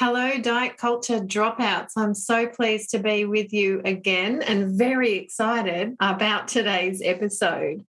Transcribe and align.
Hello, 0.00 0.38
diet 0.38 0.76
culture 0.76 1.18
dropouts. 1.18 1.94
I'm 1.96 2.14
so 2.14 2.46
pleased 2.46 2.90
to 2.90 3.00
be 3.00 3.24
with 3.24 3.52
you 3.52 3.82
again 3.84 4.42
and 4.42 4.78
very 4.78 5.14
excited 5.14 5.96
about 5.98 6.46
today's 6.46 7.02
episode. 7.04 7.84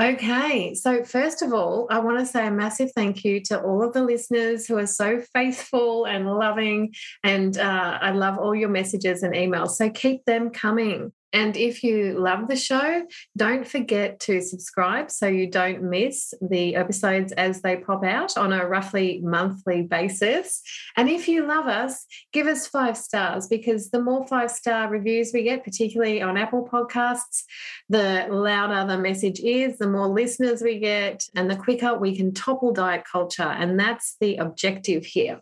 Okay, 0.00 0.74
so 0.74 1.04
first 1.04 1.42
of 1.42 1.52
all, 1.52 1.86
I 1.90 2.00
want 2.00 2.18
to 2.18 2.26
say 2.26 2.48
a 2.48 2.50
massive 2.50 2.90
thank 2.96 3.24
you 3.24 3.40
to 3.42 3.62
all 3.62 3.84
of 3.84 3.92
the 3.92 4.02
listeners 4.02 4.66
who 4.66 4.78
are 4.78 4.88
so 4.88 5.22
faithful 5.32 6.06
and 6.06 6.28
loving, 6.28 6.92
and 7.22 7.56
uh, 7.56 7.98
I 8.02 8.10
love 8.10 8.36
all 8.36 8.56
your 8.56 8.68
messages 8.68 9.22
and 9.22 9.32
emails. 9.32 9.76
So 9.76 9.88
keep 9.90 10.24
them 10.24 10.50
coming. 10.50 11.12
And 11.34 11.56
if 11.56 11.82
you 11.82 12.16
love 12.16 12.46
the 12.46 12.54
show, 12.54 13.04
don't 13.36 13.66
forget 13.66 14.20
to 14.20 14.40
subscribe 14.40 15.10
so 15.10 15.26
you 15.26 15.50
don't 15.50 15.82
miss 15.82 16.32
the 16.40 16.76
episodes 16.76 17.32
as 17.32 17.60
they 17.60 17.76
pop 17.76 18.04
out 18.04 18.38
on 18.38 18.52
a 18.52 18.64
roughly 18.64 19.20
monthly 19.20 19.82
basis. 19.82 20.62
And 20.96 21.10
if 21.10 21.26
you 21.26 21.44
love 21.44 21.66
us, 21.66 22.06
give 22.32 22.46
us 22.46 22.68
five 22.68 22.96
stars 22.96 23.48
because 23.48 23.90
the 23.90 24.00
more 24.00 24.24
five 24.28 24.52
star 24.52 24.88
reviews 24.88 25.32
we 25.34 25.42
get, 25.42 25.64
particularly 25.64 26.22
on 26.22 26.36
Apple 26.36 26.68
Podcasts, 26.72 27.42
the 27.88 28.28
louder 28.30 28.86
the 28.86 28.96
message 28.96 29.40
is, 29.40 29.76
the 29.78 29.88
more 29.88 30.06
listeners 30.06 30.62
we 30.62 30.78
get, 30.78 31.24
and 31.34 31.50
the 31.50 31.56
quicker 31.56 31.98
we 31.98 32.16
can 32.16 32.32
topple 32.32 32.72
diet 32.72 33.02
culture. 33.10 33.42
And 33.42 33.78
that's 33.78 34.16
the 34.20 34.36
objective 34.36 35.04
here. 35.04 35.40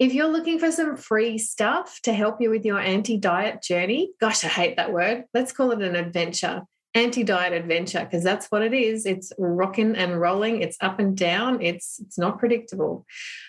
If 0.00 0.14
you're 0.14 0.28
looking 0.28 0.58
for 0.58 0.72
some 0.72 0.96
free 0.96 1.36
stuff 1.36 2.00
to 2.04 2.14
help 2.14 2.40
you 2.40 2.48
with 2.48 2.64
your 2.64 2.80
anti 2.80 3.18
diet 3.18 3.62
journey, 3.62 4.12
gosh, 4.18 4.42
I 4.46 4.48
hate 4.48 4.76
that 4.76 4.94
word. 4.94 5.24
Let's 5.34 5.52
call 5.52 5.72
it 5.72 5.82
an 5.82 5.94
adventure. 5.94 6.62
Anti 6.94 7.22
diet 7.22 7.52
adventure, 7.52 8.00
because 8.02 8.24
that's 8.24 8.46
what 8.46 8.62
it 8.62 8.72
is. 8.72 9.04
It's 9.04 9.30
rocking 9.38 9.94
and 9.96 10.18
rolling, 10.18 10.62
it's 10.62 10.78
up 10.80 11.00
and 11.00 11.14
down, 11.14 11.60
it's, 11.60 12.00
it's 12.00 12.18
not 12.18 12.38
predictable. 12.38 13.04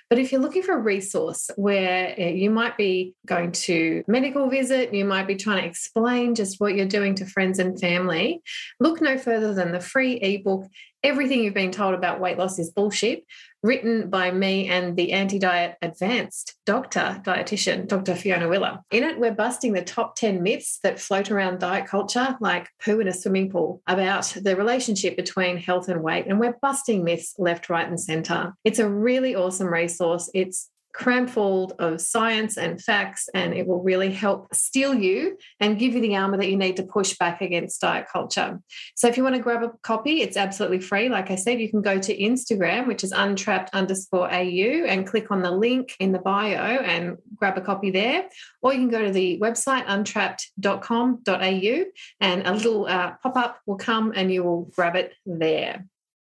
But 0.10 0.20
if 0.20 0.32
you're 0.32 0.42
looking 0.42 0.62
for 0.62 0.76
a 0.76 0.82
resource 0.82 1.50
where 1.56 2.14
eh, 2.18 2.32
you 2.32 2.52
might 2.52 2.76
be 2.76 3.16
going 3.26 3.54
to 3.54 4.04
medical 4.08 4.50
visit, 4.50 4.94
you 4.94 5.06
might 5.06 5.28
be 5.28 5.38
trying 5.38 5.62
to 5.62 5.68
explain 5.68 6.36
just 6.36 6.60
what 6.60 6.76
you're 6.76 6.86
doing 6.86 7.16
to 7.16 7.26
friends 7.26 7.60
and 7.60 7.80
family, 7.80 8.44
look 8.82 9.02
no 9.02 9.18
further 9.18 9.54
than 9.54 9.72
the 9.72 9.80
free 9.80 10.16
ebook 10.16 10.66
Everything 11.04 11.44
you've 11.44 11.54
been 11.54 11.72
told 11.72 11.96
about 11.96 12.20
weight 12.20 12.38
loss 12.38 12.60
is 12.60 12.70
bullshit, 12.70 13.26
written 13.64 14.10
by 14.10 14.30
me 14.30 14.68
and 14.68 14.96
the 14.96 15.14
anti 15.14 15.40
diet 15.40 15.76
advanced 15.82 16.56
doctor, 16.66 17.20
dietitian, 17.26 17.88
Dr. 17.88 18.16
Fiona 18.16 18.48
Willer. 18.48 18.80
In 18.92 19.04
it, 19.04 19.20
we're 19.20 19.34
busting 19.34 19.74
the 19.74 19.82
top 19.82 20.16
10 20.16 20.44
myths 20.44 20.80
that 20.84 21.00
float 21.00 21.32
around 21.32 21.60
diet 21.60 21.88
culture, 21.88 22.38
like 22.40 22.70
poo 22.84 23.00
in 23.00 23.08
a 23.08 23.14
swimming 23.14 23.50
pool, 23.50 23.82
about 23.88 24.26
the 24.42 24.56
relationship 24.56 25.16
between 25.16 25.58
health 25.58 25.90
and 25.90 26.04
weight. 26.04 26.28
And 26.28 26.40
we're 26.40 26.58
busting 26.62 27.04
myths 27.04 27.34
left, 27.40 27.70
right, 27.70 27.88
and 27.88 28.00
center. 28.00 28.54
It's 28.64 28.80
a 28.80 28.90
really 28.90 29.36
awesome 29.36 29.74
resource. 29.74 30.30
It's 30.36 30.70
cram 30.94 31.28
full 31.28 31.74
of 31.80 32.02
science 32.02 32.58
and 32.58 32.82
facts, 32.82 33.30
and 33.34 33.54
it 33.54 33.68
will 33.68 33.82
really 33.82 34.12
help 34.12 34.54
steel 34.54 34.94
you 34.94 35.38
and 35.60 35.80
give 35.80 35.94
you 35.94 36.02
the 36.02 36.16
armor 36.16 36.38
that 36.38 36.50
you 36.50 36.58
need 36.58 36.78
to 36.78 36.84
push 36.84 37.18
back 37.18 37.42
against 37.42 37.82
diet 37.82 38.08
culture. 38.12 38.60
So, 38.96 39.08
if 39.08 39.18
you 39.18 39.24
want 39.24 39.36
to 39.36 39.42
grab 39.42 39.64
a 39.64 39.72
copy, 39.84 40.22
it's 40.22 40.38
absolutely 40.38 40.80
free. 40.80 41.10
Like 41.10 41.32
I 41.32 41.36
said, 41.36 41.60
you 41.60 41.70
can 41.70 41.82
go 41.82 42.00
to 42.00 42.18
Instagram, 42.18 42.88
which 42.88 43.04
is 43.04 43.12
untrapped 43.12 43.70
underscore 43.74 44.32
AU, 44.32 44.86
and 44.88 45.08
click 45.08 45.32
on 45.32 45.42
the 45.42 45.52
link 45.52 45.96
in 46.00 46.12
the 46.12 46.20
bio 46.20 46.56
and 46.56 47.18
grab 47.36 47.58
a 47.58 47.62
copy 47.62 47.92
there. 47.92 48.28
Or 48.62 48.74
you 48.74 48.80
can 48.80 48.90
go 48.90 49.06
to 49.06 49.12
the 49.12 49.40
website 49.40 49.86
untrapped.com.au, 49.88 51.86
and 52.20 52.48
a 52.48 52.54
little 52.54 52.86
uh, 52.88 53.14
pop 53.24 53.36
up 53.38 53.60
will 53.66 53.78
come 53.78 54.14
and 54.16 54.32
you 54.32 54.44
will 54.44 54.64
grab 54.76 54.96
it 54.96 55.14
there 55.26 55.86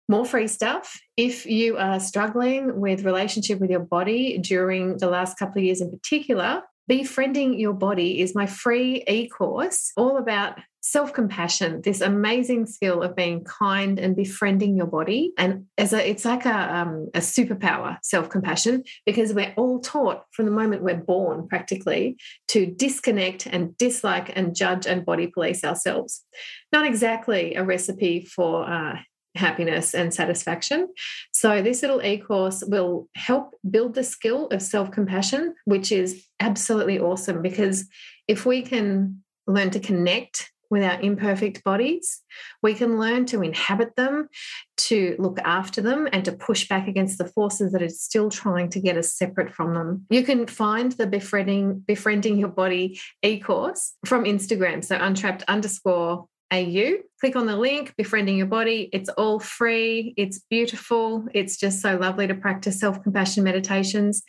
more 0.09 0.25
free 0.25 0.47
stuff. 0.47 0.99
If 1.17 1.45
you 1.45 1.77
are 1.77 1.99
struggling 1.99 2.79
with 2.79 3.05
relationship 3.05 3.59
with 3.59 3.69
your 3.69 3.79
body 3.79 4.37
during 4.37 4.97
the 4.97 5.07
last 5.07 5.37
couple 5.37 5.59
of 5.59 5.65
years 5.65 5.81
in 5.81 5.89
particular, 5.89 6.63
Befriending 6.87 7.57
Your 7.57 7.73
Body 7.73 8.19
is 8.19 8.35
my 8.35 8.45
free 8.45 9.03
e-course 9.07 9.93
all 9.95 10.17
about 10.17 10.59
self-compassion, 10.81 11.81
this 11.83 12.01
amazing 12.01 12.65
skill 12.65 13.01
of 13.01 13.15
being 13.15 13.41
kind 13.45 13.97
and 13.97 14.17
befriending 14.17 14.75
your 14.75 14.85
body. 14.85 15.31
And 15.37 15.67
as 15.77 15.93
a, 15.93 16.09
it's 16.09 16.25
like 16.25 16.45
a, 16.45 16.75
um, 16.75 17.07
a 17.13 17.19
superpower, 17.19 17.99
self-compassion, 18.03 18.83
because 19.05 19.33
we're 19.33 19.53
all 19.55 19.79
taught 19.79 20.25
from 20.31 20.43
the 20.43 20.51
moment 20.51 20.83
we're 20.83 20.97
born 20.97 21.47
practically 21.47 22.17
to 22.49 22.65
disconnect 22.65 23.47
and 23.47 23.77
dislike 23.77 24.35
and 24.35 24.53
judge 24.53 24.85
and 24.85 25.05
body 25.05 25.27
police 25.27 25.63
ourselves. 25.63 26.25
Not 26.73 26.85
exactly 26.85 27.55
a 27.55 27.63
recipe 27.63 28.25
for 28.25 28.69
uh, 28.69 28.97
happiness 29.35 29.93
and 29.93 30.13
satisfaction. 30.13 30.89
So, 31.31 31.61
this 31.61 31.81
little 31.81 32.01
e 32.03 32.17
course 32.17 32.63
will 32.65 33.07
help 33.15 33.55
build 33.69 33.95
the 33.95 34.03
skill 34.03 34.47
of 34.47 34.61
self 34.61 34.91
compassion, 34.91 35.55
which 35.65 35.91
is 35.91 36.25
absolutely 36.39 36.99
awesome 36.99 37.41
because 37.41 37.87
if 38.27 38.45
we 38.45 38.61
can 38.61 39.23
learn 39.47 39.69
to 39.71 39.79
connect 39.79 40.51
with 40.73 40.83
our 40.83 40.99
imperfect 41.01 41.63
bodies, 41.63 42.21
we 42.63 42.73
can 42.73 42.99
learn 42.99 43.27
to 43.27 43.43
inhabit 43.43 43.95
them, 43.95 44.27
to 44.75 45.15
look 45.19 45.37
after 45.45 45.81
them, 45.81 46.09
and 46.11 46.25
to 46.25 46.31
push 46.31 46.67
back 46.67 46.87
against 46.87 47.19
the 47.19 47.27
forces 47.27 47.71
that 47.71 47.83
are 47.83 47.89
still 47.89 48.29
trying 48.29 48.69
to 48.69 48.79
get 48.79 48.97
us 48.97 49.13
separate 49.13 49.53
from 49.53 49.75
them. 49.75 50.05
You 50.09 50.23
can 50.23 50.47
find 50.47 50.91
the 50.93 51.05
befriending 51.05 51.83
befriending 51.85 52.37
your 52.39 52.49
body 52.49 52.99
e-course 53.21 53.93
from 54.05 54.23
Instagram. 54.23 54.83
So 54.83 54.97
untrapped 54.99 55.43
underscore 55.47 56.25
AU. 56.53 56.97
Click 57.19 57.35
on 57.35 57.47
the 57.47 57.57
link, 57.57 57.95
Befriending 57.97 58.37
Your 58.37 58.47
Body. 58.47 58.89
It's 58.93 59.09
all 59.09 59.39
free. 59.39 60.13
It's 60.17 60.39
beautiful. 60.49 61.25
It's 61.33 61.57
just 61.57 61.81
so 61.81 61.97
lovely 61.97 62.27
to 62.27 62.35
practice 62.35 62.79
self 62.79 63.01
compassion 63.01 63.43
meditations. 63.43 64.23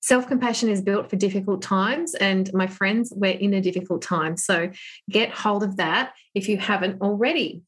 Self 0.00 0.28
compassion 0.28 0.68
is 0.68 0.82
built 0.82 1.08
for 1.08 1.16
difficult 1.16 1.62
times. 1.62 2.14
And 2.14 2.52
my 2.52 2.66
friends, 2.66 3.12
we're 3.16 3.38
in 3.38 3.54
a 3.54 3.62
difficult 3.62 4.02
time. 4.02 4.36
So 4.36 4.70
get 5.08 5.30
hold 5.30 5.62
of 5.62 5.78
that 5.78 6.12
if 6.34 6.48
you 6.48 6.58
haven't 6.58 7.00
already. 7.00 7.62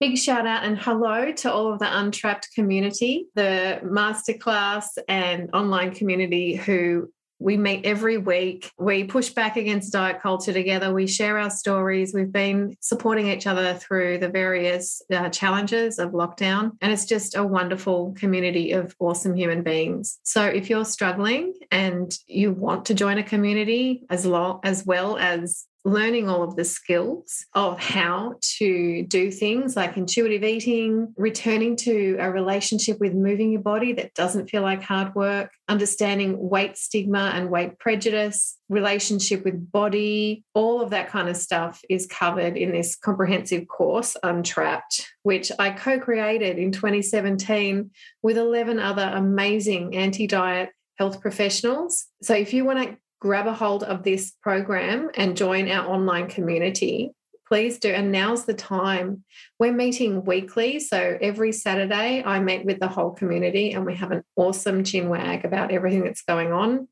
Big 0.00 0.16
shout 0.16 0.46
out 0.46 0.64
and 0.64 0.78
hello 0.78 1.32
to 1.32 1.52
all 1.52 1.72
of 1.72 1.78
the 1.78 1.98
Untrapped 1.98 2.50
community, 2.54 3.26
the 3.34 3.80
masterclass 3.84 4.84
and 5.08 5.50
online 5.52 5.92
community 5.92 6.54
who 6.54 7.10
we 7.38 7.56
meet 7.56 7.84
every 7.84 8.16
week. 8.18 8.70
We 8.78 9.04
push 9.04 9.30
back 9.30 9.56
against 9.56 9.92
diet 9.92 10.20
culture 10.22 10.52
together. 10.52 10.92
We 10.92 11.06
share 11.06 11.38
our 11.38 11.50
stories. 11.50 12.14
We've 12.14 12.32
been 12.32 12.76
supporting 12.80 13.28
each 13.28 13.46
other 13.46 13.74
through 13.74 14.18
the 14.18 14.28
various 14.28 15.02
uh, 15.12 15.28
challenges 15.28 15.98
of 15.98 16.12
lockdown. 16.12 16.72
And 16.80 16.92
it's 16.92 17.04
just 17.04 17.36
a 17.36 17.44
wonderful 17.44 18.14
community 18.18 18.72
of 18.72 18.94
awesome 18.98 19.34
human 19.34 19.62
beings. 19.62 20.18
So 20.22 20.44
if 20.44 20.70
you're 20.70 20.84
struggling 20.84 21.54
and 21.70 22.16
you 22.26 22.52
want 22.52 22.86
to 22.86 22.94
join 22.94 23.18
a 23.18 23.22
community 23.22 24.04
as, 24.10 24.26
as 24.62 24.86
well 24.86 25.18
as 25.18 25.66
learning 25.84 26.28
all 26.30 26.42
of 26.42 26.56
the 26.56 26.64
skills 26.64 27.44
of 27.52 27.78
how 27.78 28.34
to 28.40 29.02
do 29.04 29.30
things 29.30 29.76
like 29.76 29.98
intuitive 29.98 30.42
eating, 30.42 31.12
returning 31.16 31.76
to 31.76 32.16
a 32.18 32.30
relationship 32.30 32.98
with 33.00 33.12
moving 33.12 33.52
your 33.52 33.60
body 33.60 33.92
that 33.92 34.14
doesn't 34.14 34.48
feel 34.48 34.62
like 34.62 34.82
hard 34.82 35.14
work, 35.14 35.50
understanding 35.68 36.48
weight 36.48 36.78
stigma 36.78 37.32
and 37.34 37.50
weight 37.50 37.78
prejudice, 37.78 38.56
relationship 38.70 39.44
with 39.44 39.70
body, 39.70 40.42
all 40.54 40.80
of 40.80 40.90
that 40.90 41.10
kind 41.10 41.28
of 41.28 41.36
stuff 41.36 41.82
is 41.90 42.06
covered 42.06 42.56
in 42.56 42.72
this 42.72 42.96
comprehensive 42.96 43.68
course, 43.68 44.16
Untrapped, 44.22 45.06
which 45.22 45.52
I 45.58 45.70
co 45.70 45.98
created 45.98 46.58
in 46.58 46.72
2017 46.72 47.90
with 48.22 48.38
11 48.38 48.78
other 48.78 49.10
amazing 49.14 49.94
anti 49.94 50.26
diet 50.26 50.70
health 50.96 51.20
professionals. 51.20 52.06
So 52.22 52.34
if 52.34 52.54
you 52.54 52.64
want 52.64 52.82
to 52.82 52.96
grab 53.24 53.46
a 53.46 53.54
hold 53.54 53.82
of 53.82 54.02
this 54.02 54.32
program 54.42 55.10
and 55.14 55.34
join 55.34 55.66
our 55.70 55.88
online 55.88 56.28
community, 56.28 57.10
please 57.48 57.78
do. 57.78 57.88
And 57.88 58.12
now's 58.12 58.44
the 58.44 58.52
time. 58.52 59.24
We're 59.58 59.72
meeting 59.72 60.26
weekly. 60.26 60.78
So 60.78 61.16
every 61.22 61.50
Saturday, 61.50 62.22
I 62.22 62.40
meet 62.40 62.66
with 62.66 62.80
the 62.80 62.88
whole 62.88 63.12
community 63.12 63.72
and 63.72 63.86
we 63.86 63.94
have 63.94 64.10
an 64.10 64.24
awesome 64.36 64.84
chin 64.84 65.08
wag 65.08 65.46
about 65.46 65.72
everything 65.72 66.04
that's 66.04 66.20
going 66.20 66.52
on. 66.52 66.86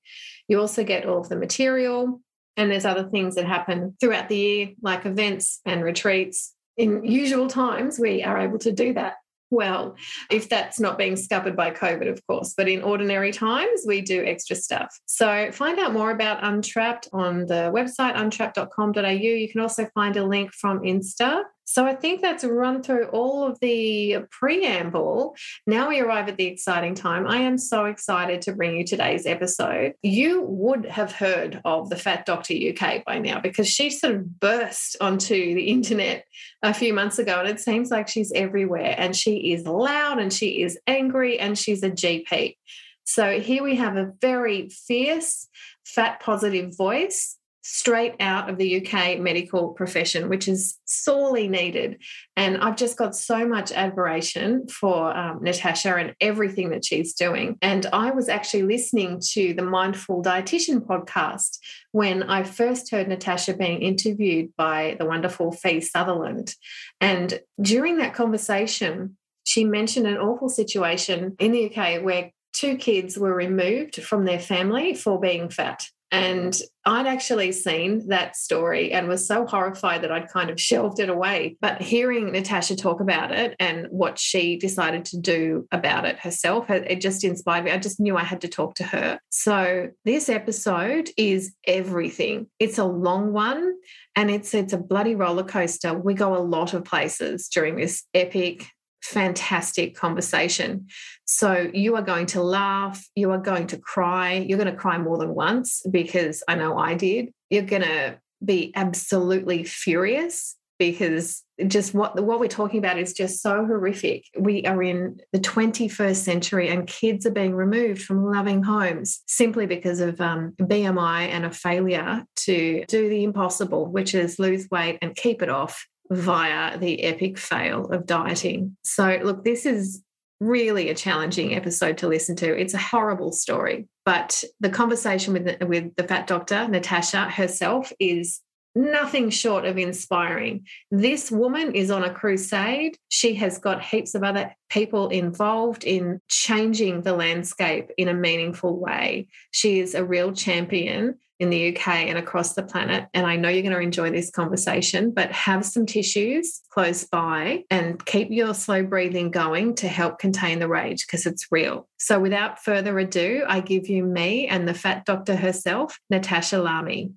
You 0.49 0.59
also 0.59 0.85
get 0.85 1.05
all 1.05 1.21
of 1.21 1.29
the 1.29 1.37
material. 1.37 2.23
And 2.57 2.71
there's 2.71 2.87
other 2.87 3.11
things 3.11 3.35
that 3.35 3.45
happen 3.45 3.95
throughout 4.01 4.31
the 4.31 4.37
year, 4.37 4.69
like 4.81 5.05
events 5.05 5.61
and 5.67 5.85
retreats. 5.85 6.55
In 6.79 7.05
usual 7.05 7.49
times, 7.49 7.99
we 7.99 8.23
are 8.23 8.39
able 8.39 8.59
to 8.61 8.73
do 8.73 8.95
that 8.95 9.17
well, 9.53 9.95
if 10.31 10.49
that's 10.49 10.81
not 10.81 10.99
being 10.99 11.15
scuppered 11.15 11.55
by 11.55 11.71
COVID, 11.71 12.09
of 12.09 12.27
course. 12.27 12.55
But 12.57 12.69
in 12.69 12.83
ordinary 12.83 13.31
times, 13.31 13.83
we 13.87 14.01
do 14.01 14.25
extra 14.25 14.57
stuff. 14.57 14.99
So 15.07 15.53
find 15.53 15.79
out 15.79 15.93
more 15.93 16.11
about 16.11 16.43
Untrapped 16.43 17.09
on 17.13 17.47
the 17.47 17.71
website, 17.75 18.17
untrapped.com.au. 18.17 19.09
You 19.09 19.49
can 19.49 19.61
also 19.61 19.87
find 19.95 20.17
a 20.17 20.25
link 20.25 20.53
from 20.53 20.81
Insta 20.81 21.45
so 21.73 21.87
I 21.87 21.95
think 21.95 22.21
that's 22.21 22.45
run 22.45 22.83
through 22.83 23.07
all 23.07 23.47
of 23.47 23.59
the 23.61 24.19
preamble. 24.31 25.35
Now 25.67 25.89
we 25.89 26.01
arrive 26.01 26.29
at 26.29 26.37
the 26.37 26.45
exciting 26.45 26.95
time. 26.95 27.27
I 27.27 27.39
am 27.39 27.57
so 27.57 27.87
excited 27.87 28.43
to 28.43 28.53
bring 28.53 28.77
you 28.77 28.85
today's 28.85 29.25
episode. 29.25 29.95
You 30.03 30.43
would 30.43 30.85
have 30.85 31.13
heard 31.13 31.63
of 31.65 31.89
the 31.89 31.97
Fat 31.97 32.27
Doctor 32.27 32.53
UK 32.53 33.07
by 33.07 33.21
now 33.21 33.41
because 33.41 33.69
she 33.69 33.89
sort 33.89 34.17
of 34.17 34.39
burst 34.39 34.99
onto 35.01 35.35
the 35.35 35.69
internet 35.69 36.27
a 36.63 36.75
few 36.75 36.93
months 36.93 37.19
ago 37.19 37.41
and 37.41 37.49
it 37.49 37.59
seems 37.59 37.91
like 37.91 38.07
she's 38.07 38.33
everywhere 38.35 38.95
and 38.99 39.17
she 39.17 39.55
is 39.55 39.65
loud 39.65 40.19
and 40.19 40.31
she 40.31 40.61
is 40.61 40.79
angry 40.87 41.41
and 41.41 41.59
she's 41.59 41.83
a 41.83 41.91
GP. 41.91 42.59
So 43.05 43.41
here 43.41 43.63
we 43.63 43.77
have 43.77 43.97
a 43.97 44.13
very 44.21 44.69
fierce, 44.69 45.49
fat 45.87 46.21
positive 46.21 46.77
voice 46.77 47.39
straight 47.63 48.17
out 48.19 48.51
of 48.51 48.59
the 48.59 48.85
UK 48.85 49.19
medical 49.21 49.69
profession, 49.69 50.29
which 50.29 50.49
is 50.49 50.79
sorely 50.85 51.49
needed. 51.49 52.03
And 52.37 52.59
I've 52.59 52.77
just 52.77 52.99
got 52.99 53.15
so 53.15 53.47
much 53.47 53.71
admiration 53.71 54.67
for 54.69 55.17
um, 55.17 55.43
Natasha 55.43 55.95
and 55.95 56.15
everything 56.21 56.71
that 56.71 56.85
she's 56.85 57.15
doing. 57.15 57.57
And 57.63 57.87
I 57.93 58.11
was 58.11 58.29
actually 58.29 58.65
listening 58.65 59.21
to 59.33 59.55
the 59.55 59.63
Mindful 59.63 60.23
Dietitian 60.23 60.81
podcast 60.81 61.59
when 61.93 62.25
I 62.25 62.43
first 62.43 62.91
heard 62.91 63.09
Natasha 63.09 63.55
being 63.55 63.81
interviewed 63.81 64.51
by 64.57 64.97
the 64.99 65.07
wonderful 65.07 65.53
Fi 65.53 65.79
Sutherland. 65.79 66.55
And 67.01 67.41
during 67.61 67.99
that 67.99 68.15
conversation, 68.15 69.17
she 69.45 69.65
mentioned 69.65 70.07
an 70.07 70.19
awful 70.19 70.49
situation 70.49 71.37
in 71.39 71.53
the 71.53 71.67
UK 71.67 72.03
where 72.03 72.31
two 72.53 72.77
kids 72.77 73.19
were 73.19 73.35
removed 73.35 74.03
from 74.03 74.25
their 74.25 74.39
family 74.39 74.95
for 74.95 75.21
being 75.21 75.49
fat. 75.49 75.85
And 76.13 76.55
I'd 76.85 77.07
actually 77.07 77.53
seen 77.53 78.09
that 78.09 78.37
story 78.37 78.93
and 78.93 79.09
was 79.09 79.27
so 79.27 79.47
horrified 79.47 80.03
that 80.03 80.13
I'd 80.13 80.29
kind 80.29 80.51
of 80.51 80.61
shelved 80.61 81.01
it 81.01 81.09
away. 81.09 81.57
But 81.61 81.81
hearing 81.81 82.33
Natasha 82.33 82.77
talk 82.77 83.01
about 83.01 83.33
it 83.33 83.57
and 83.59 83.87
what 83.89 84.19
she 84.19 84.59
decided 84.59 85.07
to 85.07 85.19
do 85.19 85.67
about 85.73 86.05
it 86.05 86.19
herself, 86.19 86.69
it 86.69 87.01
just 87.01 87.25
inspired 87.25 87.65
me. 87.65 87.71
I 87.71 87.79
just 87.79 87.99
knew 87.99 88.19
I 88.19 88.25
had 88.25 88.43
to 88.43 88.49
talk 88.49 88.75
to 88.75 88.85
her. 88.85 89.19
So 89.31 89.89
this 90.05 90.29
episode 90.29 91.09
is 91.17 91.55
everything. 91.67 92.49
It's 92.59 92.79
a 92.79 92.85
long 92.85 93.33
one 93.33 93.75
and 94.15 94.31
it's 94.31 94.53
it's 94.53 94.75
a 94.75 94.79
bloody 94.79 95.15
roller 95.15 95.45
coaster. 95.45 95.95
We 95.95 96.13
go 96.13 96.37
a 96.37 96.45
lot 96.45 96.75
of 96.75 96.85
places 96.85 97.49
during 97.49 97.77
this 97.77 98.05
epic 98.13 98.67
fantastic 99.03 99.95
conversation. 99.95 100.87
So 101.25 101.71
you 101.73 101.97
are 101.97 102.03
going 102.03 102.27
to 102.27 102.43
laugh, 102.43 103.05
you 103.15 103.31
are 103.31 103.39
going 103.39 103.67
to 103.69 103.79
cry, 103.79 104.35
you're 104.35 104.59
going 104.59 104.71
to 104.71 104.77
cry 104.77 104.99
more 104.99 105.19
than 105.19 105.35
once 105.35 105.83
because 105.91 106.43
I 106.49 106.55
know 106.55 106.79
I 106.79 106.95
did. 106.95 107.31
You're 107.51 107.63
going 107.63 107.83
to 107.83 108.19
be 108.45 108.73
absolutely 108.75 109.65
furious 109.65 110.57
because 110.79 111.45
just 111.69 111.95
what 111.95 112.21
what 112.21 112.41
we're 112.41 112.49
talking 112.49 112.79
about 112.79 112.99
is 112.99 113.13
just 113.13 113.41
so 113.41 113.65
horrific. 113.65 114.25
We 114.37 114.65
are 114.65 114.83
in 114.83 115.21
the 115.33 115.39
21st 115.39 116.17
century, 116.17 116.69
and 116.69 116.89
kids 116.89 117.25
are 117.25 117.31
being 117.31 117.55
removed 117.55 118.03
from 118.03 118.25
loving 118.25 118.65
homes 118.65 119.21
simply 119.27 119.67
because 119.67 120.01
of 120.01 120.21
um, 120.21 120.55
BMI 120.61 121.29
and 121.29 121.45
a 121.45 121.53
failure 121.53 122.25
to 122.37 122.85
do 122.89 123.09
the 123.09 123.23
impossible, 123.23 123.87
which 123.87 124.15
is 124.15 124.41
lose 124.41 124.69
weight 124.71 124.99
and 125.03 125.15
keep 125.15 125.41
it 125.41 125.49
off 125.49 125.87
via 126.13 126.79
the 126.79 127.03
epic 127.03 127.39
fail 127.39 127.87
of 127.87 128.07
dieting. 128.07 128.77
So, 128.83 129.19
look, 129.23 129.45
this 129.45 129.67
is 129.67 130.03
really 130.41 130.91
a 130.91 130.95
challenging 130.95 131.55
episode 131.55 131.99
to 131.99 132.09
listen 132.09 132.37
to. 132.37 132.59
It's 132.59 132.75
a 132.75 132.79
horrible 132.79 133.33
story, 133.33 133.87
but 134.05 134.43
the 134.61 134.71
conversation 134.71 135.33
with 135.33 135.45
the, 135.45 135.67
with 135.67 135.95
the 135.97 136.03
fat 136.03 136.27
doctor, 136.27 136.67
Natasha 136.69 137.31
herself, 137.31 137.93
is 138.01 138.41
nothing 138.75 139.31
short 139.31 139.65
of 139.65 139.79
inspiring. 139.79 140.67
This 140.91 141.31
woman 141.31 141.75
is 141.75 141.91
on 141.91 142.05
a 142.05 142.13
crusade. 142.13 142.97
She 143.09 143.35
has 143.35 143.59
got 143.59 143.85
heaps 143.85 144.15
of 144.15 144.25
other 144.25 144.55
people 144.71 145.09
involved 145.09 145.85
in 145.85 146.21
changing 146.29 147.03
the 147.03 147.13
landscape 147.13 147.91
in 147.99 148.09
a 148.09 148.15
meaningful 148.15 148.79
way. 148.79 149.29
She 149.51 149.81
is 149.81 149.95
a 149.95 150.05
real 150.05 150.33
champion 150.33 151.19
in 151.43 151.51
the 151.51 151.77
UK 151.77 151.89
and 151.89 152.17
across 152.17 152.55
the 152.55 152.63
planet. 152.63 153.09
And 153.15 153.27
I 153.27 153.35
know 153.35 153.49
you're 153.49 153.63
going 153.63 153.75
to 153.75 153.81
enjoy 153.81 154.11
this 154.11 154.31
conversation, 154.31 155.11
but 155.11 155.33
have 155.33 155.65
some 155.65 155.87
tissues 155.87 156.61
close 156.71 157.05
by 157.05 157.65
and 157.69 158.03
keep 158.07 158.29
your 158.31 158.55
slow 158.55 158.85
breathing 158.85 159.33
going 159.33 159.75
to 159.77 159.89
help 159.89 160.21
contain 160.21 160.61
the 160.61 160.69
rage 160.69 161.05
because 161.05 161.27
it's 161.27 161.51
real. 161.51 161.89
So, 161.99 162.21
without 162.21 162.63
further 162.63 162.97
ado, 162.99 163.45
I 163.47 163.59
give 163.61 163.89
you 163.89 164.05
me 164.05 164.47
and 164.47 164.69
the 164.69 164.75
fat 164.75 165.05
doctor 165.05 165.35
herself, 165.35 165.99
Natasha 166.11 166.57
Larmie. 166.57 167.13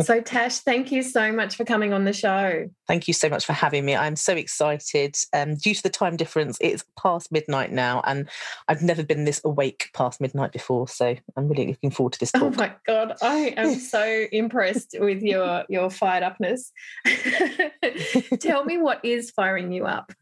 So, 0.00 0.20
Tash, 0.20 0.58
thank 0.58 0.90
you 0.90 1.04
so 1.04 1.30
much 1.30 1.54
for 1.54 1.64
coming 1.64 1.92
on 1.92 2.04
the 2.04 2.12
show. 2.12 2.68
Thank 2.88 3.06
you 3.06 3.14
so 3.14 3.28
much 3.28 3.46
for 3.46 3.52
having 3.52 3.84
me. 3.84 3.94
I'm 3.94 4.16
so 4.16 4.34
excited. 4.34 5.16
Um, 5.32 5.54
due 5.54 5.72
to 5.72 5.82
the 5.82 5.88
time 5.88 6.16
difference, 6.16 6.58
it's 6.60 6.84
past 7.00 7.30
midnight 7.30 7.70
now, 7.70 8.02
and 8.04 8.28
I've 8.66 8.82
never 8.82 9.04
been 9.04 9.24
this 9.24 9.40
awake 9.44 9.90
past 9.94 10.20
midnight 10.20 10.50
before. 10.50 10.88
So, 10.88 11.14
I'm 11.36 11.48
really 11.48 11.68
looking 11.68 11.92
forward 11.92 12.14
to 12.14 12.18
this. 12.18 12.32
Oh 12.34 12.40
talk. 12.40 12.54
Oh 12.54 12.56
my 12.56 12.72
god, 12.86 13.14
I 13.22 13.54
am 13.56 13.74
so 13.78 14.24
impressed 14.32 14.96
with 14.98 15.22
your 15.22 15.64
your 15.68 15.90
fired 15.90 16.24
upness. 16.24 16.72
Tell 18.40 18.64
me 18.64 18.78
what 18.78 19.04
is 19.04 19.30
firing 19.30 19.70
you 19.70 19.86
up. 19.86 20.12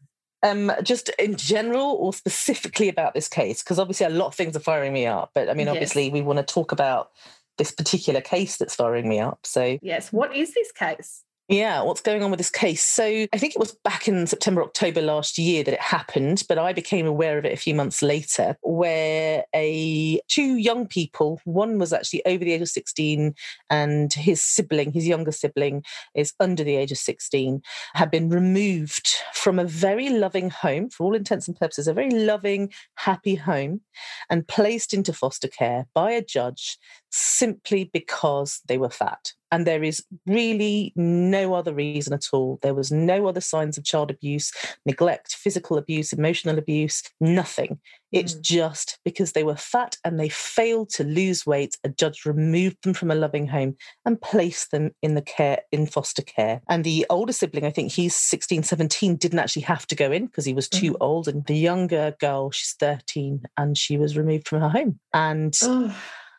Um, 0.43 0.71
just 0.83 1.09
in 1.17 1.35
general 1.37 1.95
or 1.99 2.13
specifically 2.13 2.89
about 2.89 3.13
this 3.13 3.29
case? 3.29 3.63
Because 3.63 3.79
obviously 3.79 4.05
a 4.05 4.09
lot 4.09 4.27
of 4.27 4.35
things 4.35 4.57
are 4.57 4.59
firing 4.59 4.91
me 4.91 5.07
up, 5.07 5.31
but 5.33 5.49
I 5.49 5.53
mean, 5.53 5.69
obviously 5.69 6.03
yes. 6.03 6.13
we 6.13 6.21
want 6.21 6.37
to 6.37 6.43
talk 6.43 6.73
about 6.73 7.11
this 7.57 7.71
particular 7.71 8.21
case 8.21 8.57
that's 8.57 8.75
firing 8.75 9.07
me 9.07 9.19
up. 9.19 9.39
So, 9.43 9.77
yes, 9.81 10.11
what 10.11 10.35
is 10.35 10.53
this 10.53 10.71
case? 10.71 11.23
Yeah, 11.49 11.81
what's 11.81 11.99
going 11.99 12.23
on 12.23 12.31
with 12.31 12.37
this 12.37 12.49
case? 12.49 12.81
So 12.81 13.03
I 13.03 13.37
think 13.37 13.53
it 13.53 13.59
was 13.59 13.75
back 13.83 14.07
in 14.07 14.25
September, 14.27 14.63
October 14.63 15.01
last 15.01 15.37
year 15.37 15.61
that 15.65 15.73
it 15.73 15.81
happened, 15.81 16.43
but 16.47 16.57
I 16.57 16.71
became 16.71 17.05
aware 17.05 17.37
of 17.37 17.43
it 17.43 17.51
a 17.51 17.57
few 17.57 17.75
months 17.75 18.01
later, 18.01 18.55
where 18.61 19.43
a 19.53 20.21
two 20.29 20.55
young 20.55 20.87
people, 20.87 21.41
one 21.43 21.79
was 21.79 21.91
actually 21.91 22.25
over 22.25 22.45
the 22.45 22.53
age 22.53 22.61
of 22.61 22.69
16 22.69 23.35
and 23.69 24.13
his 24.13 24.41
sibling, 24.41 24.93
his 24.93 25.05
younger 25.05 25.33
sibling, 25.33 25.83
is 26.15 26.33
under 26.39 26.63
the 26.63 26.77
age 26.77 26.93
of 26.93 26.97
16, 26.97 27.61
had 27.93 28.09
been 28.09 28.29
removed 28.29 29.09
from 29.33 29.59
a 29.59 29.65
very 29.65 30.09
loving 30.09 30.49
home, 30.49 30.89
for 30.89 31.03
all 31.03 31.13
intents 31.13 31.49
and 31.49 31.59
purposes, 31.59 31.89
a 31.89 31.93
very 31.93 32.09
loving, 32.09 32.71
happy 32.95 33.35
home, 33.35 33.81
and 34.29 34.47
placed 34.47 34.93
into 34.93 35.11
foster 35.11 35.49
care 35.49 35.87
by 35.93 36.11
a 36.11 36.23
judge 36.23 36.77
simply 37.13 37.89
because 37.93 38.61
they 38.67 38.77
were 38.77 38.89
fat. 38.89 39.33
And 39.51 39.67
there 39.67 39.83
is 39.83 40.03
really 40.25 40.93
no 40.95 41.53
other 41.53 41.75
reason 41.75 42.11
at 42.11 42.25
all. 42.33 42.57
There 42.63 42.73
was 42.73 42.91
no 42.91 43.27
other 43.27 43.39
signs 43.39 43.77
of 43.77 43.83
child 43.83 44.09
abuse, 44.09 44.51
neglect, 44.83 45.35
physical 45.35 45.77
abuse, 45.77 46.11
emotional 46.11 46.57
abuse, 46.57 47.03
nothing. 47.21 47.79
It's 48.11 48.33
mm. 48.33 48.41
just 48.41 48.97
because 49.05 49.33
they 49.33 49.43
were 49.43 49.55
fat 49.55 49.95
and 50.03 50.19
they 50.19 50.29
failed 50.29 50.89
to 50.91 51.03
lose 51.03 51.45
weight, 51.45 51.77
a 51.83 51.89
judge 51.89 52.25
removed 52.25 52.77
them 52.81 52.95
from 52.95 53.11
a 53.11 53.15
loving 53.15 53.47
home 53.47 53.75
and 54.05 54.19
placed 54.19 54.71
them 54.71 54.89
in 55.03 55.13
the 55.13 55.21
care 55.21 55.59
in 55.71 55.85
foster 55.85 56.23
care. 56.23 56.61
And 56.67 56.83
the 56.83 57.05
older 57.11 57.33
sibling, 57.33 57.65
I 57.65 57.69
think 57.69 57.91
he's 57.91 58.15
16, 58.15 58.63
17, 58.63 59.17
didn't 59.17 59.37
actually 59.37 59.63
have 59.63 59.85
to 59.87 59.95
go 59.95 60.11
in 60.11 60.25
because 60.25 60.45
he 60.45 60.55
was 60.55 60.67
too 60.67 60.93
mm. 60.93 60.97
old. 60.99 61.27
And 61.27 61.45
the 61.45 61.55
younger 61.55 62.15
girl, 62.19 62.49
she's 62.49 62.73
13, 62.79 63.43
and 63.55 63.77
she 63.77 63.97
was 63.97 64.17
removed 64.17 64.47
from 64.47 64.61
her 64.61 64.69
home. 64.69 64.99
And 65.13 65.55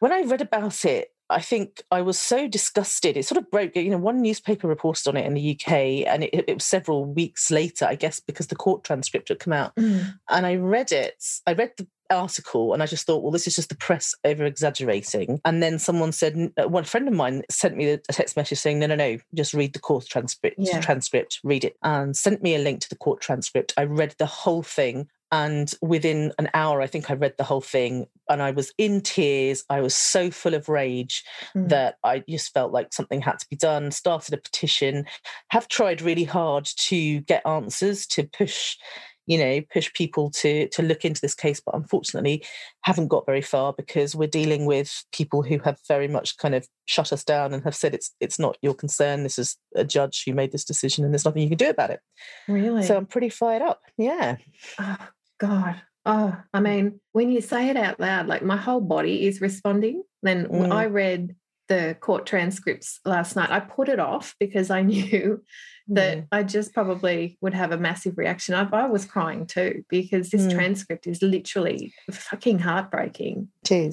when 0.04 0.12
I 0.12 0.20
read 0.20 0.42
about 0.42 0.84
it, 0.84 1.12
I 1.30 1.40
think 1.40 1.82
I 1.90 2.02
was 2.02 2.18
so 2.18 2.46
disgusted. 2.46 3.16
It 3.16 3.24
sort 3.24 3.38
of 3.42 3.50
broke, 3.50 3.74
you 3.74 3.88
know, 3.88 3.96
one 3.96 4.20
newspaper 4.20 4.68
reported 4.68 5.08
on 5.08 5.16
it 5.16 5.24
in 5.24 5.32
the 5.32 5.52
UK, 5.58 5.72
and 6.06 6.24
it, 6.24 6.44
it 6.46 6.52
was 6.52 6.64
several 6.64 7.06
weeks 7.06 7.50
later, 7.50 7.86
I 7.86 7.94
guess, 7.94 8.20
because 8.20 8.48
the 8.48 8.54
court 8.54 8.84
transcript 8.84 9.30
had 9.30 9.38
come 9.38 9.54
out. 9.54 9.74
Mm. 9.76 10.18
And 10.28 10.44
I 10.44 10.56
read 10.56 10.92
it. 10.92 11.24
I 11.46 11.54
read 11.54 11.72
the 11.78 11.86
article 12.10 12.74
and 12.74 12.82
I 12.82 12.86
just 12.86 13.06
thought, 13.06 13.22
well, 13.22 13.32
this 13.32 13.46
is 13.46 13.56
just 13.56 13.70
the 13.70 13.76
press 13.76 14.14
over 14.24 14.44
exaggerating. 14.44 15.40
And 15.46 15.62
then 15.62 15.78
someone 15.78 16.12
said, 16.12 16.52
uh, 16.58 16.68
one 16.68 16.84
friend 16.84 17.08
of 17.08 17.14
mine 17.14 17.42
sent 17.50 17.74
me 17.74 17.88
a 17.88 17.96
text 17.96 18.36
message 18.36 18.58
saying, 18.58 18.78
no, 18.78 18.86
no, 18.86 18.94
no, 18.94 19.16
just 19.34 19.54
read 19.54 19.72
the 19.72 19.78
court 19.78 20.06
transcript, 20.06 20.56
yeah. 20.58 20.82
transcript, 20.82 21.40
read 21.44 21.64
it, 21.64 21.78
and 21.82 22.14
sent 22.14 22.42
me 22.42 22.54
a 22.54 22.58
link 22.58 22.80
to 22.80 22.90
the 22.90 22.96
court 22.96 23.22
transcript. 23.22 23.72
I 23.78 23.84
read 23.84 24.14
the 24.18 24.26
whole 24.26 24.62
thing. 24.62 25.08
And 25.34 25.74
within 25.82 26.32
an 26.38 26.48
hour, 26.54 26.80
I 26.80 26.86
think 26.86 27.10
I 27.10 27.14
read 27.14 27.34
the 27.36 27.42
whole 27.42 27.60
thing 27.60 28.06
and 28.30 28.40
I 28.40 28.52
was 28.52 28.72
in 28.78 29.00
tears. 29.00 29.64
I 29.68 29.80
was 29.80 29.92
so 29.92 30.30
full 30.30 30.54
of 30.54 30.68
rage 30.68 31.24
mm. 31.56 31.68
that 31.70 31.96
I 32.04 32.22
just 32.28 32.54
felt 32.54 32.70
like 32.70 32.92
something 32.92 33.20
had 33.20 33.40
to 33.40 33.46
be 33.50 33.56
done. 33.56 33.90
Started 33.90 34.34
a 34.34 34.36
petition, 34.36 35.06
have 35.48 35.66
tried 35.66 36.02
really 36.02 36.22
hard 36.22 36.68
to 36.76 37.20
get 37.22 37.44
answers 37.44 38.06
to 38.08 38.22
push 38.22 38.76
you 39.26 39.38
know, 39.38 39.62
push 39.72 39.90
people 39.94 40.30
to 40.30 40.68
to 40.68 40.82
look 40.82 41.02
into 41.02 41.22
this 41.22 41.34
case, 41.34 41.58
but 41.58 41.74
unfortunately 41.74 42.44
haven't 42.82 43.08
got 43.08 43.24
very 43.24 43.40
far 43.40 43.72
because 43.72 44.14
we're 44.14 44.28
dealing 44.28 44.66
with 44.66 45.02
people 45.12 45.42
who 45.42 45.58
have 45.60 45.78
very 45.88 46.06
much 46.06 46.36
kind 46.36 46.54
of 46.54 46.68
shut 46.84 47.10
us 47.10 47.24
down 47.24 47.54
and 47.54 47.64
have 47.64 47.74
said 47.74 47.94
it's 47.94 48.14
it's 48.20 48.38
not 48.38 48.58
your 48.60 48.74
concern. 48.74 49.22
This 49.22 49.38
is 49.38 49.56
a 49.74 49.82
judge 49.82 50.24
who 50.26 50.34
made 50.34 50.52
this 50.52 50.64
decision 50.64 51.04
and 51.04 51.14
there's 51.14 51.24
nothing 51.24 51.40
you 51.40 51.48
can 51.48 51.56
do 51.56 51.70
about 51.70 51.88
it. 51.88 52.00
Really? 52.46 52.82
So 52.82 52.98
I'm 52.98 53.06
pretty 53.06 53.30
fired 53.30 53.62
up. 53.62 53.80
Yeah. 53.96 54.36
Oh 54.78 54.98
God. 55.38 55.80
Oh, 56.06 56.36
I 56.52 56.60
mean, 56.60 57.00
when 57.12 57.30
you 57.30 57.40
say 57.40 57.68
it 57.70 57.76
out 57.76 57.98
loud, 57.98 58.26
like 58.26 58.42
my 58.42 58.56
whole 58.56 58.80
body 58.80 59.26
is 59.26 59.40
responding. 59.40 60.02
Then 60.22 60.46
Mm. 60.46 60.70
I 60.72 60.86
read 60.86 61.34
the 61.68 61.96
court 61.98 62.26
transcripts 62.26 63.00
last 63.06 63.36
night. 63.36 63.50
I 63.50 63.60
put 63.60 63.88
it 63.88 63.98
off 63.98 64.34
because 64.38 64.70
I 64.70 64.82
knew 64.92 65.42
that 65.88 66.18
Mm. 66.18 66.26
I 66.32 66.42
just 66.42 66.74
probably 66.74 67.38
would 67.40 67.54
have 67.54 67.72
a 67.72 67.78
massive 67.78 68.18
reaction. 68.18 68.54
I, 68.54 68.68
I 68.70 68.86
was 68.86 69.04
crying 69.06 69.46
too 69.46 69.84
because 69.88 70.30
this 70.30 70.42
Mm. 70.46 70.52
transcript 70.54 71.06
is 71.06 71.22
literally 71.22 71.94
fucking 72.10 72.58
heartbreaking. 72.58 73.48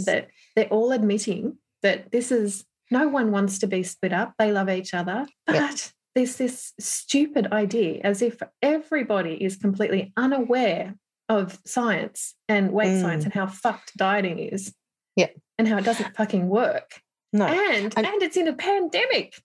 That 0.06 0.28
they're 0.56 0.68
all 0.68 0.92
admitting 0.92 1.58
that 1.82 2.12
this 2.12 2.32
is 2.32 2.66
no 2.92 3.08
one 3.08 3.32
wants 3.32 3.60
to 3.60 3.68
be 3.68 3.84
split 3.84 4.12
up. 4.12 4.34
They 4.38 4.52
love 4.52 4.70
each 4.70 4.94
other, 4.94 5.26
but 5.48 5.56
Yeah. 5.56 5.74
there's 6.14 6.36
this 6.36 6.74
stupid 6.78 7.48
idea 7.54 8.02
as 8.04 8.22
if 8.22 8.42
everybody 8.62 9.42
is 9.42 9.56
completely 9.56 10.12
unaware 10.18 10.96
of 11.32 11.60
science 11.66 12.36
and 12.50 12.72
weight 12.72 13.00
science 13.02 13.24
Mm. 13.24 13.28
and 13.28 13.34
how 13.34 13.48
fucked 13.48 13.96
dieting 13.98 14.40
is. 14.40 14.74
Yeah. 15.16 15.28
And 15.58 15.68
how 15.68 15.78
it 15.78 15.86
doesn't 15.86 16.16
fucking 16.16 16.48
work. 16.50 17.02
no. 17.34 17.46
And, 17.46 17.94
And- 17.98 18.06
and 18.06 18.22
it's 18.22 18.36
in 18.38 18.48
a 18.50 18.54
pandemic. 18.54 19.42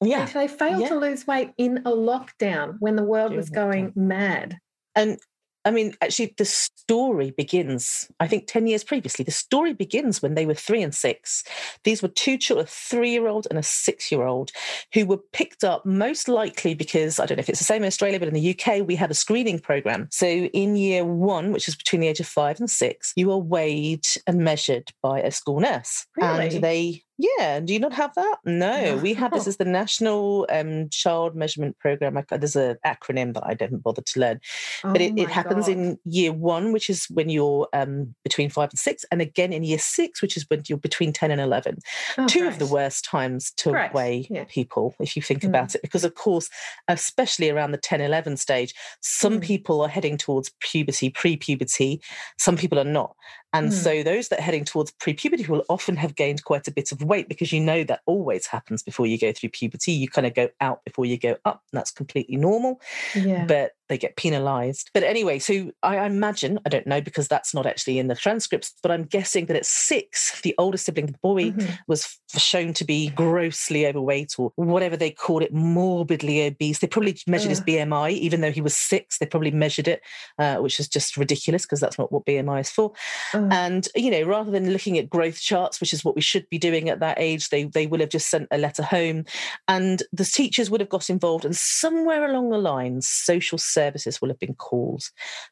Yeah. 0.00 0.26
They 0.26 0.46
failed 0.48 0.82
Yeah. 0.82 0.88
to 0.90 0.98
lose 0.98 1.26
weight 1.26 1.50
in 1.58 1.78
a 1.78 1.90
lockdown 1.90 2.76
when 2.78 2.94
the 2.96 3.02
world 3.02 3.32
was 3.34 3.50
going 3.50 3.92
mad. 3.96 4.58
And 4.94 5.18
I 5.64 5.70
mean, 5.70 5.94
actually, 6.00 6.34
the 6.36 6.44
story 6.44 7.30
begins, 7.30 8.10
I 8.20 8.28
think, 8.28 8.46
10 8.46 8.66
years 8.66 8.84
previously. 8.84 9.24
The 9.24 9.30
story 9.30 9.72
begins 9.72 10.20
when 10.20 10.34
they 10.34 10.46
were 10.46 10.54
three 10.54 10.82
and 10.82 10.94
six. 10.94 11.42
These 11.84 12.02
were 12.02 12.08
two 12.08 12.36
children, 12.36 12.66
a 12.66 12.68
three 12.68 13.10
year 13.10 13.28
old 13.28 13.46
and 13.48 13.58
a 13.58 13.62
six 13.62 14.12
year 14.12 14.24
old, 14.26 14.52
who 14.92 15.06
were 15.06 15.18
picked 15.32 15.64
up 15.64 15.86
most 15.86 16.28
likely 16.28 16.74
because 16.74 17.18
I 17.18 17.26
don't 17.26 17.36
know 17.38 17.42
if 17.42 17.48
it's 17.48 17.60
the 17.60 17.64
same 17.64 17.82
in 17.82 17.86
Australia, 17.86 18.18
but 18.18 18.28
in 18.28 18.34
the 18.34 18.50
UK, 18.50 18.86
we 18.86 18.96
have 18.96 19.10
a 19.10 19.14
screening 19.14 19.58
program. 19.58 20.08
So 20.10 20.26
in 20.26 20.76
year 20.76 21.04
one, 21.04 21.52
which 21.52 21.68
is 21.68 21.76
between 21.76 22.00
the 22.00 22.08
age 22.08 22.20
of 22.20 22.26
five 22.26 22.60
and 22.60 22.70
six, 22.70 23.12
you 23.16 23.30
are 23.32 23.38
weighed 23.38 24.06
and 24.26 24.38
measured 24.38 24.90
by 25.02 25.20
a 25.20 25.30
school 25.30 25.60
nurse. 25.60 26.06
Really? 26.16 26.54
And 26.54 26.64
they, 26.64 27.02
yeah, 27.18 27.60
do 27.60 27.72
you 27.72 27.78
not 27.78 27.92
have 27.92 28.14
that? 28.14 28.36
No, 28.44 28.96
we 29.02 29.14
had 29.14 29.32
this 29.32 29.46
No. 29.46 29.50
as 29.50 29.56
the 29.56 29.64
National 29.64 30.46
um, 30.50 30.88
Child 30.90 31.34
Measurement 31.36 31.78
Program. 31.78 32.16
I, 32.18 32.36
there's 32.36 32.56
an 32.56 32.76
acronym 32.84 33.34
that 33.34 33.44
I 33.46 33.54
didn't 33.54 33.78
bother 33.82 34.02
to 34.02 34.20
learn 34.20 34.40
but 34.82 35.00
Oh 35.00 35.04
it, 35.04 35.12
it 35.18 35.28
happens 35.30 35.66
God. 35.66 35.72
in 35.72 35.98
year 36.04 36.32
one, 36.32 36.72
which 36.72 36.90
is 36.90 37.06
when 37.10 37.28
you're 37.28 37.68
um, 37.72 38.14
between 38.24 38.50
five 38.50 38.70
and 38.70 38.78
six, 38.78 39.04
and 39.10 39.20
again 39.22 39.52
in 39.52 39.62
year 39.64 39.78
six, 39.78 40.20
which 40.22 40.36
is 40.36 40.44
when 40.48 40.62
you're 40.68 40.78
between 40.78 41.12
10 41.12 41.30
and 41.30 41.40
11. 41.40 41.78
Oh, 42.18 42.26
Two 42.26 42.46
of 42.48 42.58
the 42.58 42.66
worst 42.66 43.04
times 43.04 43.52
to 43.58 43.90
weigh 43.94 44.26
yeah. 44.30 44.44
people, 44.48 44.94
if 45.00 45.16
you 45.16 45.22
think 45.22 45.42
Mm. 45.42 45.48
about 45.48 45.74
it, 45.74 45.82
because 45.82 46.04
of 46.04 46.14
course, 46.14 46.48
especially 46.88 47.50
around 47.50 47.72
the 47.72 47.78
10 47.78 48.00
11 48.00 48.36
stage, 48.36 48.74
some 49.00 49.38
Mm. 49.40 49.42
people 49.42 49.80
are 49.80 49.88
heading 49.88 50.16
towards 50.16 50.50
puberty, 50.60 51.10
pre 51.10 51.36
puberty, 51.36 52.00
some 52.38 52.56
people 52.56 52.78
are 52.78 52.84
not. 52.84 53.14
And 53.54 53.68
Mm. 53.70 53.72
so 53.72 54.02
those 54.02 54.28
that 54.28 54.40
are 54.40 54.42
heading 54.42 54.64
towards 54.64 54.90
pre 54.90 55.14
puberty 55.14 55.46
will 55.46 55.64
often 55.70 55.96
have 55.96 56.14
gained 56.16 56.44
quite 56.44 56.68
a 56.68 56.72
bit 56.72 56.92
of 56.92 57.02
weight 57.02 57.28
because 57.28 57.52
you 57.52 57.60
know 57.60 57.84
that 57.84 58.00
always 58.04 58.46
happens 58.46 58.82
before 58.82 59.06
you 59.06 59.18
go 59.18 59.32
through 59.32 59.48
puberty. 59.50 59.92
You 59.92 60.08
kind 60.08 60.26
of 60.26 60.34
go 60.34 60.48
out 60.60 60.84
before 60.84 61.06
you 61.06 61.16
go 61.16 61.36
up, 61.46 61.62
and 61.72 61.78
that's 61.78 61.90
completely 61.92 62.36
normal 62.36 62.80
Yeah. 63.14 63.46
but 63.46 63.72
they 63.88 63.98
get 63.98 64.16
penalized. 64.16 64.90
But 64.94 65.02
anyway, 65.02 65.38
so 65.38 65.70
I 65.82 66.04
imagine, 66.06 66.58
I 66.64 66.68
don't 66.68 66.86
know 66.86 67.00
because 67.00 67.28
that's 67.28 67.52
not 67.54 67.66
actually 67.66 67.98
in 67.98 68.08
the 68.08 68.14
transcripts, 68.14 68.74
but 68.82 68.90
I'm 68.90 69.04
guessing 69.04 69.46
that 69.46 69.56
at 69.56 69.66
six, 69.66 70.40
the 70.42 70.54
older 70.58 70.78
sibling, 70.78 71.06
the 71.06 71.18
boy, 71.22 71.50
Mhm. 71.52 71.78
was 71.86 72.18
shown 72.36 72.72
to 72.74 72.84
be 72.84 73.08
grossly 73.10 73.86
overweight 73.86 74.34
or 74.38 74.52
whatever 74.56 74.96
they 74.96 75.10
called 75.10 75.42
it, 75.42 75.52
morbidly 75.52 76.46
obese. 76.46 76.78
They 76.80 76.86
probably 76.86 77.16
measured 77.26 77.50
his 77.50 77.60
BMI, 77.60 78.10
even 78.10 78.40
though 78.40 78.50
he 78.52 78.60
was 78.60 78.76
six, 78.76 79.18
they 79.18 79.26
probably 79.26 79.50
measured 79.50 79.88
it, 79.88 80.00
uh, 80.38 80.56
which 80.56 80.80
is 80.80 80.88
just 80.88 81.16
ridiculous 81.16 81.62
because 81.62 81.80
that's 81.80 81.98
not 81.98 82.10
what 82.10 82.24
BMI 82.24 82.60
is 82.60 82.70
for. 82.70 82.92
And 83.32 83.88
you 83.94 84.10
know, 84.10 84.22
rather 84.22 84.50
than 84.50 84.72
looking 84.72 84.98
at 84.98 85.10
growth 85.10 85.40
charts, 85.40 85.80
which 85.80 85.92
is 85.92 86.04
what 86.04 86.14
we 86.16 86.22
should 86.22 86.48
be 86.48 86.58
doing 86.58 86.88
at 86.88 87.00
that 87.00 87.18
age, 87.20 87.50
they 87.50 87.64
they 87.64 87.86
will 87.86 88.00
have 88.00 88.08
just 88.08 88.28
sent 88.30 88.48
a 88.50 88.58
letter 88.58 88.82
home, 88.82 89.24
and 89.68 90.02
the 90.12 90.24
teachers 90.24 90.70
would 90.70 90.80
have 90.80 90.88
got 90.88 91.10
involved, 91.10 91.44
and 91.44 91.56
somewhere 91.56 92.24
along 92.24 92.50
the 92.50 92.58
lines, 92.58 93.06
social 93.06 93.58
services 93.74 94.20
will 94.20 94.28
have 94.28 94.38
been 94.38 94.54
called, 94.54 95.02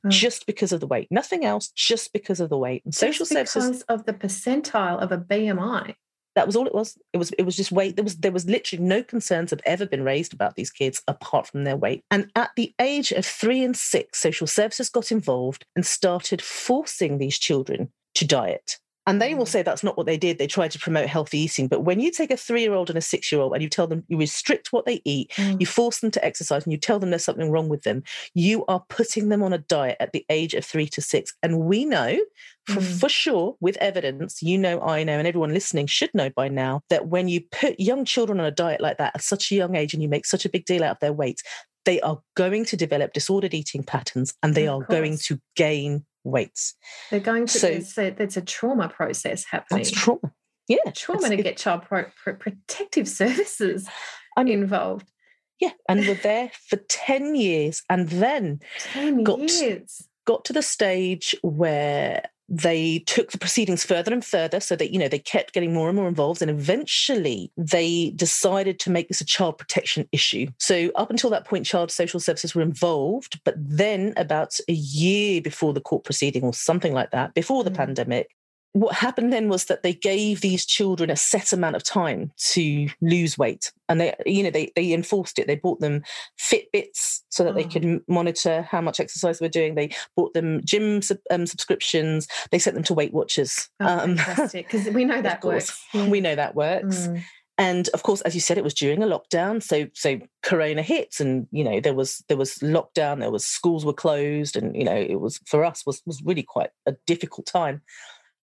oh. 0.07 0.09
just 0.09 0.47
because 0.47 0.73
of 0.73 0.81
the 0.81 0.87
weight, 0.87 1.09
nothing 1.11 1.45
else, 1.45 1.69
just 1.75 2.13
because 2.13 2.41
of 2.41 2.49
the 2.49 2.59
weight. 2.59 2.83
And 2.85 2.95
social 2.95 3.27
Just 3.27 3.33
services, 3.33 3.67
because 3.67 3.83
of 3.83 4.07
the 4.07 4.15
percentile 4.15 4.99
of 5.01 5.13
a 5.13 5.19
BMI. 5.19 5.95
that 6.37 6.47
was 6.47 6.57
all 6.57 6.67
it 6.67 6.75
was. 6.75 6.97
It 7.13 7.19
was 7.19 7.31
it 7.33 7.43
was 7.43 7.57
just 7.57 7.73
weight. 7.73 7.97
There 7.97 8.05
was 8.05 8.17
there 8.17 8.33
was 8.33 8.47
literally 8.47 8.83
no 8.83 9.03
concerns 9.03 9.51
have 9.51 9.61
ever 9.67 9.85
been 9.85 10.05
raised 10.05 10.33
about 10.33 10.55
these 10.55 10.71
kids 10.71 11.03
apart 11.07 11.47
from 11.47 11.65
their 11.65 11.77
weight. 11.77 12.05
And 12.11 12.31
at 12.37 12.51
the 12.57 12.73
age 12.81 13.13
of 13.13 13.27
three 13.27 13.63
and 13.63 13.77
six, 13.77 14.19
social 14.19 14.47
services 14.47 14.89
got 14.89 15.13
involved 15.13 15.67
and 15.77 15.85
started 15.85 16.41
forcing 16.41 17.19
these 17.19 17.39
children 17.39 17.93
to 18.15 18.27
diet. 18.27 18.79
And 19.07 19.21
they 19.21 19.35
will 19.35 19.47
Mm. 19.47 19.49
say 19.49 19.63
that's 19.63 19.83
not 19.83 19.97
what 19.97 20.07
they 20.07 20.17
did. 20.17 20.39
They 20.39 20.47
tried 20.47 20.71
to 20.73 20.79
promote 20.79 21.09
healthy 21.09 21.39
eating. 21.39 21.67
But 21.67 21.81
when 21.81 21.99
you 21.99 22.11
take 22.13 22.31
a 22.31 22.37
three 22.37 22.63
year 22.63 22.73
old 22.75 22.89
and 22.89 22.97
a 22.97 23.03
six 23.03 23.33
year 23.33 23.41
old 23.41 23.53
and 23.53 23.63
you 23.63 23.69
tell 23.69 23.87
them 23.89 24.05
you 24.09 24.17
restrict 24.17 24.73
what 24.73 24.87
they 24.87 25.03
eat, 25.05 25.33
Mm. 25.37 25.59
you 25.61 25.67
force 25.67 25.99
them 26.01 26.13
to 26.13 26.25
exercise 26.25 26.63
and 26.65 26.73
you 26.73 26.79
tell 26.79 26.99
them 27.01 27.11
there's 27.11 27.25
something 27.25 27.51
wrong 27.51 27.69
with 27.69 27.83
them, 27.83 28.03
you 28.35 28.65
are 28.67 28.85
putting 28.89 29.29
them 29.29 29.43
on 29.43 29.53
a 29.53 29.59
diet 29.59 29.97
at 29.99 30.13
the 30.13 30.25
age 30.31 30.55
of 30.55 30.65
three 30.65 30.87
to 30.89 31.01
six. 31.01 31.35
And 31.43 31.61
we 31.61 31.85
know 31.85 32.19
for, 32.69 32.81
Mm. 32.81 33.01
for 33.01 33.09
sure, 33.09 33.57
with 33.61 33.77
evidence, 33.79 34.41
you 34.41 34.57
know, 34.57 34.81
I 34.81 35.03
know, 35.03 35.19
and 35.19 35.27
everyone 35.27 35.53
listening 35.53 35.87
should 35.89 36.15
know 36.15 36.31
by 36.31 36.47
now 36.49 36.83
that 36.89 37.09
when 37.09 37.27
you 37.29 37.41
put 37.51 37.81
young 37.81 38.05
children 38.05 38.39
on 38.39 38.47
a 38.47 38.53
diet 38.53 38.81
like 38.81 38.99
that 38.99 39.17
at 39.17 39.23
such 39.23 39.51
a 39.51 39.57
young 39.57 39.75
age 39.75 39.95
and 39.95 40.03
you 40.03 40.09
make 40.09 40.27
such 40.27 40.45
a 40.45 40.49
big 40.49 40.65
deal 40.65 40.85
out 40.85 40.93
of 40.93 41.01
their 41.01 41.13
weight, 41.13 41.43
they 41.85 42.01
are 42.03 42.21
going 42.37 42.65
to 42.67 42.77
develop 42.77 43.13
disordered 43.13 43.53
eating 43.53 43.83
patterns 43.83 44.33
and 44.45 44.55
they 44.55 44.69
Of 44.69 44.83
are 44.83 44.87
going 44.87 45.19
to 45.25 45.41
gain 45.57 46.05
weight. 46.25 46.59
They're 47.11 47.21
going 47.21 47.47
to, 47.47 47.59
So- 47.59 47.69
there's, 47.69 47.99
a, 47.99 48.11
there's 48.11 48.37
a 48.37 48.43
trauma 48.43 48.89
process 48.89 49.45
happening. 49.51 49.85
That's 49.85 49.91
trauma. 49.91 50.33
Yeah. 50.69 50.91
trauma 50.95 51.29
to 51.29 51.37
get 51.37 51.57
child 51.57 51.83
pro- 51.83 52.07
pro- 52.23 52.35
protective 52.37 53.09
services 53.21 53.89
I 54.37 54.45
mean, 54.45 54.61
involved. 54.63 55.11
yeah. 55.61 55.73
And 55.89 56.01
we're 56.07 56.15
there 56.15 56.51
for 56.69 56.77
10 56.89 57.35
years 57.35 57.83
and 57.91 58.09
then 58.09 58.61
10 58.93 59.25
got- 59.25 59.41
years. 59.41 60.09
got 60.27 60.45
to 60.47 60.53
the 60.53 60.63
stage 60.63 61.35
where 61.43 62.23
they 62.53 62.99
took 63.07 63.33
the 63.33 63.39
proceedings 63.39 63.83
further 63.83 64.13
and 64.13 64.23
further 64.23 64.61
so 64.61 64.77
that 64.77 64.93
you 64.93 64.99
know 64.99 65.09
they 65.09 65.19
kept 65.19 65.55
getting 65.55 65.73
more 65.73 65.89
and 65.89 65.97
more 65.97 66.07
involved 66.07 66.43
and 66.43 66.51
eventually 66.51 67.51
they 67.57 68.13
decided 68.15 68.79
to 68.79 68.91
make 68.91 69.09
this 69.09 69.23
a 69.23 69.25
child 69.25 69.57
protection 69.57 70.07
issue 70.13 70.47
so 70.59 70.91
up 70.95 71.09
until 71.09 71.31
that 71.31 71.47
point 71.47 71.65
child 71.65 71.91
social 71.91 72.21
services 72.21 72.55
were 72.55 72.61
involved 72.61 73.41
but 73.45 73.55
then 73.57 74.13
about 74.19 74.59
a 74.69 74.73
year 74.73 75.41
before 75.41 75.73
the 75.73 75.81
court 75.81 76.05
proceeding 76.05 76.43
or 76.43 76.53
something 76.53 76.93
like 76.93 77.11
that 77.11 77.33
before 77.35 77.65
the 77.65 77.73
Mm. 77.73 77.77
pandemic 77.77 78.29
what 78.75 78.95
happened 78.95 79.33
then 79.33 79.49
was 79.51 79.67
that 79.67 79.83
they 79.83 79.93
gave 79.93 80.41
these 80.41 80.65
children 80.65 81.11
a 81.11 81.17
set 81.17 81.53
amount 81.53 81.77
of 81.77 81.83
time 81.85 82.33
to 82.39 82.89
lose 83.03 83.37
weight 83.37 83.71
and 83.89 84.01
they 84.01 84.15
you 84.25 84.43
know 84.43 84.51
they 84.51 84.73
they 84.77 84.93
enforced 84.93 85.39
it 85.39 85.47
they 85.47 85.57
bought 85.57 85.79
them 85.81 86.03
fitbits 86.41 87.21
so 87.29 87.45
that 87.45 87.55
they 87.55 87.65
Oh. 87.65 87.69
could 87.69 88.01
monitor 88.09 88.63
how 88.63 88.81
much 88.81 88.99
exercise 89.01 89.39
they 89.39 89.45
were 89.47 89.51
doing 89.51 89.75
they 89.75 89.91
bought 90.17 90.35
them 90.35 90.61
gym 90.65 91.03
sub, 91.03 91.19
um, 91.31 91.47
subscriptions 91.47 92.27
they 92.51 92.59
sent 92.59 92.75
them 92.75 92.85
to 92.85 92.95
weight 92.95 93.13
watchers 93.13 93.69
Oh, 93.81 93.87
um, 93.87 94.17
fantastic. 94.17 94.71
Because 94.71 94.89
we 94.95 95.05
know 95.05 95.21
that 95.29 95.45
works. 95.45 95.79
Yeah. 95.93 96.09
we 96.09 96.21
know 96.21 96.35
that 96.35 96.55
works 96.55 97.09
Mm. 97.09 97.23
and 97.59 97.89
of 97.93 98.03
course 98.03 98.23
as 98.23 98.35
you 98.35 98.41
said 98.41 98.57
it 98.57 98.65
was 98.65 98.73
during 98.75 99.03
a 99.03 99.07
lockdown 99.07 99.63
so 99.63 99.87
so 99.93 100.19
corona 100.43 100.81
hits 100.83 101.21
and 101.21 101.47
you 101.51 101.63
know 101.63 101.81
there 101.81 101.95
was 101.95 102.25
there 102.29 102.37
was 102.39 102.55
lockdown 102.61 103.21
there 103.21 103.31
was 103.31 103.45
schools 103.45 103.85
were 103.85 103.93
closed 103.93 104.57
and 104.57 104.75
you 104.75 104.85
know 104.85 104.97
it 104.97 105.21
was 105.21 105.39
for 105.47 105.63
us 105.65 105.85
was 105.85 106.03
was 106.07 106.23
really 106.25 106.43
quite 106.43 106.71
a 106.87 106.93
difficult 107.07 107.47
time 107.47 107.83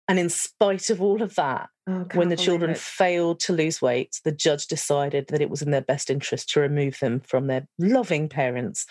and 0.08 0.18
in 0.18 0.28
spite 0.28 0.90
of 0.90 1.00
all 1.02 1.22
of 1.22 1.34
that 1.36 1.68
Oh, 1.90 2.04
when 2.12 2.28
the 2.28 2.36
children 2.36 2.72
it. 2.72 2.76
failed 2.78 3.40
to 3.40 3.54
lose 3.54 3.80
weight, 3.80 4.20
the 4.22 4.30
judge 4.32 4.66
decided 4.66 5.28
that 5.28 5.40
it 5.40 5.48
was 5.48 5.62
in 5.62 5.70
their 5.70 5.80
best 5.80 6.10
interest 6.10 6.50
to 6.50 6.60
remove 6.60 6.98
them 7.00 7.20
from 7.20 7.46
their 7.46 7.66
loving 7.78 8.28
parents. 8.28 8.84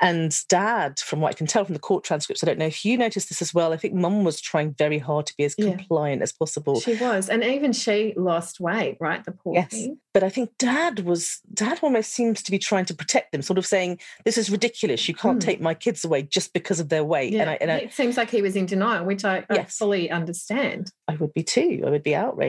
And 0.00 0.34
dad, 0.48 0.98
from 0.98 1.20
what 1.20 1.28
I 1.30 1.36
can 1.36 1.46
tell 1.46 1.64
from 1.64 1.74
the 1.74 1.78
court 1.80 2.02
transcripts, 2.02 2.42
I 2.42 2.46
don't 2.46 2.58
know 2.58 2.66
if 2.66 2.84
you 2.84 2.98
noticed 2.98 3.28
this 3.28 3.40
as 3.40 3.54
well. 3.54 3.72
I 3.72 3.76
think 3.76 3.94
mum 3.94 4.24
was 4.24 4.40
trying 4.40 4.72
very 4.74 4.98
hard 4.98 5.26
to 5.26 5.34
be 5.38 5.44
as 5.44 5.54
Yeah. 5.56 5.76
compliant 5.76 6.22
as 6.22 6.32
possible. 6.32 6.80
She 6.80 6.94
was. 6.96 7.28
And 7.28 7.44
even 7.44 7.72
she 7.72 8.14
lost 8.16 8.58
weight, 8.58 8.96
right? 9.00 9.24
The 9.24 9.32
poor 9.32 9.54
Yes. 9.54 9.70
thing. 9.70 9.98
But 10.12 10.24
I 10.24 10.28
think 10.28 10.50
dad 10.58 11.00
was, 11.00 11.38
dad 11.54 11.78
almost 11.82 12.12
seems 12.12 12.42
to 12.42 12.50
be 12.50 12.58
trying 12.58 12.84
to 12.86 12.94
protect 12.94 13.30
them, 13.30 13.42
sort 13.42 13.58
of 13.58 13.66
saying, 13.66 14.00
This 14.24 14.36
is 14.36 14.50
ridiculous. 14.50 15.06
You 15.06 15.14
can't 15.14 15.38
Mm. 15.38 15.44
take 15.44 15.60
my 15.60 15.74
kids 15.74 16.04
away 16.04 16.22
just 16.22 16.52
because 16.52 16.80
of 16.80 16.88
their 16.88 17.04
weight. 17.04 17.32
Yeah. 17.32 17.42
And, 17.42 17.50
I, 17.50 17.58
and 17.60 17.70
I, 17.70 17.76
it 17.76 17.92
seems 17.92 18.16
like 18.16 18.28
he 18.30 18.42
was 18.42 18.56
in 18.56 18.66
denial, 18.66 19.04
which 19.04 19.24
I, 19.24 19.44
I 19.48 19.62
fully 19.64 20.10
understand. 20.10 20.90
I 21.06 21.14
would 21.14 21.32
be 21.32 21.44
too. 21.44 21.82
I 21.86 21.90
would 21.90 22.02
be 22.02 22.14
outraged. 22.16 22.39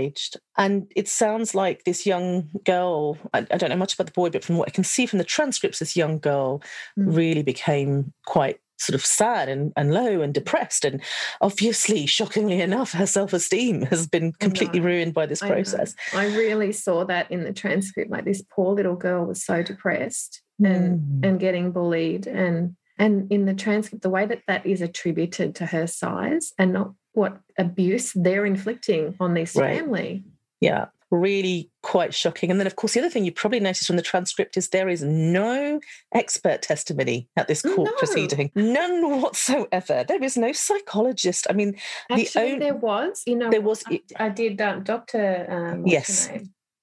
And 0.58 0.92
it 0.96 1.08
sounds 1.08 1.56
like 1.56 1.84
this 1.84 2.06
young 2.06 2.50
girl, 2.66 3.18
I, 3.34 3.40
I 3.40 3.58
don't 3.58 3.70
know 3.70 3.76
much 3.76 3.94
about 3.94 4.08
the 4.08 4.14
boy, 4.14 4.30
but 4.30 4.44
from 4.44 4.58
what 4.58 4.68
I 4.68 4.72
can 4.72 4.84
see 4.84 5.06
from 5.06 5.20
the 5.20 5.26
transcripts, 5.26 5.80
this 5.80 5.96
young 5.96 6.20
girl 6.20 6.62
Mm. 6.98 7.16
really 7.16 7.44
became 7.44 8.14
quite 8.26 8.60
sort 8.78 8.96
of 8.96 9.06
sad 9.06 9.48
and, 9.48 9.72
and 9.76 9.94
low 9.94 10.22
and 10.22 10.34
depressed. 10.34 10.84
And 10.84 11.02
obviously, 11.40 12.06
shockingly 12.06 12.62
enough, 12.62 12.94
her 12.94 13.06
self 13.06 13.34
esteem 13.34 13.84
has 13.84 14.08
been 14.08 14.34
completely 14.34 14.80
ruined 14.80 15.14
by 15.14 15.26
this 15.26 15.40
process. 15.40 15.96
I, 16.14 16.24
I, 16.24 16.36
really 16.36 16.72
saw 16.72 17.06
that 17.06 17.30
in 17.32 17.44
the 17.44 17.54
transcript. 17.54 18.12
Like 18.12 18.26
this 18.26 18.44
poor 18.52 18.74
little 18.74 18.96
girl 18.96 19.26
was 19.26 19.44
so 19.44 19.64
depressed 19.64 20.42
and 20.64 21.00
mm. 21.00 21.28
and 21.28 21.40
getting 21.40 21.72
bullied 21.72 22.28
and 22.28 22.76
and 22.98 23.32
in 23.32 23.46
the 23.46 23.54
transcript 23.54 24.04
the 24.04 24.10
way 24.10 24.26
that 24.26 24.42
that 24.48 24.66
is 24.66 24.82
attributed 24.82 25.56
to 25.56 25.66
her 25.68 25.88
size 25.88 26.54
and 26.58 26.74
not 26.74 26.94
what 27.13 27.38
abuse 27.58 28.13
they're 28.13 28.46
inflicting 28.46 29.15
on 29.20 29.34
this 29.34 29.56
right. 29.56 29.77
family 29.77 30.24
yeah 30.60 30.86
really 31.12 31.70
quite 31.84 32.13
shocking. 32.13 32.50
And 32.50 32.60
then, 32.60 32.68
of 32.68 32.77
course, 32.77 32.94
the 32.94 33.01
other 33.01 33.10
thing 33.10 33.25
you 33.25 33.32
probably 33.32 33.60
noticed 33.60 33.86
from 33.86 33.98
the 33.98 34.01
transcript 34.01 34.58
is 34.58 34.70
there 34.70 34.89
is 34.89 35.03
no 35.03 35.80
expert 36.13 36.62
testimony 36.62 37.27
at 37.36 37.48
this 37.48 37.62
court 37.62 37.89
no. 37.91 37.98
proceeding, 37.98 38.50
none 38.56 39.22
whatsoever. 39.22 40.06
There 40.08 40.24
is 40.24 40.38
no 40.38 40.53
psychologist. 40.53 41.48
I 41.50 41.53
mean, 41.53 41.75
Actually, 42.10 42.24
the 42.24 42.39
only, 42.39 42.60
there 42.60 42.75
was, 42.75 43.24
you 43.27 43.36
know, 43.36 43.50
there 43.50 43.62
was. 43.62 43.84
I, 43.88 44.01
I 44.18 44.30
did 44.30 44.60
uh, 44.60 44.80
Doctor. 44.80 45.46
Um, 45.50 45.86
yes. 45.86 46.30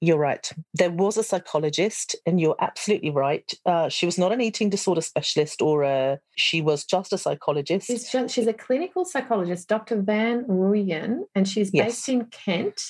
You're 0.01 0.19
right. 0.19 0.51
There 0.75 0.91
was 0.91 1.17
a 1.17 1.25
psychologist, 1.25 2.15
and 2.25 2.41
you're 2.41 2.57
absolutely 2.61 3.11
right. 3.11 3.51
Uh, 3.67 3.89
she 3.89 4.07
was 4.07 4.17
not 4.17 4.33
an 4.33 4.41
eating 4.41 4.71
disorder 4.71 5.01
specialist, 5.01 5.61
or 5.61 5.83
a, 5.83 6.21
she 6.37 6.61
was 6.61 6.85
just 6.85 7.13
a 7.13 7.19
psychologist. 7.19 7.89
She's, 7.89 8.09
just, 8.11 8.35
she's 8.35 8.47
a 8.47 8.53
clinical 8.53 9.05
psychologist, 9.05 9.69
Dr. 9.69 10.01
Van 10.01 10.45
Rooyen, 10.45 11.23
and 11.35 11.49
she's 11.49 11.71
yes. 11.73 11.87
based 11.87 12.09
in 12.09 12.27
Kent. 12.27 12.81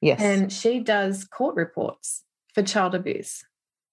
Yes. 0.00 0.20
And 0.20 0.52
she 0.52 0.80
does 0.80 1.24
court 1.24 1.54
reports 1.54 2.24
for 2.52 2.62
child 2.62 2.94
abuse. 2.94 3.44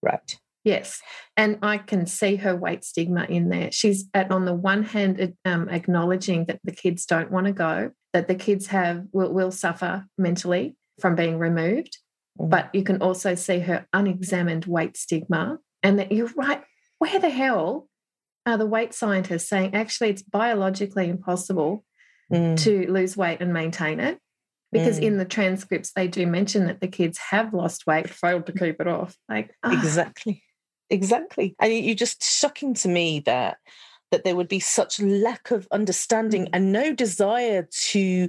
Right. 0.01 0.37
Yes. 0.63 1.01
And 1.35 1.59
I 1.61 1.77
can 1.77 2.05
see 2.05 2.37
her 2.37 2.55
weight 2.55 2.83
stigma 2.83 3.25
in 3.25 3.49
there. 3.49 3.71
She's 3.71 4.05
at, 4.13 4.31
on 4.31 4.45
the 4.45 4.53
one 4.53 4.83
hand 4.83 5.35
um, 5.45 5.69
acknowledging 5.69 6.45
that 6.45 6.59
the 6.63 6.71
kids 6.71 7.05
don't 7.05 7.31
want 7.31 7.47
to 7.47 7.53
go, 7.53 7.91
that 8.13 8.27
the 8.27 8.35
kids 8.35 8.67
have 8.67 9.05
will, 9.11 9.33
will 9.33 9.51
suffer 9.51 10.05
mentally 10.17 10.75
from 10.99 11.15
being 11.15 11.37
removed. 11.37 11.97
But 12.37 12.73
you 12.73 12.83
can 12.83 13.01
also 13.01 13.35
see 13.35 13.59
her 13.59 13.85
unexamined 13.93 14.65
weight 14.65 14.97
stigma. 14.97 15.59
And 15.81 15.99
that 15.99 16.11
you're 16.11 16.31
right. 16.35 16.63
Where 16.99 17.19
the 17.19 17.29
hell 17.29 17.87
are 18.45 18.57
the 18.57 18.65
weight 18.65 18.93
scientists 18.93 19.49
saying 19.49 19.75
actually 19.75 20.09
it's 20.09 20.23
biologically 20.23 21.09
impossible 21.09 21.83
mm. 22.31 22.57
to 22.63 22.91
lose 22.91 23.15
weight 23.15 23.41
and 23.41 23.53
maintain 23.53 23.99
it? 23.99 24.19
because 24.73 24.99
mm. 24.99 25.03
in 25.03 25.17
the 25.17 25.25
transcripts 25.25 25.93
they 25.93 26.07
do 26.07 26.27
mention 26.27 26.65
that 26.65 26.81
the 26.81 26.87
kids 26.87 27.17
have 27.29 27.53
lost 27.53 27.87
weight 27.87 28.09
failed 28.09 28.45
to 28.47 28.51
keep 28.51 28.81
it 28.81 28.87
off 28.87 29.15
like 29.29 29.51
oh. 29.63 29.71
exactly 29.71 30.43
exactly 30.89 31.55
and 31.61 31.73
you're 31.73 31.95
just 31.95 32.21
shocking 32.23 32.73
to 32.73 32.89
me 32.89 33.21
that 33.21 33.57
that 34.11 34.23
there 34.23 34.35
would 34.35 34.49
be 34.49 34.59
such 34.59 34.99
lack 34.99 35.51
of 35.51 35.67
understanding 35.71 36.45
mm. 36.45 36.49
and 36.51 36.73
no 36.73 36.93
desire 36.93 37.67
to 37.71 38.27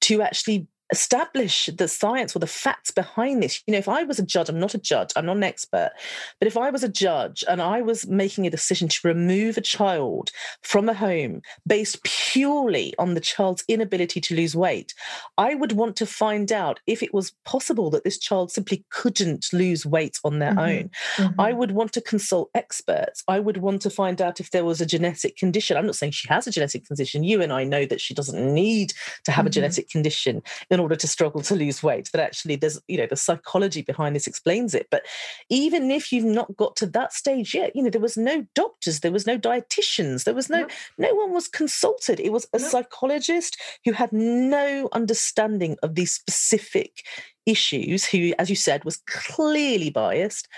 to 0.00 0.20
actually 0.20 0.66
establish 0.92 1.68
the 1.76 1.88
science 1.88 2.36
or 2.36 2.38
the 2.38 2.46
facts 2.46 2.90
behind 2.90 3.42
this. 3.42 3.62
You 3.66 3.72
know, 3.72 3.78
if 3.78 3.88
I 3.88 4.02
was 4.02 4.18
a 4.18 4.24
judge, 4.24 4.48
I'm 4.48 4.60
not 4.60 4.74
a 4.74 4.78
judge, 4.78 5.10
I'm 5.16 5.26
not 5.26 5.36
an 5.36 5.42
expert, 5.42 5.92
but 6.38 6.46
if 6.46 6.56
I 6.56 6.70
was 6.70 6.84
a 6.84 6.88
judge 6.88 7.42
and 7.48 7.62
I 7.62 7.80
was 7.80 8.06
making 8.06 8.46
a 8.46 8.50
decision 8.50 8.88
to 8.88 9.08
remove 9.08 9.56
a 9.56 9.62
child 9.62 10.30
from 10.62 10.88
a 10.88 10.94
home 10.94 11.40
based 11.66 12.02
purely 12.04 12.94
on 12.98 13.14
the 13.14 13.20
child's 13.20 13.64
inability 13.66 14.20
to 14.20 14.34
lose 14.34 14.54
weight, 14.54 14.94
I 15.38 15.54
would 15.54 15.72
want 15.72 15.96
to 15.96 16.06
find 16.06 16.52
out 16.52 16.80
if 16.86 17.02
it 17.02 17.14
was 17.14 17.32
possible 17.44 17.90
that 17.90 18.04
this 18.04 18.18
child 18.18 18.52
simply 18.52 18.84
couldn't 18.90 19.46
lose 19.52 19.86
weight 19.86 20.18
on 20.22 20.38
their 20.38 20.50
mm-hmm. 20.50 20.58
own. 20.58 20.90
Mm-hmm. 21.16 21.40
I 21.40 21.52
would 21.52 21.70
want 21.70 21.92
to 21.94 22.00
consult 22.00 22.50
experts. 22.54 23.24
I 23.26 23.40
would 23.40 23.56
want 23.56 23.82
to 23.82 23.90
find 23.90 24.20
out 24.20 24.38
if 24.38 24.50
there 24.50 24.64
was 24.64 24.80
a 24.80 24.86
genetic 24.86 25.36
condition. 25.36 25.76
I'm 25.76 25.86
not 25.86 25.96
saying 25.96 26.12
she 26.12 26.28
has 26.28 26.46
a 26.46 26.50
genetic 26.50 26.86
condition. 26.86 27.24
You 27.24 27.40
and 27.40 27.52
I 27.52 27.64
know 27.64 27.86
that 27.86 28.00
she 28.00 28.12
doesn't 28.12 28.54
need 28.54 28.92
to 29.24 29.32
have 29.32 29.42
mm-hmm. 29.42 29.48
a 29.48 29.50
genetic 29.50 29.88
condition 29.88 30.42
in 30.74 30.80
order 30.80 30.96
to 30.96 31.08
struggle 31.08 31.40
to 31.40 31.54
lose 31.54 31.82
weight 31.82 32.10
that 32.12 32.20
actually 32.20 32.56
there's 32.56 32.80
you 32.88 32.98
know 32.98 33.06
the 33.06 33.16
psychology 33.16 33.82
behind 33.82 34.14
this 34.14 34.26
explains 34.26 34.74
it. 34.74 34.88
But 34.90 35.06
even 35.48 35.90
if 35.90 36.12
you've 36.12 36.24
not 36.24 36.56
got 36.56 36.76
to 36.76 36.86
that 36.88 37.12
stage 37.12 37.54
yet 37.54 37.74
you 37.74 37.82
know 37.82 37.90
there 37.90 38.00
was 38.00 38.16
no 38.16 38.46
doctors 38.54 39.00
there 39.00 39.12
was 39.12 39.26
no 39.26 39.38
dietitians 39.38 40.24
there 40.24 40.34
was 40.34 40.50
no 40.50 40.62
no, 40.62 40.68
no 40.98 41.14
one 41.14 41.32
was 41.32 41.48
consulted. 41.48 42.20
It 42.20 42.32
was 42.32 42.46
a 42.52 42.58
no. 42.58 42.68
psychologist 42.68 43.60
who 43.84 43.92
had 43.92 44.12
no 44.12 44.88
understanding 44.92 45.76
of 45.82 45.94
these 45.94 46.12
specific 46.12 47.04
issues 47.46 48.04
who 48.04 48.32
as 48.38 48.50
you 48.50 48.56
said 48.56 48.84
was 48.84 48.96
clearly 49.06 49.90
biased 49.90 50.48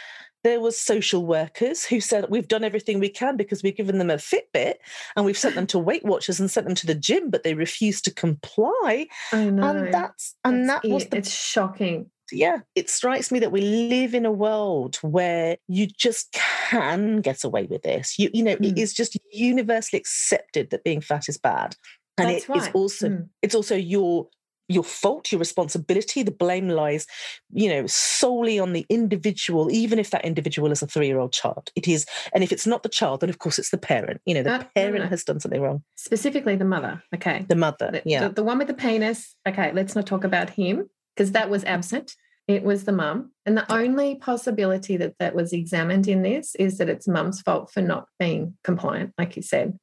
there 0.46 0.60
was 0.60 0.78
social 0.78 1.26
workers 1.26 1.84
who 1.84 2.00
said 2.00 2.26
we've 2.30 2.46
done 2.46 2.62
everything 2.62 3.00
we 3.00 3.08
can 3.08 3.36
because 3.36 3.64
we've 3.64 3.76
given 3.76 3.98
them 3.98 4.10
a 4.10 4.14
Fitbit 4.14 4.74
and 5.16 5.26
we've 5.26 5.36
sent 5.36 5.56
them 5.56 5.66
to 5.66 5.78
Weight 5.78 6.04
Watchers 6.04 6.38
and 6.38 6.48
sent 6.48 6.66
them 6.66 6.76
to 6.76 6.86
the 6.86 6.94
gym, 6.94 7.30
but 7.30 7.42
they 7.42 7.54
refused 7.54 8.04
to 8.04 8.14
comply. 8.14 9.08
I 9.32 9.50
know. 9.50 9.68
And 9.68 9.92
that's 9.92 10.36
and 10.44 10.68
that's 10.68 10.82
that 10.82 10.88
was 10.88 11.06
the, 11.06 11.16
it's 11.16 11.34
shocking. 11.34 12.12
Yeah, 12.30 12.58
it 12.76 12.88
strikes 12.88 13.32
me 13.32 13.40
that 13.40 13.50
we 13.50 13.60
live 13.60 14.14
in 14.14 14.24
a 14.24 14.30
world 14.30 14.96
where 15.02 15.56
you 15.66 15.88
just 15.88 16.32
can 16.32 17.22
get 17.22 17.42
away 17.42 17.64
with 17.64 17.82
this. 17.82 18.16
You 18.16 18.30
you 18.32 18.44
know, 18.44 18.54
mm. 18.54 18.70
it 18.70 18.78
is 18.78 18.94
just 18.94 19.18
universally 19.32 19.98
accepted 19.98 20.70
that 20.70 20.84
being 20.84 21.00
fat 21.00 21.28
is 21.28 21.38
bad 21.38 21.74
and 22.18 22.30
That's 22.30 22.44
it 22.44 22.48
right. 22.48 22.62
is 22.62 22.68
also 22.72 23.08
mm. 23.08 23.28
it's 23.42 23.54
also 23.56 23.74
your 23.74 24.28
your 24.68 24.84
fault, 24.84 25.32
your 25.32 25.38
responsibility. 25.38 26.22
The 26.22 26.30
blame 26.30 26.68
lies, 26.68 27.06
you 27.52 27.68
know, 27.68 27.86
solely 27.86 28.58
on 28.58 28.72
the 28.72 28.86
individual, 28.88 29.70
even 29.70 29.98
if 29.98 30.10
that 30.10 30.24
individual 30.24 30.72
is 30.72 30.82
a 30.82 30.86
three 30.86 31.06
year 31.06 31.18
old 31.18 31.32
child. 31.32 31.70
It 31.76 31.88
is, 31.88 32.06
and 32.32 32.42
if 32.42 32.52
it's 32.52 32.66
not 32.66 32.82
the 32.82 32.88
child, 32.88 33.20
then 33.20 33.30
of 33.30 33.38
course 33.38 33.58
it's 33.58 33.70
the 33.70 33.78
parent. 33.78 34.20
You 34.24 34.34
know, 34.34 34.42
the 34.42 34.66
parent 34.74 35.04
no. 35.04 35.08
has 35.08 35.24
done 35.24 35.40
something 35.40 35.60
wrong. 35.60 35.82
Specifically, 35.96 36.56
the 36.56 36.64
mother. 36.64 37.02
Okay. 37.14 37.44
The 37.48 37.56
mother. 37.56 37.90
The, 37.92 38.02
yeah. 38.04 38.28
The, 38.28 38.34
the 38.34 38.44
one 38.44 38.58
with 38.58 38.68
the 38.68 38.74
penis. 38.74 39.34
Okay, 39.48 39.72
let's 39.72 39.94
not 39.94 40.06
talk 40.06 40.24
about 40.24 40.50
him 40.50 40.88
because 41.14 41.32
that 41.32 41.50
was 41.50 41.64
absent. 41.64 42.14
It 42.48 42.62
was 42.62 42.84
the 42.84 42.92
mum. 42.92 43.32
And 43.44 43.56
the 43.56 43.72
only 43.72 44.14
possibility 44.16 44.96
that 44.98 45.14
that 45.18 45.34
was 45.34 45.52
examined 45.52 46.06
in 46.06 46.22
this 46.22 46.54
is 46.54 46.78
that 46.78 46.88
it's 46.88 47.08
mum's 47.08 47.40
fault 47.40 47.72
for 47.72 47.80
not 47.80 48.06
being 48.20 48.56
compliant, 48.62 49.14
like 49.18 49.34
you 49.34 49.42
said. 49.42 49.78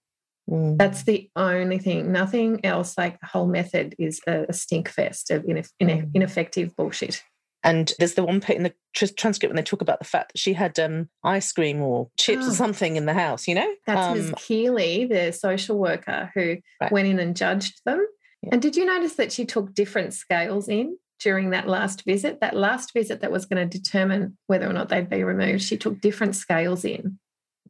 Mm. 0.50 0.78
That's 0.78 1.04
the 1.04 1.30
only 1.36 1.78
thing. 1.78 2.12
Nothing 2.12 2.66
else. 2.66 2.98
Like 2.98 3.20
the 3.20 3.28
whole 3.28 3.48
method 3.48 3.96
is 3.98 4.22
a, 4.28 4.46
a 4.50 4.54
stink 4.54 4.90
fest 4.90 5.32
of 5.32 5.44
ineff- 5.44 5.72
mm. 5.82 6.10
ineffective 6.14 6.76
bullshit. 6.76 7.24
And 7.64 7.94
there's 7.98 8.16
the 8.16 8.26
one 8.26 8.42
put 8.42 8.58
in 8.58 8.64
the 8.64 8.74
tr- 8.94 9.06
transcript 9.16 9.52
when 9.52 9.56
they 9.56 9.64
talk 9.64 9.82
about 9.82 10.00
the 10.00 10.06
fact 10.06 10.34
that 10.34 10.40
she 10.40 10.52
had 10.54 10.78
um, 10.80 11.10
ice 11.24 11.50
cream 11.54 11.82
or 11.82 12.10
chips 12.20 12.44
oh. 12.46 12.50
or 12.50 12.54
something 12.54 12.98
in 12.98 13.06
the 13.06 13.14
house, 13.14 13.48
you 13.48 13.56
know? 13.56 13.74
That's 13.88 14.08
um, 14.08 14.18
Ms. 14.18 14.34
Keeley, 14.38 15.06
the 15.06 15.32
social 15.32 15.80
worker 15.80 16.30
who 16.34 16.58
right. 16.82 16.92
went 16.92 17.08
in 17.08 17.20
and 17.20 17.38
judged 17.38 17.80
them. 17.86 18.06
Yeah. 18.42 18.50
And 18.52 18.62
did 18.62 18.76
you 18.76 18.84
notice 18.86 19.16
that 19.16 19.32
she 19.32 19.46
took 19.46 19.74
different 19.74 20.14
scales 20.14 20.68
in 20.68 20.98
during 21.22 21.52
that 21.52 21.70
last 21.70 22.04
visit? 22.04 22.42
That 22.42 22.58
last 22.58 22.92
visit 22.94 23.22
that 23.22 23.32
was 23.32 23.46
going 23.46 23.70
to 23.70 23.78
determine 23.78 24.38
whether 24.48 24.70
or 24.70 24.74
not 24.74 24.90
they'd 24.90 25.10
be 25.10 25.24
removed, 25.24 25.64
she 25.64 25.78
took 25.78 26.02
different 26.02 26.36
scales 26.36 26.84
in 26.84 27.18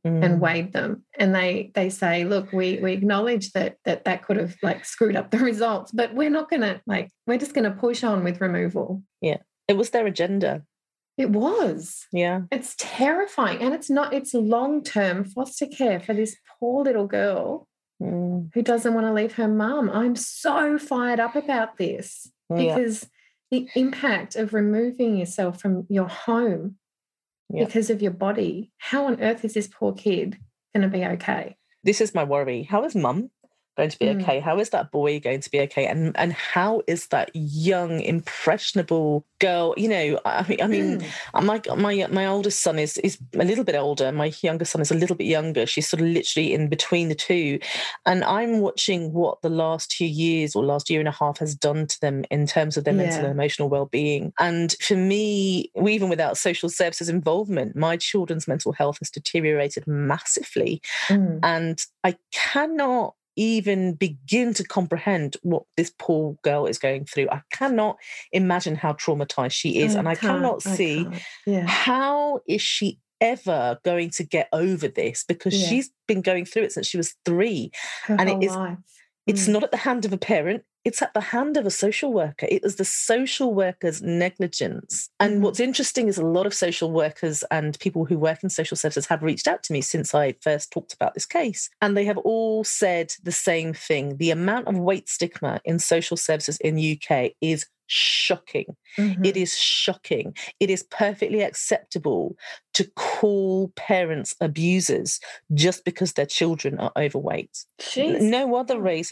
mm. 0.06 0.24
and 0.24 0.40
weighed 0.40 0.74
them. 0.74 1.04
And 1.18 1.34
they 1.34 1.72
they 1.76 1.90
say 1.90 2.26
look 2.26 2.52
we 2.52 2.78
we 2.78 2.94
acknowledge 2.94 3.52
that 3.52 3.78
that 3.86 4.06
that 4.06 4.24
could 4.24 4.38
have 4.38 4.56
like 4.62 4.86
screwed 4.86 5.16
up 5.16 5.32
the 5.32 5.40
results 5.40 5.92
but 5.92 6.14
we're 6.14 6.30
not 6.30 6.50
to 6.62 6.82
like 6.86 7.10
we're 7.28 7.38
just 7.38 7.54
to 7.64 7.72
push 7.72 8.04
on 8.04 8.24
with 8.24 8.42
removal. 8.42 9.04
Yeah. 9.22 9.38
It 9.68 9.78
was 9.78 9.92
their 9.92 10.06
agenda. 10.06 10.64
It 11.18 11.30
was. 11.30 12.08
Yeah. 12.12 12.42
It's 12.52 12.76
terrifying 12.78 13.62
and 13.62 13.74
it's 13.74 13.90
not 13.90 14.14
it's 14.14 14.34
long 14.34 14.84
term 14.84 15.24
foster 15.24 15.68
care 15.68 16.00
for 16.00 16.14
this 16.14 16.36
poor 16.60 16.84
little 16.84 17.08
girl 17.08 17.68
mm. 18.02 18.50
who 18.54 18.62
doesn't 18.62 18.94
want 18.94 19.08
to 19.08 19.14
leave 19.14 19.34
her 19.34 19.48
mum. 19.48 19.90
I'm 19.90 20.16
so 20.16 20.78
fired 20.78 21.20
up 21.20 21.36
about 21.36 21.78
this 21.78 22.32
because 22.50 23.08
the 23.52 23.70
impact 23.76 24.36
of 24.36 24.54
removing 24.54 25.16
yourself 25.16 25.62
from 25.62 25.86
your 25.90 26.08
home 26.08 26.78
yeah. 27.54 27.66
because 27.66 27.90
of 27.90 28.02
your 28.02 28.12
body, 28.12 28.72
how 28.78 29.06
on 29.06 29.22
earth 29.22 29.46
is 29.46 29.54
this 29.54 29.68
poor 29.68 29.94
kid 29.94 30.38
going 30.76 30.90
to 30.90 30.90
be 30.90 31.06
okay? 31.06 31.56
This 31.84 32.02
is 32.02 32.16
my 32.16 32.24
worry. 32.24 32.64
How 32.64 32.84
is 32.86 32.96
mum 32.96 33.30
going 33.76 33.90
to 33.90 34.00
be 34.00 34.06
mm. 34.06 34.22
okay? 34.22 34.40
How 34.40 34.60
is 34.60 34.70
that 34.70 34.92
boy 34.92 35.20
going 35.20 35.42
to 35.42 35.50
be 35.50 35.60
okay? 35.62 35.88
And 35.88 36.16
and 36.18 36.34
how 36.34 36.82
is 36.88 37.08
that 37.08 37.32
young, 37.34 38.00
impressionable 38.02 39.26
girl? 39.40 39.74
You 39.78 39.90
know, 39.90 40.20
I 40.26 40.46
mean, 40.48 40.62
I 40.62 40.68
mean, 40.68 41.00
mm. 41.00 41.44
my 41.44 41.62
my 41.76 42.08
my 42.08 42.26
oldest 42.28 42.62
son 42.62 42.80
is 42.80 42.98
is 43.00 43.18
a 43.34 43.44
little 43.44 43.64
bit 43.64 43.76
older. 43.76 44.12
My 44.12 44.32
younger 44.42 44.66
son 44.66 44.82
is 44.82 44.92
a 44.92 44.96
little 44.96 45.16
bit 45.16 45.26
younger. 45.26 45.66
She's 45.66 45.88
sort 45.88 46.02
of 46.02 46.08
literally 46.08 46.54
in 46.54 46.70
between 46.70 47.10
the 47.10 47.16
two, 47.16 47.60
and 48.06 48.24
I'm 48.24 48.60
watching 48.60 49.14
what 49.14 49.42
the 49.42 49.50
last 49.50 49.92
two 49.92 50.06
years 50.06 50.56
or 50.56 50.64
last 50.64 50.90
year 50.90 51.00
and 51.00 51.10
a 51.10 51.12
half 51.12 51.40
has 51.40 51.56
done 51.56 51.88
to 51.88 52.02
them 52.02 52.26
in 52.30 52.46
terms 52.46 52.78
of 52.78 52.84
their 52.84 52.94
yeah. 52.94 53.04
mental 53.04 53.26
and 53.26 53.32
emotional 53.32 53.70
well-being. 53.70 54.34
And 54.40 54.76
for 54.82 54.96
me, 54.96 55.72
even 55.88 56.10
without 56.10 56.38
social 56.38 56.70
services 56.70 57.10
involvement, 57.10 57.76
my 57.76 57.98
children's 57.98 58.48
mental 58.48 58.72
health 58.72 59.00
has 59.00 59.10
deteriorated 59.10 59.88
massively, 59.88 60.82
mm. 61.08 61.40
and 61.42 61.80
I 62.04 62.18
cannot 62.32 63.16
even 63.36 63.94
begin 63.96 64.54
to 64.56 64.64
comprehend 64.64 65.38
what 65.44 65.64
this 65.78 65.92
poor 65.98 66.36
girl 66.44 66.66
is 66.66 66.78
going 66.78 67.06
through. 67.06 67.30
I 67.30 67.42
cannot 67.52 67.98
imagine 68.32 68.76
how 68.76 68.94
traumatized 68.94 69.52
she 69.54 69.80
is, 69.82 69.96
I 69.96 70.00
and 70.00 70.10
I 70.10 70.16
cannot 70.16 70.62
see 70.62 71.06
I 71.10 71.22
yeah. 71.46 71.66
how 71.68 72.42
is 72.48 72.62
she 72.62 73.00
ever 73.22 73.80
going 73.86 74.10
to 74.12 74.24
get 74.24 74.50
over 74.52 74.88
this 74.88 75.24
because 75.28 75.54
Yeah. 75.54 75.68
she's 75.70 75.90
been 76.08 76.22
going 76.22 76.46
through 76.46 76.64
it 76.64 76.72
since 76.74 76.88
she 76.88 76.98
was 76.98 77.16
three. 77.26 77.72
Her 78.04 78.18
and 78.20 78.30
it 78.30 78.44
is. 78.44 78.56
life. 78.56 78.78
It's 79.26 79.48
Mm. 79.48 79.54
not 79.54 79.64
at 79.64 79.72
the 79.72 79.78
hand 79.78 80.04
of 80.04 80.12
a 80.12 80.18
parent, 80.18 80.64
it's 80.86 81.02
at 81.02 81.14
the 81.14 81.22
hand 81.22 81.58
of 81.58 81.66
a 81.66 81.72
social 81.72 82.12
worker. 82.12 82.48
It 82.50 82.64
is 82.66 82.76
the 82.76 82.86
social 82.86 83.54
worker's 83.54 84.02
negligence. 84.02 85.10
And 85.20 85.38
Mhm. 85.38 85.42
what's 85.42 85.60
interesting 85.60 86.08
is 86.08 86.18
a 86.18 86.26
lot 86.26 86.46
of 86.46 86.54
social 86.54 86.92
workers 86.92 87.44
and 87.52 87.80
people 87.80 88.06
who 88.06 88.18
work 88.18 88.44
in 88.44 88.50
social 88.50 88.76
services 88.78 89.06
have 89.08 89.24
reached 89.24 89.48
out 89.48 89.64
to 89.64 89.74
me 89.74 89.82
since 89.82 90.14
I 90.14 90.34
first 90.42 90.72
talked 90.72 90.94
about 90.94 91.14
this 91.14 91.26
case. 91.26 91.70
And 91.82 91.96
they 91.96 92.06
have 92.06 92.18
all 92.20 92.64
said 92.64 93.14
the 93.24 93.32
same 93.32 93.74
thing. 93.74 94.18
The 94.18 94.32
amount 94.32 94.68
of 94.68 94.78
weight 94.78 95.08
stigma 95.10 95.62
in 95.64 95.80
social 95.80 96.18
services 96.18 96.58
in 96.58 96.78
UK 96.78 97.36
is 97.42 97.66
shocking. 97.88 98.76
Mhm. 98.98 99.26
It 99.26 99.38
is 99.38 99.58
shocking. 99.58 100.36
It 100.60 100.70
is 100.70 100.84
perfectly 100.84 101.42
acceptable 101.42 102.36
to 102.74 102.86
call 102.96 103.72
parents 103.76 104.36
abusers 104.42 105.20
just 105.54 105.86
because 105.86 106.14
their 106.14 106.26
children 106.26 106.80
are 106.80 106.92
overweight. 106.98 107.66
Jeez. 107.80 108.22
No 108.22 108.56
other 108.56 108.80
race. 108.80 109.12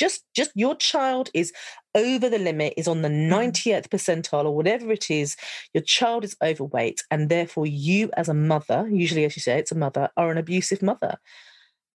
Just, 0.00 0.24
just 0.34 0.50
your 0.54 0.74
child 0.76 1.28
is 1.34 1.52
over 1.94 2.30
the 2.30 2.38
limit, 2.38 2.72
is 2.78 2.88
on 2.88 3.02
the 3.02 3.08
Mm-hmm. 3.08 3.34
90th 3.34 3.88
percentile 3.88 4.46
or 4.46 4.56
whatever 4.56 4.90
it 4.92 5.10
is. 5.10 5.36
Your 5.74 5.82
child 5.82 6.24
is 6.24 6.36
overweight, 6.42 7.02
and 7.10 7.28
therefore 7.28 7.66
you, 7.66 8.10
as 8.16 8.28
a 8.30 8.34
mother, 8.34 8.88
usually 8.90 9.24
as 9.26 9.36
you 9.36 9.42
say, 9.42 9.58
it's 9.58 9.72
a 9.72 9.76
mother, 9.76 10.08
are 10.16 10.30
an 10.30 10.38
abusive 10.38 10.80
mother 10.82 11.18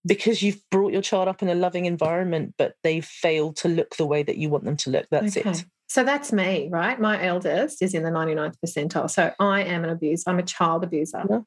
because 0.06 0.44
you've 0.44 0.62
brought 0.70 0.94
your 0.94 1.02
child 1.02 1.28
up 1.28 1.42
in 1.42 1.50
a 1.50 1.56
loving 1.56 1.86
environment, 1.86 2.54
but 2.60 2.76
they've 2.84 3.04
failed 3.06 3.56
to 3.58 3.68
look 3.68 3.96
the 3.96 4.06
way 4.06 4.22
that 4.22 4.38
you 4.38 4.50
want 4.50 4.64
them 4.64 4.78
to 4.78 4.92
look. 4.92 5.08
That's 5.10 5.36
Okay. 5.36 5.50
it. 5.50 5.66
So 5.88 6.04
that's 6.04 6.32
me, 6.32 6.70
right? 6.72 7.00
My 7.00 7.24
eldest 7.24 7.82
is 7.82 7.94
in 7.96 8.04
the 8.04 8.12
99th 8.12 8.56
percentile. 8.64 9.10
So 9.10 9.32
I 9.40 9.64
am 9.64 9.84
an 9.84 9.90
abuser. 9.90 10.30
I'm 10.30 10.40
a 10.40 10.44
child 10.44 10.84
abuser. 10.84 11.24
Yeah. 11.30 11.40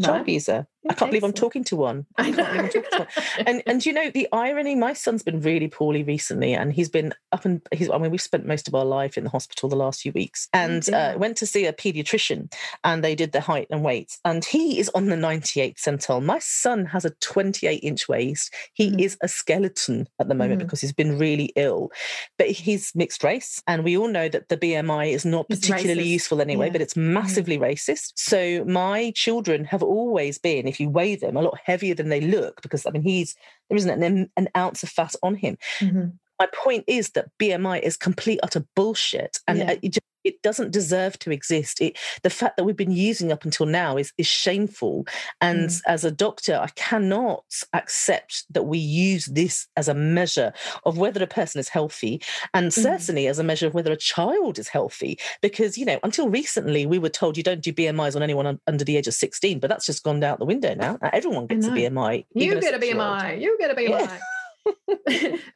Child 0.00 0.14
Right? 0.16 0.20
abuser. 0.22 0.66
Yeah, 0.82 0.90
I 0.92 0.94
can't 0.94 1.10
believe 1.10 1.24
I'm 1.24 1.32
talking 1.32 1.64
to 1.64 1.76
one. 1.76 2.06
I 2.16 2.30
can't 2.32 2.36
believe 2.36 2.60
I'm 2.60 2.68
talking 2.68 2.90
to 2.92 2.98
one. 2.98 3.46
and 3.46 3.62
and 3.66 3.84
you 3.86 3.92
know 3.92 4.10
the 4.10 4.28
irony 4.32 4.74
my 4.74 4.92
son's 4.92 5.22
been 5.22 5.40
really 5.40 5.68
poorly 5.68 6.02
recently 6.02 6.54
and 6.54 6.72
he's 6.72 6.88
been 6.88 7.12
up 7.32 7.44
and 7.44 7.60
he's 7.72 7.90
i 7.90 7.98
mean 7.98 8.10
we've 8.10 8.20
spent 8.20 8.46
most 8.46 8.66
of 8.68 8.74
our 8.74 8.84
life 8.84 9.16
in 9.18 9.24
the 9.24 9.30
hospital 9.30 9.68
the 9.68 9.76
last 9.76 10.00
few 10.00 10.12
weeks 10.12 10.48
and 10.52 10.88
uh, 10.90 11.14
went 11.16 11.36
to 11.36 11.46
see 11.46 11.64
a 11.66 11.72
pediatrician 11.72 12.52
and 12.84 13.02
they 13.04 13.14
did 13.14 13.32
the 13.32 13.40
height 13.40 13.66
and 13.70 13.84
weight 13.84 14.18
and 14.24 14.44
he 14.44 14.78
is 14.78 14.90
on 14.94 15.06
the 15.06 15.16
98th 15.16 15.76
centile 15.78 16.22
my 16.22 16.38
son 16.38 16.84
has 16.86 17.04
a 17.04 17.10
28 17.20 17.76
inch 17.82 18.08
waist 18.08 18.52
he 18.74 18.90
Mhm. 18.90 19.00
is 19.00 19.16
a 19.22 19.28
skeleton 19.28 20.08
at 20.18 20.28
the 20.28 20.34
moment 20.34 20.60
Mhm. 20.60 20.64
because 20.64 20.80
he's 20.80 20.92
been 20.92 21.18
really 21.18 21.52
ill 21.56 21.90
but 22.38 22.48
he's 22.48 22.92
mixed 22.94 23.22
race 23.24 23.62
and 23.66 23.84
we 23.84 23.96
all 23.96 24.08
know 24.08 24.28
that 24.28 24.48
the 24.48 24.56
bmi 24.56 25.12
is 25.12 25.24
not 25.24 25.46
It's 25.50 25.60
particularly 25.68 26.04
racist. 26.04 26.08
useful 26.18 26.40
anyway 26.40 26.66
Yeah. 26.66 26.72
but 26.72 26.80
it's 26.82 26.96
massively 26.96 27.58
racist 27.58 28.12
so 28.16 28.64
my 28.64 29.12
children 29.14 29.64
have 29.66 29.82
always 29.82 30.38
been 30.38 30.66
if 30.70 30.80
you 30.80 30.88
weigh 30.88 31.14
them 31.16 31.36
a 31.36 31.42
lot 31.42 31.58
heavier 31.62 31.94
than 31.94 32.08
they 32.08 32.20
look 32.20 32.62
because 32.62 32.86
i 32.86 32.90
mean 32.90 33.02
he's 33.02 33.36
there 33.68 33.76
isn't 33.76 34.02
an, 34.02 34.30
an 34.36 34.48
ounce 34.56 34.82
of 34.82 34.88
fat 34.88 35.14
on 35.22 35.34
him 35.34 35.58
Mhm. 35.80 36.12
my 36.40 36.48
point 36.64 36.84
is 36.86 37.10
that 37.10 37.26
BMI 37.38 37.80
is 37.82 37.98
complete 37.98 38.40
utter 38.42 38.64
bullshit, 38.74 39.40
and 39.46 39.58
Yeah. 39.58 39.72
uh, 39.72 39.76
it, 39.82 39.90
just, 39.96 40.09
it 40.24 40.40
doesn't 40.42 40.70
deserve 40.72 41.18
to 41.20 41.30
exist. 41.30 41.80
It, 41.80 41.98
the 42.22 42.30
fact 42.30 42.56
that 42.56 42.64
we've 42.64 42.76
been 42.76 42.90
using 42.90 43.32
up 43.32 43.44
until 43.44 43.66
now 43.66 43.96
is 43.96 44.12
is 44.18 44.26
shameful. 44.26 45.06
And 45.40 45.68
Mm. 45.68 45.80
as 45.86 46.04
a 46.04 46.10
doctor, 46.10 46.56
I 46.60 46.68
cannot 46.76 47.44
accept 47.72 48.44
that 48.50 48.64
we 48.64 48.78
use 48.78 49.26
this 49.26 49.66
as 49.76 49.88
a 49.88 49.94
measure 49.94 50.52
of 50.84 50.98
whether 50.98 51.22
a 51.22 51.26
person 51.26 51.58
is 51.58 51.68
healthy, 51.68 52.20
and 52.54 52.68
Mm. 52.70 52.82
certainly 52.82 53.26
as 53.26 53.38
a 53.38 53.44
measure 53.44 53.66
of 53.66 53.74
whether 53.74 53.92
a 53.92 53.96
child 53.96 54.58
is 54.58 54.68
healthy. 54.68 55.18
Because 55.42 55.76
you 55.78 55.84
know, 55.84 55.98
until 56.02 56.28
recently, 56.28 56.86
we 56.86 56.98
were 56.98 57.08
told 57.08 57.36
you 57.36 57.42
don't 57.42 57.60
do 57.62 57.72
BMIs 57.72 58.16
on 58.16 58.22
anyone 58.22 58.46
un- 58.46 58.60
under 58.66 58.84
the 58.84 58.96
age 58.96 59.06
of 59.08 59.14
sixteen, 59.14 59.58
but 59.58 59.68
that's 59.70 59.86
just 59.86 60.02
gone 60.02 60.22
out 60.22 60.38
the 60.38 60.44
window 60.44 60.74
now. 60.74 60.98
Everyone 61.12 61.46
gets 61.46 61.66
a. 61.66 61.70
BMI. 61.70 62.24
You 62.34 62.54
get 62.54 62.58
a 62.74 62.80
six-year-old. 62.80 63.00
BMI. 63.20 63.40
You 63.40 63.56
get 63.58 63.70
a 63.70 63.74
BMI. 63.74 63.88
Yeah. 64.00 64.18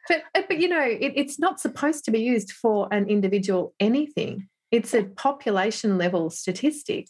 but 0.09 0.23
uh, 0.35 0.43
but 0.49 0.59
you 0.59 0.69
know, 0.69 0.81
it, 0.83 1.13
it's 1.17 1.39
not 1.39 1.61
supposed 1.61 2.05
to 2.07 2.11
be 2.11 2.21
used 2.21 2.53
for 2.53 2.89
an 2.93 3.09
individual 3.09 3.75
anything. 3.81 4.49
It's 4.71 4.95
a 4.95 5.05
population 5.05 5.99
level 5.99 6.31
statistic. 6.31 7.07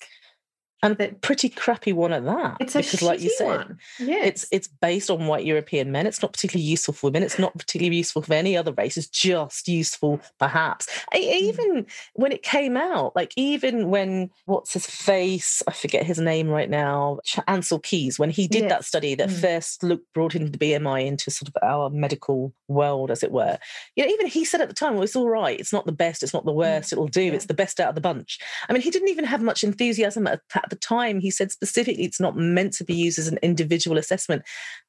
And 0.82 0.98
that 0.98 1.22
pretty 1.22 1.48
crappy 1.48 1.94
one 1.94 2.12
at 2.12 2.24
that. 2.26 2.58
it's 2.60 2.74
a 2.74 2.80
because, 2.80 3.00
like 3.00 3.20
you 3.20 3.30
said, 3.30 3.46
one. 3.46 3.78
Yes. 3.98 4.26
it's 4.26 4.46
it's 4.52 4.68
based 4.68 5.08
on 5.08 5.26
white 5.26 5.46
European 5.46 5.90
men. 5.90 6.06
It's 6.06 6.20
not 6.20 6.34
particularly 6.34 6.66
useful 6.68 6.92
for 6.92 7.06
women. 7.06 7.22
It's 7.22 7.38
not 7.38 7.56
particularly 7.56 7.96
useful 7.96 8.20
for 8.20 8.34
any 8.34 8.54
other 8.54 8.72
race. 8.72 8.98
It's 8.98 9.08
just 9.08 9.66
useful, 9.66 10.20
perhaps. 10.38 10.86
E- 11.14 11.24
Mm. 11.24 11.40
Even 11.48 11.86
when 12.14 12.32
it 12.32 12.42
came 12.42 12.76
out, 12.76 13.16
like 13.16 13.32
even 13.36 13.88
when 13.88 14.28
what's 14.44 14.74
his 14.74 14.84
face? 14.86 15.62
I 15.66 15.72
forget 15.72 16.04
his 16.04 16.18
name 16.18 16.48
right 16.48 16.68
now. 16.68 17.20
Ancel 17.48 17.82
Keys, 17.82 18.18
when 18.18 18.28
he 18.30 18.46
did 18.46 18.68
that 18.70 18.84
study 18.84 19.14
that 19.14 19.30
Mm. 19.30 19.40
first 19.40 19.82
looked 19.82 20.12
brought 20.12 20.34
in 20.34 20.50
the 20.52 20.58
BMI 20.58 21.06
into 21.06 21.30
sort 21.30 21.48
of 21.48 21.56
our 21.62 21.88
medical 21.88 22.52
world, 22.68 23.10
as 23.10 23.22
it 23.22 23.32
were. 23.32 23.58
You 23.96 24.04
know, 24.04 24.10
even 24.12 24.26
he 24.26 24.44
said 24.44 24.60
at 24.60 24.68
the 24.68 24.74
time, 24.74 24.94
"Well, 24.94 25.02
it's 25.04 25.16
all 25.16 25.28
right. 25.30 25.58
It's 25.58 25.72
not 25.72 25.86
the 25.86 25.92
best. 25.92 26.22
It's 26.22 26.34
not 26.34 26.44
the 26.44 26.52
worst. 26.52 26.92
It'll 26.92 27.08
do. 27.08 27.20
Mm. 27.22 27.28
Yeah. 27.28 27.32
It's 27.36 27.46
the 27.46 27.54
best 27.54 27.80
out 27.80 27.88
of 27.88 27.94
the 27.94 28.00
bunch." 28.02 28.38
I 28.68 28.72
mean, 28.74 28.82
he 28.82 28.90
didn't 28.90 29.08
even 29.08 29.24
have 29.24 29.40
much 29.42 29.64
enthusiasm 29.64 30.26
at, 30.26 30.40
at 30.54 30.68
the 30.68 30.73
time. 30.74 31.20
He 31.20 31.30
said 31.30 31.50
specifically 31.50 32.04
it's 32.04 32.20
not 32.20 32.36
meant 32.36 32.72
to 32.74 32.84
be 32.84 32.94
used 32.94 33.18
as 33.18 33.28
an 33.28 33.38
individual 33.42 33.98
assessment. 33.98 34.42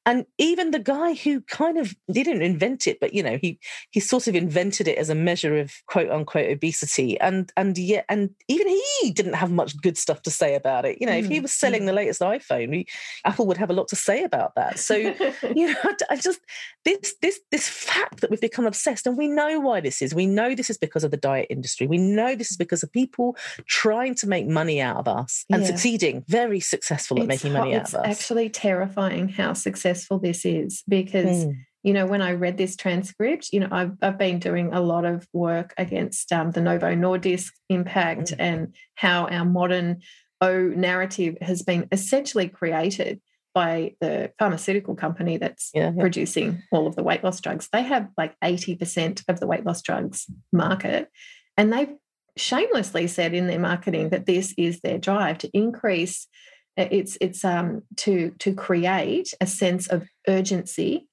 And 0.06 0.24
even 0.38 0.70
the 0.70 0.78
guy 0.78 1.14
who 1.14 1.40
kind 1.42 1.78
of 1.78 1.94
didn't 2.10 2.40
invent 2.42 2.86
it, 2.86 2.98
but 3.00 3.12
you 3.12 3.22
know, 3.22 3.38
he 3.42 3.58
he 3.90 4.00
sort 4.00 4.28
of 4.28 4.34
invented 4.34 4.88
it 4.88 4.98
as 4.98 5.10
a 5.10 5.14
measure 5.14 5.58
of 5.58 5.72
quote 5.86 6.10
unquote 6.10 6.50
obesity. 6.50 7.18
And 7.20 7.52
and 7.56 7.76
yet 7.76 8.04
and 8.08 8.30
even 8.48 8.68
he 9.02 9.10
didn't 9.10 9.34
have 9.34 9.50
much 9.50 9.76
good 9.82 9.98
stuff 9.98 10.22
to 10.22 10.30
say 10.30 10.54
about 10.54 10.84
it. 10.86 10.98
You 11.00 11.06
know, 11.06 11.16
if 11.16 11.26
he 11.26 11.38
Mm, 11.38 11.40
was 11.40 11.52
selling 11.52 11.86
the 11.86 11.92
latest 11.92 12.20
iPhone, 12.20 12.72
he, 12.72 12.86
Apple 13.24 13.46
would 13.48 13.56
have 13.58 13.70
a 13.70 13.74
lot 13.74 13.88
to 13.88 13.96
say 13.96 14.22
about 14.24 14.54
that. 14.54 14.78
So 14.78 14.94
you 15.54 15.66
know, 15.72 15.74
I 16.10 16.16
just 16.16 16.40
this 16.84 17.14
this 17.20 17.40
this 17.50 17.68
fact 17.68 18.20
that 18.20 18.30
we've 18.30 18.40
become 18.40 18.66
obsessed, 18.66 19.06
and 19.06 19.16
we 19.16 19.28
know 19.28 19.60
why 19.60 19.80
this 19.80 20.02
is. 20.02 20.14
We 20.14 20.26
know 20.26 20.54
this 20.54 20.70
is 20.70 20.78
because 20.78 21.04
of 21.04 21.10
the 21.10 21.16
diet 21.16 21.46
industry. 21.50 21.86
We 21.86 21.98
know 21.98 22.34
this 22.34 22.50
is 22.50 22.56
because 22.56 22.82
of 22.82 22.92
people 22.92 23.36
trying 23.66 24.14
to 24.16 24.28
make 24.28 24.46
money 24.46 24.80
out 24.80 24.96
of 24.96 25.08
us 25.08 25.44
and 25.52 25.64
Yeah. 25.64 25.66
succeeding, 25.66 26.24
very 26.28 26.60
successful 26.60 27.20
at 27.20 27.26
It's 27.26 27.26
making 27.26 27.52
money 27.52 27.74
out 27.74 27.86
it's 27.86 27.88
of 27.88 27.94
us. 27.94 28.34
actually 28.34 28.50
terrifying 28.50 29.28
how 29.28 29.54
successful 29.54 29.95
this 30.22 30.44
is 30.44 30.82
because 30.88 31.46
Mm. 31.46 31.56
you 31.82 31.92
know 31.92 32.06
when 32.06 32.22
I 32.22 32.32
read 32.32 32.56
this 32.58 32.76
transcript, 32.76 33.50
you 33.52 33.60
know 33.60 33.68
I've 33.70 33.92
I've 34.02 34.18
been 34.18 34.38
doing 34.38 34.72
a 34.72 34.80
lot 34.80 35.04
of 35.04 35.26
work 35.32 35.74
against 35.78 36.32
um, 36.32 36.50
the 36.52 36.60
Novo 36.60 36.94
Nordisk 36.94 37.52
impact 37.68 38.28
Mm. 38.32 38.36
and 38.38 38.74
how 38.94 39.26
our 39.28 39.44
modern 39.44 40.00
O 40.40 40.52
narrative 40.68 41.34
has 41.40 41.62
been 41.62 41.88
essentially 41.92 42.48
created 42.48 43.20
by 43.54 43.94
the 44.02 44.30
pharmaceutical 44.38 44.94
company 44.94 45.38
that's 45.38 45.70
Yeah, 45.74 45.92
yeah. 45.96 46.00
producing 46.00 46.62
all 46.70 46.86
of 46.86 46.94
the 46.94 47.02
weight 47.02 47.24
loss 47.24 47.40
drugs. 47.40 47.68
They 47.72 47.82
have 47.82 48.08
like 48.18 48.34
80% 48.44 49.22
of 49.28 49.40
the 49.40 49.46
weight 49.46 49.64
loss 49.64 49.80
drugs 49.80 50.26
market. 50.52 51.08
And 51.56 51.72
they've 51.72 51.94
shamelessly 52.36 53.06
said 53.06 53.32
in 53.32 53.46
their 53.46 53.58
marketing 53.58 54.10
that 54.10 54.26
this 54.26 54.52
is 54.58 54.80
their 54.80 54.98
drive 54.98 55.38
to 55.38 55.48
increase 55.54 56.28
it's 56.76 57.16
it's 57.20 57.44
um 57.44 57.82
to 57.96 58.30
to 58.38 58.54
create 58.54 59.32
a 59.40 59.46
sense 59.46 59.86
of 59.88 60.08
urgency 60.28 61.08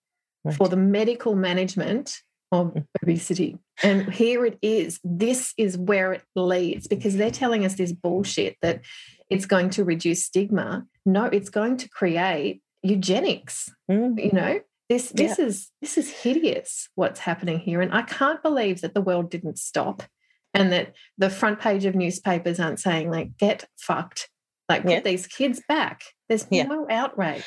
Right. 0.45 0.55
for 0.55 0.67
the 0.67 0.75
medical 0.75 1.35
management 1.35 2.19
of 2.51 2.73
Mm. 2.73 2.85
obesity. 3.01 3.57
And 3.81 4.13
here 4.13 4.45
it 4.45 4.59
is. 4.61 4.99
This 5.03 5.53
is 5.57 5.77
where 5.77 6.11
it 6.11 6.21
leads 6.35 6.85
because 6.87 7.15
they're 7.15 7.31
telling 7.31 7.63
us 7.65 7.75
this 7.75 7.93
bullshit 7.93 8.57
that 8.61 8.81
it's 9.29 9.45
going 9.45 9.69
to 9.71 9.85
reduce 9.85 10.25
stigma. 10.25 10.85
No, 11.05 11.25
it's 11.25 11.49
going 11.49 11.77
to 11.77 11.87
create 11.89 12.61
eugenics. 12.83 13.71
Mm. 13.89 14.23
You 14.23 14.31
know, 14.33 14.59
this 14.89 15.09
this 15.09 15.39
is 15.39 15.71
this 15.81 15.97
is 15.97 16.11
hideous 16.11 16.89
what's 16.95 17.21
happening 17.21 17.59
here. 17.59 17.79
And 17.81 17.93
I 17.93 18.01
can't 18.01 18.43
believe 18.43 18.81
that 18.81 18.93
the 18.93 19.01
world 19.01 19.31
didn't 19.31 19.57
stop 19.57 20.03
and 20.53 20.71
that 20.73 20.93
the 21.17 21.29
front 21.29 21.59
page 21.61 21.85
of 21.85 21.95
newspapers 21.95 22.59
aren't 22.59 22.79
saying 22.81 23.09
like 23.09 23.37
get 23.37 23.65
fucked. 23.77 24.29
Like 24.73 24.85
put 24.85 25.03
these 25.03 25.27
kids 25.27 25.61
back. 25.67 26.03
There's 26.29 26.45
Yeah. 26.49 26.63
no 26.63 26.87
outrage. 26.89 27.43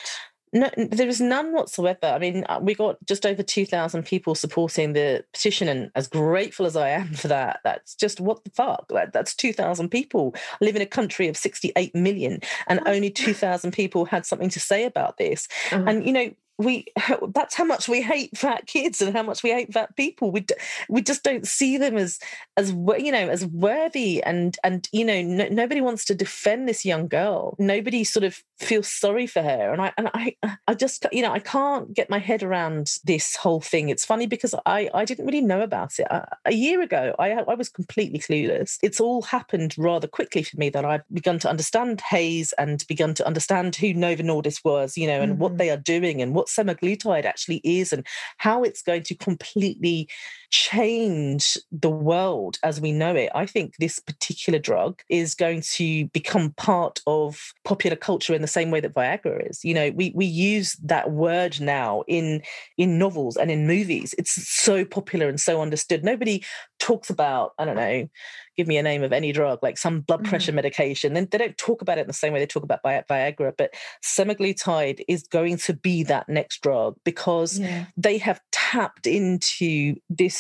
No, 0.53 0.71
there 0.77 1.09
is 1.09 1.21
none 1.21 1.53
whatsoever. 1.53 2.07
I 2.07 2.19
mean, 2.19 2.45
uh, 2.49 2.61
we 2.63 2.75
got 2.75 2.97
just 3.05 3.27
over 3.27 3.43
2,000 3.43 4.05
people 4.05 4.35
supporting 4.35 4.93
the 4.95 5.25
petition, 5.33 5.69
and 5.69 5.91
as 5.95 6.09
grateful 6.09 6.65
as 6.67 6.77
I 6.77 6.91
am 6.91 7.13
for 7.13 7.29
that, 7.29 7.59
that's 7.65 7.95
just 7.95 8.21
what 8.21 8.43
the 8.45 8.51
fuck? 8.51 8.87
Like, 8.91 9.13
that's 9.13 9.35
2,000 9.35 9.91
people. 9.91 10.35
I 10.37 10.65
live 10.65 10.77
in 10.77 10.83
a 10.83 10.87
country 10.87 11.29
of 11.29 11.37
68 11.37 11.95
million, 11.95 12.41
and 12.69 12.81
only 12.87 13.11
2,000 13.11 13.73
people 13.73 14.05
had 14.07 14.25
something 14.25 14.49
to 14.51 14.61
say 14.61 14.85
about 14.85 15.19
this. 15.19 15.49
Uh, 15.73 15.83
And, 15.87 16.07
you 16.07 16.13
know, 16.13 16.31
we 16.59 16.87
that's 17.35 17.55
how 17.55 17.65
much 17.65 17.89
we 17.89 18.03
hate 18.03 18.37
fat 18.37 18.67
kids 18.67 19.01
and 19.01 19.15
how 19.15 19.23
much 19.23 19.43
we 19.43 19.51
hate 19.51 19.73
fat 19.73 19.97
people. 19.97 20.31
We 20.31 20.47
we 20.89 21.03
just 21.03 21.23
don't 21.23 21.47
see 21.47 21.79
them 21.79 21.97
as 21.97 22.19
as 22.57 22.71
you 22.71 23.13
know 23.13 23.29
as 23.29 23.47
worthy 23.47 24.23
and 24.23 24.57
and 24.65 24.89
you 24.93 25.05
know 25.05 25.23
no, 25.23 25.49
nobody 25.49 25.81
wants 25.81 26.05
to 26.07 26.15
defend 26.15 26.69
this 26.69 26.85
young 26.85 27.09
girl. 27.09 27.57
Nobody 27.59 28.05
sort 28.05 28.25
of 28.25 28.43
feels 28.59 28.89
sorry 28.89 29.27
for 29.27 29.43
her. 29.43 29.73
And 29.73 29.83
i 29.83 29.93
and 29.97 30.11
i 30.15 30.37
i 30.67 30.75
just 30.75 31.07
you 31.13 31.23
know 31.23 31.33
i 31.33 31.39
can't 31.39 31.93
get 31.93 32.11
my 32.11 32.19
head 32.19 32.43
around 32.43 32.93
this 33.05 33.37
whole 33.37 33.61
thing. 33.61 33.89
It's 33.89 34.05
funny 34.05 34.27
because 34.27 34.55
i 34.65 34.89
i 34.95 35.05
didn't 35.05 35.27
really 35.27 35.41
know 35.41 35.61
about 35.61 35.99
it. 35.99 36.07
A, 36.11 36.27
a 36.47 36.55
year 36.55 36.81
ago 36.81 37.15
i 37.19 37.33
i 37.33 37.55
was 37.55 37.69
completely 37.69 38.19
clueless. 38.19 38.79
It's 38.83 39.01
all 39.01 39.23
happened 39.23 39.75
rather 39.77 40.09
quickly 40.09 40.43
for 40.43 40.57
me 40.57 40.71
that 40.71 40.85
i've 40.85 41.03
begun 41.13 41.39
to 41.41 41.51
understand 41.51 42.01
hayes 42.01 42.53
and 42.55 42.85
begun 42.89 43.15
to 43.15 43.27
understand 43.27 43.77
who 43.77 43.93
Novo 43.93 44.23
Nordisk 44.23 44.65
was 44.65 44.97
you 44.97 45.07
know 45.07 45.21
and 45.21 45.33
mm-hmm. 45.33 45.43
what 45.43 45.59
they 45.59 45.71
are 45.71 45.77
doing 45.77 46.23
and 46.23 46.35
what 46.35 46.46
semaglutide 46.47 47.25
actually 47.25 47.61
is 47.65 47.93
and 47.93 48.07
how 48.39 48.63
it's 48.63 48.83
going 48.83 49.03
to 49.05 49.15
completely 49.15 50.09
change 50.51 51.59
the 51.73 51.91
world 51.91 52.59
as 52.63 52.81
we 52.81 52.93
know 52.93 53.15
it. 53.15 53.31
I 53.35 53.47
think 53.47 53.75
this 53.79 53.99
particular 53.99 54.59
drug 54.59 55.01
is 55.09 55.35
going 55.35 55.63
to 55.75 56.07
become 56.09 56.53
part 56.57 57.01
of 57.07 57.53
popular 57.65 57.97
culture 57.97 58.35
in 58.35 58.43
the 58.43 58.49
same 58.49 58.71
way 58.71 58.81
that 58.81 58.95
Viagra 58.95 59.49
is. 59.51 59.65
You 59.65 59.75
know, 59.75 59.91
we 59.91 60.13
we 60.15 60.27
use 60.27 60.75
that 60.85 61.11
word 61.11 61.61
now 61.61 62.03
in 62.07 62.43
in 62.77 62.99
novels 62.99 63.37
and 63.37 63.51
in 63.51 63.67
movies. 63.67 64.15
It's 64.19 64.33
so 64.49 64.85
popular 64.85 65.29
and 65.29 65.41
so 65.41 65.61
understood. 65.61 66.05
Nobody 66.05 66.45
talks 66.79 67.11
about, 67.11 67.53
I 67.59 67.65
don't 67.65 67.77
know, 67.77 68.09
give 68.57 68.67
me 68.67 68.79
a 68.79 68.83
name 68.83 69.03
of 69.03 69.13
any 69.13 69.33
drug, 69.33 69.59
like 69.63 69.79
some 69.79 70.01
blood 70.01 70.21
mm-hmm. 70.21 70.31
pressure 70.31 70.51
mm-hmm. 70.51 70.57
medication. 70.57 71.15
Then 71.15 71.29
they 71.31 71.39
don't 71.39 71.59
talk 71.59 71.83
about 71.83 71.99
it 71.99 72.03
in 72.03 72.07
the 72.07 72.13
same 72.13 72.33
way 72.33 72.39
they 72.39 72.47
talk 72.47 72.63
about 72.63 72.83
Viagra, 72.83 73.53
but 73.57 73.75
semaglutide 74.05 75.05
is 75.09 75.25
going 75.25 75.59
to 75.59 75.75
be 75.75 76.03
that 76.05 76.29
next 76.29 76.63
drug 76.63 76.97
because 77.05 77.59
yeah. 77.59 77.87
they 77.97 78.19
have 78.19 78.41
tapped 78.53 79.07
into 79.07 79.97
this 80.09 80.36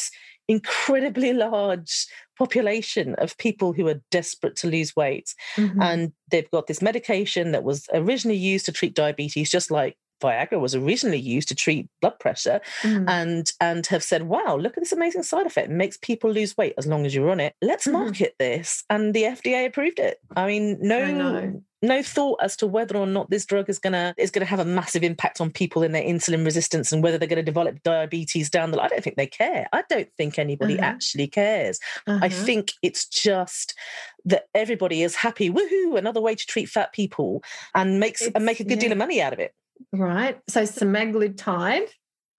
incredibly 0.48 1.32
large 1.32 2.06
population 2.38 3.14
of 3.16 3.36
people 3.38 3.72
who 3.72 3.88
are 3.88 4.00
desperate 4.10 4.56
to 4.56 4.68
lose 4.68 4.94
weight. 4.94 5.34
Mm-hmm. 5.56 5.82
And 5.82 6.12
they've 6.30 6.50
got 6.50 6.66
this 6.66 6.82
medication 6.82 7.52
that 7.52 7.64
was 7.64 7.88
originally 7.92 8.36
used 8.36 8.66
to 8.66 8.72
treat 8.72 8.94
diabetes, 8.94 9.50
just 9.50 9.70
like 9.70 9.96
Viagra 10.22 10.60
was 10.60 10.74
originally 10.74 11.18
used 11.18 11.48
to 11.48 11.54
treat 11.54 11.88
blood 12.00 12.18
pressure, 12.18 12.60
mm. 12.82 13.04
and 13.08 13.52
and 13.60 13.86
have 13.88 14.02
said, 14.02 14.22
"Wow, 14.22 14.56
look 14.56 14.76
at 14.76 14.82
this 14.82 14.92
amazing 14.92 15.24
side 15.24 15.46
effect! 15.46 15.68
It 15.68 15.74
makes 15.74 15.98
people 15.98 16.30
lose 16.30 16.56
weight 16.56 16.74
as 16.78 16.86
long 16.86 17.04
as 17.04 17.14
you're 17.14 17.30
on 17.30 17.40
it. 17.40 17.54
Let's 17.60 17.86
mm-hmm. 17.86 17.98
market 18.04 18.34
this." 18.38 18.84
And 18.88 19.12
the 19.12 19.24
FDA 19.24 19.66
approved 19.66 19.98
it. 19.98 20.18
I 20.34 20.46
mean, 20.46 20.78
no, 20.80 20.98
I 21.36 21.52
no 21.82 22.02
thought 22.02 22.38
as 22.42 22.56
to 22.56 22.66
whether 22.66 22.96
or 22.96 23.06
not 23.06 23.30
this 23.30 23.44
drug 23.44 23.68
is 23.68 23.78
gonna 23.78 24.14
is 24.16 24.30
gonna 24.30 24.46
have 24.46 24.60
a 24.60 24.64
massive 24.64 25.02
impact 25.02 25.40
on 25.40 25.50
people 25.50 25.82
in 25.82 25.92
their 25.92 26.02
insulin 26.02 26.44
resistance 26.44 26.92
and 26.92 27.02
whether 27.02 27.18
they're 27.18 27.28
going 27.28 27.36
to 27.36 27.42
develop 27.42 27.82
diabetes 27.82 28.50
down 28.50 28.70
the 28.70 28.76
line. 28.76 28.86
I 28.86 28.88
don't 28.88 29.04
think 29.04 29.16
they 29.16 29.26
care. 29.26 29.68
I 29.72 29.84
don't 29.88 30.08
think 30.16 30.38
anybody 30.38 30.74
mm-hmm. 30.74 30.84
actually 30.84 31.28
cares. 31.28 31.78
Mm-hmm. 32.06 32.24
I 32.24 32.28
think 32.28 32.72
it's 32.82 33.06
just 33.06 33.74
that 34.24 34.46
everybody 34.54 35.02
is 35.02 35.14
happy. 35.14 35.50
Woohoo! 35.50 35.98
Another 35.98 36.20
way 36.20 36.34
to 36.34 36.46
treat 36.46 36.68
fat 36.68 36.92
people 36.92 37.42
and 37.74 38.00
makes 38.00 38.22
it's, 38.22 38.34
and 38.34 38.44
make 38.44 38.60
a 38.60 38.64
good 38.64 38.78
yeah. 38.78 38.88
deal 38.88 38.92
of 38.92 38.98
money 38.98 39.20
out 39.20 39.32
of 39.32 39.38
it. 39.38 39.54
Right. 39.92 40.38
So 40.48 40.62
semaglutide 40.62 41.88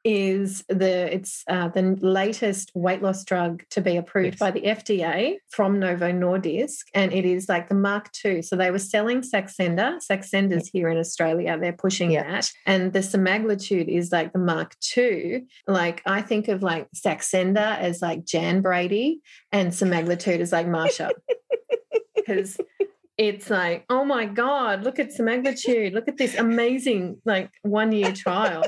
is 0.07 0.63
the 0.69 1.13
it's 1.13 1.43
uh, 1.49 1.67
the 1.67 1.97
latest 1.99 2.71
weight 2.73 3.01
loss 3.01 3.25
drug 3.25 3.61
to 3.71 3.81
be 3.81 3.97
approved 3.97 4.35
yes. 4.35 4.39
by 4.39 4.51
the 4.51 4.61
FDA 4.61 5.35
from 5.49 5.79
Novo 5.79 6.13
Nordisk, 6.13 6.85
and 6.93 7.11
it 7.11 7.25
is 7.25 7.49
like 7.49 7.67
the 7.67 7.75
Mark 7.75 8.09
II. 8.23 8.41
So 8.41 8.55
they 8.55 8.71
were 8.71 8.79
selling 8.79 9.21
Saxenda. 9.21 9.99
Saxenda's 9.99 10.69
here 10.69 10.87
in 10.87 10.97
Australia. 10.97 11.57
They're 11.59 11.73
pushing 11.73 12.11
yeah. 12.11 12.23
that, 12.23 12.49
and 12.65 12.93
the 12.93 12.99
semaglutide 12.99 13.89
is 13.89 14.13
like 14.13 14.31
the 14.31 14.39
Mark 14.39 14.77
II. 14.95 15.45
Like 15.67 16.01
I 16.05 16.21
think 16.21 16.47
of 16.47 16.63
like 16.63 16.87
Saxenda 16.95 17.77
as 17.77 18.01
like 18.01 18.23
Jan 18.23 18.61
Brady, 18.61 19.19
and 19.51 19.73
semaglutide 19.73 20.39
is 20.39 20.53
like 20.53 20.67
Marsha. 20.67 21.11
because 22.15 22.57
it's 23.17 23.49
like, 23.49 23.85
oh 23.89 24.05
my 24.05 24.25
God, 24.25 24.83
look 24.83 24.99
at 24.99 25.09
semaglutide. 25.09 25.93
Look 25.93 26.07
at 26.07 26.17
this 26.17 26.35
amazing, 26.35 27.19
like 27.25 27.49
one 27.63 27.91
year 27.91 28.11
trial. 28.13 28.63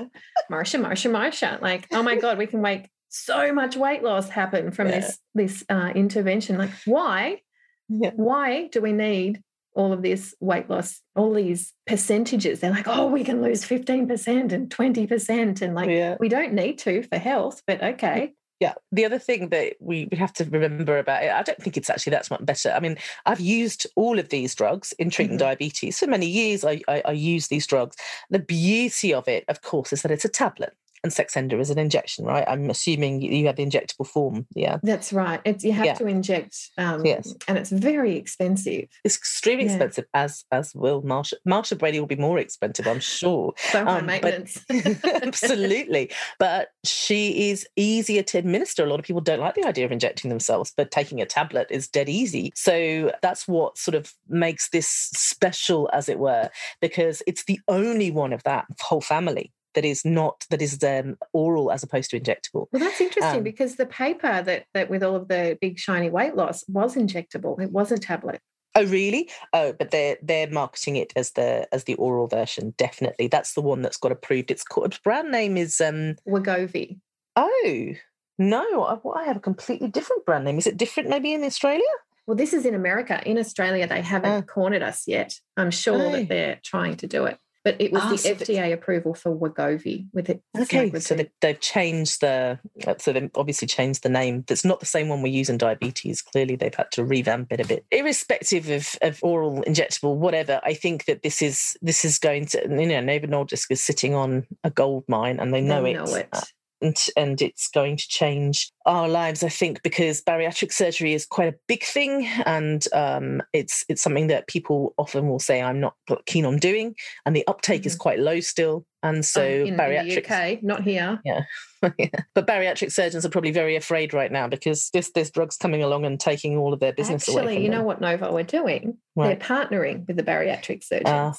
Marsha, 0.52 0.84
Marsha, 0.84 1.12
Marsha. 1.12 1.62
Like, 1.62 1.88
oh 1.92 2.02
my 2.02 2.16
God, 2.16 2.38
we 2.38 2.48
can 2.48 2.62
make 2.62 2.90
so 3.10 3.54
much 3.54 3.76
weight 3.76 4.04
loss 4.04 4.30
happen 4.30 4.72
from 4.72 4.88
yeah. 4.88 5.00
this 5.00 5.20
this 5.36 5.66
uh, 5.70 5.92
intervention. 5.94 6.58
Like, 6.58 6.72
why? 6.86 7.42
Yeah. 7.90 8.12
Why 8.16 8.68
do 8.68 8.82
we 8.82 8.92
need 8.92 9.44
all 9.76 9.94
of 9.94 10.02
this 10.02 10.36
weight 10.40 10.70
loss, 10.70 11.02
all 11.16 11.34
these 11.34 11.74
percentages? 11.86 12.60
They're 12.60 12.72
like, 12.72 12.88
oh, 12.88 13.08
we 13.08 13.24
can 13.24 13.42
lose 13.42 13.64
15% 13.64 14.52
and 14.52 14.70
20%. 14.70 15.62
And 15.62 15.76
like, 15.76 15.90
yeah. 15.90 16.18
we 16.20 16.30
don't 16.30 16.54
need 16.54 16.80
to 16.80 17.04
for 17.04 17.18
health, 17.18 17.62
but 17.66 17.84
okay. 17.84 18.34
Yeah. 18.60 18.74
The 18.92 19.06
other 19.06 19.20
thing 19.20 19.50
that 19.50 19.76
we, 19.80 20.10
we 20.12 20.18
have 20.18 20.34
to 20.34 20.44
remember 20.44 20.98
about 20.98 21.24
it, 21.24 21.32
I 21.32 21.44
don't 21.44 21.62
think 21.62 21.78
it's 21.78 21.90
actually 21.90 22.12
that's 22.12 22.30
much 22.30 22.46
better. 22.46 22.72
I 22.72 22.82
mean, 22.82 22.98
I've 23.26 23.40
used 23.40 23.88
all 23.96 24.20
of 24.20 24.30
these 24.30 24.54
drugs 24.54 24.94
in 25.00 25.10
treating 25.10 25.38
mm-hmm. 25.38 25.46
diabetes 25.46 26.00
for 26.00 26.08
many 26.08 26.26
years. 26.26 26.66
I, 26.66 26.82
I, 26.88 27.02
I 27.06 27.12
use 27.14 27.48
these 27.48 27.66
drugs. 27.66 27.96
The 28.30 28.40
beauty 28.40 29.14
of 29.14 29.28
it, 29.30 29.46
of 29.48 29.62
course, 29.62 29.94
is 29.94 30.02
that 30.02 30.12
it's 30.12 30.26
a 30.26 30.30
tablet 30.30 30.76
and 31.04 31.12
Saxenda 31.12 31.60
is 31.60 31.70
an 31.70 31.80
injection, 31.80 32.26
right? 32.26 32.46
I'm 32.48 32.70
assuming 32.70 33.22
you 33.22 33.48
have 33.48 33.56
the 33.56 33.66
injectable 33.66 34.08
form. 34.08 34.46
Yeah, 34.56 34.78
that's 34.84 35.14
right. 35.14 35.42
It's 35.46 35.64
you 35.64 35.72
have 35.74 35.86
yeah. 35.86 35.94
to 35.96 36.08
inject. 36.08 36.58
Um, 36.78 37.06
yes, 37.06 37.34
and 37.48 37.58
it's 37.58 37.70
very 37.70 38.16
expensive. 38.16 38.88
It's 39.04 39.16
extremely 39.16 39.66
yeah. 39.66 39.72
expensive, 39.72 40.06
as 40.14 40.46
as 40.52 40.74
will 40.76 41.02
Marsha. 41.02 41.34
Marsha 41.48 41.78
Brady 41.78 42.00
will 42.00 42.08
be 42.08 42.16
more 42.16 42.40
expensive, 42.40 42.88
I'm 42.88 43.00
sure. 43.00 43.54
so 43.58 43.86
um, 43.88 44.06
maintenance. 44.06 44.64
absolutely, 45.24 46.12
but 46.40 46.70
she 46.84 47.50
is 47.50 47.68
easier 47.76 48.24
to 48.24 48.38
administer. 48.38 48.84
A 48.84 48.90
lot 48.90 49.00
of 49.00 49.06
people 49.06 49.22
don't 49.22 49.40
like 49.40 49.56
the 49.56 49.66
idea 49.66 49.86
of 49.86 49.92
injecting 49.92 50.30
themselves, 50.30 50.74
but 50.76 50.92
taking 50.92 51.22
a 51.22 51.26
tablet 51.26 51.68
is 51.70 51.88
dead 51.88 52.10
easy. 52.10 52.52
So 52.56 53.12
that's 53.22 53.48
what 53.48 53.78
sort 53.78 53.96
of 53.96 54.14
makes 54.28 54.70
this 54.70 54.88
special, 54.88 55.90
as 55.94 56.10
it 56.10 56.20
were, 56.20 56.50
because 56.82 57.22
it's 57.28 57.46
the 57.46 57.60
only 57.68 58.12
one 58.12 58.34
of 58.34 58.44
that 58.44 58.66
whole 58.80 59.02
family 59.02 59.52
that 59.76 59.86
is 59.86 60.06
not 60.06 60.46
that 60.50 60.62
is 60.62 60.84
um, 60.84 61.18
oral 61.34 61.72
as 61.72 61.84
opposed 61.84 62.12
to 62.12 62.20
injectable. 62.20 62.68
Well, 62.72 62.80
that's 62.80 63.02
interesting 63.02 63.40
um, 63.40 63.44
because 63.44 63.76
the 63.76 63.86
paper 63.86 64.42
that 64.42 64.66
that 64.74 64.90
with 64.90 65.04
all 65.04 65.16
of 65.16 65.28
the 65.28 65.58
big 65.62 65.80
shiny 65.80 66.10
weight 66.10 66.36
loss 66.36 66.64
was 66.68 66.96
injectable. 66.96 67.62
It 67.62 67.72
was 67.72 67.92
a 67.92 67.98
tablet. 67.98 68.42
Oh, 68.76 68.86
really? 68.86 69.30
Oh, 69.52 69.74
but 69.74 69.92
they're 69.92 70.18
they're 70.22 70.50
marketing 70.50 70.96
it 70.96 71.12
as 71.16 71.32
the 71.32 71.68
as 71.72 71.86
the 71.86 71.96
oral 71.96 72.28
version. 72.28 72.74
Definitely, 72.78 73.28
that's 73.28 73.54
the 73.54 73.62
one 73.62 73.82
that's 73.82 73.98
got 73.98 74.12
approved. 74.12 74.52
It's 74.52 74.64
called 74.64 74.88
its 74.88 75.00
brand 75.00 75.32
name 75.32 75.58
is 75.58 75.82
um 75.82 76.16
Wegovy. 76.28 77.00
Oh 77.36 77.94
no, 78.38 78.84
I, 78.84 79.20
I 79.20 79.26
have 79.26 79.38
a 79.38 79.42
completely 79.42 79.90
different 79.90 80.26
brand 80.26 80.46
name. 80.46 80.58
Is 80.58 80.68
it 80.68 80.78
different 80.78 81.10
maybe 81.10 81.34
in 81.34 81.44
Australia? 81.44 81.84
Well, 82.26 82.38
this 82.38 82.54
is 82.54 82.66
in 82.66 82.76
America. 82.76 83.22
In 83.26 83.38
Australia, 83.38 83.88
they 83.88 84.02
haven't 84.02 84.32
oh. 84.32 84.42
cornered 84.44 84.84
us 84.84 85.08
yet. 85.08 85.34
I'm 85.58 85.72
sure 85.72 86.02
oh. 86.02 86.12
that 86.12 86.30
they're 86.30 86.60
trying 86.64 86.96
to 86.98 87.08
do 87.08 87.26
it. 87.26 87.40
But 87.64 87.76
it 87.80 87.92
was 87.92 88.02
oh, 88.06 88.10
the 88.12 88.18
so 88.18 88.36
FDA 88.36 88.72
approval 88.72 89.14
for 89.14 89.36
Wegovy 89.36 90.08
with 90.14 90.30
it. 90.30 90.42
Okay, 90.58 90.98
so 91.00 91.16
they, 91.16 91.30
have 91.44 91.60
changed 91.60 92.22
the, 92.22 92.58
uh, 92.88 92.96
so 92.98 93.12
they've 93.12 93.30
obviously 93.36 93.68
changed 93.68 94.04
the 94.04 94.10
name. 94.10 94.46
That's 94.48 94.64
not 94.64 94.80
the 94.80 94.86
same 94.86 95.10
one 95.10 95.22
we 95.22 95.30
use 95.30 95.50
in 95.50 95.58
diabetes. 95.58 96.22
Clearly, 96.22 96.56
they've 96.56 96.74
had 96.74 96.90
to 96.92 97.04
revamp 97.04 97.52
it 97.52 97.60
a 97.60 97.68
bit. 97.68 97.86
Irrespective 97.92 98.70
of, 98.70 98.96
of 99.02 99.20
oral, 99.22 99.62
injectable, 99.64 100.16
whatever, 100.16 100.62
I 100.64 100.74
think 100.74 101.06
that 101.06 101.22
this 101.22 101.42
is 101.42 101.78
this 101.82 102.06
is 102.06 102.18
going 102.18 102.46
to, 102.48 102.62
you 102.62 102.86
know, 102.86 103.02
Novo 103.02 103.28
Nordisk 103.28 103.72
is 103.72 103.84
sitting 103.84 104.16
on 104.16 104.48
a 104.64 104.70
gold 104.70 105.04
mine, 105.10 105.40
and 105.40 105.54
they 105.54 105.62
know, 105.62 105.84
they 105.84 105.94
know 105.94 106.06
it. 106.06 106.30
it. 106.32 106.54
And, 106.82 106.98
and 107.18 107.42
it's 107.42 107.70
going 107.70 107.98
to 107.98 108.08
change 108.08 108.72
our 108.86 109.08
lives, 109.08 109.44
I 109.44 109.50
think, 109.50 109.84
because 109.84 110.22
bariatric 110.22 110.72
surgery 110.72 111.14
is 111.14 111.26
quite 111.26 111.54
a 111.54 111.58
big 111.68 111.84
thing, 111.84 112.26
and 112.46 112.86
um, 112.94 113.44
it's 113.54 113.84
it's 113.90 114.02
something 114.02 114.28
that 114.28 114.48
people 114.48 114.94
often 114.98 115.28
will 115.28 115.40
say 115.40 115.62
I'm 115.62 115.80
not 115.80 115.96
keen 116.26 116.46
on 116.46 116.58
doing, 116.58 116.96
and 117.26 117.36
the 117.36 117.46
uptake 117.48 117.82
mm-hmm. 117.82 117.88
is 117.88 117.96
quite 117.96 118.20
low 118.20 118.40
still. 118.40 118.86
And 119.02 119.24
so 119.24 119.42
um, 119.42 119.68
in 119.68 119.78
bariatric, 119.78 120.28
the 120.28 120.56
UK, 120.56 120.64
not 120.64 120.84
here. 120.84 121.22
Yeah. 121.24 121.42
yeah. 121.98 122.10
But 122.34 122.48
bariatric 122.48 122.92
surgeons 122.92 123.26
are 123.26 123.30
probably 123.30 123.52
very 123.52 123.76
afraid 123.76 124.14
right 124.14 124.32
now 124.32 124.48
because 124.48 124.90
this 124.92 125.12
this 125.12 125.30
drug's 125.30 125.58
coming 125.58 125.84
along 125.84 126.06
and 126.06 126.20
taking 126.20 126.58
all 126.58 126.74
of 126.74 126.80
their 126.80 126.94
business 126.94 127.24
Actually, 127.24 127.34
away. 127.34 127.44
Actually, 127.54 127.66
you 127.66 127.72
them. 127.72 127.80
know 127.80 127.86
what 127.86 128.02
Novo 128.02 128.36
are 128.36 128.44
doing? 128.44 128.98
Right. 129.16 129.40
They're 129.40 129.48
partnering 129.48 130.08
with 130.08 130.18
the 130.18 130.24
bariatric 130.24 130.84
surgeons. 130.84 131.08
Uh, 131.08 131.34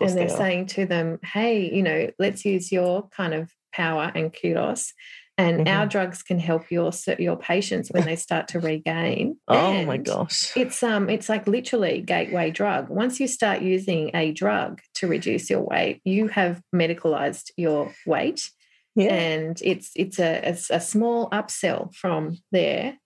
and 0.00 0.10
they're 0.10 0.28
they 0.28 0.34
saying 0.34 0.66
to 0.66 0.86
them, 0.86 1.18
hey, 1.24 1.68
you 1.72 1.82
know, 1.82 2.10
let's 2.18 2.44
use 2.44 2.70
your 2.70 3.08
kind 3.08 3.34
of 3.34 3.50
power 3.72 4.10
and 4.14 4.32
kudos 4.32 4.92
and 5.40 5.60
mm-hmm. 5.60 5.68
our 5.68 5.86
drugs 5.86 6.22
can 6.22 6.38
help 6.38 6.70
your 6.70 6.90
your 7.18 7.36
patients 7.36 7.90
when 7.90 8.04
they 8.04 8.16
start 8.16 8.48
to 8.48 8.60
regain. 8.60 9.38
oh 9.48 9.72
and 9.72 9.86
my 9.86 9.96
gosh! 9.96 10.54
It's 10.54 10.82
um 10.82 11.08
it's 11.08 11.28
like 11.28 11.46
literally 11.46 12.02
gateway 12.02 12.50
drug. 12.50 12.90
Once 12.90 13.18
you 13.20 13.26
start 13.26 13.62
using 13.62 14.10
a 14.14 14.32
drug 14.32 14.82
to 14.96 15.06
reduce 15.06 15.48
your 15.48 15.62
weight, 15.62 16.02
you 16.04 16.28
have 16.28 16.60
medicalized 16.74 17.50
your 17.56 17.94
weight, 18.06 18.50
yeah. 18.94 19.14
and 19.14 19.58
it's 19.62 19.92
it's 19.96 20.18
a, 20.18 20.42
a, 20.44 20.76
a 20.76 20.80
small 20.80 21.30
upsell 21.30 21.94
from 21.94 22.36
there. 22.52 22.98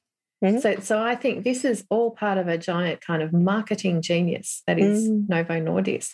Mm-hmm. 0.45 0.59
So, 0.59 0.77
so 0.81 1.03
I 1.03 1.15
think 1.15 1.43
this 1.43 1.65
is 1.65 1.85
all 1.89 2.11
part 2.11 2.37
of 2.37 2.49
a 2.49 2.59
giant 2.59 3.01
kind 3.01 3.23
of 3.23 3.33
marketing 3.33 4.03
genius 4.03 4.63
that 4.67 4.79
is 4.79 5.09
mm. 5.09 5.27
Novo 5.29 5.55
Nordisk. 5.55 6.11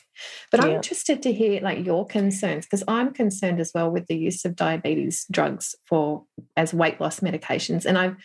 But 0.53 0.63
I'm 0.63 0.71
interested 0.71 1.21
to 1.23 1.33
hear 1.33 1.61
like 1.61 1.85
your 1.85 2.07
concerns 2.07 2.67
because 2.67 2.85
I'm 2.87 3.13
concerned 3.13 3.61
as 3.61 3.73
well 3.75 3.91
with 3.91 4.07
the 4.07 4.17
use 4.17 4.45
of 4.45 4.55
diabetes 4.55 5.27
drugs 5.31 5.75
for 5.87 6.25
as 6.57 6.73
weight 6.73 7.01
loss 7.01 7.21
medications, 7.21 7.85
and 7.85 7.99
I've 7.99 8.17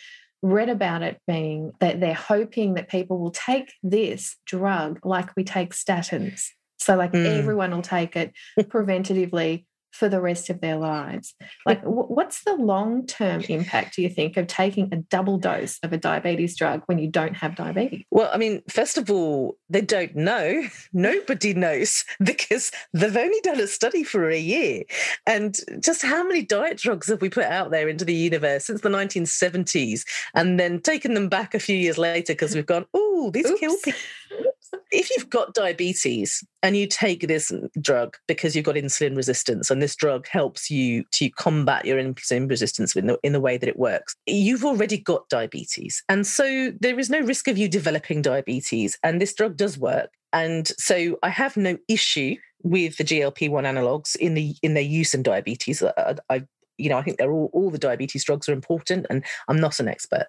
read 0.43 0.69
about 0.69 1.01
it 1.01 1.19
being 1.25 1.71
that 1.79 1.99
they're 1.99 2.13
hoping 2.13 2.75
that 2.75 2.87
people 2.87 3.17
will 3.17 3.31
take 3.31 3.73
this 3.81 4.37
drug 4.45 4.99
like 5.03 5.35
we 5.35 5.43
take 5.43 5.73
statins. 5.73 6.43
So, 6.77 6.95
like 6.95 7.13
mm. 7.13 7.25
everyone 7.25 7.71
will 7.71 7.81
take 7.81 8.15
it 8.15 8.31
preventatively 8.59 9.65
for 9.95 10.09
the 10.09 10.21
rest 10.21 10.49
of 10.49 10.61
their 10.61 10.75
lives. 10.75 11.33
Like, 11.65 11.81
what's 11.83 12.43
the 12.43 12.55
long 12.55 13.07
term 13.07 13.41
impact, 13.47 13.95
do 13.95 14.01
you 14.01 14.09
think, 14.09 14.37
of 14.37 14.47
taking 14.47 14.89
a 14.91 14.97
double 14.97 15.37
dose 15.37 15.79
of 15.83 15.93
a 15.93 15.97
diabetes 15.97 16.55
drug 16.55 16.83
when 16.87 16.97
you 16.97 17.09
don't 17.09 17.35
have 17.35 17.55
diabetes? 17.55 18.05
Well, 18.11 18.29
I 18.33 18.37
mean, 18.37 18.61
first 18.69 18.97
of 18.97 19.09
all, 19.09 19.57
they 19.69 19.81
don't 19.81 20.15
know. 20.15 20.63
Nobody 20.93 21.53
knows 21.53 22.03
because 22.23 22.71
they've 22.93 23.15
only 23.15 23.39
done 23.41 23.59
a 23.59 23.67
study 23.67 24.03
for 24.03 24.29
a 24.29 24.37
year. 24.37 24.83
And 25.25 25.57
just 25.79 26.01
how 26.01 26.27
many 26.27 26.43
diet 26.43 26.77
drugs 26.77 27.07
have 27.07 27.21
we 27.21 27.29
put 27.29 27.45
out 27.45 27.71
there 27.71 27.87
into 27.87 28.05
the 28.05 28.13
universe 28.13 28.65
since 28.65 28.81
the 28.81 28.89
1970s 28.89 30.03
and 30.33 30.59
then 30.59 30.81
taken 30.81 31.13
them 31.13 31.29
back 31.29 31.53
a 31.53 31.59
few 31.59 31.75
years 31.75 31.97
later 31.97 32.33
because 32.33 32.53
we've 32.53 32.65
gone, 32.65 32.85
oh, 32.93 33.31
these 33.31 33.49
Oops. 33.49 33.59
kill 33.59 33.75
people 33.83 33.99
if 34.91 35.09
you've 35.11 35.29
got 35.29 35.53
diabetes 35.53 36.43
and 36.63 36.75
you 36.75 36.87
take 36.87 37.27
this 37.27 37.51
drug 37.81 38.17
because 38.27 38.55
you've 38.55 38.65
got 38.65 38.75
insulin 38.75 39.15
resistance 39.15 39.69
and 39.69 39.81
this 39.81 39.95
drug 39.95 40.27
helps 40.27 40.69
you 40.69 41.03
to 41.11 41.29
combat 41.31 41.85
your 41.85 41.97
insulin 41.97 42.49
resistance 42.49 42.95
in 42.95 43.07
the, 43.07 43.19
in 43.23 43.33
the 43.33 43.39
way 43.39 43.57
that 43.57 43.69
it 43.69 43.77
works, 43.77 44.15
you've 44.25 44.65
already 44.65 44.97
got 44.97 45.27
diabetes. 45.29 46.03
And 46.09 46.25
so 46.25 46.71
there 46.79 46.99
is 46.99 47.09
no 47.09 47.19
risk 47.19 47.47
of 47.47 47.57
you 47.57 47.67
developing 47.67 48.21
diabetes. 48.21 48.97
And 49.03 49.21
this 49.21 49.33
drug 49.33 49.57
does 49.57 49.77
work. 49.77 50.11
And 50.33 50.67
so 50.77 51.17
I 51.23 51.29
have 51.29 51.55
no 51.55 51.77
issue 51.87 52.35
with 52.63 52.97
the 52.97 53.03
GLP-1 53.03 53.63
analogs 53.63 54.15
in 54.15 54.33
the 54.33 54.55
in 54.63 54.73
their 54.73 54.83
use 54.83 55.13
in 55.13 55.23
diabetes. 55.23 55.83
I, 55.83 56.15
I, 56.29 56.43
you 56.77 56.89
know, 56.89 56.97
I 56.97 57.01
think 57.01 57.17
they're 57.17 57.31
all, 57.31 57.49
all 57.53 57.69
the 57.69 57.77
diabetes 57.77 58.23
drugs 58.23 58.49
are 58.49 58.53
important, 58.53 59.05
and 59.09 59.23
I'm 59.47 59.59
not 59.59 59.79
an 59.79 59.87
expert. 59.87 60.27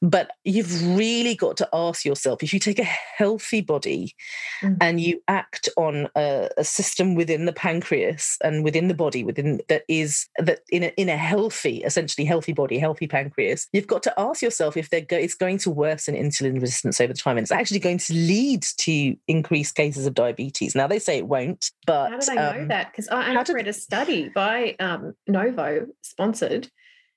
But 0.00 0.30
you've 0.44 0.96
really 0.96 1.34
got 1.34 1.56
to 1.58 1.68
ask 1.72 2.04
yourself 2.04 2.42
if 2.42 2.52
you 2.52 2.60
take 2.60 2.78
a 2.78 2.84
healthy 2.84 3.60
body 3.60 4.14
mm-hmm. 4.62 4.76
and 4.80 5.00
you 5.00 5.22
act 5.28 5.68
on 5.76 6.08
a, 6.16 6.48
a, 6.56 6.64
system 6.64 7.14
within 7.14 7.46
the 7.46 7.52
pancreas 7.52 8.36
and 8.44 8.62
within 8.62 8.88
the 8.88 8.94
body, 8.94 9.24
within 9.24 9.60
that 9.68 9.82
is 9.88 10.28
that 10.38 10.60
in 10.70 10.84
a, 10.84 10.88
in 10.96 11.08
a 11.08 11.16
healthy, 11.16 11.82
essentially 11.82 12.24
healthy 12.24 12.52
body, 12.52 12.78
healthy 12.78 13.06
pancreas, 13.06 13.66
you've 13.72 13.86
got 13.86 14.02
to 14.02 14.14
ask 14.18 14.42
yourself 14.42 14.76
if 14.76 14.90
go, 14.90 15.16
it's 15.16 15.34
going 15.34 15.58
to 15.58 15.70
worsen 15.70 16.14
insulin 16.14 16.60
resistance 16.60 17.00
over 17.00 17.12
time, 17.12 17.36
and 17.36 17.44
it's 17.44 17.52
actually 17.52 17.80
going 17.80 17.98
to 17.98 18.14
lead 18.14 18.62
to 18.78 19.16
increased 19.26 19.74
cases 19.74 20.06
of 20.06 20.14
diabetes. 20.14 20.74
Now 20.74 20.86
they 20.86 20.98
say 20.98 21.18
it 21.18 21.26
won't, 21.26 21.70
but 21.86 22.10
how 22.10 22.18
do 22.18 22.26
they 22.26 22.36
um, 22.36 22.56
know 22.56 22.68
that? 22.68 22.92
Because 22.92 23.08
I, 23.08 23.34
I 23.34 23.44
read 23.52 23.68
a 23.68 23.72
study 23.72 24.28
by 24.28 24.76
um, 24.78 25.14
Novo 25.26 25.87
sponsored 26.02 26.68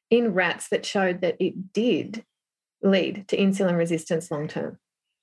in 0.10 0.34
rats 0.34 0.68
that 0.70 0.86
showed 0.86 1.22
that 1.22 1.38
it 1.40 1.74
did 1.74 2.26
lead 2.82 3.28
to 3.30 3.38
insulin 3.38 3.78
resistance 3.78 4.32
long 4.32 4.48
term. 4.48 4.78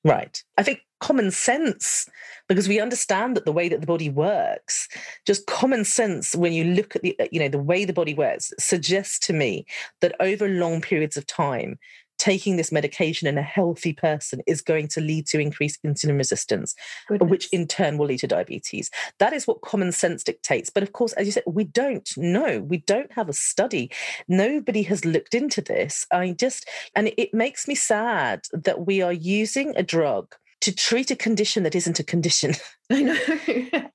Right. 0.04 0.42
I 0.56 0.62
think 0.62 0.80
common 1.00 1.30
sense, 1.30 2.06
because 2.48 2.68
we 2.68 2.80
understand 2.80 3.36
that 3.36 3.44
the 3.44 3.52
way 3.52 3.68
that 3.68 3.80
the 3.80 3.86
body 3.86 4.08
works, 4.08 4.88
just 5.26 5.46
common 5.46 5.84
sense 5.84 6.34
when 6.34 6.52
you 6.52 6.64
look 6.64 6.96
at 6.96 7.02
the, 7.02 7.16
you 7.30 7.40
know, 7.40 7.48
the 7.48 7.58
way 7.58 7.84
the 7.84 7.92
body 7.92 8.14
works 8.14 8.52
suggests 8.58 9.18
to 9.26 9.32
me 9.32 9.66
that 10.00 10.14
over 10.20 10.48
long 10.48 10.80
periods 10.80 11.16
of 11.16 11.26
time, 11.26 11.78
taking 12.18 12.56
this 12.56 12.72
medication 12.72 13.28
in 13.28 13.38
a 13.38 13.42
healthy 13.42 13.92
person 13.92 14.42
is 14.46 14.60
going 14.60 14.88
to 14.88 15.00
lead 15.00 15.26
to 15.26 15.38
increased 15.38 15.82
insulin 15.82 16.18
resistance, 16.18 16.74
Goodness. 17.06 17.30
which 17.30 17.48
in 17.52 17.66
turn 17.66 17.96
will 17.96 18.06
lead 18.06 18.20
to 18.20 18.26
diabetes. 18.26 18.90
That 19.18 19.32
is 19.32 19.46
what 19.46 19.60
common 19.62 19.92
sense 19.92 20.22
dictates. 20.24 20.70
But 20.70 20.82
of 20.82 20.92
course, 20.92 21.12
as 21.14 21.26
you 21.26 21.32
said, 21.32 21.44
we 21.46 21.64
don't 21.64 22.08
know. 22.16 22.60
We 22.60 22.78
don't 22.78 23.12
have 23.12 23.28
a 23.28 23.32
study. 23.32 23.90
Nobody 24.26 24.82
has 24.82 25.04
looked 25.04 25.34
into 25.34 25.60
this. 25.60 26.06
I 26.12 26.32
just, 26.32 26.68
and 26.94 27.12
it 27.16 27.32
makes 27.32 27.68
me 27.68 27.74
sad 27.74 28.42
that 28.52 28.86
we 28.86 29.00
are 29.00 29.12
using 29.12 29.74
a 29.76 29.82
drug 29.82 30.34
to 30.60 30.74
treat 30.74 31.10
a 31.10 31.16
condition 31.16 31.62
that 31.62 31.74
isn't 31.74 32.00
a 32.00 32.04
condition. 32.04 32.54
I 32.92 33.02
know. 33.02 33.88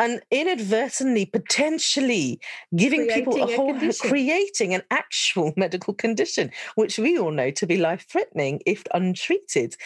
and 0.00 0.22
inadvertently, 0.30 1.26
potentially 1.26 2.40
giving 2.74 3.06
creating 3.06 3.24
people 3.24 3.42
a 3.42 3.54
whole, 3.54 3.76
a 3.90 3.92
creating 3.92 4.72
an 4.74 4.82
actual 4.90 5.52
medical 5.56 5.92
condition, 5.92 6.50
which 6.74 6.98
we 6.98 7.18
all 7.18 7.30
know 7.30 7.50
to 7.50 7.66
be 7.66 7.76
life 7.76 8.06
threatening 8.10 8.60
if 8.64 8.82
untreated. 8.94 9.76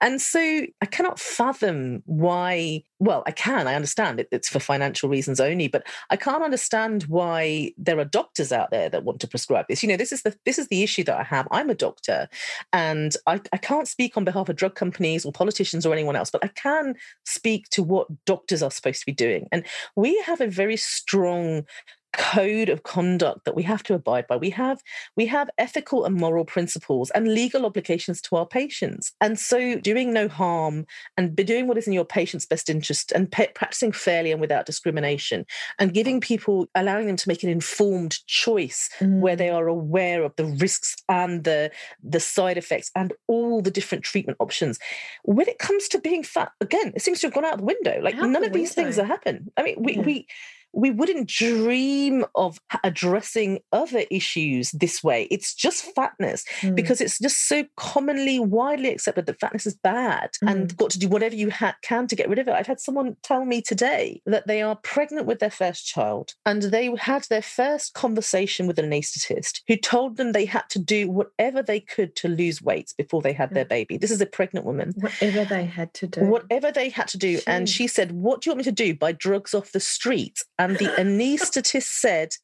And 0.00 0.20
so 0.20 0.40
I 0.80 0.86
cannot 0.86 1.18
fathom 1.18 2.02
why, 2.04 2.84
well, 2.98 3.22
I 3.26 3.30
can, 3.30 3.66
I 3.66 3.74
understand 3.74 4.20
it, 4.20 4.28
it's 4.30 4.48
for 4.48 4.60
financial 4.60 5.08
reasons 5.08 5.40
only, 5.40 5.66
but 5.66 5.86
I 6.10 6.16
can't 6.16 6.44
understand 6.44 7.04
why 7.04 7.72
there 7.78 7.98
are 7.98 8.04
doctors 8.04 8.52
out 8.52 8.70
there 8.70 8.88
that 8.90 9.04
want 9.04 9.20
to 9.20 9.28
prescribe 9.28 9.66
this. 9.68 9.82
You 9.82 9.88
know, 9.88 9.96
this 9.96 10.12
is 10.12 10.22
the 10.22 10.36
this 10.44 10.58
is 10.58 10.68
the 10.68 10.82
issue 10.82 11.04
that 11.04 11.18
I 11.18 11.22
have. 11.24 11.48
I'm 11.50 11.70
a 11.70 11.74
doctor 11.74 12.28
and 12.72 13.16
I, 13.26 13.40
I 13.52 13.56
can't 13.56 13.88
speak 13.88 14.16
on 14.16 14.24
behalf 14.24 14.48
of 14.48 14.56
drug 14.56 14.74
companies 14.74 15.24
or 15.24 15.32
politicians 15.32 15.86
or 15.86 15.92
anyone 15.92 16.16
else, 16.16 16.30
but 16.30 16.44
I 16.44 16.48
can 16.48 16.94
speak 17.24 17.53
to 17.70 17.82
what 17.82 18.08
doctors 18.24 18.62
are 18.62 18.70
supposed 18.70 19.00
to 19.00 19.06
be 19.06 19.12
doing. 19.12 19.48
And 19.52 19.66
we 19.96 20.20
have 20.26 20.40
a 20.40 20.46
very 20.46 20.76
strong 20.76 21.66
code 22.16 22.68
of 22.68 22.82
conduct 22.82 23.44
that 23.44 23.54
we 23.54 23.62
have 23.62 23.82
to 23.82 23.94
abide 23.94 24.26
by 24.26 24.36
we 24.36 24.50
have 24.50 24.80
we 25.16 25.26
have 25.26 25.50
ethical 25.58 26.04
and 26.04 26.14
moral 26.14 26.44
principles 26.44 27.10
and 27.10 27.28
legal 27.28 27.66
obligations 27.66 28.20
to 28.20 28.36
our 28.36 28.46
patients 28.46 29.12
and 29.20 29.38
so 29.38 29.78
doing 29.80 30.12
no 30.12 30.28
harm 30.28 30.86
and 31.16 31.34
doing 31.36 31.66
what 31.66 31.78
is 31.78 31.86
in 31.86 31.92
your 31.92 32.04
patient's 32.04 32.46
best 32.46 32.70
interest 32.70 33.12
and 33.12 33.30
practicing 33.32 33.92
fairly 33.92 34.32
and 34.32 34.40
without 34.40 34.66
discrimination 34.66 35.44
and 35.78 35.94
giving 35.94 36.20
people 36.20 36.66
allowing 36.74 37.06
them 37.06 37.16
to 37.16 37.28
make 37.28 37.42
an 37.42 37.50
informed 37.50 38.24
choice 38.26 38.88
mm. 39.00 39.20
where 39.20 39.36
they 39.36 39.48
mm. 39.48 39.54
are 39.54 39.68
aware 39.68 40.22
of 40.22 40.34
the 40.36 40.46
risks 40.46 40.96
and 41.08 41.44
the 41.44 41.70
the 42.02 42.20
side 42.20 42.56
effects 42.56 42.90
and 42.94 43.12
all 43.28 43.60
the 43.60 43.70
different 43.70 44.04
treatment 44.04 44.36
options 44.40 44.78
when 45.24 45.48
it 45.48 45.58
comes 45.58 45.88
to 45.88 45.98
being 45.98 46.22
fat 46.22 46.52
again 46.60 46.92
it 46.94 47.02
seems 47.02 47.20
to 47.20 47.26
have 47.26 47.34
gone 47.34 47.44
out 47.44 47.58
the 47.58 47.64
window 47.64 47.98
like 48.02 48.14
out 48.16 48.30
none 48.30 48.44
of 48.44 48.52
these 48.52 48.74
things 48.74 48.98
are 48.98 49.04
happen 49.04 49.50
i 49.56 49.62
mean 49.62 49.76
we 49.78 49.94
yeah. 49.94 50.02
we 50.02 50.26
we 50.74 50.90
wouldn't 50.90 51.28
dream 51.28 52.24
of 52.34 52.58
addressing 52.82 53.60
other 53.72 54.04
issues 54.10 54.70
this 54.72 55.02
way. 55.02 55.28
It's 55.30 55.54
just 55.54 55.84
fatness 55.94 56.44
mm. 56.60 56.74
because 56.74 57.00
it's 57.00 57.18
just 57.18 57.48
so 57.48 57.64
commonly, 57.76 58.38
widely 58.38 58.90
accepted 58.90 59.26
that 59.26 59.40
fatness 59.40 59.66
is 59.66 59.74
bad 59.74 60.30
mm. 60.42 60.50
and 60.50 60.76
got 60.76 60.90
to 60.90 60.98
do 60.98 61.08
whatever 61.08 61.34
you 61.34 61.50
ha- 61.50 61.76
can 61.82 62.06
to 62.08 62.16
get 62.16 62.28
rid 62.28 62.38
of 62.38 62.48
it. 62.48 62.52
I've 62.52 62.66
had 62.66 62.80
someone 62.80 63.16
tell 63.22 63.44
me 63.44 63.62
today 63.62 64.20
that 64.26 64.46
they 64.46 64.62
are 64.62 64.76
pregnant 64.76 65.26
with 65.26 65.38
their 65.38 65.50
first 65.50 65.86
child 65.86 66.34
and 66.44 66.62
they 66.62 66.94
had 66.98 67.24
their 67.24 67.42
first 67.42 67.94
conversation 67.94 68.66
with 68.66 68.78
an 68.78 68.90
anaesthetist 68.90 69.60
who 69.68 69.76
told 69.76 70.16
them 70.16 70.32
they 70.32 70.44
had 70.44 70.68
to 70.70 70.78
do 70.78 71.08
whatever 71.10 71.62
they 71.62 71.80
could 71.80 72.16
to 72.16 72.28
lose 72.28 72.62
weight 72.62 72.92
before 72.96 73.22
they 73.22 73.32
had 73.32 73.54
their 73.54 73.64
baby. 73.64 73.96
This 73.96 74.10
is 74.10 74.20
a 74.20 74.26
pregnant 74.26 74.66
woman. 74.66 74.92
Whatever 74.96 75.44
they 75.44 75.64
had 75.64 75.92
to 75.94 76.06
do. 76.06 76.24
Whatever 76.24 76.72
they 76.72 76.88
had 76.88 77.08
to 77.08 77.18
do. 77.18 77.38
Jeez. 77.38 77.44
And 77.46 77.68
she 77.68 77.86
said, 77.86 78.12
What 78.12 78.40
do 78.40 78.48
you 78.48 78.52
want 78.52 78.58
me 78.58 78.64
to 78.64 78.72
do? 78.72 78.94
Buy 78.94 79.12
drugs 79.12 79.54
off 79.54 79.72
the 79.72 79.80
street? 79.80 80.42
And 80.64 80.78
the 80.78 80.86
anaesthetist 80.98 81.82
said, 81.82 82.36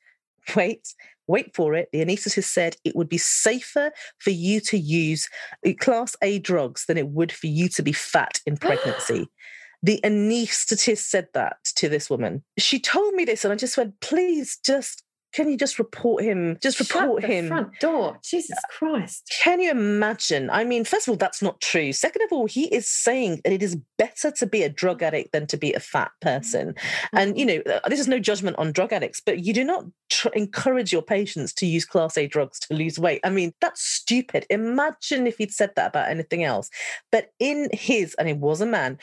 wait, 0.55 0.95
wait 1.27 1.55
for 1.55 1.75
it. 1.75 1.89
The 1.91 2.05
anaesthetist 2.05 2.45
said 2.45 2.77
it 2.85 2.95
would 2.95 3.09
be 3.09 3.17
safer 3.17 3.93
for 4.19 4.29
you 4.29 4.61
to 4.61 4.77
use 4.77 5.27
class 5.79 6.15
A 6.21 6.39
drugs 6.39 6.85
than 6.85 6.99
it 6.99 7.09
would 7.09 7.33
for 7.33 7.47
you 7.47 7.71
to 7.71 7.83
be 7.83 7.93
fat 7.93 8.41
in 8.45 8.57
pregnancy. 8.59 9.27
the 9.83 10.01
anaesthetist 10.05 10.99
said 10.99 11.29
that 11.33 11.57
to 11.77 11.89
this 11.89 12.11
woman. 12.11 12.45
She 12.59 12.79
told 12.79 13.15
me 13.15 13.25
this, 13.25 13.43
and 13.43 13.55
I 13.55 13.57
just 13.57 13.79
went, 13.79 13.99
please 14.01 14.59
just 14.63 15.03
can 15.33 15.49
you 15.49 15.57
just 15.57 15.79
report 15.79 16.25
him? 16.25 16.59
Just 16.61 16.81
report 16.81 17.25
him. 17.25 17.49
Front 17.49 17.79
door. 17.81 18.19
Jesus 18.23 18.59
Christ. 18.71 19.33
Can 19.43 19.61
you 19.61 19.71
imagine? 19.71 20.51
I 20.51 20.65
mean, 20.65 20.85
first 20.85 21.07
of 21.07 21.13
all, 21.13 21.17
that's 21.17 21.43
not 21.43 21.61
true. 21.61 21.93
Second 21.93 22.23
of 22.23 22.33
all, 22.33 22.47
he 22.47 22.65
is 22.75 22.89
saying 22.89 23.41
that 23.45 23.53
it 23.53 23.63
is 23.63 23.77
better 23.99 24.31
to 24.33 24.47
be 24.47 24.63
a 24.63 24.69
drug 24.69 25.03
addict 25.03 25.33
than 25.33 25.47
to 25.49 25.57
be 25.57 25.73
a 25.73 25.81
fat 25.81 26.11
person. 26.21 26.75
And 27.13 27.39
you 27.39 27.47
know, 27.47 27.63
uh, 27.67 27.89
this 27.89 28.01
is 28.01 28.09
no 28.09 28.19
judgment 28.19 28.59
on 28.59 28.73
drug 28.73 28.93
addicts, 28.93 29.21
but 29.25 29.45
you 29.45 29.53
do 29.53 29.65
not 29.65 29.85
tr- 30.09 30.29
encourage 30.35 30.93
your 30.93 31.03
patients 31.03 31.53
to 31.55 31.67
use 31.67 31.85
class 31.85 32.19
A 32.19 32.27
drugs 32.27 32.59
to 32.61 32.75
lose 32.75 32.99
weight. 32.99 33.21
I 33.25 33.31
mean, 33.31 33.53
that's 33.61 33.83
stupid. 33.83 34.47
Imagine 34.51 35.27
if 35.27 35.39
he'd 35.39 35.53
said 35.53 35.71
that 35.77 35.89
about 35.89 36.09
anything 36.09 36.45
else. 36.45 36.71
But 37.13 37.33
in 37.39 37.69
his, 37.73 38.15
and 38.15 38.29
it 38.29 38.39
was 38.39 38.61
a 38.61 38.67
man, 38.67 38.99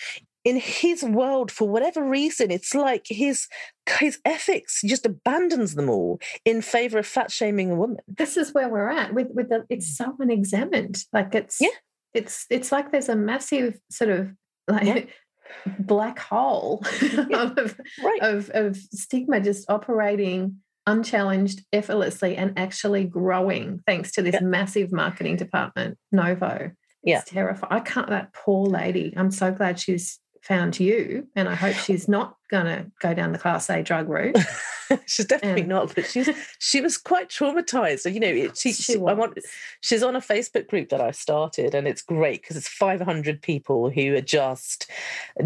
in 0.47 0.55
his 0.55 1.03
world 1.03 1.51
for 1.51 1.67
whatever 1.67 2.01
reason 2.01 2.49
it's 2.49 2.73
like 2.73 3.05
his 3.09 3.47
his 3.99 4.17
ethics 4.23 4.81
just 4.85 5.05
abandons 5.05 5.75
them 5.75 5.89
all 5.89 6.21
in 6.45 6.61
favor 6.61 6.99
of 6.99 7.05
fat 7.05 7.29
shaming 7.29 7.69
a 7.69 7.75
woman 7.75 7.97
this 8.07 8.37
is 8.37 8.53
where 8.53 8.69
we're 8.69 8.89
at 8.89 9.13
with 9.13 9.27
with 9.33 9.49
the 9.49 9.65
it's 9.69 9.97
so 9.97 10.15
unexamined 10.19 11.03
like 11.11 11.35
it's 11.35 11.57
yeah 11.59 11.67
it's 12.13 12.45
it's 12.49 12.71
like 12.71 12.93
there's 12.93 13.09
a 13.09 13.15
massive 13.15 13.77
sort 13.91 14.09
of 14.09 14.31
like 14.69 14.85
yeah. 14.85 15.01
black 15.79 16.17
hole 16.17 16.81
yeah. 17.01 17.51
of, 17.57 17.77
right. 18.01 18.21
of 18.21 18.49
of 18.53 18.77
stigma 18.77 19.41
just 19.41 19.69
operating 19.69 20.55
unchallenged, 20.85 21.65
effortlessly, 21.73 22.37
and 22.37 22.57
actually 22.57 23.03
growing 23.03 23.81
thanks 23.85 24.13
to 24.13 24.21
this 24.21 24.35
Yeah. 24.35 24.39
massive 24.43 24.93
marketing 24.93 25.35
department, 25.35 25.97
Novo. 26.13 26.71
Yeah. 27.03 27.19
It's 27.19 27.29
terrifying. 27.29 27.71
I 27.73 27.81
can't, 27.81 28.09
that 28.09 28.33
poor 28.33 28.65
lady. 28.65 29.13
I'm 29.15 29.29
so 29.31 29.51
glad 29.51 29.79
she's 29.79 30.19
found 30.43 30.79
you, 30.79 31.27
and 31.35 31.47
I 31.49 31.55
hope 31.55 31.75
she's 31.75 32.07
not 32.07 32.35
going 32.49 32.65
to 32.65 32.85
go 33.01 33.13
down 33.13 33.33
the 33.33 33.37
Class 33.37 33.69
A 33.69 33.83
drug 33.83 34.07
route. 34.07 34.37
she's 35.05 35.25
definitely 35.25 35.61
And- 35.61 35.69
not, 35.69 35.93
but 35.93 36.05
she's 36.05 36.29
she 36.59 36.79
was 36.79 36.97
quite 36.97 37.29
traumatized. 37.29 37.99
So 37.99 38.09
you 38.09 38.19
know, 38.21 38.27
it, 38.27 38.57
she, 38.57 38.71
She 38.73 38.83
she- 38.93 38.93
I 38.95 39.13
want 39.13 39.37
she's 39.81 40.01
on 40.03 40.15
a 40.15 40.21
Facebook 40.21 40.67
group 40.67 40.89
that 40.89 41.01
I 41.01 41.11
started, 41.11 41.75
and 41.75 41.87
it's 41.87 42.01
great 42.01 42.41
because 42.41 42.55
it's 42.57 42.67
500 42.69 43.41
people 43.41 43.89
who 43.89 44.15
are 44.15 44.21
just 44.21 44.89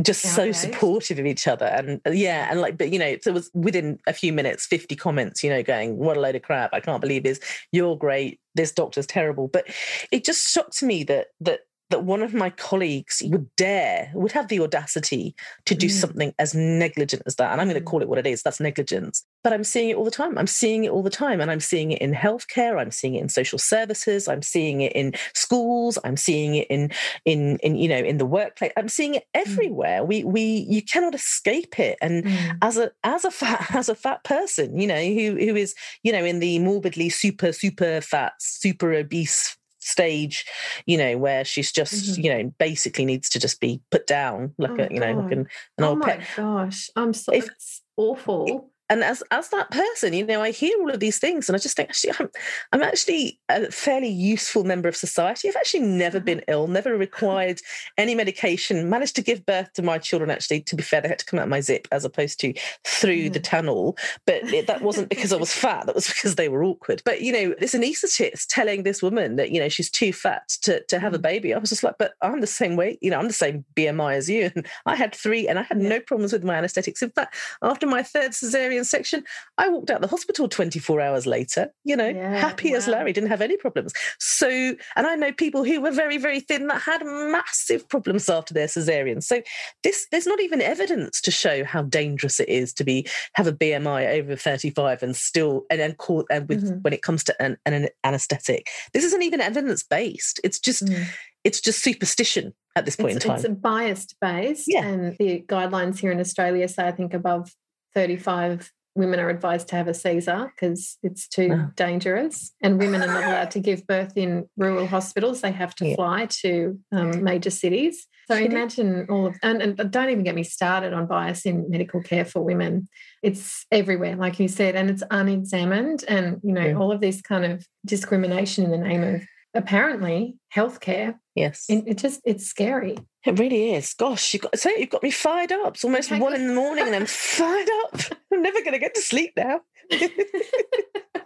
just 0.02 0.22
so 0.22 0.42
Outraged. 0.44 0.58
supportive 0.58 1.18
of 1.20 1.26
each 1.26 1.48
other, 1.48 1.66
and 1.66 2.00
uh, 2.06 2.12
yeah, 2.12 2.48
and 2.52 2.62
like, 2.62 2.78
but 2.78 2.92
you 2.92 3.00
know, 3.00 3.18
so 3.22 3.32
it 3.32 3.34
was 3.34 3.50
within 3.54 4.00
a 4.08 4.14
few 4.14 4.32
minutes, 4.32 4.66
50 4.68 4.96
comments, 4.96 5.44
you 5.44 5.50
know, 5.50 5.64
going, 5.64 5.98
"What 5.98 6.18
a 6.18 6.20
load 6.20 6.36
of 6.36 6.44
crap! 6.44 6.70
I 6.74 6.80
can't 6.80 7.02
believe 7.02 7.24
this. 7.24 7.40
You're 7.72 7.98
great. 7.98 8.40
This 8.54 8.72
doctor's 8.72 9.08
terrible." 9.08 9.48
But 9.48 9.66
it 10.12 10.24
just 10.24 10.48
shocked 10.48 10.84
me 10.84 11.04
that 11.06 11.28
that 11.40 11.62
that 11.92 12.04
one 12.04 12.22
of 12.22 12.34
my 12.34 12.50
colleagues 12.50 13.22
would 13.26 13.48
dare, 13.56 14.12
would 14.16 14.32
have 14.32 14.48
the 14.48 14.60
audacity 14.60 15.36
to 15.66 15.76
do 15.76 15.88
Mm. 15.88 15.92
something 15.92 16.34
as 16.40 16.54
negligent 16.56 17.22
as 17.26 17.36
that. 17.36 17.52
And 17.52 17.62
I'm 17.62 17.68
going 17.68 17.80
to 17.80 17.82
Mm. 17.86 17.92
call 17.92 18.02
it 18.02 18.10
what 18.10 18.18
it 18.20 18.28
is. 18.28 18.42
That's 18.44 18.60
negligence. 18.60 19.24
But 19.44 19.54
I'm 19.54 19.64
seeing 19.64 19.90
it 19.90 19.96
all 19.98 20.06
the 20.06 20.12
time. 20.12 20.38
I'm 20.38 20.48
seeing 20.48 20.84
it 20.84 20.92
all 20.92 21.04
the 21.04 21.10
time. 21.10 21.40
And 21.42 21.52
I'm 21.52 21.60
seeing 21.60 21.92
it 21.92 22.02
in 22.02 22.14
healthcare. 22.14 22.80
I'm 22.80 22.92
seeing 22.92 23.16
it 23.16 23.22
in 23.22 23.30
social 23.30 23.60
services. 23.60 24.28
I'm 24.28 24.42
seeing 24.42 24.82
it 24.82 24.94
in 24.94 25.14
schools. 25.34 25.98
I'm 26.04 26.18
seeing 26.18 26.56
it 26.56 26.68
in 26.70 26.92
in 27.26 27.58
in 27.64 27.76
you 27.76 27.88
know 27.88 27.98
in 27.98 28.18
the 28.18 28.26
workplace. 28.26 28.72
I'm 28.78 28.90
seeing 28.90 29.16
it 29.16 29.26
everywhere. 29.34 30.04
We 30.04 30.24
we 30.24 30.42
you 30.70 30.82
cannot 30.84 31.16
escape 31.16 31.80
it. 31.80 31.98
And 32.02 32.24
Mm. 32.26 32.58
as 32.62 32.78
a 32.78 32.92
as 33.04 33.26
a 33.26 33.32
fat 33.32 33.66
as 33.76 33.90
a 33.90 33.96
fat 33.96 34.24
person, 34.24 34.78
you 34.80 34.88
know, 34.88 35.02
who 35.02 35.36
who 35.38 35.56
is 35.56 35.74
you 36.04 36.12
know 36.12 36.24
in 36.24 36.40
the 36.40 36.60
morbidly 36.60 37.10
super 37.10 37.52
super 37.52 38.02
fat 38.02 38.34
super 38.40 38.94
obese 38.94 39.58
stage, 39.84 40.46
you 40.86 40.98
know, 40.98 41.18
where 41.18 41.44
she's 41.44 41.72
just 41.72 41.94
Mhm. 42.20 42.24
you 42.24 42.30
know 42.34 42.54
basically 42.58 43.06
needs 43.06 43.30
to 43.30 43.40
just 43.40 43.60
be 43.60 43.82
put 43.92 44.08
down 44.08 44.54
like 44.58 44.72
Oh, 44.72 44.84
a 44.84 44.88
you 44.94 45.00
know 45.00 45.14
like 45.14 45.32
an, 45.32 45.40
an 45.78 45.84
oh 45.84 45.90
old 45.90 46.00
my 46.00 46.06
pet. 46.18 46.22
gosh, 46.38 46.90
I'm 46.96 47.14
so 47.14 47.34
If- 47.34 47.46
it's 47.48 47.82
awful. 47.98 48.71
And 48.92 49.04
as 49.04 49.24
as 49.32 49.50
that 49.50 49.72
person, 49.72 50.14
you 50.14 50.26
know, 50.26 50.42
I 50.44 50.52
hear 50.52 50.78
all 50.82 50.92
of 50.92 51.00
these 51.00 51.18
things, 51.20 51.50
and 51.50 51.56
I 51.56 51.60
just 51.60 51.78
think 51.78 51.90
actually 51.90 52.14
I'm 52.20 52.30
I'm 52.74 52.84
actually 52.84 53.40
a 53.50 53.72
fairly 53.72 54.10
useful 54.10 54.66
member 54.66 54.90
of 54.90 54.96
society. 54.98 55.50
I've 55.50 55.56
actually 55.56 55.82
never 55.88 56.20
Uh-huh. 56.20 56.26
been 56.26 56.44
ill, 56.50 56.68
never 56.68 56.98
required 56.98 57.62
any 57.98 58.16
medication. 58.16 58.90
Managed 58.90 59.16
to 59.16 59.24
give 59.24 59.46
birth 59.46 59.74
to 59.76 59.82
my 59.82 59.98
children. 59.98 60.30
Actually, 60.30 60.62
to 60.64 60.76
be 60.76 60.84
fair, 60.84 61.02
they 61.02 61.08
had 61.10 61.20
to 61.20 61.26
come 61.26 61.40
out 61.40 61.50
my 61.50 61.62
zip 61.62 61.88
as 61.92 62.06
opposed 62.06 62.40
to 62.42 62.54
through 62.86 63.30
the 63.32 63.40
tunnel. 63.40 63.98
But 64.28 64.44
it, 64.54 64.68
that 64.68 64.82
wasn't 64.84 65.10
because 65.10 65.34
I 65.34 65.38
was 65.38 65.54
fat. 65.54 65.86
That 65.88 65.96
was 65.96 66.08
because 66.08 66.36
they 66.36 66.50
were 66.50 66.64
awkward. 66.64 67.02
But 67.06 67.22
you 67.22 67.32
know, 67.34 67.56
this 67.60 67.74
anaesthetist 67.74 68.48
telling 68.50 68.84
this 68.84 69.02
woman 69.02 69.38
that 69.38 69.52
you 69.52 69.60
know 69.62 69.70
she's 69.70 69.90
too 69.90 70.14
fat 70.14 70.50
to 70.64 70.84
to 70.86 71.00
have 71.00 71.14
a 71.14 71.20
Mm. 71.20 71.22
baby. 71.24 71.54
I 71.54 71.60
was 71.60 71.70
just 71.70 71.84
like, 71.84 71.96
but 71.98 72.14
I'm 72.22 72.42
the 72.42 72.48
same 72.48 72.76
weight. 72.76 73.00
You 73.02 73.12
know, 73.12 73.20
I'm 73.20 73.28
the 73.28 73.34
same 73.34 73.66
BMI 73.76 74.16
as 74.16 74.30
you, 74.30 74.52
and 74.56 74.68
I 74.86 74.96
had 74.96 75.16
three, 75.16 75.48
and 75.48 75.58
I 75.60 75.64
had 75.64 75.78
no 75.78 76.00
problems 76.02 76.34
with 76.34 76.44
my 76.44 76.56
anaesthetics. 76.56 77.02
In 77.02 77.12
fact, 77.12 77.36
after 77.62 77.88
my 77.88 78.04
third 78.04 78.32
cesarean 78.32 78.81
section, 78.86 79.24
I 79.58 79.70
walked 79.70 79.90
out 79.90 80.02
the 80.02 80.08
hospital 80.08 80.48
24 80.48 81.02
hours 81.02 81.26
later, 81.26 81.72
you 81.84 81.96
know, 81.96 82.08
Yeah, 82.10 82.36
happy 82.38 82.74
as. 82.74 82.88
Larry, 82.88 83.14
didn't 83.14 83.30
have 83.30 83.42
any 83.42 83.58
problems. 83.58 83.94
So, 84.20 84.48
and 84.50 85.08
I 85.08 85.16
know 85.16 85.32
people 85.32 85.64
who 85.64 85.80
were 85.82 85.92
very, 85.92 86.18
very 86.18 86.40
thin 86.40 86.68
that 86.68 86.82
had 86.82 87.02
massive 87.06 87.88
problems 87.90 88.28
after 88.30 88.54
their 88.54 88.68
cesarean. 88.68 89.24
So 89.24 89.42
this 89.84 90.08
there's 90.12 90.28
not 90.28 90.42
even 90.42 90.62
evidence 90.62 91.22
to 91.22 91.32
show 91.32 91.64
how 91.64 91.84
dangerous 91.84 92.40
it 92.40 92.50
is 92.50 92.74
to 92.74 92.84
be 92.84 93.08
have 93.34 93.48
a 93.48 93.54
BMI 93.54 94.20
over 94.20 94.36
35 94.36 95.04
and 95.04 95.16
still 95.16 95.66
and 95.70 95.80
then 95.80 95.94
call 95.94 96.26
and 96.30 96.48
with 96.50 96.64
Mhm. 96.64 96.82
when 96.84 96.94
it 96.94 97.02
comes 97.02 97.24
to 97.26 97.36
an, 97.42 97.58
an 97.66 97.88
anesthetic. 98.04 98.68
This 98.94 99.04
isn't 99.06 99.22
even 99.24 99.42
evidence 99.42 99.84
based. 99.84 100.40
It's 100.44 100.60
just 100.60 100.84
Mm. 100.86 101.06
it's 101.44 101.60
just 101.62 101.82
superstition 101.84 102.54
at 102.76 102.86
this 102.86 102.96
point 102.96 103.16
It's, 103.18 103.26
in 103.26 103.30
time. 103.30 103.36
it's 103.38 103.46
a 103.48 103.50
biased 103.50 104.16
base, 104.22 104.66
Yeah. 104.68 104.86
and 104.86 105.18
the 105.18 105.44
guidelines 105.48 106.00
here 106.00 106.12
in 106.12 106.20
Australia 106.20 106.68
say 106.68 106.88
I 106.88 106.92
think 106.92 107.14
above 107.14 107.52
35 107.94 108.72
women 108.94 109.22
are 109.22 109.30
advised 109.30 109.70
to 109.70 109.76
have 109.78 109.88
a 109.88 109.94
Caesar 109.94 110.52
because 110.54 110.98
it's 111.02 111.26
too 111.30 111.48
Wow. 111.50 111.72
dangerous, 111.78 112.52
and 112.62 112.78
women 112.78 113.02
are 113.02 113.08
not 113.08 113.24
allowed 113.24 113.52
to 113.52 113.60
give 113.62 113.88
birth 113.88 114.14
in 114.18 114.50
rural 114.58 114.86
hospitals. 114.86 115.40
They 115.42 115.52
have 115.52 115.74
to 115.76 115.88
Yeah. 115.88 115.96
fly 115.96 116.28
to 116.42 116.78
um, 116.92 117.24
major 117.24 117.52
cities. 117.52 118.06
So 118.30 118.36
Shitty. 118.38 118.46
imagine 118.52 119.08
all 119.10 119.28
of, 119.28 119.38
and, 119.44 119.62
and 119.62 119.92
don't 119.92 120.10
even 120.10 120.24
get 120.26 120.36
me 120.36 120.44
started 120.44 120.92
on 120.94 121.06
bias 121.08 121.46
in 121.46 121.70
medical 121.70 122.02
care 122.04 122.26
for 122.26 122.42
women. 122.42 122.90
It's 123.24 123.66
everywhere, 123.72 124.18
like 124.18 124.40
you 124.42 124.50
said, 124.50 124.76
and 124.76 124.90
it's 124.90 125.04
unexamined, 125.10 126.04
and 126.10 126.42
you 126.44 126.52
know 126.54 126.66
Yeah. 126.66 126.76
all 126.78 126.92
of 126.92 127.00
this 127.00 127.22
kind 127.22 127.46
of 127.46 127.66
discrimination 127.86 128.66
in 128.66 128.72
the 128.72 128.78
name 128.78 129.04
of 129.04 129.22
apparently 129.54 130.36
healthcare. 130.54 131.16
yes. 131.36 131.66
It, 131.70 131.84
it 131.88 131.98
just 131.98 132.20
it's 132.26 132.46
scary. 132.46 132.98
It 133.26 133.38
really 133.38 133.74
is. 133.76 133.94
Gosh, 133.94 134.34
you've 134.34 134.42
got 134.44 134.58
so 134.58 134.70
you've 134.72 134.90
got 134.90 135.04
me 135.04 135.12
fired 135.12 135.52
up. 135.52 135.76
It's 135.76 135.84
almost 135.86 136.12
one 136.12 136.34
in 136.34 136.48
the 136.48 136.54
morning 136.54 136.86
and 136.88 136.96
I'm 136.96 137.06
fired 137.06 137.70
up. 137.86 138.00
I'm 138.34 138.42
never 138.42 138.64
gonna 138.64 138.80
get 138.80 138.96
to 138.96 139.02
sleep 139.02 139.34
now. 139.38 139.62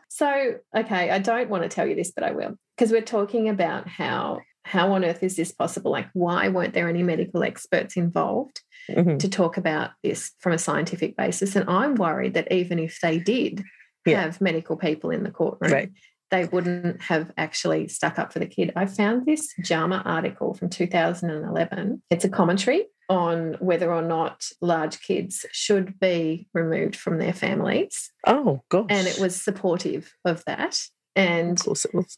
so, 0.10 0.56
okay, 0.76 1.10
I 1.10 1.20
don't 1.20 1.50
want 1.50 1.64
to 1.64 1.70
tell 1.70 1.88
you 1.88 1.96
this, 1.96 2.12
but 2.12 2.24
I 2.24 2.32
will, 2.32 2.58
because 2.78 2.92
we're 2.92 3.02
talking 3.02 3.50
about 3.50 3.88
how 3.88 4.42
how 4.64 4.94
on 4.94 5.06
earth 5.06 5.22
is 5.22 5.36
this 5.36 5.52
possible? 5.52 5.92
Like, 5.92 6.10
why 6.14 6.48
weren't 6.50 6.74
there 6.74 6.90
any 6.90 7.04
medical 7.04 7.44
experts 7.44 7.96
involved 7.98 8.62
Mhm. 8.90 9.20
to 9.20 9.30
talk 9.30 9.58
about 9.58 9.92
this 10.02 10.32
from 10.40 10.54
a 10.54 10.58
scientific 10.58 11.16
basis? 11.16 11.56
And 11.56 11.70
I'm 11.70 11.94
worried 11.94 12.34
that 12.34 12.52
even 12.52 12.80
if 12.80 13.00
they 13.00 13.20
did 13.20 13.64
Yeah. 14.08 14.22
have 14.24 14.42
medical 14.42 14.76
people 14.76 15.12
in 15.12 15.22
the 15.24 15.30
courtroom, 15.30 15.72
Right. 15.72 15.92
They 16.36 16.46
wouldn't 16.46 17.02
have 17.04 17.32
actually 17.38 17.88
stuck 17.88 18.20
up 18.20 18.34
for 18.34 18.40
the 18.40 18.46
kid. 18.46 18.74
I 18.76 18.86
found 18.88 19.26
this 19.26 19.54
JAMA 19.64 20.02
article 20.06 20.54
from 20.54 20.70
2011. 20.70 22.02
It's 22.10 22.26
a 22.26 22.30
commentary 22.30 22.88
on 23.08 23.54
whether 23.60 23.94
or 23.94 24.02
not 24.02 24.46
large 24.62 25.00
kids 25.02 25.46
should 25.52 25.98
be 26.00 26.48
removed 26.54 26.96
from 26.96 27.20
their 27.20 27.34
families 27.34 28.12
Oh 28.26 28.64
gosh. 28.70 28.88
and 28.90 29.08
it 29.08 29.18
was 29.20 29.42
supportive 29.42 30.12
of 30.26 30.44
that. 30.46 30.82
And 31.16 31.52
of 31.60 31.66
course 31.66 31.86
it 31.86 31.94
was. 31.94 32.18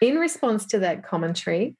in 0.00 0.16
response 0.16 0.64
to 0.66 0.78
that 0.78 1.02
commentary, 1.04 1.76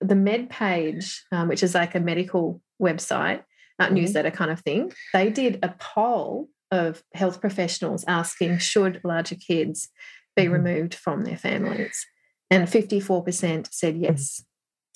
the 0.00 0.14
Med 0.14 0.48
page, 0.50 1.24
um, 1.32 1.48
which 1.48 1.62
is 1.62 1.74
like 1.74 1.94
a 1.96 2.00
medical 2.00 2.60
website, 2.80 3.42
uh, 3.80 3.88
Mhm. 3.88 3.92
newsletter 3.92 4.30
kind 4.30 4.50
of 4.50 4.60
thing, 4.60 4.92
they 5.12 5.30
did 5.30 5.58
a 5.62 5.74
poll 5.80 6.50
of 6.70 7.02
health 7.14 7.40
professionals 7.40 8.04
asking 8.06 8.58
should 8.58 9.00
larger 9.04 9.34
kids 9.36 9.88
be 10.36 10.44
Mhm. 10.44 10.52
removed 10.52 10.94
from 10.94 11.24
their 11.24 11.36
families, 11.36 12.06
and 12.50 12.68
fifty-four 12.68 13.22
percent 13.24 13.68
said 13.72 13.96
yes. 13.96 14.44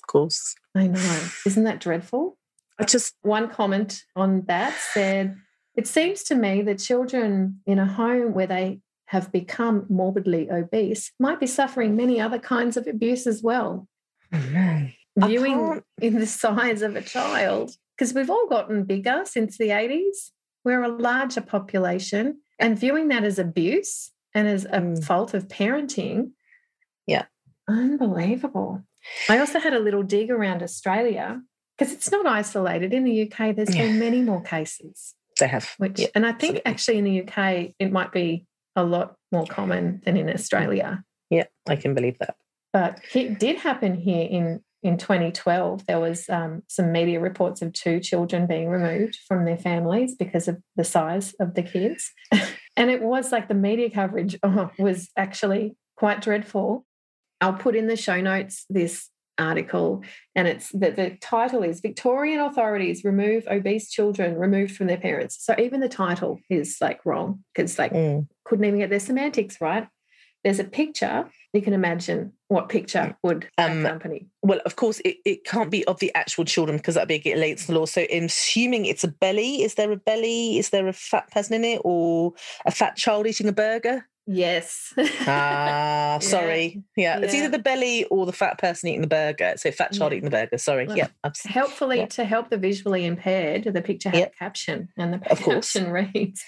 Of 0.03 0.07
course. 0.07 0.55
I 0.75 0.87
know, 0.87 1.19
isn't 1.45 1.63
that 1.63 1.79
dreadful? 1.79 2.37
I 2.79 2.83
just 2.85 3.15
one 3.23 3.49
comment 3.49 4.03
on 4.15 4.43
that 4.47 4.73
said, 4.93 5.35
It 5.75 5.85
seems 5.87 6.23
to 6.23 6.35
me 6.35 6.63
that 6.63 6.79
children 6.79 7.61
in 7.67 7.77
a 7.77 7.85
home 7.85 8.33
where 8.33 8.47
they 8.47 8.81
have 9.05 9.31
become 9.31 9.85
morbidly 9.89 10.49
obese 10.51 11.11
might 11.19 11.39
be 11.39 11.45
suffering 11.47 11.95
many 11.95 12.19
other 12.19 12.39
kinds 12.39 12.77
of 12.77 12.87
abuse 12.87 13.27
as 13.27 13.43
well. 13.43 13.87
I 14.33 14.95
Viewing 15.15 15.83
in 16.01 16.15
the 16.19 16.25
size 16.27 16.81
of 16.81 16.95
a 16.95 17.01
child, 17.01 17.71
because 17.95 18.13
we've 18.13 18.29
all 18.29 18.47
gotten 18.47 18.83
bigger 18.85 19.21
since 19.25 19.57
the 19.57 19.69
80s, 19.69 20.31
we're 20.63 20.83
a 20.83 20.87
larger 20.89 21.41
population, 21.41 22.41
and 22.59 22.77
viewing 22.77 23.07
that 23.09 23.23
as 23.23 23.39
abuse 23.39 24.11
and 24.37 24.47
as 24.47 24.65
a 24.65 24.79
Mm. 24.81 25.03
fault 25.03 25.33
of 25.33 25.47
parenting. 25.47 26.31
Yeah. 27.07 27.25
Unbelievable. 27.67 28.83
I 29.29 29.39
also 29.39 29.59
had 29.59 29.73
a 29.73 29.79
little 29.79 30.03
dig 30.03 30.29
around 30.31 30.61
Australia 30.63 31.41
because 31.77 31.93
it's 31.93 32.11
not 32.11 32.25
isolated. 32.25 32.93
In 32.93 33.03
the 33.03 33.11
UK, 33.23 33.51
there's 33.51 33.75
Yeah. 33.75 33.83
been 33.87 33.99
many 33.99 34.21
more 34.21 34.41
cases, 34.41 35.15
They 35.39 35.47
have. 35.47 35.73
which, 35.77 35.99
Yeah, 35.99 36.07
and 36.15 36.25
I 36.25 36.31
think 36.33 36.61
absolutely. 36.65 36.71
actually 36.71 36.97
in 36.99 37.03
the 37.05 37.17
UK, 37.23 37.75
it 37.79 37.91
might 37.91 38.11
be 38.11 38.45
a 38.75 38.83
lot 38.83 39.15
more 39.31 39.45
common 39.47 40.01
than 40.05 40.17
in 40.17 40.29
Australia. 40.29 41.03
yeah, 41.29 41.45
I 41.67 41.75
can 41.75 41.93
believe 41.93 42.17
that. 42.19 42.35
But 42.73 43.01
it 43.13 43.39
did 43.39 43.57
happen 43.57 43.95
here 43.95 44.27
in, 44.29 44.63
in 44.83 44.97
2012. 44.97 45.85
There 45.87 45.99
was 45.99 46.29
um, 46.29 46.63
some 46.67 46.91
media 46.91 47.19
reports 47.19 47.61
of 47.61 47.73
two 47.73 47.99
children 47.99 48.45
being 48.47 48.69
removed 48.69 49.17
from 49.27 49.45
their 49.45 49.57
families 49.57 50.15
because 50.15 50.47
of 50.47 50.61
the 50.75 50.83
size 50.83 51.33
of 51.39 51.55
the 51.55 51.63
kids. 51.63 52.13
and 52.77 52.89
it 52.89 53.01
was 53.01 53.31
like 53.31 53.49
the 53.49 53.53
media 53.53 53.89
coverage 53.89 54.37
oh, 54.43 54.71
was 54.77 55.09
actually 55.17 55.75
quite 55.97 56.21
dreadful. 56.21 56.85
I'll 57.41 57.53
put 57.53 57.75
in 57.75 57.87
the 57.87 57.97
show 57.97 58.21
notes 58.21 58.65
this 58.69 59.09
article 59.39 60.03
and 60.33 60.47
it's 60.47 60.71
that 60.71 60.95
the 60.95 61.15
title 61.21 61.61
is 61.61 61.79
Victorian 61.79 62.39
authorities 62.39 63.03
remove 63.03 63.47
obese 63.47 63.91
children 63.91 64.35
removed 64.35 64.75
from 64.75 64.87
their 64.87 64.97
parents. 64.97 65.37
So 65.39 65.53
even 65.59 65.79
the 65.79 65.89
title 65.89 66.39
is 66.49 66.77
like 66.81 67.05
wrong 67.05 67.43
because 67.53 67.77
like 67.77 67.93
Mm. 67.93 68.27
couldn't 68.45 68.65
even 68.65 68.79
get 68.79 68.89
their 68.89 68.99
semantics 68.99 69.61
right. 69.61 69.87
There's 70.47 70.59
a 70.59 70.63
picture. 70.63 71.29
You 71.51 71.61
can 71.61 71.73
imagine 71.73 72.31
what 72.47 72.69
picture 72.69 73.17
would 73.21 73.49
Um, 73.57 73.85
accompany. 73.85 74.27
Well, 74.43 74.61
of 74.65 74.77
course, 74.77 75.01
it, 75.03 75.17
it 75.25 75.43
can't 75.43 75.69
be 75.69 75.83
of 75.87 75.99
the 75.99 76.09
actual 76.15 76.45
children 76.45 76.77
because 76.77 76.95
that'd 76.95 77.09
be 77.09 77.15
against 77.15 77.67
the 77.67 77.73
law. 77.73 77.83
So, 77.83 78.03
in 78.03 78.23
assuming 78.23 78.85
it's 78.85 79.03
a 79.03 79.09
belly, 79.09 79.61
is 79.63 79.75
there 79.75 79.91
a 79.91 79.97
belly? 79.97 80.57
Is 80.57 80.69
there 80.69 80.87
a 80.87 80.93
fat 80.93 81.29
person 81.31 81.55
in 81.55 81.65
it, 81.65 81.81
or 81.83 82.31
a 82.65 82.71
fat 82.71 82.95
child 82.95 83.27
eating 83.27 83.49
a 83.49 83.51
burger? 83.51 84.07
Yes. 84.25 84.93
Ah, 85.25 86.19
sorry. 86.21 86.81
Yeah. 86.95 87.19
It's 87.19 87.33
Yeah. 87.33 87.41
either 87.41 87.49
the 87.57 87.63
belly 87.63 88.05
or 88.05 88.25
the 88.25 88.31
fat 88.31 88.57
person 88.57 88.87
eating 88.87 89.01
the 89.01 89.07
burger. 89.07 89.55
So 89.57 89.69
fat 89.71 89.91
child 89.91 90.13
Yeah. 90.13 90.17
eating 90.19 90.29
the 90.29 90.37
burger. 90.37 90.57
Sorry. 90.57 90.87
Well, 90.87 90.95
Yeah. 90.95 91.07
Helpfully, 91.43 91.97
Yeah. 91.97 92.05
to 92.07 92.23
help 92.23 92.49
the 92.49 92.57
visually 92.57 93.05
impaired, 93.05 93.65
the 93.65 93.81
picture 93.81 94.09
has 94.11 94.19
Yep. 94.19 94.33
a 94.33 94.37
caption, 94.37 94.87
and 94.97 95.13
the 95.13 95.29
Of 95.29 95.41
course. 95.41 95.73
caption 95.73 95.91
reads 96.13 96.41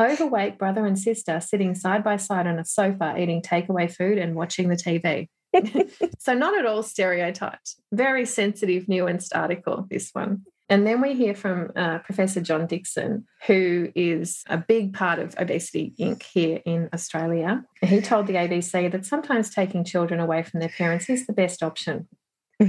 Overweight 0.00 0.58
brother 0.58 0.84
and 0.84 0.98
sister 0.98 1.40
sitting 1.40 1.74
side 1.74 2.04
by 2.04 2.16
side 2.16 2.46
on 2.46 2.58
a 2.58 2.64
sofa 2.64 3.14
eating 3.18 3.42
takeaway 3.42 3.90
food 3.90 4.18
and 4.18 4.34
watching 4.34 4.68
the 4.68 4.76
TV. 4.76 5.28
so, 6.18 6.34
not 6.34 6.58
at 6.58 6.66
all 6.66 6.82
stereotyped. 6.82 7.76
Very 7.92 8.26
sensitive, 8.26 8.86
nuanced 8.86 9.34
article, 9.34 9.86
this 9.90 10.10
one. 10.12 10.42
And 10.68 10.86
then 10.86 11.00
we 11.00 11.14
hear 11.14 11.34
from 11.34 11.70
uh, 11.76 12.00
Professor 12.00 12.40
John 12.40 12.66
Dixon, 12.66 13.24
who 13.46 13.92
is 13.94 14.42
a 14.48 14.58
big 14.58 14.94
part 14.94 15.20
of 15.20 15.34
Obesity 15.38 15.94
Inc. 15.98 16.24
here 16.24 16.60
in 16.66 16.88
Australia. 16.92 17.64
He 17.82 18.00
told 18.00 18.26
the 18.26 18.34
ABC 18.34 18.90
that 18.90 19.06
sometimes 19.06 19.50
taking 19.50 19.84
children 19.84 20.18
away 20.18 20.42
from 20.42 20.58
their 20.58 20.68
parents 20.68 21.08
is 21.08 21.26
the 21.26 21.32
best 21.32 21.62
option. 21.62 22.08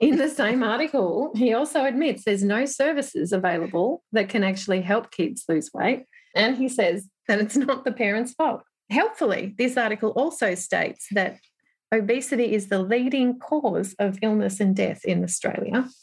in 0.00 0.16
the 0.18 0.28
same 0.28 0.62
article, 0.62 1.32
he 1.34 1.52
also 1.52 1.84
admits 1.84 2.24
there's 2.24 2.44
no 2.44 2.64
services 2.64 3.32
available 3.32 4.04
that 4.12 4.28
can 4.28 4.44
actually 4.44 4.82
help 4.82 5.10
kids 5.10 5.44
lose 5.48 5.70
weight. 5.74 6.04
And 6.34 6.56
he 6.56 6.68
says 6.68 7.08
that 7.28 7.40
it's 7.40 7.56
not 7.68 7.84
the 7.84 7.92
parents' 7.92 8.32
fault. 8.34 8.62
Helpfully, 8.90 9.54
this 9.56 9.76
article 9.76 10.10
also 10.10 10.54
states 10.54 11.06
that 11.12 11.38
obesity 11.92 12.52
is 12.54 12.68
the 12.68 12.78
leading 12.82 13.38
cause 13.38 13.94
of 13.98 14.18
illness 14.22 14.60
and 14.60 14.74
death 14.74 15.04
in 15.04 15.22
Australia. 15.24 15.88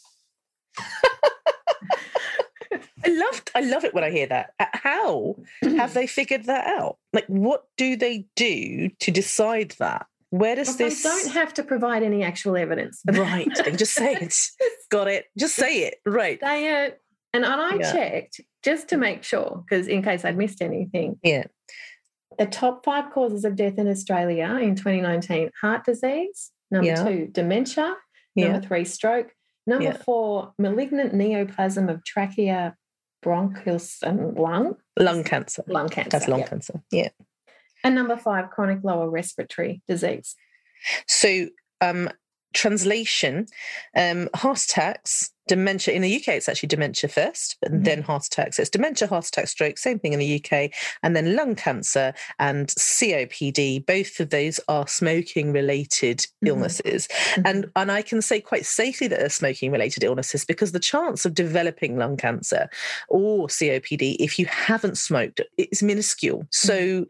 I 3.04 3.10
loved 3.10 3.50
I 3.54 3.60
love 3.60 3.84
it 3.84 3.94
when 3.94 4.04
I 4.04 4.10
hear 4.10 4.26
that. 4.26 4.50
Uh, 4.58 4.66
How 4.72 5.36
have 5.62 5.94
they 5.94 6.06
figured 6.06 6.44
that 6.44 6.66
out? 6.66 6.98
Like 7.12 7.26
what 7.26 7.64
do 7.76 7.96
they 7.96 8.26
do 8.36 8.90
to 9.00 9.10
decide 9.10 9.74
that? 9.78 10.06
Where 10.30 10.56
does 10.56 10.76
this? 10.76 11.02
they 11.02 11.08
don't 11.08 11.32
have 11.32 11.54
to 11.54 11.62
provide 11.62 12.02
any 12.02 12.22
actual 12.22 12.56
evidence. 12.56 13.00
Right. 13.06 13.48
They 13.64 13.72
just 13.72 13.94
say 13.94 14.14
it. 14.14 14.34
Got 14.90 15.08
it. 15.08 15.26
Just 15.38 15.54
say 15.56 15.84
it. 15.84 15.96
Right. 16.04 16.38
They 16.40 16.68
uh, 16.86 16.90
and, 17.32 17.44
and 17.44 17.46
I 17.46 17.76
Yeah. 17.76 17.92
checked 17.92 18.40
just 18.68 18.88
to 18.88 18.96
make 18.96 19.24
sure, 19.24 19.64
because 19.64 19.88
in 19.88 20.02
case 20.02 20.24
I'd 20.24 20.36
missed 20.36 20.60
anything. 20.62 21.18
Yeah. 21.22 21.44
The 22.38 22.46
top 22.46 22.84
five 22.84 23.10
causes 23.12 23.44
of 23.44 23.56
death 23.56 23.78
in 23.78 23.88
Australia 23.88 24.58
in 24.60 24.74
2019: 24.76 25.50
heart 25.60 25.84
disease. 25.84 26.50
Number 26.70 26.88
Yeah. 26.88 27.04
two, 27.04 27.28
dementia. 27.32 27.96
Number 28.36 28.60
three, 28.60 28.84
stroke. 28.84 29.32
Number 29.66 29.84
Yeah. 29.84 29.96
four, 29.96 30.52
malignant 30.58 31.12
neoplasm 31.14 31.88
of 31.88 32.04
trachea, 32.04 32.76
bronchus, 33.24 34.02
and 34.02 34.34
lung 34.36 34.76
Lung 34.98 35.24
cancer. 35.24 35.64
lung 35.66 35.88
cancer. 35.88 36.10
That's 36.10 36.28
lung 36.28 36.40
yeah. 36.40 36.48
cancer. 36.48 36.82
Yeah. 36.92 37.08
And 37.82 37.94
number 37.94 38.16
five, 38.16 38.50
chronic 38.50 38.80
lower 38.84 39.08
respiratory 39.10 39.82
disease. 39.88 40.36
So 41.06 41.48
um 41.80 42.10
translation, 42.54 43.46
um, 43.94 44.28
heart 44.34 44.62
attacks, 44.64 45.30
dementia. 45.48 45.94
In 45.94 46.02
the 46.02 46.16
UK, 46.16 46.28
it's 46.36 46.48
actually 46.48 46.68
dementia 46.68 47.08
first, 47.08 47.56
and 47.62 47.80
Mhm. 47.80 47.84
then 47.84 48.02
heart 48.02 48.26
attacks. 48.26 48.56
So 48.56 48.62
it's 48.62 48.70
dementia, 48.70 49.08
heart 49.08 49.26
attack, 49.26 49.48
stroke, 49.48 49.78
same 49.78 49.98
thing 49.98 50.12
in 50.12 50.18
the 50.18 50.26
UK, 50.26 50.70
and 51.02 51.16
then 51.16 51.34
lung 51.34 51.54
cancer 51.56 52.14
and 52.38 52.68
COPD. 52.78 53.80
Both 53.80 54.20
of 54.20 54.30
those 54.30 54.60
are 54.68 54.86
smoking 54.86 55.52
related 55.52 56.18
Mhm. 56.42 56.48
illnesses. 56.48 57.08
And 57.44 57.70
and 57.74 57.90
I 57.90 58.02
can 58.02 58.20
say 58.22 58.40
quite 58.40 58.66
safely 58.66 59.08
that 59.08 59.18
they're 59.18 59.28
smoking 59.42 59.72
related 59.72 60.04
illnesses 60.04 60.44
because 60.44 60.72
the 60.72 60.80
chance 60.80 61.24
of 61.24 61.34
developing 61.34 61.96
lung 61.96 62.16
cancer 62.16 62.68
or 63.08 63.48
COPD 63.48 64.16
if 64.20 64.38
you 64.38 64.46
haven't 64.46 64.98
smoked 64.98 65.40
is 65.56 65.82
minuscule. 65.82 66.46
So 66.50 67.06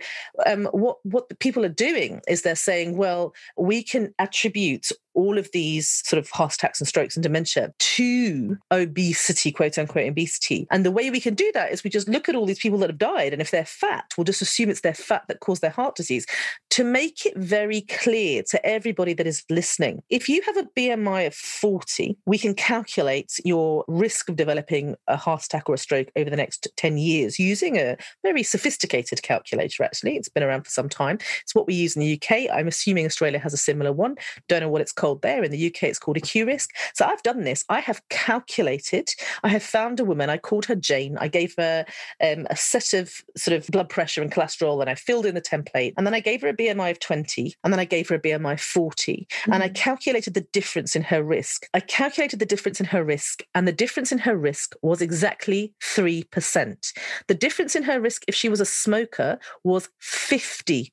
um, 0.47 0.67
what 0.73 0.99
what 1.05 1.29
the 1.29 1.35
people 1.35 1.65
are 1.65 1.81
doing 1.91 2.21
is 2.29 2.43
they're 2.43 2.55
saying, 2.71 2.97
well, 2.97 3.35
we 3.57 3.83
can 3.83 4.15
attribute 4.19 4.87
all 5.15 5.37
of 5.39 5.51
these 5.53 6.03
sort 6.07 6.19
of 6.23 6.31
heart 6.31 6.55
attacks 6.55 6.81
and 6.81 6.87
strokes 6.87 7.17
and 7.17 7.23
dementia 7.25 7.73
to 7.97 8.28
obesity, 8.71 9.53
quote 9.53 9.79
unquote 9.79 10.09
obesity. 10.09 10.67
And 10.71 10.85
the 10.85 10.91
way 10.91 11.11
we 11.11 11.21
can 11.21 11.35
do 11.35 11.51
that 11.55 11.73
is 11.73 11.85
we 11.85 11.91
just 11.91 12.09
look 12.09 12.29
at 12.29 12.35
all 12.35 12.47
these 12.47 12.59
people 12.59 12.79
that 12.79 12.91
have 12.91 12.99
died, 12.99 13.33
and 13.33 13.43
if 13.43 13.51
they're 13.51 13.65
fat, 13.65 14.13
we'll 14.17 14.25
just 14.25 14.43
assume 14.43 14.71
it's 14.71 14.81
their 14.81 14.95
fat 14.95 15.25
that 15.29 15.41
caused 15.41 15.63
their 15.63 15.71
heart 15.71 15.95
disease. 15.95 16.27
To 16.71 16.85
make 16.85 17.27
it 17.27 17.37
very 17.37 17.83
clear 17.83 18.43
to 18.51 18.65
everybody 18.67 19.15
that 19.15 19.27
is 19.27 19.45
listening, 19.51 20.03
if 20.11 20.29
you 20.29 20.43
have 20.43 20.57
a 20.57 20.69
BMI 20.77 21.27
of 21.27 21.35
40, 21.35 22.17
we 22.27 22.39
can 22.39 22.55
calculate 22.55 23.39
your 23.45 23.85
risk 23.89 24.29
of 24.29 24.37
developing 24.37 24.97
a 25.07 25.17
heart 25.17 25.45
attack 25.45 25.69
or 25.69 25.75
a 25.75 25.79
stroke 25.79 26.09
over 26.17 26.31
the 26.31 26.37
next 26.37 26.69
10 26.77 26.99
years 26.99 27.39
using 27.39 27.77
a 27.77 27.97
very 28.23 28.43
sophisticated 28.43 29.23
calculator, 29.23 29.83
actually. 29.83 30.17
It's 30.17 30.29
been 30.29 30.43
around 30.43 30.63
for 30.65 30.71
some 30.71 30.89
time. 30.89 31.19
It's 31.43 31.55
what 31.55 31.67
we 31.67 31.75
use 31.75 31.97
in 31.97 32.01
the 32.01 32.15
UK. 32.15 32.51
I'm 32.53 32.69
assuming 32.69 33.07
Australia 33.07 33.39
has 33.39 33.55
a 33.55 33.59
similar 33.59 33.93
one. 33.93 34.17
Don't 34.49 34.61
know 34.61 34.69
what 34.69 34.81
it's 34.81 34.93
called 34.93 35.23
there. 35.23 35.43
In 35.43 35.51
the 35.51 35.67
UK, 35.67 35.85
it's 35.85 35.99
called 35.99 36.17
a 36.17 36.21
Q 36.21 36.47
risk. 36.47 36.71
So 36.95 37.05
I've 37.07 37.23
done 37.23 37.45
this. 37.45 37.65
I 37.69 37.81
have 37.81 38.03
calculated. 38.19 39.11
I 39.45 39.49
have 39.49 39.63
found 39.63 40.01
a 40.01 40.05
woman. 40.05 40.29
I 40.29 40.39
called 40.39 40.67
her 40.67 40.75
Jane. 40.75 41.17
I 41.19 41.29
gave 41.29 41.55
her 41.57 41.85
um, 42.23 42.47
a 42.51 42.57
set 42.57 42.93
of 42.93 43.13
sort 43.37 43.57
of 43.57 43.67
blood 43.69 43.89
pressure 43.89 44.23
and 44.23 44.33
cholesterol, 44.33 44.81
and 44.81 44.91
I 44.91 44.95
filled 44.95 45.27
in 45.27 45.35
the 45.35 45.41
template. 45.41 45.95
And 45.97 46.07
then 46.07 46.15
I 46.15 46.21
gave 46.21 46.43
her 46.43 46.49
a 46.49 46.57
BMI 46.57 46.91
of 46.91 47.01
20, 47.01 47.55
and 47.63 47.73
then 47.73 47.81
I 47.81 47.85
gave 47.85 48.09
her 48.09 48.17
a 48.17 48.21
BMI 48.21 48.55
of 48.55 48.61
40. 48.61 49.29
And 49.47 49.63
I 49.63 49.69
calculated 49.69 50.35
the 50.35 50.47
difference 50.53 50.97
in 50.97 51.03
her 51.03 51.23
risk. 51.23 51.67
I 51.75 51.81
calculated 51.81 52.41
the 52.41 52.47
difference 52.47 52.81
in 52.81 52.87
her 52.87 53.05
risk, 53.05 53.43
and 53.55 53.69
the 53.69 53.73
difference 53.73 54.11
in 54.11 54.19
her 54.19 54.37
risk 54.37 54.75
was 54.83 55.01
exactly 55.01 55.73
3%. 55.83 56.93
The 57.29 57.35
difference 57.35 57.77
in 57.77 57.85
her 57.85 58.01
risk 58.01 58.25
if 58.27 58.35
she 58.35 58.49
was 58.49 58.61
a 58.61 58.67
smoker 58.67 59.39
was 59.63 59.89
50%. 60.03 60.91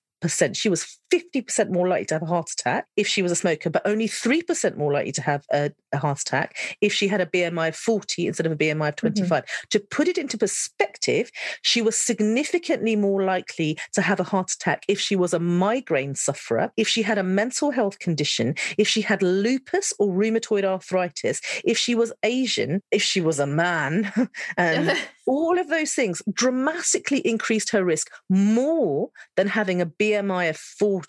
She 0.53 0.69
was 0.69 0.99
50% 1.11 1.69
more 1.69 1.87
likely 1.87 2.05
to 2.05 2.15
have 2.15 2.23
a 2.23 2.27
heart 2.27 2.49
attack 2.51 2.87
if 2.95 3.07
she 3.07 3.21
was 3.21 3.31
a 3.31 3.35
smoker, 3.35 3.69
but 3.69 3.81
only 3.85 4.07
3% 4.07 4.77
more 4.77 4.91
likely 4.91 5.11
to 5.13 5.21
have 5.21 5.45
a, 5.51 5.71
a 5.91 5.97
heart 5.97 6.19
attack 6.21 6.77
if 6.81 6.93
she 6.93 7.07
had 7.07 7.21
a 7.21 7.25
BMI 7.25 7.69
of 7.69 7.75
40 7.75 8.27
instead 8.27 8.45
of 8.45 8.51
a 8.51 8.55
BMI 8.55 8.89
of 8.89 8.95
25. 8.95 9.43
To 9.69 9.79
put 9.79 10.07
it 10.07 10.17
into 10.17 10.37
perspective, 10.37 11.29
she 11.61 11.81
was 11.81 11.95
significantly 11.95 12.95
more 12.95 13.23
likely 13.23 13.77
to 13.93 14.01
have 14.01 14.19
a 14.19 14.23
heart 14.23 14.51
attack 14.51 14.83
if 14.87 14.99
she 14.99 15.15
was 15.15 15.33
a 15.33 15.39
migraine 15.39 16.15
sufferer, 16.15 16.71
if 16.77 16.87
she 16.87 17.01
had 17.01 17.17
a 17.17 17.23
mental 17.23 17.71
health 17.71 17.99
condition, 17.99 18.55
if 18.77 18.87
she 18.87 19.01
had 19.01 19.21
lupus 19.21 19.93
or 19.99 20.13
rheumatoid 20.13 20.63
arthritis, 20.63 21.41
if 21.63 21.77
she 21.77 21.95
was 21.95 22.13
Asian, 22.23 22.81
if 22.91 23.01
she 23.01 23.21
was 23.21 23.39
a 23.39 23.47
man, 23.47 24.11
um, 24.57 24.89
all 25.25 25.57
of 25.57 25.69
those 25.69 25.93
things 25.93 26.21
dramatically 26.33 27.19
increased 27.19 27.71
her 27.71 27.83
risk 27.83 28.11
more 28.29 29.09
than 29.35 29.47
having 29.47 29.81
a 29.81 29.85
BMI 29.85 30.49
of 30.49 30.57
40. 30.57 31.04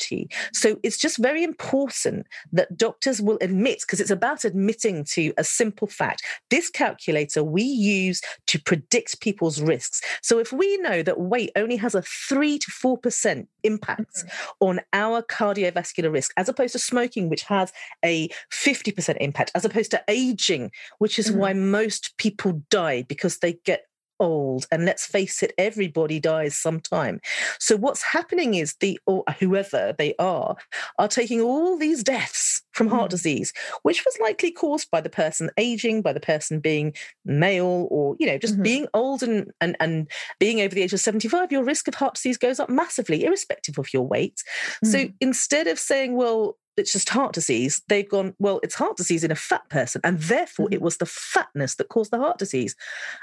So 0.53 0.79
it's 0.83 0.99
just 0.99 1.19
very 1.19 1.43
important 1.43 2.27
that 2.53 2.77
doctors 2.77 3.21
will 3.21 3.39
admit, 3.41 3.81
because 3.81 4.01
it's 4.01 4.11
about 4.11 4.45
admitting 4.45 5.05
to 5.13 5.33
a 5.37 5.45
simple 5.45 5.89
fact. 5.89 6.23
This 6.51 6.71
calculator 6.71 7.43
we 7.43 7.63
use 7.63 8.21
to 8.47 8.61
predict 8.61 9.21
people's 9.21 9.61
risks. 9.61 10.01
So 10.23 10.39
if 10.39 10.53
we 10.53 10.77
know 10.79 11.03
that 11.03 11.21
weight 11.21 11.51
only 11.57 11.77
has 11.77 11.95
a 11.95 12.03
3 12.03 12.59
to 12.59 12.71
4% 12.71 13.47
impact 13.63 14.25
on 14.61 14.81
our 14.93 15.23
cardiovascular 15.23 16.13
risk, 16.13 16.33
as 16.37 16.49
opposed 16.49 16.73
to 16.73 16.79
smoking, 16.79 17.29
which 17.29 17.43
has 17.43 17.73
a 18.05 18.29
50% 18.53 19.17
impact, 19.21 19.51
as 19.55 19.65
opposed 19.65 19.91
to 19.93 20.03
aging, 20.09 20.71
which 20.99 21.19
is 21.19 21.31
Mhm. 21.31 21.37
why 21.37 21.53
most 21.53 22.17
people 22.19 22.63
die 22.71 23.03
because 23.03 23.39
they 23.39 23.55
get 23.65 23.87
old 24.21 24.67
and 24.71 24.85
let's 24.85 25.07
face 25.07 25.43
it 25.43 25.53
everybody 25.59 26.19
dies 26.21 26.57
sometime 26.57 27.21
so 27.59 27.77
what's 27.77 28.03
happening 28.03 28.55
is 28.55 28.75
the 28.81 28.99
or 29.07 29.25
whoever 29.39 29.95
they 29.99 30.15
are 30.19 30.57
are 30.99 31.09
taking 31.09 31.41
all 31.41 31.77
these 31.77 32.03
deaths 32.03 32.63
from 32.73 32.89
heart 32.89 33.07
Mm. 33.09 33.11
disease 33.11 33.53
which 33.83 34.05
was 34.05 34.19
likely 34.21 34.51
caused 34.51 34.91
by 34.91 35.01
the 35.01 35.11
person 35.11 35.51
aging 35.57 36.03
by 36.03 36.13
the 36.13 36.21
person 36.21 36.61
being 36.61 36.93
male 37.25 37.87
or 37.91 38.17
you 38.19 38.27
know 38.27 38.39
just 38.39 38.59
Mhm. 38.59 38.63
being 38.63 38.87
old 38.95 39.23
and, 39.23 39.51
and 39.61 39.77
and 39.81 40.11
being 40.39 40.61
over 40.61 40.75
the 40.75 40.83
age 40.83 40.93
of 40.93 41.01
75 41.01 41.53
your 41.53 41.65
risk 41.65 41.89
of 41.89 41.95
heart 41.95 42.15
disease 42.15 42.37
goes 42.39 42.59
up 42.61 42.69
massively 42.69 43.25
irrespective 43.25 43.79
of 43.79 43.93
your 43.93 44.03
weight 44.03 44.43
so 44.85 44.99
Mm. 44.99 45.15
instead 45.21 45.67
of 45.67 45.79
saying 45.79 46.15
well 46.17 46.59
it's 46.77 46.93
just 46.93 47.09
heart 47.09 47.33
disease 47.33 47.83
they've 47.89 48.09
gone 48.09 48.35
well 48.39 48.61
it's 48.63 48.75
heart 48.75 48.97
disease 48.97 49.25
in 49.25 49.31
a 49.31 49.37
fat 49.37 49.69
person 49.71 50.01
and 50.05 50.19
therefore 50.21 50.69
it 50.71 50.81
Mhm. 50.81 50.83
was 50.83 50.97
the 50.99 51.07
fatness 51.07 51.77
that 51.77 51.89
caused 51.89 52.11
the 52.11 52.19
heart 52.19 52.39
disease 52.39 52.75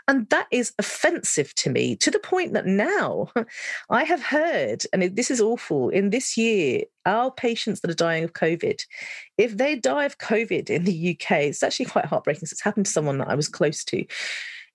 and 0.08 0.30
that 0.30 0.48
is 0.52 0.74
offensive 0.80 1.54
to 1.56 1.70
me 1.70 1.96
to 1.98 2.12
the 2.12 2.20
point 2.20 2.54
that 2.54 2.66
now 2.66 3.32
I 3.90 4.04
have 4.04 4.24
heard, 4.24 4.84
and 4.92 5.04
this 5.16 5.30
is 5.30 5.42
awful, 5.42 5.90
in 5.90 6.10
this 6.10 6.38
year, 6.38 6.84
our 7.06 7.32
patients 7.32 7.82
that 7.82 7.92
are 7.92 7.96
dying 7.96 8.24
of 8.24 8.34
COVID, 8.34 8.82
if 9.38 9.58
they 9.58 9.76
die 9.76 10.06
of 10.06 10.18
COVID 10.18 10.70
in 10.70 10.84
the 10.86 11.12
UK, 11.12 11.44
it's 11.46 11.64
actually 11.64 11.86
quite 11.86 12.06
heartbreaking. 12.06 12.48
So 12.48 12.54
it's 12.54 12.64
happened 12.64 12.86
to 12.88 12.92
someone 12.92 13.18
that 13.20 13.30
I 13.30 13.36
was 13.36 13.48
close 13.48 13.84
to. 13.86 14.06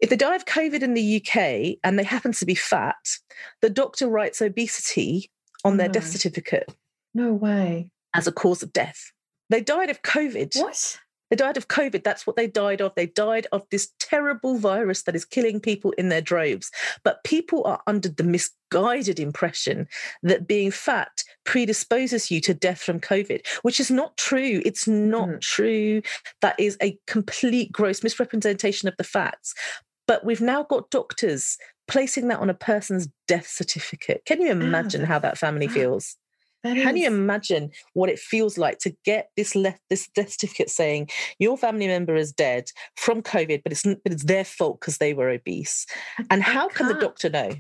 If 0.01 0.11
they 0.11 0.17
die 0.17 0.37
of 0.37 0.45
COVID 0.45 0.83
in 0.83 0.95
the 0.95 1.17
UK 1.17 1.79
and 1.83 1.99
they 1.99 2.05
happen 2.05 2.33
to 2.33 2.47
be 2.47 2.55
fat, 2.55 3.19
the 3.61 3.71
doctor 3.71 4.09
writes 4.09 4.41
obesity 4.41 5.31
on 5.65 5.77
their 5.77 5.89
death 5.89 6.07
certificate 6.07 6.73
no 7.15 7.33
way. 7.33 7.91
As 8.15 8.27
a 8.27 8.33
cause 8.33 8.63
of 8.63 8.73
death. 8.73 9.13
They 9.51 9.61
died 9.61 9.91
of 9.91 10.03
COVID. 10.03 10.61
What? 10.61 10.99
They 11.31 11.37
died 11.37 11.57
of 11.57 11.69
COVID. 11.69 12.05
That's 12.05 12.27
what 12.27 12.37
they 12.37 12.47
died 12.47 12.81
of. 12.81 12.95
They 12.95 13.07
died 13.07 13.47
of 13.53 13.67
this 13.71 13.93
terrible 13.99 14.57
virus 14.57 15.03
that 15.03 15.15
is 15.15 15.25
killing 15.25 15.61
people 15.61 15.93
in 15.93 16.09
their 16.09 16.21
droves. 16.21 16.71
But 17.05 17.23
people 17.25 17.65
are 17.65 17.83
under 17.87 18.09
the 18.09 18.25
misguided 18.25 19.21
impression 19.21 19.89
that 20.23 20.47
being 20.47 20.71
fat 20.71 21.25
predisposes 21.45 22.31
you 22.31 22.41
to 22.43 22.55
death 22.55 22.81
from 22.81 23.01
COVID, 23.01 23.47
which 23.63 23.79
is 23.79 23.91
not 23.91 24.17
true. 24.17 24.63
It's 24.65 24.89
not 24.89 25.29
mm. 25.29 25.41
true. 25.41 26.03
That 26.41 26.59
is 26.59 26.77
a 26.83 26.99
complete 27.07 27.73
gross 27.73 28.03
misrepresentation 28.03 28.89
of 28.89 28.97
the 28.97 29.05
facts. 29.05 29.55
But 30.07 30.25
we've 30.25 30.41
now 30.41 30.63
got 30.63 30.91
doctors 30.91 31.59
placing 31.87 32.29
that 32.29 32.41
on 32.41 32.49
a 32.49 32.55
person's 32.55 33.09
death 33.27 33.47
certificate. 33.47 34.23
Can 34.25 34.41
you 34.41 34.51
imagine 34.51 35.05
how 35.05 35.19
that 35.19 35.37
family 35.37 35.69
feels? 35.69 36.17
Can 36.65 36.97
you 36.97 37.07
imagine 37.07 37.71
what 37.95 38.11
it 38.11 38.19
feels 38.19 38.59
like 38.59 38.79
to 38.81 38.95
get 39.05 39.31
this 39.37 39.55
left 39.55 39.81
this 39.91 40.09
death 40.09 40.33
certificate 40.33 40.71
saying 40.71 41.09
your 41.39 41.57
family 41.57 41.87
member 41.87 42.17
is 42.17 42.33
dead 42.33 42.65
from 42.97 43.23
COVID, 43.23 43.63
but 43.63 43.73
it's 43.73 43.85
but 43.85 44.13
it's 44.13 44.25
their 44.25 44.45
fault 44.45 44.81
because 44.81 44.99
they 44.99 45.15
were 45.15 45.29
obese? 45.29 45.87
And 46.31 46.43
how 46.43 46.69
can 46.69 46.89
the 46.89 46.95
doctor 46.95 47.31
know? 47.31 47.53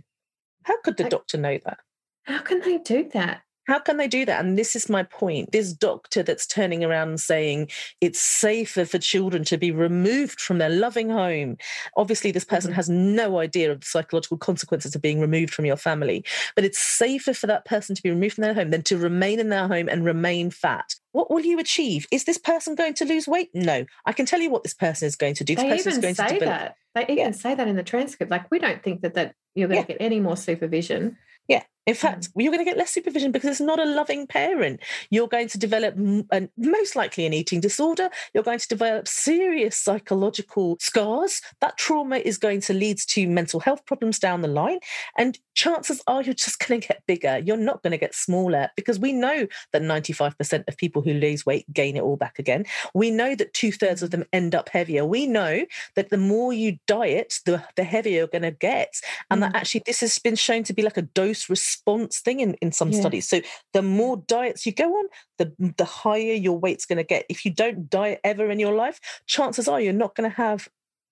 How 0.64 0.80
could 0.82 0.96
the 0.96 1.07
I, 1.07 1.09
doctor 1.09 1.38
know 1.38 1.59
that? 1.64 1.78
How 2.24 2.40
can 2.40 2.61
they 2.61 2.78
do 2.78 3.09
that? 3.14 3.42
How 3.68 3.78
can 3.78 3.98
they 3.98 4.08
do 4.08 4.24
that? 4.24 4.42
And 4.42 4.58
this 4.58 4.74
is 4.74 4.88
my 4.88 5.02
point. 5.02 5.52
This 5.52 5.74
doctor 5.74 6.22
that's 6.22 6.46
turning 6.46 6.82
around 6.82 7.08
and 7.08 7.20
saying 7.20 7.70
it's 8.00 8.18
safer 8.18 8.86
for 8.86 8.98
children 8.98 9.44
to 9.44 9.58
be 9.58 9.70
removed 9.70 10.40
from 10.40 10.56
their 10.56 10.70
loving 10.70 11.10
home. 11.10 11.58
Obviously, 11.94 12.30
this 12.30 12.46
person 12.46 12.70
mm-hmm. 12.70 12.76
has 12.76 12.88
no 12.88 13.38
idea 13.38 13.70
of 13.70 13.80
the 13.80 13.86
psychological 13.86 14.38
consequences 14.38 14.94
of 14.94 15.02
being 15.02 15.20
removed 15.20 15.52
from 15.52 15.66
your 15.66 15.76
family, 15.76 16.24
but 16.54 16.64
it's 16.64 16.78
safer 16.78 17.34
for 17.34 17.46
that 17.46 17.66
person 17.66 17.94
to 17.94 18.02
be 18.02 18.08
removed 18.08 18.36
from 18.36 18.42
their 18.42 18.54
home 18.54 18.70
than 18.70 18.82
to 18.82 18.96
remain 18.96 19.38
in 19.38 19.50
their 19.50 19.68
home 19.68 19.88
and 19.88 20.02
remain 20.02 20.50
fat. 20.50 20.94
What 21.12 21.30
will 21.30 21.40
you 21.40 21.58
achieve? 21.58 22.06
Is 22.10 22.24
this 22.24 22.38
person 22.38 22.74
going 22.74 22.94
to 22.94 23.04
lose 23.04 23.28
weight? 23.28 23.50
No. 23.52 23.84
I 24.06 24.12
can 24.12 24.24
tell 24.24 24.40
you 24.40 24.50
what 24.50 24.62
this 24.62 24.74
person 24.74 25.06
is 25.06 25.16
going 25.16 25.34
to 25.34 25.44
do. 25.44 25.54
This 25.54 25.64
they 25.64 25.70
person 25.70 25.92
even 25.92 25.92
is 25.92 26.16
going 26.16 26.28
say 26.28 26.38
that. 26.38 26.76
They 26.94 27.02
even 27.02 27.16
yeah. 27.18 27.30
say 27.32 27.54
that 27.54 27.68
in 27.68 27.76
the 27.76 27.82
transcript. 27.82 28.30
Like 28.30 28.50
we 28.50 28.58
don't 28.58 28.82
think 28.82 29.02
that 29.02 29.14
that 29.14 29.34
you're 29.54 29.68
going 29.68 29.80
yeah. 29.80 29.84
to 29.84 29.92
get 29.92 30.00
any 30.00 30.20
more 30.20 30.36
supervision. 30.36 31.18
Yeah. 31.48 31.64
In 31.89 31.95
fact, 31.95 32.28
mm. 32.28 32.43
you're 32.43 32.53
going 32.53 32.62
to 32.62 32.70
get 32.70 32.76
less 32.76 32.91
supervision 32.91 33.32
because 33.32 33.49
it's 33.49 33.62
not 33.62 33.80
a 33.80 33.86
loving 33.86 34.26
parent. 34.26 34.80
You're 35.09 35.26
going 35.26 35.49
to 35.49 35.57
develop, 35.57 35.95
and 35.97 36.51
most 36.59 36.95
likely, 36.95 37.24
an 37.24 37.32
eating 37.32 37.62
disorder. 37.62 38.11
You're 38.34 38.45
going 38.45 38.59
to 38.59 38.68
develop 38.68 39.09
serious 39.09 39.74
psychological 39.74 40.76
scars. 40.80 41.41
That 41.62 41.78
trauma 41.78 42.18
is 42.18 42.36
going 42.36 42.61
to 42.62 42.74
lead 42.74 42.99
to 43.09 43.26
mental 43.26 43.59
health 43.59 43.86
problems 43.86 44.18
down 44.18 44.43
the 44.43 44.49
line. 44.49 44.80
And 45.16 45.39
chances 45.55 46.03
are 46.07 46.20
you're 46.20 46.34
just 46.34 46.59
going 46.59 46.82
to 46.82 46.89
get 46.89 47.07
bigger. 47.07 47.39
You're 47.39 47.57
not 47.57 47.82
going 47.82 47.93
to 47.93 47.97
get 47.97 48.14
smaller 48.14 48.68
because 48.76 48.99
we 48.99 49.14
know 49.14 49.47
that 49.72 49.80
95% 49.80 50.68
of 50.68 50.76
people 50.76 51.01
who 51.01 51.14
lose 51.14 51.47
weight 51.47 51.72
gain 51.72 51.97
it 51.97 52.03
all 52.03 52.16
back 52.18 52.39
again. 52.39 52.66
We 52.93 53.11
know 53.11 53.34
that 53.34 53.55
two 53.55 53.72
thirds 53.72 54.03
of 54.03 54.11
them 54.11 54.26
end 54.34 54.55
up 54.55 54.68
heavier. 54.68 55.07
We 55.07 55.26
know 55.26 55.64
that 55.97 56.11
the 56.11 56.18
more 56.18 56.53
you 56.53 56.76
diet, 56.86 57.41
the, 57.47 57.64
the 57.76 57.84
heavier 57.84 58.18
you're 58.18 58.26
going 58.26 58.43
to 58.43 58.51
get. 58.51 59.01
And 59.30 59.43
mm. 59.43 59.47
that 59.47 59.57
actually, 59.57 59.84
this 59.86 60.01
has 60.01 60.18
been 60.18 60.36
shown 60.36 60.64
to 60.64 60.74
be 60.74 60.82
like 60.82 60.99
a 60.99 61.03
dose 61.03 61.49
response 61.49 61.77
response 61.78 62.20
thing 62.20 62.40
in, 62.40 62.54
in 62.54 62.72
some 62.72 62.90
yeah. 62.90 63.00
studies. 63.00 63.28
So 63.28 63.40
the 63.72 63.82
more 63.82 64.22
diets 64.26 64.66
you 64.66 64.72
go 64.72 64.90
on, 64.90 65.06
the 65.38 65.52
the 65.76 65.84
higher 65.84 66.34
your 66.34 66.58
weight's 66.58 66.86
going 66.86 66.98
to 66.98 67.04
get. 67.04 67.26
If 67.28 67.44
you 67.44 67.52
don't 67.52 67.88
diet 67.88 68.20
ever 68.24 68.50
in 68.50 68.58
your 68.58 68.74
life, 68.74 69.00
chances 69.26 69.68
are 69.68 69.80
you're 69.80 69.92
not 69.92 70.14
going 70.14 70.28
to 70.28 70.36
have 70.36 70.68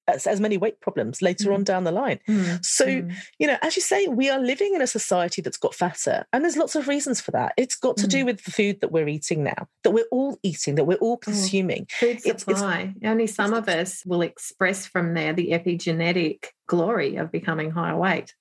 as, 0.08 0.24
as, 0.24 0.40
many 0.40 0.56
weight 0.56 0.80
problems 0.80 1.20
later 1.20 1.50
mm. 1.50 1.54
on 1.54 1.64
down 1.64 1.82
the 1.82 1.90
line. 1.90 2.20
Mm. 2.28 2.64
So, 2.64 2.86
mm. 2.86 3.12
you 3.40 3.46
know, 3.48 3.56
as 3.60 3.74
you 3.74 3.82
say, 3.82 4.06
we 4.06 4.30
are 4.30 4.38
living 4.38 4.72
in 4.72 4.80
a 4.80 4.86
society 4.86 5.42
that's 5.42 5.56
got 5.56 5.74
fatter, 5.74 6.24
and 6.32 6.44
there's 6.44 6.56
lots 6.56 6.76
of 6.76 6.86
reasons 6.86 7.20
for 7.20 7.32
that. 7.32 7.54
It's 7.56 7.74
got 7.74 7.96
to 7.96 8.06
do 8.06 8.22
mm. 8.22 8.26
with 8.26 8.44
the 8.44 8.52
food 8.52 8.80
that 8.82 8.92
we're 8.92 9.08
eating 9.08 9.42
now, 9.42 9.66
that 9.82 9.90
we're 9.90 10.06
all 10.12 10.38
eating, 10.44 10.76
that 10.76 10.84
we're 10.84 10.98
all 10.98 11.14
oh, 11.14 11.16
consuming. 11.16 11.88
Oh, 11.90 12.06
food 12.06 12.20
supply. 12.20 12.80
It's, 12.80 12.96
it's, 12.98 13.06
Only 13.06 13.26
some 13.26 13.52
of 13.52 13.68
us 13.68 14.04
will 14.06 14.22
express 14.22 14.86
from 14.86 15.14
there 15.14 15.32
the 15.32 15.50
epigenetic 15.50 16.50
glory 16.68 17.16
of 17.16 17.32
becoming 17.32 17.72
higher 17.72 17.96
weight. 17.96 18.32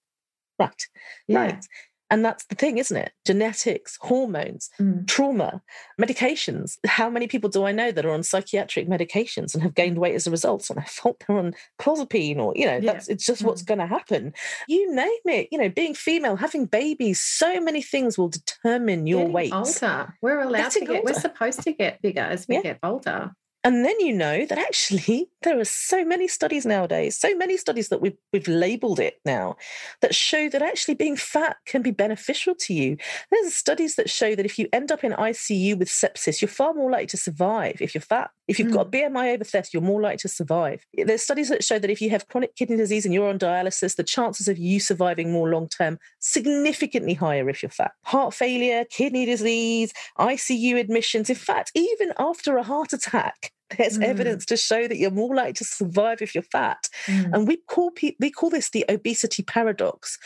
Right. 0.59 0.87
Yeah. 1.27 1.39
Right. 1.39 1.65
And 2.09 2.23
that's 2.23 2.45
the 2.45 2.55
thing, 2.55 2.77
isn't 2.77 2.95
it? 2.95 3.11
Genetics, 3.25 3.97
hormones, 3.99 4.69
mm. 4.79 5.07
trauma, 5.07 5.61
medications. 5.99 6.77
How 6.85 7.09
many 7.09 7.27
people 7.27 7.49
do 7.49 7.65
I 7.65 7.71
know 7.71 7.91
that 7.91 8.05
are 8.05 8.11
on 8.11 8.21
psychiatric 8.21 8.87
medications 8.87 9.53
and 9.53 9.63
have 9.63 9.73
gained 9.73 9.97
weight 9.97 10.13
as 10.13 10.27
a 10.27 10.31
result? 10.31 10.69
And 10.69 10.79
I 10.79 10.83
thought 10.83 11.23
they're 11.25 11.37
on 11.37 11.55
clozapine 11.79 12.37
or, 12.37 12.53
you 12.55 12.65
know, 12.65 12.77
yeah. 12.77 12.93
that's 12.93 13.07
it's 13.07 13.25
just 13.25 13.41
mm. 13.41 13.47
what's 13.47 13.63
going 13.63 13.79
to 13.79 13.87
happen. 13.87 14.33
You 14.67 14.93
name 14.95 15.09
it, 15.25 15.47
you 15.51 15.57
know, 15.57 15.69
being 15.69 15.95
female, 15.95 16.35
having 16.35 16.65
babies, 16.65 17.19
so 17.21 17.59
many 17.59 17.81
things 17.81 18.17
will 18.17 18.29
determine 18.29 19.07
your 19.07 19.21
Getting 19.21 19.33
weight. 19.33 19.53
Older. 19.53 20.13
We're 20.21 20.41
allowed 20.41 20.73
Getting 20.73 20.81
to 20.81 20.93
get, 20.93 20.99
older. 20.99 21.13
we're 21.13 21.19
supposed 21.19 21.63
to 21.63 21.73
get 21.73 22.01
bigger 22.01 22.21
as 22.21 22.47
we 22.47 22.55
yeah. 22.55 22.61
get 22.61 22.79
older. 22.83 23.31
And 23.65 23.83
then 23.83 23.99
you 23.99 24.13
know 24.13 24.45
that 24.45 24.59
actually 24.59 25.29
there 25.43 25.59
are 25.59 25.65
so 25.65 26.05
many 26.05 26.27
studies 26.27 26.65
nowadays, 26.65 27.17
so 27.17 27.35
many 27.35 27.57
studies 27.57 27.89
that 27.89 27.99
we've, 27.99 28.17
we've 28.31 28.47
labeled 28.47 28.99
it 28.99 29.19
now 29.25 29.57
that 30.01 30.15
show 30.15 30.49
that 30.49 30.61
actually 30.61 30.95
being 30.95 31.17
fat 31.17 31.57
can 31.65 31.81
be 31.81 31.91
beneficial 31.91 32.55
to 32.55 32.73
you. 32.73 32.97
There's 33.31 33.55
studies 33.55 33.95
that 33.95 34.09
show 34.09 34.35
that 34.35 34.45
if 34.45 34.59
you 34.59 34.69
end 34.71 34.91
up 34.91 35.03
in 35.03 35.13
ICU 35.13 35.75
with 35.79 35.89
sepsis, 35.89 36.41
you're 36.41 36.49
far 36.49 36.75
more 36.75 36.91
likely 36.91 37.07
to 37.07 37.17
survive 37.17 37.81
if 37.81 37.95
you're 37.95 38.01
fat. 38.01 38.31
If 38.47 38.59
you've 38.59 38.69
mm. 38.69 38.73
got. 38.73 38.91
BMI 38.91 39.33
over 39.33 39.43
30, 39.43 39.69
you're 39.73 39.81
more 39.81 40.01
likely 40.01 40.17
to 40.19 40.27
survive. 40.27 40.85
There's 40.93 41.23
studies 41.23 41.49
that 41.49 41.63
show 41.63 41.79
that 41.79 41.89
if 41.89 42.01
you 42.01 42.09
have 42.11 42.27
chronic 42.27 42.55
kidney 42.55 42.77
disease 42.77 43.05
and 43.05 43.13
you're 43.13 43.29
on 43.29 43.39
dialysis, 43.39 43.95
the 43.95 44.03
chances 44.03 44.47
of 44.47 44.57
you 44.57 44.79
surviving 44.79 45.31
more 45.31 45.49
long 45.49 45.67
term 45.67 45.97
significantly 46.19 47.13
higher 47.13 47.49
if 47.49 47.63
you're 47.63 47.69
fat. 47.69 47.91
Heart 48.03 48.33
failure, 48.33 48.85
kidney 48.89 49.25
disease, 49.25 49.93
ICU 50.19 50.79
admissions. 50.79 51.29
In 51.29 51.35
fact, 51.35 51.71
even 51.75 52.13
after 52.17 52.57
a 52.57 52.63
heart 52.63 52.93
attack, 52.93 53.51
there's 53.77 53.97
mm. 53.97 54.03
evidence 54.03 54.45
to 54.45 54.57
show 54.57 54.87
that 54.87 54.97
you're 54.97 55.11
more 55.11 55.35
likely 55.35 55.53
to 55.53 55.63
survive 55.63 56.21
if 56.21 56.33
you're 56.33 56.43
fat. 56.43 56.89
Mm. 57.05 57.33
And 57.33 57.47
we 57.47 57.57
call 57.67 57.91
pe- 57.91 58.15
we 58.19 58.31
call 58.31 58.49
this 58.49 58.69
the 58.69 58.85
obesity 58.89 59.43
paradox. 59.43 60.17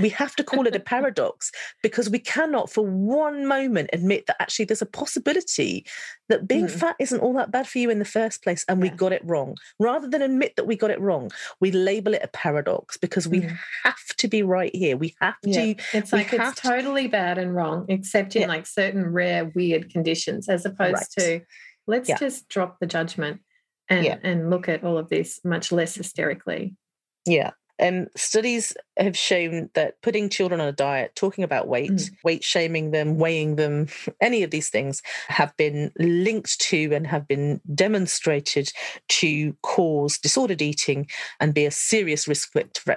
we 0.00 0.08
have 0.10 0.36
to 0.36 0.44
call 0.44 0.66
it 0.66 0.76
a 0.76 0.80
paradox 0.94 1.50
because 1.82 2.10
we 2.10 2.18
cannot 2.18 2.70
for 2.70 2.84
one 2.86 3.46
moment 3.46 3.90
admit 3.92 4.26
that 4.26 4.40
actually 4.40 4.64
there's 4.64 4.82
a 4.82 4.86
possibility 4.86 5.86
that 6.28 6.48
being 6.48 6.66
mm. 6.66 6.70
fat 6.70 6.96
isn't 6.98 7.20
all 7.20 7.34
that 7.34 7.50
bad 7.50 7.68
for 7.68 7.78
you 7.78 7.90
in 7.90 7.98
the 7.98 8.04
first 8.04 8.42
place 8.42 8.64
and 8.68 8.82
yeah. 8.82 8.90
we 8.90 8.96
got 8.96 9.12
it 9.12 9.22
wrong. 9.24 9.56
Rather 9.78 10.08
than 10.08 10.22
admit 10.22 10.56
that 10.56 10.66
we 10.66 10.76
got 10.76 10.90
it 10.90 11.00
wrong, 11.00 11.30
we 11.60 11.70
label 11.70 12.14
it 12.14 12.22
a 12.22 12.28
paradox 12.28 12.96
because 12.96 13.28
we 13.28 13.40
mm. 13.40 13.58
have 13.84 14.06
to 14.18 14.28
be 14.28 14.42
right 14.42 14.74
here. 14.74 14.96
We 14.96 15.14
have 15.20 15.34
yeah. 15.42 15.74
to 15.74 15.74
It's 15.92 16.12
like 16.12 16.32
it's 16.32 16.60
to... 16.60 16.68
totally 16.68 17.06
bad 17.06 17.38
and 17.38 17.54
wrong 17.54 17.86
except 17.88 18.36
in 18.36 18.42
yeah. 18.42 18.48
like 18.48 18.66
certain 18.66 19.06
rare 19.12 19.46
weird 19.54 19.90
conditions 19.90 20.48
as 20.48 20.64
opposed 20.64 20.94
right. 20.94 21.06
to 21.18 21.40
let's 21.86 22.08
yeah. 22.08 22.18
just 22.18 22.48
drop 22.48 22.78
the 22.80 22.86
judgment 22.86 23.40
and 23.88 24.04
yeah. 24.04 24.18
and 24.22 24.50
look 24.50 24.68
at 24.68 24.84
all 24.84 24.98
of 24.98 25.08
this 25.08 25.40
much 25.44 25.72
less 25.72 25.94
hysterically 25.94 26.76
yeah 27.26 27.50
and 27.78 28.08
studies 28.16 28.74
have 28.96 29.16
shown 29.16 29.68
that 29.74 30.00
putting 30.00 30.30
children 30.30 30.60
on 30.60 30.68
a 30.68 30.72
diet, 30.72 31.14
talking 31.14 31.44
about 31.44 31.68
weight, 31.68 31.90
mm. 31.90 32.10
weight 32.24 32.42
shaming 32.42 32.90
them, 32.90 33.18
weighing 33.18 33.56
them, 33.56 33.88
any 34.20 34.42
of 34.42 34.50
these 34.50 34.70
things 34.70 35.02
have 35.28 35.54
been 35.56 35.92
linked 35.98 36.58
to 36.60 36.92
and 36.94 37.06
have 37.06 37.28
been 37.28 37.60
demonstrated 37.74 38.72
to 39.08 39.54
cause 39.62 40.18
disordered 40.18 40.62
eating 40.62 41.06
and 41.38 41.54
be 41.54 41.66
a 41.66 41.70
serious 41.70 42.26
risk 42.26 42.52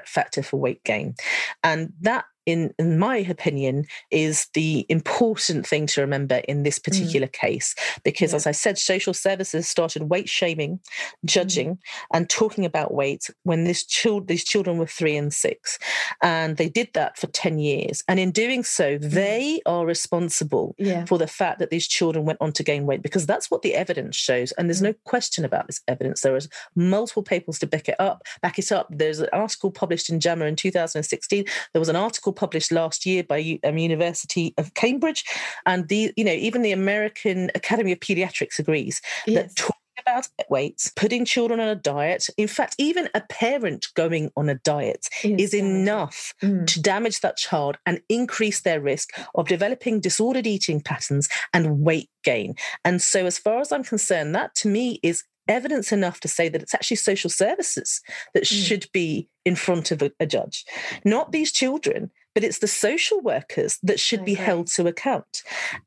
factor 0.06 0.42
for 0.42 0.58
weight 0.58 0.84
gain. 0.84 1.16
And 1.64 1.92
that 2.02 2.26
in, 2.50 2.74
in 2.80 2.98
my 2.98 3.18
opinion, 3.18 3.86
is 4.12 4.48
the 4.54 4.86
important 4.90 5.66
thing 5.66 5.88
to 5.88 6.02
remember 6.02 6.36
in 6.48 6.64
this 6.64 6.80
mm. 6.80 6.84
particular 6.84 7.28
mm. 7.28 7.34
case. 7.34 7.76
Because, 8.04 8.32
yeah. 8.32 8.38
as 8.38 8.48
I 8.48 8.52
said, 8.52 8.78
social 8.78 9.14
services 9.14 9.68
started 9.68 10.10
weight 10.10 10.30
shaming, 10.30 10.78
mm. 10.78 10.82
judging, 11.26 11.76
mm. 11.76 11.80
and 12.14 12.30
talking 12.30 12.66
about 12.66 12.94
weight 12.94 13.30
when 13.44 13.64
this 13.64 13.86
child, 13.86 14.28
these 14.28 14.44
children 14.44 14.78
were 14.78 14.86
three 14.86 15.16
and 15.16 15.34
six. 15.34 15.78
And 16.22 16.58
they 16.58 16.70
did 16.70 16.90
that 16.94 17.18
for 17.18 17.28
10 17.28 17.60
years. 17.60 18.04
And 18.08 18.20
in 18.20 18.32
doing 18.32 18.64
so, 18.64 18.98
mm. 18.98 19.12
they 19.12 19.62
are 19.66 19.86
responsible 19.86 20.76
yeah. 20.78 21.06
for 21.06 21.18
the 21.18 21.28
fact 21.28 21.60
that 21.60 21.70
these 21.70 21.88
children 21.88 22.26
went 22.26 22.42
on 22.42 22.52
to 22.54 22.64
gain 22.64 22.86
weight 22.86 23.02
because 23.02 23.26
that's 23.26 23.52
what 23.52 23.62
the 23.62 23.76
evidence 23.76 24.16
shows. 24.16 24.52
And 24.54 24.70
there's 24.70 24.82
mm. 24.82 24.86
no 24.86 24.94
question 25.06 25.46
about 25.46 25.68
this 25.68 25.82
evidence. 25.88 26.22
There 26.22 26.36
is 26.36 26.50
multiple 26.76 27.24
papers 27.24 27.60
to 27.60 27.68
back 27.68 27.90
it 27.90 27.96
up, 28.00 28.24
back 28.42 28.60
it 28.60 28.72
up. 28.72 28.88
There's 28.90 29.20
an 29.20 29.30
article 29.34 29.72
published 29.72 30.10
in 30.10 30.20
JAMA 30.20 30.46
in 30.46 30.56
2016. 30.56 31.46
There 31.74 31.80
was 31.80 31.90
an 31.90 31.96
article 31.96 32.34
published 32.40 32.72
last 32.72 33.06
year 33.06 33.24
by 33.24 33.60
um, 33.66 33.78
University 33.78 34.54
of 34.58 34.74
Cambridge, 34.74 35.26
and 35.66 35.88
the 35.90 36.14
you 36.16 36.24
know 36.24 36.32
even 36.32 36.62
the 36.62 36.72
American 36.72 37.52
Academy 37.54 37.92
of 37.92 38.00
Pediatrics 38.00 38.58
agrees 38.60 39.02
yes. 39.28 39.44
that. 39.44 39.56
Talking 39.56 39.76
about 40.02 40.30
weights, 40.50 40.90
putting 40.96 41.26
children 41.26 41.60
on 41.60 41.68
a 41.68 41.76
diet, 41.76 42.30
in 42.38 42.48
fact, 42.48 42.74
even 42.78 43.10
a 43.14 43.22
parent 43.30 43.88
going 43.96 44.32
on 44.38 44.48
a 44.48 44.56
diet 44.56 45.10
is 45.24 45.54
enough 45.54 46.34
mm. 46.42 46.66
to 46.68 46.82
damage 46.82 47.20
that 47.20 47.36
child 47.36 47.78
and 47.86 48.02
increase 48.08 48.62
their 48.62 48.80
risk 48.80 49.10
of 49.36 49.50
developing 49.50 50.00
disordered 50.00 50.48
eating 50.48 50.80
patterns 50.80 51.28
and 51.54 51.82
weight 51.82 52.10
gain. 52.24 52.56
And 52.86 53.02
so, 53.02 53.26
as 53.26 53.38
far 53.38 53.60
as 53.60 53.74
I'm 53.74 53.84
concerned, 53.84 54.34
that 54.36 54.56
to 54.56 54.70
me 54.70 55.02
is 55.04 55.26
evidence 55.50 55.92
enough 55.92 56.20
to 56.22 56.28
say 56.28 56.48
that 56.48 56.62
it's 56.62 56.76
actually 56.76 56.98
social 56.98 57.30
services 57.30 58.02
that 58.34 58.44
mm. 58.44 58.68
should 58.68 58.86
be 58.94 59.28
in 59.46 59.56
front 59.56 59.92
of 59.92 60.02
a, 60.02 60.12
a, 60.20 60.26
judge, 60.26 60.64
not 61.04 61.32
these 61.32 61.52
children, 61.52 62.12
but 62.34 62.44
it's 62.44 62.60
the 62.60 62.68
social 62.68 63.22
workers 63.22 63.78
that 63.84 64.00
should 64.00 64.20
okay. 64.20 64.26
be 64.26 64.34
held 64.36 64.68
to 64.68 64.88
account. 64.88 65.44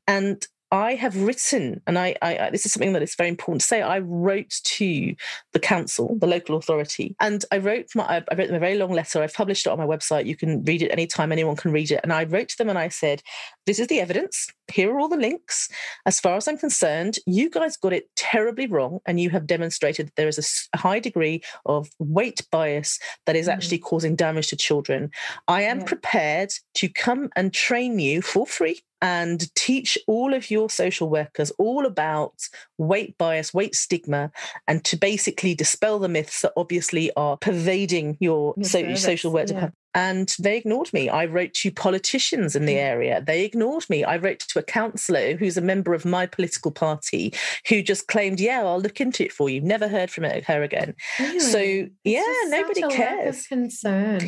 And 0.07 0.45
I 0.73 0.95
have 0.95 1.15
written, 1.15 1.81
and 1.85 1.99
I, 1.99 2.15
I, 2.23 2.49
this 2.49 2.65
is 2.65 2.73
something 2.73 2.93
that 2.93 3.03
is 3.03 3.13
very 3.13 3.29
important 3.29 3.61
to 3.61 3.67
say. 3.67 3.83
I 3.83 3.99
wrote 3.99 4.59
to 4.63 5.15
the 5.51 5.59
council, 5.59 6.17
the 6.19 6.25
local 6.25 6.55
authority, 6.57 7.15
and 7.19 7.45
I 7.51 7.59
wrote 7.59 7.89
my, 7.93 8.03
I 8.03 8.35
wrote 8.35 8.47
them 8.47 8.55
a 8.55 8.59
very 8.59 8.75
long 8.75 8.91
letter. 8.91 9.21
I've 9.21 9.35
published 9.35 9.67
it 9.67 9.69
on 9.69 9.77
my 9.77 9.85
website. 9.85 10.25
You 10.25 10.35
can 10.35 10.63
read 10.63 10.81
it 10.81 10.89
anytime. 10.89 11.31
Anyone 11.31 11.57
can 11.57 11.71
read 11.71 11.91
it. 11.91 11.99
And 12.01 12.11
I 12.11 12.23
wrote 12.23 12.49
to 12.49 12.57
them 12.57 12.69
and 12.69 12.79
I 12.79 12.87
said, 12.87 13.21
"This 13.67 13.77
is 13.77 13.85
the 13.85 13.99
evidence. 13.99 14.51
Here 14.71 14.91
are 14.91 14.99
all 14.99 15.09
the 15.09 15.15
links. 15.15 15.69
As 16.07 16.19
far 16.19 16.37
as 16.37 16.47
I'm 16.47 16.57
concerned, 16.57 17.19
you 17.27 17.51
guys 17.51 17.77
got 17.77 17.93
it 17.93 18.09
terribly 18.15 18.65
wrong, 18.65 18.99
and 19.05 19.19
you 19.19 19.29
have 19.29 19.45
demonstrated 19.45 20.07
that 20.07 20.15
there 20.15 20.27
is 20.27 20.67
a 20.73 20.77
high 20.77 20.99
degree 20.99 21.43
of 21.67 21.87
weight 21.99 22.41
bias 22.51 22.97
that 23.27 23.35
is 23.35 23.45
mm-hmm. 23.45 23.53
actually 23.53 23.77
causing 23.77 24.15
damage 24.15 24.47
to 24.47 24.55
children. 24.55 25.11
I 25.47 25.61
am 25.61 25.81
yeah. 25.81 25.85
prepared 25.85 26.51
to 26.75 26.89
come 26.89 27.29
and 27.35 27.53
train 27.53 27.99
you 27.99 28.23
for 28.23 28.47
free." 28.47 28.81
And 29.03 29.53
teach 29.55 29.97
all 30.07 30.33
of 30.33 30.49
your 30.49 30.69
social 30.69 31.09
workers 31.09 31.51
all 31.59 31.85
about 31.85 32.33
weight 32.77 33.17
bias, 33.17 33.53
weight 33.53 33.75
stigma, 33.75 34.31
and 34.65 34.85
to 34.85 34.95
basically 34.95 35.53
dispel 35.53 35.99
the 35.99 36.07
myths 36.07 36.41
that 36.41 36.53
obviously 36.55 37.11
are 37.17 37.35
pervading 37.35 38.17
your, 38.21 38.53
your, 38.55 38.63
so, 38.65 38.77
your 38.77 38.95
social 38.95 39.33
work 39.33 39.49
yeah. 39.49 39.69
And 39.95 40.33
they 40.39 40.57
ignored 40.57 40.91
me. 40.93 41.09
I 41.09 41.25
wrote 41.25 41.53
to 41.55 41.71
politicians 41.71 42.55
in 42.55 42.65
the 42.65 42.75
mm. 42.75 42.83
area. 42.83 43.21
They 43.25 43.45
ignored 43.45 43.89
me. 43.89 44.03
I 44.03 44.17
wrote 44.17 44.39
to 44.39 44.59
a 44.59 44.63
councillor 44.63 45.35
who's 45.35 45.57
a 45.57 45.61
member 45.61 45.93
of 45.93 46.05
my 46.05 46.25
political 46.25 46.71
party 46.71 47.33
who 47.67 47.81
just 47.81 48.07
claimed, 48.07 48.39
Yeah, 48.39 48.63
I'll 48.63 48.79
look 48.79 48.99
into 48.99 49.23
it 49.23 49.31
for 49.31 49.49
you. 49.49 49.61
Never 49.61 49.87
heard 49.87 50.09
from 50.09 50.23
her 50.23 50.63
again. 50.63 50.95
Really? 51.19 51.39
So, 51.39 51.87
yeah, 52.03 52.23
nobody 52.47 52.81
cares. 52.89 53.47
concern. 53.47 54.21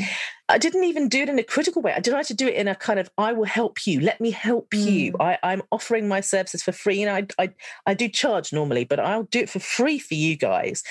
I 0.47 0.59
didn't 0.59 0.83
even 0.83 1.09
do 1.09 1.21
it 1.21 1.29
in 1.29 1.39
a 1.39 1.43
critical 1.43 1.81
way. 1.81 1.93
I 1.95 1.99
tried 1.99 2.25
to 2.25 2.35
do 2.35 2.47
it 2.47 2.53
in 2.53 2.67
a 2.67 2.75
kind 2.75 2.99
of, 2.99 3.09
I 3.17 3.33
will 3.33 3.45
help 3.45 3.87
you. 3.87 3.99
Let 3.99 4.21
me 4.21 4.29
help 4.29 4.69
mm. 4.69 4.85
you. 4.85 5.15
I, 5.19 5.39
am 5.41 5.63
offering 5.71 6.07
my 6.07 6.21
services 6.21 6.61
for 6.61 6.71
free. 6.71 7.01
And 7.01 7.29
I, 7.39 7.43
I, 7.43 7.49
I 7.87 7.93
do 7.95 8.07
charge 8.07 8.53
normally, 8.53 8.85
but 8.85 8.99
I'll 8.99 9.23
do 9.23 9.39
it 9.39 9.49
for 9.49 9.59
free 9.59 9.97
for 9.97 10.13
you 10.13 10.37
guys. 10.37 10.83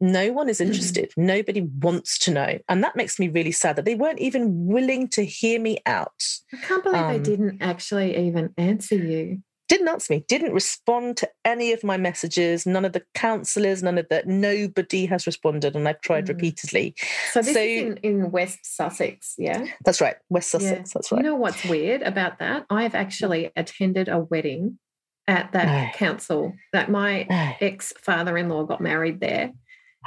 No 0.00 0.32
one 0.32 0.48
is 0.48 0.58
mm. 0.58 0.66
interested. 0.66 1.10
Mm. 1.18 1.24
Nobody 1.24 1.60
wants 1.62 2.18
to 2.20 2.30
know. 2.30 2.58
And 2.68 2.82
that 2.84 2.96
makes 2.96 3.18
me 3.18 3.28
really 3.28 3.52
sad 3.52 3.76
that 3.76 3.84
they 3.84 3.94
weren't 3.94 4.20
even 4.20 4.66
willing 4.66 5.08
to 5.08 5.24
hear 5.24 5.60
me 5.60 5.78
out. 5.86 6.22
I 6.52 6.56
can't 6.58 6.82
believe 6.82 7.02
um, 7.02 7.12
they 7.12 7.18
didn't 7.18 7.62
actually 7.62 8.16
even 8.26 8.52
answer 8.58 8.94
you 8.94 9.42
didn't 9.68 9.88
answer 9.88 10.12
me, 10.12 10.24
didn't 10.28 10.52
respond 10.52 11.16
to 11.18 11.28
any 11.44 11.72
of 11.72 11.82
my 11.82 11.96
messages. 11.96 12.66
None 12.66 12.84
of 12.84 12.92
the 12.92 13.02
councillors, 13.14 13.82
none 13.82 13.98
of 13.98 14.08
that, 14.10 14.26
nobody 14.26 15.06
has 15.06 15.26
responded, 15.26 15.74
and 15.74 15.88
I've 15.88 16.00
tried 16.00 16.26
mm. 16.26 16.28
repeatedly. 16.28 16.94
So 17.32 17.42
this 17.42 17.54
so, 17.54 17.60
is 17.60 17.82
in, 17.82 17.96
in, 17.98 18.30
West 18.30 18.60
Sussex, 18.62 19.34
yeah? 19.38 19.66
That's 19.84 20.00
right, 20.00 20.16
West 20.28 20.50
Sussex. 20.50 20.70
Yeah. 20.70 20.92
That's 20.94 21.12
right. 21.12 21.18
You 21.18 21.24
know 21.24 21.36
what's 21.36 21.64
weird 21.64 22.02
about 22.02 22.38
that? 22.38 22.66
I've 22.70 22.94
actually 22.94 23.50
attended 23.56 24.08
a 24.08 24.20
wedding 24.20 24.78
at 25.26 25.52
that 25.52 25.94
council. 25.94 26.52
That 26.72 26.90
my 26.90 27.26
ex 27.60 27.92
father 27.98 28.38
in 28.38 28.48
law 28.48 28.64
got 28.64 28.80
married 28.80 29.20
there. 29.20 29.52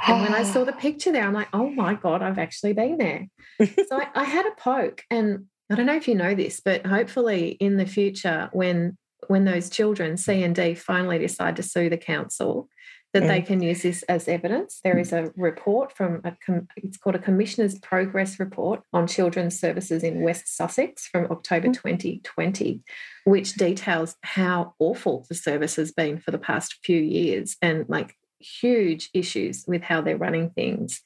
And 0.06 0.22
when 0.22 0.34
I 0.34 0.42
saw 0.44 0.64
the 0.64 0.72
picture 0.72 1.12
there, 1.12 1.24
I'm 1.24 1.34
like, 1.34 1.48
oh 1.52 1.70
my 1.70 1.94
God, 1.94 2.22
I've 2.22 2.38
actually 2.38 2.72
been 2.72 2.98
there. 2.98 3.26
so 3.62 3.96
I, 4.00 4.08
I 4.14 4.24
had 4.24 4.46
a 4.46 4.52
poke. 4.58 5.02
And 5.10 5.46
I 5.70 5.76
don't 5.76 5.86
know 5.86 5.96
if 5.96 6.08
you 6.08 6.14
know 6.14 6.34
this, 6.34 6.60
but 6.60 6.86
hopefully 6.86 7.50
in 7.60 7.76
the 7.76 7.86
future, 7.86 8.48
when 8.52 8.96
when 9.28 9.44
those 9.44 9.70
children, 9.70 10.16
C 10.16 10.42
and 10.42 10.54
D, 10.54 10.74
finally 10.74 11.18
decide 11.18 11.56
to 11.56 11.62
sue 11.62 11.90
the 11.90 11.98
council, 11.98 12.68
that 13.12 13.24
mm. 13.24 13.28
they 13.28 13.42
can 13.42 13.62
use 13.62 13.82
this 13.82 14.02
as 14.04 14.28
evidence. 14.28 14.80
There 14.82 14.98
is 14.98 15.12
a 15.12 15.30
report 15.36 15.92
from 15.96 16.20
a 16.24 16.34
it's 16.76 16.96
called 16.96 17.16
a 17.16 17.20
Commissioner's 17.20 17.78
Progress 17.78 18.38
Report 18.38 18.82
on 18.92 19.06
Children's 19.06 19.58
Services 19.58 20.02
in 20.02 20.22
West 20.22 20.56
Sussex 20.56 21.06
from 21.06 21.26
October 21.30 21.68
mm. 21.68 21.74
2020, 21.74 22.80
which 23.24 23.54
details 23.54 24.16
how 24.22 24.74
awful 24.78 25.26
the 25.28 25.34
service 25.34 25.76
has 25.76 25.92
been 25.92 26.18
for 26.18 26.30
the 26.30 26.38
past 26.38 26.78
few 26.84 27.00
years 27.00 27.56
and 27.60 27.84
like 27.88 28.16
huge 28.40 29.10
issues 29.14 29.64
with 29.66 29.82
how 29.82 30.00
they're 30.00 30.16
running 30.16 30.50
things. 30.50 31.00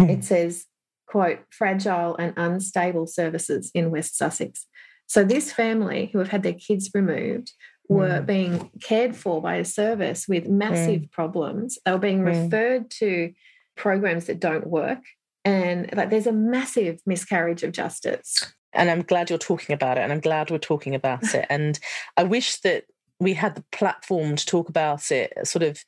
Mm. 0.00 0.10
It 0.10 0.24
says, 0.24 0.66
quote, 1.06 1.40
fragile 1.50 2.16
and 2.16 2.34
unstable 2.36 3.06
services 3.06 3.70
in 3.74 3.90
West 3.90 4.16
Sussex. 4.16 4.66
So 5.06 5.24
this 5.24 5.52
family 5.52 6.10
who 6.12 6.18
have 6.18 6.28
had 6.28 6.42
their 6.42 6.54
kids 6.54 6.90
removed 6.94 7.52
were 7.88 8.20
mm. 8.20 8.26
being 8.26 8.70
cared 8.80 9.16
for 9.16 9.42
by 9.42 9.56
a 9.56 9.64
service 9.64 10.28
with 10.28 10.48
massive 10.48 11.02
mm. 11.02 11.10
problems. 11.10 11.78
They 11.84 11.92
were 11.92 11.98
being 11.98 12.22
mm. 12.22 12.44
referred 12.44 12.90
to 12.92 13.32
programs 13.76 14.26
that 14.26 14.38
don't 14.38 14.66
work. 14.66 15.00
And 15.44 15.90
like 15.96 16.10
there's 16.10 16.28
a 16.28 16.32
massive 16.32 17.00
miscarriage 17.06 17.62
of 17.62 17.72
justice. 17.72 18.52
And 18.72 18.88
I'm 18.88 19.02
glad 19.02 19.30
you're 19.30 19.38
talking 19.38 19.74
about 19.74 19.98
it. 19.98 20.02
And 20.02 20.12
I'm 20.12 20.20
glad 20.20 20.50
we're 20.50 20.58
talking 20.58 20.94
about 20.94 21.34
it. 21.34 21.46
And 21.50 21.78
I 22.16 22.22
wish 22.22 22.60
that 22.60 22.84
we 23.18 23.34
had 23.34 23.56
the 23.56 23.64
platform 23.72 24.36
to 24.36 24.46
talk 24.46 24.68
about 24.68 25.10
it 25.10 25.32
sort 25.44 25.62
of 25.62 25.82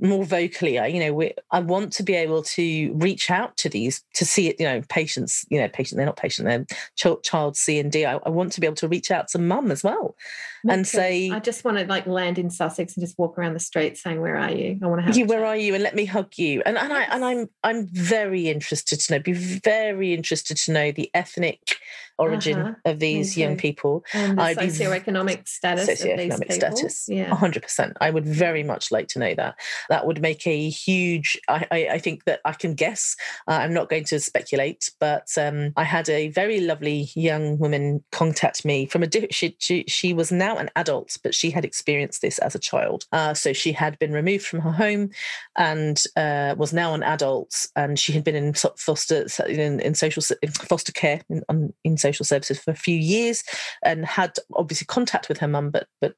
more 0.00 0.24
vocally 0.24 0.78
I, 0.78 0.86
you 0.86 1.00
know 1.00 1.12
we, 1.12 1.32
i 1.50 1.60
want 1.60 1.92
to 1.94 2.02
be 2.02 2.14
able 2.14 2.42
to 2.42 2.92
reach 2.94 3.30
out 3.30 3.56
to 3.58 3.68
these 3.68 4.02
to 4.14 4.24
see 4.24 4.48
it 4.48 4.56
you 4.58 4.66
know 4.66 4.82
patients 4.88 5.44
you 5.48 5.58
know 5.58 5.68
patient 5.68 5.96
they're 5.96 6.06
not 6.06 6.16
patient 6.16 6.46
they're 6.46 6.66
child, 6.96 7.22
child 7.22 7.56
c 7.56 7.78
and 7.78 7.90
d. 7.90 8.04
I, 8.04 8.16
I 8.16 8.28
want 8.28 8.52
to 8.52 8.60
be 8.60 8.66
able 8.66 8.76
to 8.76 8.88
reach 8.88 9.10
out 9.10 9.28
to 9.28 9.38
mum 9.38 9.70
as 9.70 9.82
well 9.82 10.16
Me 10.64 10.74
and 10.74 10.84
too. 10.84 10.90
say 10.90 11.30
i 11.30 11.40
just 11.40 11.64
want 11.64 11.78
to 11.78 11.86
like 11.86 12.06
land 12.06 12.38
in 12.38 12.50
sussex 12.50 12.96
and 12.96 13.02
just 13.02 13.18
walk 13.18 13.38
around 13.38 13.54
the 13.54 13.60
street 13.60 13.96
saying 13.96 14.20
where 14.20 14.36
are 14.36 14.50
you? 14.50 14.78
I 14.82 14.86
want 14.86 15.00
to 15.00 15.06
have 15.06 15.16
you 15.16 15.26
where 15.26 15.44
are 15.44 15.56
you? 15.56 15.74
And 15.74 15.82
let 15.82 15.94
me 15.94 16.04
hug 16.04 16.32
you. 16.36 16.62
And, 16.66 16.76
and 16.76 16.92
i 16.92 17.02
and 17.04 17.24
i'm 17.24 17.48
i'm 17.64 17.86
very 17.86 18.48
interested 18.48 19.00
to 19.00 19.14
know 19.14 19.18
be 19.20 19.32
very 19.32 20.12
interested 20.12 20.56
to 20.58 20.72
know 20.72 20.92
the 20.92 21.10
ethnic 21.14 21.78
origin 22.18 22.58
uh-huh. 22.58 22.74
of 22.84 22.98
these 22.98 23.36
young 23.36 23.56
people 23.56 24.04
and 24.14 24.38
the 24.38 24.42
I'd 24.42 24.58
socioeconomic 24.58 25.38
be, 25.38 25.42
status 25.44 25.88
socioeconomic 25.88 26.52
status. 26.52 27.08
Yeah. 27.08 27.30
100% 27.30 27.92
i 28.00 28.10
would 28.10 28.24
very 28.24 28.62
much 28.62 28.90
like 28.90 29.08
to 29.08 29.18
know 29.18 29.34
that 29.34 29.56
that 29.88 30.06
would 30.06 30.20
make 30.20 30.46
a 30.46 30.68
huge 30.68 31.38
i, 31.48 31.66
I, 31.70 31.88
I 31.92 31.98
think 31.98 32.24
that 32.24 32.40
i 32.44 32.52
can 32.52 32.74
guess. 32.74 33.16
Uh, 33.48 33.58
i'm 33.62 33.74
not 33.74 33.88
going 33.88 34.04
to 34.04 34.20
speculate 34.20 34.90
but 35.00 35.28
um, 35.38 35.72
i 35.76 35.84
had 35.84 36.08
a 36.08 36.28
very 36.28 36.60
lovely 36.60 37.08
young 37.14 37.58
woman 37.58 38.04
contact 38.12 38.64
me 38.64 38.86
from 38.86 39.02
a 39.02 39.08
she, 39.30 39.56
she, 39.58 39.84
she 39.86 40.12
was 40.12 40.30
now 40.30 40.56
an 40.56 40.70
adult 40.76 41.16
but 41.22 41.34
she 41.34 41.50
had 41.50 41.64
experienced 41.64 42.22
this 42.22 42.38
as 42.38 42.54
a 42.54 42.58
child. 42.58 43.06
Uh, 43.12 43.34
so 43.34 43.52
she 43.52 43.72
had 43.72 43.98
been 43.98 44.12
removed 44.12 44.44
from 44.44 44.60
her 44.60 44.72
home 44.72 45.10
and 45.56 46.02
uh, 46.16 46.54
was 46.56 46.72
now 46.72 46.94
an 46.94 47.02
adult 47.02 47.66
and 47.76 47.98
she 47.98 48.12
had 48.12 48.24
been 48.24 48.34
in 48.34 48.52
foster 48.54 49.26
in, 49.46 49.80
in 49.80 49.94
social 49.94 50.22
in 50.42 50.50
foster 50.50 50.92
care 50.92 51.20
in, 51.28 51.72
in 51.84 51.96
social 51.96 52.24
services 52.24 52.58
for 52.58 52.70
a 52.70 52.76
few 52.76 52.96
years 52.96 53.42
and 53.82 54.04
had 54.04 54.32
obviously 54.54 54.86
contact 54.86 55.28
with 55.28 55.38
her 55.38 55.48
mum 55.48 55.70
but 55.70 55.86
but 56.00 56.14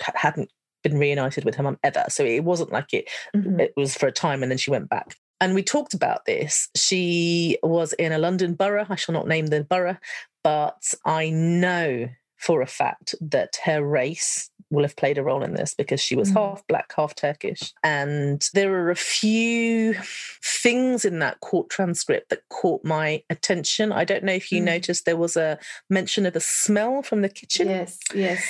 hadn't 0.00 0.50
been 0.84 0.98
reunited 0.98 1.44
with 1.44 1.56
her 1.56 1.64
mum 1.64 1.78
ever. 1.82 2.04
So 2.08 2.24
it 2.24 2.44
wasn't 2.44 2.70
like 2.70 2.92
it 2.92 3.08
mm-hmm. 3.34 3.58
it 3.58 3.72
was 3.76 3.96
for 3.96 4.06
a 4.06 4.12
time 4.12 4.42
and 4.42 4.52
then 4.52 4.58
she 4.58 4.70
went 4.70 4.88
back. 4.88 5.16
And 5.40 5.54
we 5.54 5.64
talked 5.64 5.94
about 5.94 6.24
this. 6.26 6.68
She 6.76 7.58
was 7.62 7.92
in 7.94 8.12
a 8.12 8.18
London 8.18 8.54
borough. 8.54 8.86
I 8.88 8.94
shall 8.94 9.12
not 9.12 9.26
name 9.26 9.48
the 9.48 9.64
borough, 9.64 9.98
but 10.44 10.94
I 11.04 11.30
know 11.30 12.08
for 12.36 12.62
a 12.62 12.66
fact 12.66 13.14
that 13.20 13.56
her 13.64 13.84
race 13.84 14.50
will 14.70 14.82
have 14.82 14.96
played 14.96 15.18
a 15.18 15.22
role 15.22 15.42
in 15.42 15.54
this 15.54 15.74
because 15.74 16.00
she 16.00 16.16
was 16.16 16.30
mm. 16.30 16.34
half 16.34 16.66
black, 16.66 16.92
half 16.96 17.14
Turkish. 17.14 17.72
And 17.82 18.46
there 18.52 18.72
are 18.74 18.90
a 18.90 18.96
few 18.96 19.94
things 20.42 21.04
in 21.04 21.20
that 21.20 21.40
court 21.40 21.70
transcript 21.70 22.30
that 22.30 22.48
caught 22.50 22.84
my 22.84 23.22
attention. 23.30 23.92
I 23.92 24.04
don't 24.04 24.24
know 24.24 24.32
if 24.32 24.50
you 24.50 24.60
mm. 24.60 24.66
noticed 24.66 25.04
there 25.04 25.16
was 25.16 25.36
a 25.36 25.58
mention 25.88 26.26
of 26.26 26.36
a 26.36 26.40
smell 26.40 27.02
from 27.02 27.22
the 27.22 27.28
kitchen. 27.28 27.68
Yes, 27.68 27.98
yes. 28.14 28.44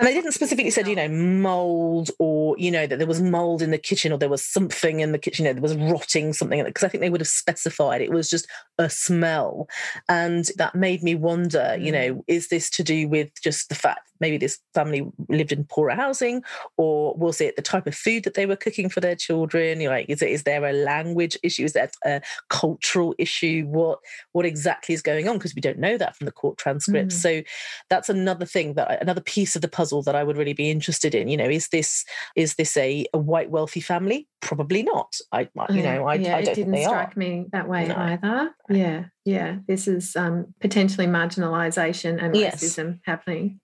And 0.00 0.08
they 0.08 0.14
didn't 0.14 0.32
specifically 0.32 0.70
said, 0.70 0.88
you 0.88 0.96
know, 0.96 1.08
mold 1.08 2.10
or, 2.18 2.56
you 2.58 2.70
know, 2.70 2.86
that 2.86 2.96
there 2.96 3.06
was 3.06 3.20
mold 3.20 3.60
in 3.60 3.70
the 3.70 3.76
kitchen 3.76 4.12
or 4.12 4.18
there 4.18 4.30
was 4.30 4.42
something 4.42 5.00
in 5.00 5.12
the 5.12 5.18
kitchen, 5.18 5.44
you 5.44 5.50
know, 5.50 5.52
there 5.52 5.62
was 5.62 5.76
rotting 5.76 6.32
something, 6.32 6.64
because 6.64 6.82
I 6.82 6.88
think 6.88 7.02
they 7.02 7.10
would 7.10 7.20
have 7.20 7.28
specified 7.28 8.00
it 8.00 8.10
was 8.10 8.30
just 8.30 8.46
a 8.78 8.88
smell. 8.88 9.68
And 10.08 10.48
that 10.56 10.74
made 10.74 11.02
me 11.02 11.14
wonder, 11.14 11.76
you 11.78 11.92
know, 11.92 12.14
mm. 12.14 12.24
is 12.28 12.48
this 12.48 12.70
to 12.70 12.82
do 12.82 13.08
with 13.08 13.28
just 13.42 13.68
the 13.68 13.74
fact 13.74 14.00
maybe 14.20 14.36
this 14.36 14.58
family 14.74 15.02
lived 15.28 15.50
in 15.50 15.64
poorer 15.64 15.94
housing 15.94 16.42
or 16.76 17.14
was 17.14 17.40
it 17.40 17.56
the 17.56 17.62
type 17.62 17.86
of 17.86 17.94
food 17.94 18.22
that 18.24 18.34
they 18.34 18.44
were 18.44 18.56
cooking 18.56 18.88
for 18.88 19.00
their 19.00 19.16
children? 19.16 19.80
You 19.80 19.88
know, 19.88 19.94
like, 19.94 20.06
is, 20.08 20.22
it, 20.22 20.30
is 20.30 20.44
there 20.44 20.64
a 20.64 20.72
language 20.72 21.38
issue? 21.42 21.64
Is 21.64 21.72
there 21.72 21.90
a 22.04 22.22
cultural 22.48 23.14
issue? 23.18 23.64
What, 23.66 23.98
what 24.32 24.46
exactly 24.46 24.94
is 24.94 25.02
going 25.02 25.28
on? 25.28 25.36
Because 25.36 25.54
we 25.54 25.62
don't 25.62 25.78
know 25.78 25.98
that 25.98 26.16
from 26.16 26.26
the 26.26 26.32
court 26.32 26.58
transcripts. 26.58 27.16
Mm. 27.16 27.20
So 27.20 27.42
that's 27.88 28.08
another 28.08 28.46
thing 28.46 28.74
that, 28.74 29.02
another 29.02 29.22
piece 29.22 29.56
of 29.56 29.62
the 29.62 29.68
puzzle 29.68 29.89
puzzle 29.90 30.02
that 30.02 30.14
I 30.14 30.24
would 30.24 30.36
really 30.36 30.52
be 30.52 30.70
interested 30.70 31.14
in. 31.14 31.28
You 31.28 31.36
know, 31.36 31.48
is 31.48 31.68
this 31.68 32.04
is 32.36 32.54
this 32.54 32.76
a, 32.76 33.06
a 33.12 33.18
white 33.18 33.50
wealthy 33.50 33.80
family? 33.80 34.28
Probably 34.40 34.82
not. 34.82 35.16
I 35.32 35.48
you 35.70 35.82
know 35.82 36.06
I, 36.06 36.14
yeah, 36.14 36.36
I 36.36 36.42
don't 36.42 36.52
it 36.52 36.54
didn't 36.54 36.82
strike 36.82 37.16
are. 37.16 37.18
me 37.18 37.46
that 37.52 37.68
way 37.68 37.88
no. 37.88 37.96
either. 37.96 38.54
Yeah, 38.68 39.04
yeah. 39.24 39.56
This 39.66 39.88
is 39.88 40.16
um, 40.16 40.54
potentially 40.60 41.06
marginalisation 41.06 42.22
and 42.22 42.36
yes. 42.36 42.62
racism 42.62 43.00
happening. 43.04 43.60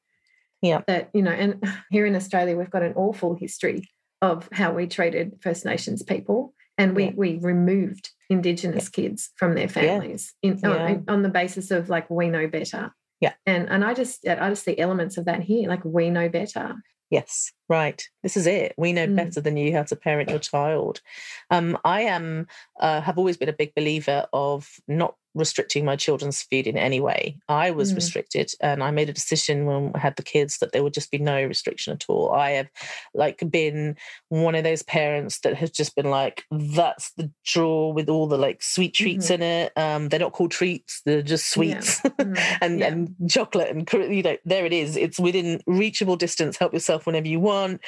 Yeah, 0.63 0.83
that 0.87 1.11
you 1.15 1.23
know, 1.23 1.33
and 1.33 1.63
here 1.91 2.07
in 2.07 2.17
Australia 2.17 2.57
we've 2.57 2.71
got 2.71 2.83
an 2.83 2.95
awful 2.97 3.35
history 3.35 3.89
of 4.23 4.49
how 4.53 4.73
we 4.73 4.87
treated 4.87 5.39
First 5.43 5.65
Nations 5.65 6.03
people, 6.03 6.55
and 6.79 6.97
we 6.97 7.05
yeah. 7.05 7.13
we 7.15 7.39
removed 7.39 8.11
Indigenous 8.29 8.85
yeah. 8.87 9.03
kids 9.03 9.31
from 9.37 9.55
their 9.55 9.69
families. 9.69 10.35
In, 10.43 10.65
on, 10.65 11.05
on 11.09 11.23
the 11.23 11.29
basis 11.29 11.71
of 11.71 11.89
like 11.89 12.11
we 12.11 12.29
know 12.29 12.49
better 12.49 12.93
yeah. 13.21 13.33
And 13.47 13.69
and 13.69 13.85
i 13.85 13.95
just 13.95 14.27
i 14.27 14.49
just 14.49 14.65
see 14.65 14.79
elements 14.79 15.17
of 15.19 15.27
that 15.27 15.43
here 15.43 15.69
like 15.69 15.85
we 15.85 16.11
know 16.11 16.29
better. 16.29 16.75
Yes, 17.11 17.53
right. 17.69 18.03
This 18.23 18.37
is 18.37 18.47
it. 18.47 18.75
We 18.77 18.93
know 18.93 19.07
Mm. 19.07 19.17
better 19.17 19.41
than 19.41 19.57
you 19.57 19.73
how 19.73 19.85
to 19.85 19.97
parent 19.97 20.31
your 20.31 20.39
child. 20.39 21.01
Um, 21.51 21.79
I 21.85 22.03
am 22.03 22.47
uh, 22.81 23.01
have 23.01 23.19
always 23.19 23.37
been 23.37 23.49
a 23.49 23.53
big 23.55 23.75
believer 23.75 24.27
of 24.33 24.69
not 24.89 25.15
restricting 25.35 25.85
my 25.85 25.97
children's 25.97 26.43
food 26.43 26.67
in 26.67 26.79
any 26.79 26.99
way. 26.99 27.37
I 27.49 27.71
was 27.71 27.93
Mm. 27.93 27.97
restricted, 27.97 28.53
and 28.61 28.83
I 28.83 28.91
made 28.91 29.09
a 29.11 29.13
decision 29.13 29.67
when 29.67 29.93
I 29.95 29.99
had 29.99 30.17
the 30.17 30.23
kids 30.23 30.59
that 30.59 30.73
there 30.73 30.83
would 30.83 30.95
just 30.95 31.11
be 31.11 31.19
no 31.19 31.43
restriction 31.45 31.93
at 31.93 32.05
all. 32.09 32.33
I 32.33 32.51
have 32.53 32.69
like 33.15 33.43
been 33.51 33.97
one 34.31 34.55
of 34.55 34.65
those 34.65 34.83
parents 34.83 35.41
that 35.41 35.55
has 35.57 35.71
just 35.71 35.95
been 35.95 36.11
like, 36.11 36.45
that's 36.51 37.13
the 37.19 37.31
drawer 37.45 37.93
with 37.93 38.09
all 38.09 38.27
the 38.27 38.39
like 38.39 38.63
sweet 38.63 38.95
treats 38.95 39.31
in 39.31 39.43
it. 39.43 39.73
Um, 39.77 40.09
they're 40.09 40.21
not 40.21 40.33
called 40.33 40.53
treats; 40.53 41.03
they're 41.05 41.23
just 41.23 41.55
Mm-hmm. 41.55 41.71
Yeah. 41.71 41.81
sweets 41.81 42.01
Mm. 42.19 42.59
and 42.63 42.81
Yeah. 42.81 42.87
and 42.89 43.31
chocolate 43.31 43.69
and 43.71 43.87
you 44.17 44.23
know 44.23 44.37
there 44.45 44.65
it 44.67 44.73
is 44.73 44.97
it's 44.97 45.19
within 45.21 45.61
reachable 45.67 46.17
distance 46.17 46.57
help 46.57 46.73
yourself 46.73 47.05
whenever 47.07 47.29
you 47.29 47.41
want 47.41 47.56
want 47.57 47.81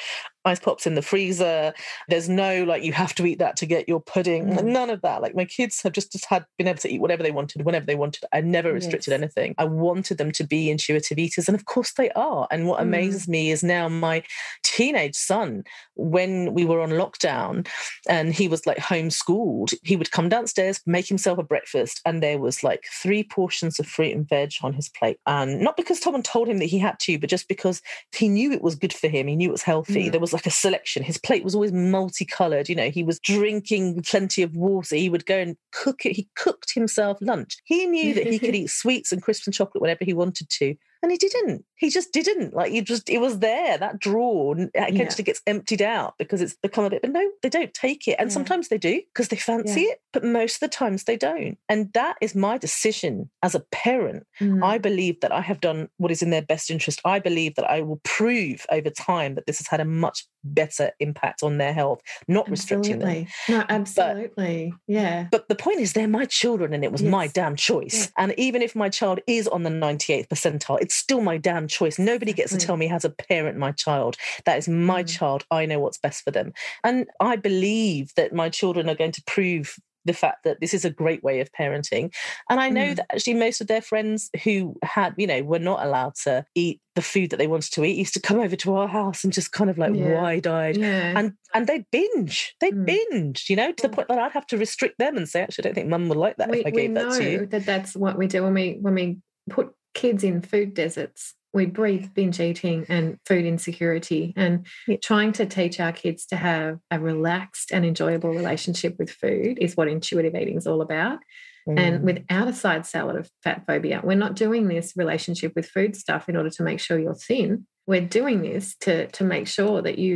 ice 0.45 0.59
pops 0.59 0.87
in 0.87 0.95
the 0.95 1.01
freezer 1.01 1.73
there's 2.07 2.29
no 2.29 2.63
like 2.63 2.81
you 2.83 2.93
have 2.93 3.13
to 3.13 3.25
eat 3.25 3.39
that 3.39 3.57
to 3.57 3.65
get 3.65 3.87
your 3.89 3.99
pudding 3.99 4.45
Mm. 4.45 4.63
none 4.65 4.89
of 4.89 5.01
that 5.01 5.21
like 5.21 5.35
my 5.35 5.43
kids 5.45 5.81
have 5.83 5.91
just, 5.91 6.11
just 6.13 6.25
had 6.25 6.45
been 6.57 6.67
able 6.67 6.79
to 6.79 6.89
eat 6.89 7.01
whatever 7.01 7.21
they 7.23 7.31
wanted 7.31 7.65
whenever 7.65 7.85
they 7.85 7.95
wanted 7.95 8.23
i 8.31 8.39
never 8.41 8.71
restricted 8.71 9.11
Yes. 9.11 9.19
anything 9.19 9.53
i 9.57 9.65
wanted 9.65 10.17
them 10.17 10.31
to 10.31 10.43
be 10.45 10.69
intuitive 10.69 11.19
eaters 11.19 11.49
and 11.49 11.55
of 11.55 11.65
course 11.65 11.93
they 11.93 12.09
are 12.11 12.47
and 12.51 12.67
what 12.67 12.79
Mm. 12.79 12.83
amazes 12.83 13.27
me 13.27 13.51
is 13.51 13.63
now 13.63 13.89
my 13.89 14.23
teenage 14.63 15.15
son 15.15 15.63
when 15.95 16.53
we 16.53 16.63
were 16.65 16.79
on 16.81 16.91
lockdown 16.91 17.67
and 18.07 18.33
he 18.33 18.47
was 18.47 18.65
like 18.65 18.77
homeschooled 18.77 19.73
he 19.83 19.95
would 19.95 20.11
come 20.11 20.29
downstairs 20.29 20.79
make 20.85 21.07
himself 21.07 21.37
a 21.37 21.43
breakfast 21.43 21.99
and 22.05 22.23
there 22.23 22.37
was 22.39 22.63
like 22.63 22.83
three 23.01 23.23
portions 23.23 23.79
of 23.79 23.87
fruit 23.87 24.15
and 24.15 24.27
veg 24.29 24.51
on 24.61 24.73
his 24.73 24.89
plate 24.89 25.19
and 25.25 25.59
not 25.61 25.75
because 25.75 25.99
someone 26.01 26.23
told 26.23 26.47
him 26.47 26.59
that 26.59 26.65
he 26.65 26.77
had 26.79 26.97
to 26.99 27.17
but 27.19 27.29
just 27.29 27.47
because 27.47 27.81
he 28.15 28.27
knew 28.29 28.51
it 28.51 28.61
was 28.61 28.75
good 28.75 28.93
for 28.93 29.07
him 29.07 29.27
he 29.27 29.35
knew 29.35 29.49
it 29.49 29.51
was 29.51 29.63
healthy 29.63 29.89
Mm. 30.07 30.11
there 30.11 30.21
was 30.21 30.28
like 30.33 30.45
a 30.45 30.51
selection. 30.51 31.03
His 31.03 31.17
plate 31.17 31.43
was 31.43 31.55
always 31.55 31.71
multicolored 31.71 32.69
you 32.69 32.75
know 32.75 32.89
he 32.89 33.03
was 33.03 33.19
drinking 33.19 34.01
plenty 34.03 34.41
of 34.41 34.55
water. 34.55 34.95
He 34.95 35.09
would 35.09 35.25
go 35.25 35.37
and 35.37 35.55
cook 35.71 36.05
it. 36.05 36.13
He 36.13 36.29
cooked 36.35 36.73
himself 36.73 37.17
lunch. 37.21 37.57
He 37.65 37.85
knew 37.85 38.13
that 38.13 38.27
he 38.27 38.39
could 38.39 38.55
eat 38.55 38.69
sweets 38.69 39.11
and 39.11 39.21
crisps 39.21 39.47
and 39.47 39.53
chocolate 39.53 39.81
whenever 39.81 40.05
he 40.05 40.13
wanted 40.13 40.49
to 40.49 40.75
and 41.01 41.11
he 41.11 41.17
didn't 41.17 41.63
he 41.75 41.89
just 41.89 42.11
didn't 42.11 42.53
like 42.53 42.71
you 42.73 42.81
just 42.81 43.09
it 43.09 43.19
was 43.19 43.39
there 43.39 43.77
that 43.77 43.99
drawer 43.99 44.55
n- 44.57 44.69
occasionally 44.75 45.23
gets 45.23 45.41
emptied 45.47 45.81
out 45.81 46.13
because 46.19 46.41
it's 46.41 46.55
become 46.61 46.83
a 46.85 46.89
bit 46.89 47.01
but 47.01 47.11
no 47.11 47.23
they 47.41 47.49
don't 47.49 47.73
take 47.73 48.07
it 48.07 48.15
and 48.19 48.29
Yeah. 48.29 48.33
sometimes 48.33 48.67
they 48.67 48.77
do 48.77 49.01
because 49.13 49.29
they 49.29 49.37
fancy 49.37 49.81
it 49.83 50.01
but 50.11 50.23
most 50.23 50.55
of 50.55 50.59
the 50.61 50.67
times 50.67 51.05
they 51.05 51.15
don't 51.17 51.57
and 51.69 51.91
that 51.93 52.17
is 52.21 52.35
my 52.35 52.57
decision 52.57 53.29
as 53.43 53.55
a 53.55 53.61
parent 53.71 54.25
Mm. 54.41 54.63
I 54.63 54.77
believe 54.77 55.19
that 55.19 55.33
I 55.33 55.41
have 55.41 55.59
done 55.59 55.89
what 55.97 56.11
is 56.11 56.21
in 56.21 56.29
their 56.29 56.41
best 56.41 56.71
interest. 56.71 57.01
I 57.03 57.19
believe 57.19 57.55
that 57.55 57.69
I 57.69 57.81
will 57.81 57.99
prove 58.05 58.65
over 58.71 58.89
time 58.89 59.35
that 59.35 59.45
this 59.47 59.57
has 59.57 59.67
had 59.67 59.81
a 59.81 59.85
much 59.85 60.25
better 60.45 60.91
impact 61.01 61.43
on 61.43 61.57
their 61.57 61.73
health, 61.73 61.99
not 62.29 62.49
restricting 62.49 62.99
them. 62.99 63.09
Absolutely. 63.09 63.53
No, 63.53 63.65
absolutely. 63.69 64.73
yeah. 64.87 65.27
But 65.31 65.49
the 65.49 65.55
point 65.55 65.79
is, 65.81 65.91
they're 65.93 66.07
my 66.07 66.23
children 66.25 66.73
and 66.73 66.83
it 66.85 66.91
was 66.91 67.03
my 67.03 67.27
damn 67.27 67.55
choice. 67.57 68.05
Yeah. 68.17 68.23
And 68.23 68.33
even 68.37 68.61
if 68.61 68.75
my 68.75 68.87
child 68.87 69.19
is 69.27 69.47
on 69.47 69.63
the 69.63 69.69
98th 69.69 70.27
percentile, 70.29 70.81
it's 70.89 70.95
still 70.95 71.21
my 71.21 71.37
damn 71.37 71.67
choice. 71.67 71.99
Nobody 71.99 72.33
gets 72.33 72.51
to 72.51 72.57
tell 72.57 72.75
me 72.75 72.87
how 72.87 72.97
to 72.97 73.11
parent 73.11 73.59
my 73.59 73.71
child. 73.71 74.17
That 74.45 74.57
is 74.57 74.67
my 74.67 75.03
Mm. 75.03 75.07
child. 75.07 75.45
I 75.51 75.67
know 75.67 75.77
what's 75.79 75.99
best 75.99 76.23
for 76.23 76.31
them. 76.31 76.51
And 76.83 77.05
I 77.19 77.35
believe 77.35 78.11
that 78.15 78.33
my 78.33 78.49
children 78.49 78.89
are 78.89 78.95
going 78.95 79.11
to 79.11 79.23
prove 79.27 79.75
the 80.05 80.13
fact 80.13 80.45
that 80.45 80.59
this 80.61 80.73
is 80.73 80.83
a 80.85 80.89
great 80.89 81.23
way 81.23 81.41
of 81.41 81.51
parenting. 81.51 82.11
And 82.49 82.59
I 82.59 82.69
know 82.69 82.87
Mm. 82.87 82.95
that 82.95 83.13
actually 83.13 83.35
most 83.35 83.61
of 83.61 83.67
their 83.67 83.81
friends 83.83 84.31
who 84.43 84.75
had, 84.83 85.13
you 85.15 85.27
know, 85.27 85.43
were 85.43 85.59
not 85.59 85.85
allowed 85.85 86.15
to 86.23 86.43
eat 86.55 86.81
the 86.95 87.01
food 87.03 87.29
that 87.29 87.37
they 87.37 87.45
wanted 87.45 87.71
to 87.73 87.83
eat 87.83 87.97
used 87.97 88.15
to 88.15 88.19
come 88.21 88.39
over 88.39 88.55
to 88.55 88.73
our 88.73 88.87
house 88.87 89.23
and 89.23 89.31
just 89.31 89.51
kind 89.51 89.69
of 89.69 89.77
like 89.77 89.93
Yeah. 89.93 90.19
wide 90.19 90.47
eyed 90.47 90.77
Yeah. 90.77 91.13
and 91.19 91.33
and 91.53 91.67
they 91.67 91.85
binge 91.91 92.55
they 92.59 92.71
Mm. 92.71 92.85
binge 92.85 93.45
you 93.49 93.55
know 93.55 93.71
to 93.71 93.83
the 93.83 93.89
point 93.89 94.07
that 94.09 94.17
i'd 94.19 94.31
have 94.33 94.47
to 94.47 94.57
restrict 94.57 94.97
them 94.99 95.15
and 95.15 95.29
say 95.29 95.41
actually 95.41 95.63
i 95.63 95.65
don't 95.67 95.75
think 95.75 95.87
mum 95.87 96.09
would 96.09 96.17
like 96.17 96.35
that 96.37 96.49
we, 96.49 96.59
if 96.59 96.65
i 96.65 96.71
gave 96.71 96.93
that 96.95 97.11
to 97.17 97.23
you 97.31 97.45
that 97.45 97.65
that's 97.65 97.95
what 97.95 98.17
we 98.17 98.27
do 98.27 98.43
when 98.43 98.53
we 98.53 98.77
when 98.81 98.95
we 98.95 99.17
put 99.49 99.69
kids 100.01 100.23
in 100.23 100.41
food 100.41 100.73
deserts 100.73 101.21
we 101.51 101.65
breathe 101.65 102.07
binge 102.13 102.39
eating 102.39 102.85
and 102.89 103.17
food 103.25 103.43
insecurity 103.43 104.33
and 104.37 104.53
Yeah. 104.87 104.97
trying 105.03 105.31
to 105.39 105.45
teach 105.47 105.79
our 105.79 105.91
kids 105.91 106.27
to 106.27 106.35
have 106.35 106.77
a 106.91 106.99
relaxed 106.99 107.71
and 107.73 107.83
enjoyable 107.85 108.29
relationship 108.41 108.93
with 108.99 109.09
food 109.09 109.57
is 109.59 109.75
what 109.75 109.87
intuitive 109.87 110.35
eating 110.35 110.57
is 110.57 110.67
all 110.67 110.81
about 110.81 111.19
and 111.67 111.95
Mm. 112.01 112.03
without 112.09 112.47
a 112.47 112.53
side 112.53 112.85
salad 112.85 113.15
of 113.15 113.25
fat 113.43 113.59
phobia 113.67 113.97
we're 114.03 114.23
not 114.25 114.35
doing 114.45 114.67
this 114.67 114.93
relationship 115.03 115.51
with 115.55 115.67
food 115.75 115.95
stuff 115.95 116.29
in 116.29 116.35
order 116.39 116.51
to 116.57 116.63
make 116.63 116.79
sure 116.79 116.97
you're 116.99 117.23
thin 117.29 117.65
we're 117.87 118.09
doing 118.21 118.41
this 118.49 118.75
to 118.85 119.07
to 119.17 119.23
make 119.23 119.47
sure 119.47 119.81
that 119.81 119.97
you 120.05 120.13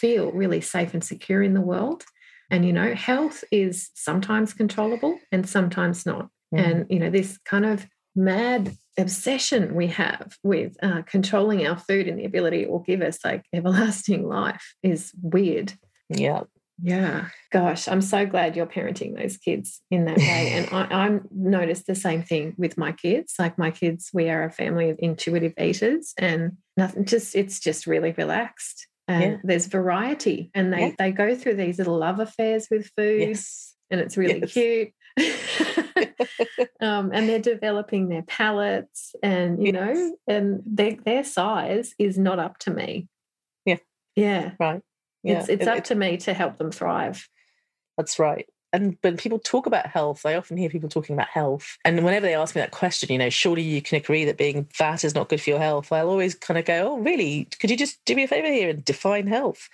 feel 0.00 0.24
really 0.42 0.60
safe 0.60 0.92
and 0.94 1.04
secure 1.12 1.42
in 1.48 1.54
the 1.54 1.66
world 1.72 2.00
and 2.52 2.60
you 2.66 2.72
know 2.78 2.90
health 2.94 3.38
is 3.64 3.90
sometimes 3.94 4.52
controllable 4.62 5.14
and 5.32 5.48
sometimes 5.56 5.98
not 6.06 6.28
Mm. 6.54 6.58
and 6.64 6.76
you 6.92 6.98
know 7.02 7.10
this 7.18 7.30
kind 7.52 7.66
of 7.72 7.78
mad 8.16 8.62
obsession 8.98 9.74
we 9.74 9.86
have 9.86 10.36
with 10.42 10.76
uh, 10.82 11.02
controlling 11.02 11.66
our 11.66 11.78
food 11.78 12.08
and 12.08 12.18
the 12.18 12.24
ability 12.24 12.62
it 12.62 12.70
will 12.70 12.80
give 12.80 13.00
us 13.02 13.18
like 13.24 13.44
everlasting 13.54 14.26
life 14.26 14.74
is 14.82 15.12
weird 15.22 15.72
yeah 16.08 16.42
yeah. 16.82 17.26
Gosh, 17.52 17.88
I'm 17.88 18.00
so 18.00 18.24
glad 18.24 18.56
you're 18.56 18.66
parenting 18.66 19.16
those 19.16 19.36
kids 19.36 19.82
in 19.90 20.06
that 20.06 20.16
way. 20.18 20.52
And 20.52 20.68
I, 20.72 21.04
I'm 21.04 21.28
noticed 21.30 21.86
the 21.86 21.94
same 21.94 22.22
thing 22.22 22.54
with 22.56 22.78
my 22.78 22.92
kids. 22.92 23.34
Like 23.38 23.58
my 23.58 23.70
kids, 23.70 24.10
we 24.14 24.30
are 24.30 24.44
a 24.44 24.50
family 24.50 24.90
of 24.90 24.96
intuitive 24.98 25.52
eaters 25.60 26.14
and 26.16 26.52
nothing 26.76 27.04
just 27.04 27.34
it's 27.36 27.60
just 27.60 27.86
really 27.86 28.12
relaxed. 28.12 28.86
And 29.08 29.22
Yeah. 29.32 29.36
there's 29.44 29.66
variety. 29.66 30.50
And 30.54 30.72
they 30.72 30.80
Yeah. 30.86 30.92
they 30.98 31.12
go 31.12 31.34
through 31.34 31.56
these 31.56 31.78
little 31.78 31.98
love 31.98 32.20
affairs 32.20 32.68
with 32.70 32.90
food 32.96 33.20
yes 33.28 33.74
and 33.90 34.00
it's 34.00 34.16
really 34.16 34.40
Yes. 34.40 34.52
cute. 34.52 34.92
um, 36.80 37.10
and 37.12 37.28
they're 37.28 37.38
developing 37.38 38.08
their 38.08 38.22
palates 38.22 39.14
and 39.22 39.64
you 39.64 39.72
Yes. 39.72 39.96
know, 39.96 40.16
and 40.26 40.62
their 40.66 40.96
their 41.04 41.24
size 41.24 41.94
is 41.98 42.18
not 42.18 42.38
up 42.38 42.58
to 42.60 42.70
me. 42.72 43.08
Yeah. 43.66 43.76
Yeah. 44.16 44.52
right 44.58 44.80
yeah 45.22 45.40
It's 45.40 45.48
it's 45.48 45.62
It- 45.62 45.68
up 45.68 45.78
it- 45.78 45.84
to 45.86 45.94
me 45.94 46.16
to 46.18 46.32
help 46.34 46.56
them 46.58 46.70
thrive. 46.70 47.28
that's 47.96 48.18
right 48.18 48.46
and 48.72 48.96
when 49.00 49.16
people 49.16 49.38
talk 49.38 49.66
about 49.66 49.86
health, 49.86 50.24
I 50.24 50.34
often 50.34 50.56
hear 50.56 50.70
people 50.70 50.88
talking 50.88 51.14
about 51.14 51.28
health. 51.28 51.76
And 51.84 52.04
whenever 52.04 52.26
they 52.26 52.34
ask 52.34 52.54
me 52.54 52.60
that 52.60 52.70
question, 52.70 53.10
you 53.10 53.18
know, 53.18 53.30
surely 53.30 53.62
you 53.62 53.82
can 53.82 53.96
agree 53.96 54.24
that 54.24 54.36
being 54.38 54.66
fat 54.72 55.04
is 55.04 55.14
not 55.14 55.28
good 55.28 55.40
for 55.40 55.50
your 55.50 55.58
health. 55.58 55.90
I'll 55.92 56.08
always 56.08 56.34
kind 56.34 56.56
of 56.58 56.64
go, 56.64 56.92
oh, 56.92 56.98
really? 57.00 57.46
Could 57.58 57.70
you 57.70 57.76
just 57.76 57.98
do 58.04 58.14
me 58.14 58.22
a 58.24 58.28
favor 58.28 58.46
here 58.46 58.68
and 58.70 58.84
define 58.84 59.26
health? 59.26 59.68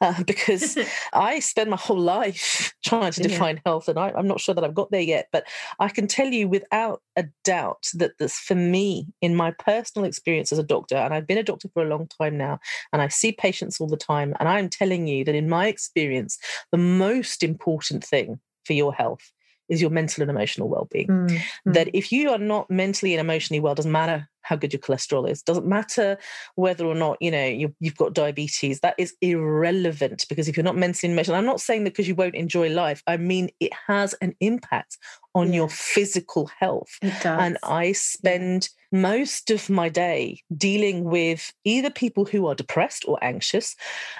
Uh, 0.00 0.22
because 0.26 0.76
I 1.12 1.38
spend 1.40 1.70
my 1.70 1.76
whole 1.76 1.98
life 2.00 2.74
trying 2.84 3.12
to 3.12 3.20
Yeah. 3.20 3.28
define 3.28 3.60
health, 3.64 3.88
and 3.88 3.98
I, 3.98 4.10
I'm 4.16 4.26
not 4.26 4.40
sure 4.40 4.54
that 4.54 4.64
I've 4.64 4.74
got 4.74 4.90
there 4.90 5.00
yet. 5.00 5.28
But 5.30 5.46
I 5.78 5.88
can 5.88 6.08
tell 6.08 6.28
you 6.28 6.48
without 6.48 7.02
a 7.16 7.26
doubt 7.44 7.86
that 7.94 8.18
this, 8.18 8.38
for 8.38 8.56
me, 8.56 9.06
in 9.20 9.36
my 9.36 9.52
personal 9.52 10.06
experience 10.06 10.50
as 10.50 10.58
a 10.58 10.64
doctor, 10.64 10.96
and 10.96 11.14
I've 11.14 11.26
been 11.26 11.38
a 11.38 11.42
doctor 11.44 11.68
for 11.72 11.84
a 11.84 11.88
long 11.88 12.08
time 12.20 12.36
now, 12.36 12.58
and 12.92 13.00
I 13.00 13.08
see 13.08 13.30
patients 13.30 13.80
all 13.80 13.86
the 13.88 13.96
time, 13.96 14.34
and 14.40 14.48
I'm 14.48 14.68
telling 14.68 15.06
you 15.06 15.24
that 15.24 15.34
in 15.36 15.48
my 15.48 15.68
experience, 15.68 16.38
the 16.72 16.78
most 16.78 17.44
important 17.44 18.02
thing 18.04 18.39
for 18.64 18.72
your 18.72 18.92
health 18.94 19.32
is 19.68 19.80
your 19.80 19.90
mental 19.90 20.22
and 20.22 20.30
emotional 20.30 20.68
well-being 20.68 21.06
Mm, 21.08 21.28
mm. 21.28 21.74
that 21.74 21.88
if 21.94 22.10
you 22.12 22.30
are 22.30 22.38
not 22.38 22.70
mentally 22.70 23.14
and 23.14 23.20
emotionally 23.20 23.60
well 23.60 23.74
doesn't 23.74 23.92
matter 23.92 24.28
how 24.42 24.56
good 24.56 24.72
your 24.72 24.80
cholesterol 24.80 25.28
is. 25.28 25.42
Doesn't 25.42 25.66
matter 25.66 26.18
whether 26.54 26.86
or 26.86 26.94
not 26.94 27.16
you 27.20 27.30
know 27.30 27.46
you, 27.46 27.74
you've 27.80 27.96
got 27.96 28.14
diabetes 28.14 28.80
that 28.80 28.94
is 28.98 29.14
irrelevant 29.20 30.26
because 30.28 30.48
if 30.48 30.56
you're 30.56 30.64
not 30.64 30.76
mentally 30.76 31.08
and 31.08 31.14
emotionally 31.14 31.38
i'm 31.38 31.46
not 31.46 31.60
saying 31.60 31.84
that 31.84 31.90
because 31.90 32.08
you 32.08 32.14
won't 32.14 32.34
enjoy 32.34 32.68
life 32.68 33.02
i 33.06 33.16
mean 33.16 33.48
it 33.60 33.72
has 33.86 34.14
an 34.20 34.34
impact 34.40 34.98
on 35.34 35.52
your 35.52 35.68
physical 35.68 36.46
health. 36.58 36.98
It 37.02 37.14
does. 37.22 37.40
and 37.40 37.58
I 37.62 37.92
spend 37.92 38.68
most 38.92 39.50
of 39.50 39.70
my 39.70 39.88
day 39.88 40.42
dealing 40.56 41.04
with 41.04 41.52
either 41.64 41.90
people 41.90 42.24
who 42.24 42.46
are 42.48 42.54
depressed 42.54 43.04
or 43.06 43.22
anxious, 43.22 43.76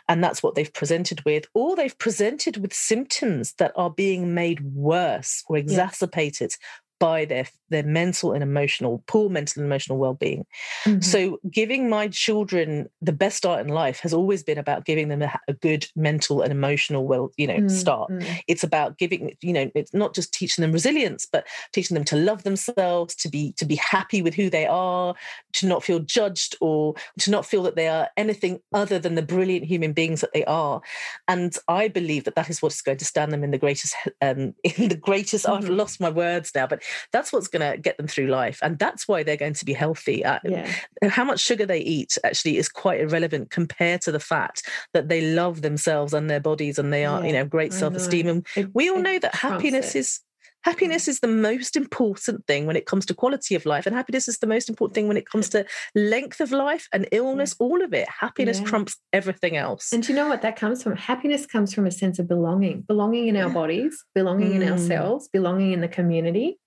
and 0.08 0.22
that's 0.22 0.42
what 0.42 0.54
they've 0.54 0.72
presented 0.72 1.24
with, 1.24 1.46
or 1.54 1.74
they've 1.74 1.98
presented 1.98 2.58
with 2.58 2.72
symptoms 2.72 3.54
that 3.54 3.72
are 3.74 3.90
being 3.90 4.34
made 4.34 4.60
worse 4.72 5.42
or 5.48 5.56
exacerbated 5.56 6.54
by 7.00 7.24
their, 7.24 7.46
their 7.70 7.82
mental 7.82 8.32
and 8.32 8.42
emotional, 8.42 9.02
poor 9.08 9.28
mental 9.28 9.60
and 9.62 9.66
emotional 9.68 9.98
well-being. 9.98 10.46
Mhm. 10.86 11.02
So, 11.02 11.40
giving 11.50 11.88
my 11.88 12.08
children 12.08 12.88
the 13.02 13.12
best 13.12 13.38
start 13.38 13.60
in 13.60 13.68
life 13.68 14.00
has 14.00 14.14
always 14.14 14.44
been 14.44 14.58
about 14.58 14.84
giving 14.84 15.08
them 15.08 15.22
a, 15.22 15.32
a 15.48 15.54
good 15.54 15.86
mental 15.96 16.42
and 16.42 16.52
emotional, 16.52 17.06
well, 17.06 17.32
you 17.36 17.46
know, 17.46 17.60
Mm, 17.60 17.70
start. 17.70 18.10
mm. 18.12 18.40
It's 18.46 18.62
about 18.62 18.98
giving, 18.98 19.34
you 19.40 19.52
know, 19.52 19.70
it's 19.74 19.94
not 19.94 20.14
just 20.14 20.32
teaching 20.32 20.62
them 20.62 20.72
resilience, 20.72 21.26
but 21.30 21.46
teaching 21.72 21.94
them 21.94 22.04
to 22.04 22.16
love 22.16 22.42
themselves, 22.44 23.14
to 23.16 23.28
be 23.28 23.54
to 23.58 23.64
be 23.64 23.76
happy 23.76 24.22
with 24.22 24.34
who 24.34 24.50
they 24.50 24.66
are, 24.66 25.14
to 25.54 25.66
not 25.66 25.82
feel 25.82 26.00
judged, 26.00 26.54
or 26.60 26.94
to 27.20 27.30
not 27.30 27.46
feel 27.46 27.62
that 27.62 27.76
they 27.76 27.88
are 27.88 28.08
anything 28.16 28.60
other 28.74 28.98
than 28.98 29.14
the 29.14 29.22
brilliant 29.22 29.64
human 29.64 29.92
beings 29.92 30.20
that 30.20 30.32
they 30.34 30.44
are. 30.44 30.80
And 31.28 31.56
I 31.68 31.88
believe 31.88 32.24
that 32.24 32.34
that 32.34 32.50
is 32.50 32.60
what's 32.62 32.82
going 32.82 32.98
to 32.98 33.04
stand 33.04 33.32
them 33.32 33.42
in 33.44 33.50
the 33.50 33.58
greatest, 33.58 33.94
um, 34.20 34.54
in 34.64 34.88
the 34.88 34.96
greatest. 35.00 35.48
I've 35.48 35.64
Mhm. 35.64 35.76
lost 35.76 36.00
my 36.00 36.10
words 36.10 36.52
now, 36.54 36.66
but 36.66 36.82
that's 37.12 37.32
what's 37.32 37.48
going 37.48 37.70
to 37.72 37.78
get 37.78 37.96
them 37.96 38.06
through 38.06 38.26
life 38.26 38.58
and 38.62 38.78
that's 38.78 39.06
why 39.08 39.22
they're 39.22 39.36
going 39.36 39.54
to 39.54 39.64
be 39.64 39.72
healthy 39.72 40.24
uh, 40.24 40.38
Yeah. 40.44 40.70
how 41.08 41.24
much 41.24 41.40
sugar 41.40 41.66
they 41.66 41.80
eat 41.80 42.16
actually 42.24 42.56
is 42.58 42.68
quite 42.68 43.00
irrelevant 43.00 43.50
compared 43.50 44.00
to 44.02 44.12
the 44.12 44.20
fact 44.20 44.68
that 44.94 45.08
they 45.08 45.20
love 45.34 45.62
themselves 45.62 46.12
and 46.14 46.28
their 46.30 46.40
bodies 46.40 46.78
and 46.78 46.92
they 46.92 47.04
are 47.04 47.24
you 47.26 47.32
know 47.32 47.44
great 47.44 47.72
I 47.72 47.76
self-esteem 47.76 48.26
know. 48.26 48.32
and 48.32 48.46
It- 48.56 48.68
we 48.74 48.88
all 48.90 49.00
know 49.00 49.18
that 49.18 49.34
happiness 49.34 49.94
it. 49.94 49.98
is 50.00 50.20
happiness 50.62 51.08
is 51.08 51.20
the 51.20 51.26
most 51.26 51.74
important 51.74 52.46
thing 52.46 52.66
when 52.66 52.76
it 52.76 52.84
comes 52.84 53.06
to 53.06 53.14
quality 53.14 53.54
of 53.54 53.64
life 53.64 53.86
and 53.86 53.96
happiness 53.96 54.28
is 54.28 54.38
the 54.38 54.46
most 54.46 54.68
important 54.68 54.94
thing 54.94 55.08
when 55.08 55.16
it 55.16 55.26
comes 55.26 55.48
to 55.48 55.64
length 55.94 56.38
of 56.38 56.52
life 56.52 56.86
and 56.92 57.08
illness 57.12 57.54
all 57.58 57.82
of 57.82 57.94
it 57.94 58.06
happiness 58.08 58.58
Yeah. 58.58 58.66
trumps 58.66 58.96
everything 59.12 59.56
else 59.56 59.90
And 59.92 60.02
do 60.02 60.12
you 60.12 60.16
know 60.16 60.28
what 60.28 60.42
that 60.42 60.56
comes 60.56 60.82
from? 60.82 60.96
Happiness 60.96 61.46
comes 61.46 61.72
from 61.72 61.86
a 61.86 61.90
sense 61.90 62.18
of 62.18 62.28
belonging, 62.28 62.82
belonging 62.82 63.28
in 63.28 63.36
our 63.36 63.48
Yeah. 63.48 63.54
bodies, 63.54 64.04
belonging 64.14 64.52
in 64.54 64.60
Mm. 64.62 64.72
ourselves, 64.72 65.28
belonging 65.28 65.72
in 65.72 65.80
the 65.80 65.88
community, 65.88 66.58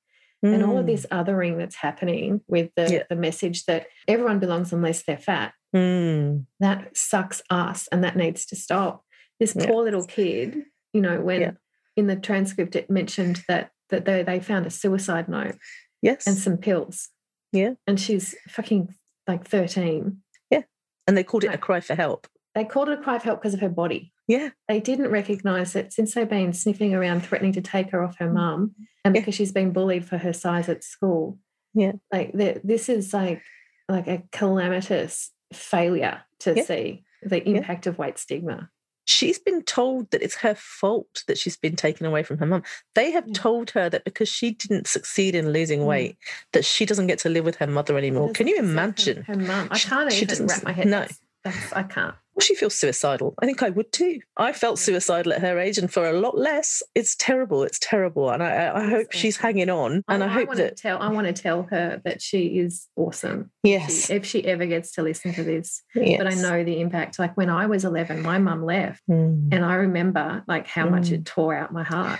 and 0.44 0.64
all 0.64 0.78
of 0.78 0.84
Mm, 0.86 0.88
this 0.88 1.06
othering 1.12 1.58
that's 1.58 1.76
happening 1.76 2.42
with 2.48 2.70
the, 2.76 2.92
Yeah. 2.92 3.04
the 3.10 3.16
message 3.16 3.66
that 3.66 3.88
everyone 4.08 4.40
belongs 4.40 4.74
unless 4.74 5.04
they're 5.04 5.18
fat. 5.18 5.54
mm, 5.76 6.46
That 6.60 6.96
sucks 6.96 7.42
us, 7.50 7.88
and 7.92 8.04
that 8.04 8.16
needs 8.18 8.46
to 8.48 8.56
stop. 8.56 9.04
This 9.40 9.56
Yeah. 9.56 9.68
poor 9.68 9.84
little 9.84 10.06
kid, 10.06 10.66
you 10.94 11.02
know, 11.02 11.22
when 11.22 11.42
Yeah. 11.42 11.52
in 11.96 12.08
the 12.08 12.16
transcript 12.16 12.76
it 12.76 12.90
mentioned 12.90 13.44
that 13.48 13.72
that 13.90 14.06
they, 14.06 14.24
they 14.24 14.40
found 14.40 14.66
a 14.66 14.70
suicide 14.72 15.28
note 15.30 15.56
yes 16.02 16.26
and 16.26 16.36
some 16.36 16.58
pills. 16.58 17.10
Yeah. 17.52 17.74
And 17.86 18.00
she's 18.00 18.34
fucking 18.50 18.96
like 19.28 19.48
13. 19.48 20.22
Yeah. 20.50 20.62
and 21.08 21.16
they 21.18 21.24
called 21.24 21.44
it 21.44 21.54
a 21.54 21.58
cry 21.58 21.80
for 21.80 21.94
help 21.96 22.28
They 22.56 22.66
called 22.66 22.90
it 22.90 23.00
a 23.00 23.02
cry 23.02 23.18
for 23.20 23.26
help 23.26 23.40
because 23.42 23.54
of 23.56 23.62
her 23.62 23.70
body. 23.70 24.12
yeah 24.28 24.50
they 24.70 24.80
didn't 24.80 25.12
recognize 25.12 25.74
that 25.74 25.92
since 25.92 26.14
they've 26.14 26.30
been 26.30 26.54
sniffing 26.54 26.94
around 26.94 27.22
threatening 27.26 27.52
to 27.54 27.62
take 27.62 27.90
her 27.92 28.02
off 28.04 28.18
her 28.20 28.32
mum 28.32 28.74
and 29.04 29.14
Mm. 29.14 29.16
Yeah. 29.16 29.22
because 29.22 29.36
she's 29.36 29.52
been 29.52 29.72
bullied 29.74 30.06
for 30.06 30.18
her 30.18 30.32
size 30.34 30.70
at 30.70 30.84
school 30.84 31.38
Yeah. 31.74 31.94
like 32.12 32.32
this 32.34 32.88
is 32.90 33.14
like 33.14 33.42
like 33.90 34.08
a 34.08 34.24
calamitous 34.32 35.32
failure 35.54 36.22
to 36.40 36.54
Yeah. 36.56 36.64
see 36.64 37.04
the 37.22 37.42
impact 37.48 37.86
of 37.88 37.98
weight 37.98 38.18
stigma 38.18 38.70
she's 39.06 39.40
been 39.40 39.62
told 39.64 40.10
that 40.12 40.22
it's 40.22 40.38
her 40.38 40.56
fault 40.56 41.24
that 41.28 41.38
she's 41.38 41.58
been 41.58 41.76
taken 41.76 42.06
away 42.06 42.24
from 42.24 42.38
her 42.38 42.46
mum. 42.46 42.64
They 42.96 43.12
have 43.12 43.28
Yeah. 43.28 43.34
told 43.36 43.72
her 43.72 43.90
that 43.90 44.06
because 44.06 44.30
she 44.30 44.52
didn't 44.52 44.88
succeed 44.88 45.36
in 45.36 45.52
losing 45.52 45.82
Mm. 45.82 45.86
weight, 45.88 46.18
that 46.54 46.64
she 46.64 46.86
doesn't 46.86 47.08
get 47.08 47.20
to 47.20 47.30
live 47.30 47.44
with 47.44 47.58
her 47.58 47.68
mother 47.68 47.98
anymore. 47.98 48.32
Can 48.32 48.48
you 48.48 48.58
imagine? 48.58 49.24
her, 49.24 49.34
her 49.34 49.40
mum 49.42 49.68
i 49.72 49.78
can't 49.78 50.10
she 50.10 50.20
even 50.20 50.28
doesn't 50.30 50.48
wrap 50.48 50.64
my 50.64 50.72
head 50.72 50.88
no. 50.88 51.06
that's, 51.44 51.74
i 51.74 51.84
can't 51.84 52.16
Well, 52.36 52.42
she 52.42 52.56
feels 52.56 52.74
suicidal. 52.76 53.36
I 53.42 53.46
think 53.46 53.62
I 53.62 53.70
would 53.70 53.92
too. 53.92 54.20
I 54.38 54.54
felt 54.54 54.80
suicidal 54.80 55.34
at 55.34 55.42
her 55.42 55.60
age 55.60 55.78
and 55.78 55.92
for 55.92 56.10
a 56.10 56.14
lot 56.20 56.38
less. 56.38 56.82
It's 56.96 57.16
terrible. 57.16 57.64
It's 57.64 57.78
terrible. 57.80 58.30
And 58.32 58.42
I, 58.42 58.50
I- 58.66 58.84
I 58.84 58.90
hope 58.90 59.12
she's 59.12 59.38
hanging 59.38 59.70
on. 59.70 60.04
And 60.08 60.24
I, 60.24 60.28
hope 60.28 60.48
want 60.48 60.58
to 60.58 60.64
that, 60.66 60.78
tell 60.78 61.00
i 61.00 61.10
want 61.10 61.28
to 61.28 61.34
tell 61.34 61.64
her 61.70 62.02
that 62.06 62.22
she 62.22 62.60
is 62.60 62.88
awesome 62.96 63.52
yes. 63.64 64.08
she, 64.08 64.14
if 64.14 64.26
she 64.26 64.44
ever 64.46 64.66
gets 64.66 64.92
to 64.94 65.02
listen 65.04 65.34
to 65.34 65.44
this 65.44 65.82
yes. 65.96 66.18
but 66.18 66.28
i 66.28 66.34
know 66.34 66.64
the 66.64 66.80
impact 66.82 67.20
like 67.20 67.36
when 67.38 67.50
i 67.50 67.66
was 67.66 67.86
11 67.86 68.22
my 68.22 68.38
mum 68.40 68.66
left 68.66 69.02
Mm. 69.10 69.50
And 69.52 69.64
I 69.66 69.76
remember 69.76 70.44
like 70.48 70.68
how 70.68 70.88
much 70.90 71.04
Mm. 71.10 71.12
it 71.14 71.26
tore 71.26 71.54
out 71.56 71.72
my 71.72 71.84
heart. 71.84 72.20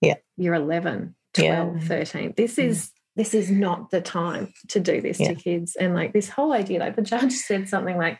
Yeah. 0.00 0.14
You're 0.36 0.54
11, 0.54 1.14
12, 1.34 1.76
Yeah. 1.82 1.86
13. 1.88 2.34
This 2.36 2.56
Mm. 2.56 2.64
is 2.64 2.90
this 3.16 3.34
is 3.34 3.50
not 3.50 3.90
the 3.90 4.00
time 4.00 4.52
to 4.68 4.80
do 4.80 5.00
this 5.00 5.18
Yeah. 5.20 5.28
to 5.28 5.34
kids. 5.34 5.76
And 5.76 5.94
like 5.94 6.12
this 6.12 6.28
whole 6.28 6.52
idea, 6.52 6.78
like 6.78 6.96
the 6.96 7.02
judge 7.02 7.32
said 7.32 7.68
something 7.68 7.96
like, 7.96 8.18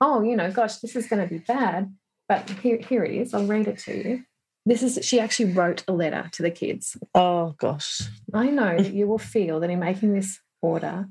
oh, 0.00 0.22
you 0.22 0.36
know, 0.36 0.50
gosh, 0.50 0.76
this 0.76 0.96
is 0.96 1.06
going 1.06 1.22
to 1.22 1.32
be 1.32 1.38
bad. 1.38 1.92
But 2.28 2.48
here, 2.50 2.78
here 2.78 3.04
it 3.04 3.14
is. 3.14 3.34
I'll 3.34 3.46
read 3.46 3.68
it 3.68 3.78
to 3.80 3.96
you. 3.96 4.24
This 4.66 4.82
is 4.82 5.04
she 5.04 5.18
actually 5.18 5.52
wrote 5.52 5.82
a 5.88 5.92
letter 5.92 6.28
to 6.32 6.42
the 6.42 6.50
kids. 6.50 6.96
Oh, 7.14 7.54
gosh. 7.58 8.02
I 8.34 8.50
know 8.50 8.76
that 8.76 8.92
you 8.92 9.06
will 9.06 9.18
feel 9.18 9.60
that 9.60 9.70
in 9.70 9.78
making 9.78 10.12
this 10.12 10.38
order 10.60 11.08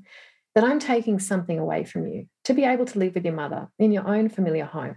that 0.54 0.64
I'm 0.64 0.78
taking 0.78 1.18
something 1.18 1.58
away 1.58 1.84
from 1.84 2.06
you 2.06 2.26
to 2.44 2.54
be 2.54 2.64
able 2.64 2.84
to 2.86 2.98
live 2.98 3.14
with 3.14 3.24
your 3.24 3.34
mother 3.34 3.68
in 3.78 3.92
your 3.92 4.06
own 4.06 4.28
familiar 4.28 4.64
home. 4.64 4.96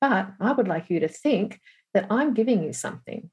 But 0.00 0.30
I 0.40 0.52
would 0.52 0.68
like 0.68 0.90
you 0.90 1.00
to 1.00 1.08
think 1.08 1.60
that 1.94 2.06
I'm 2.10 2.34
giving 2.34 2.62
you 2.62 2.72
something 2.72 3.30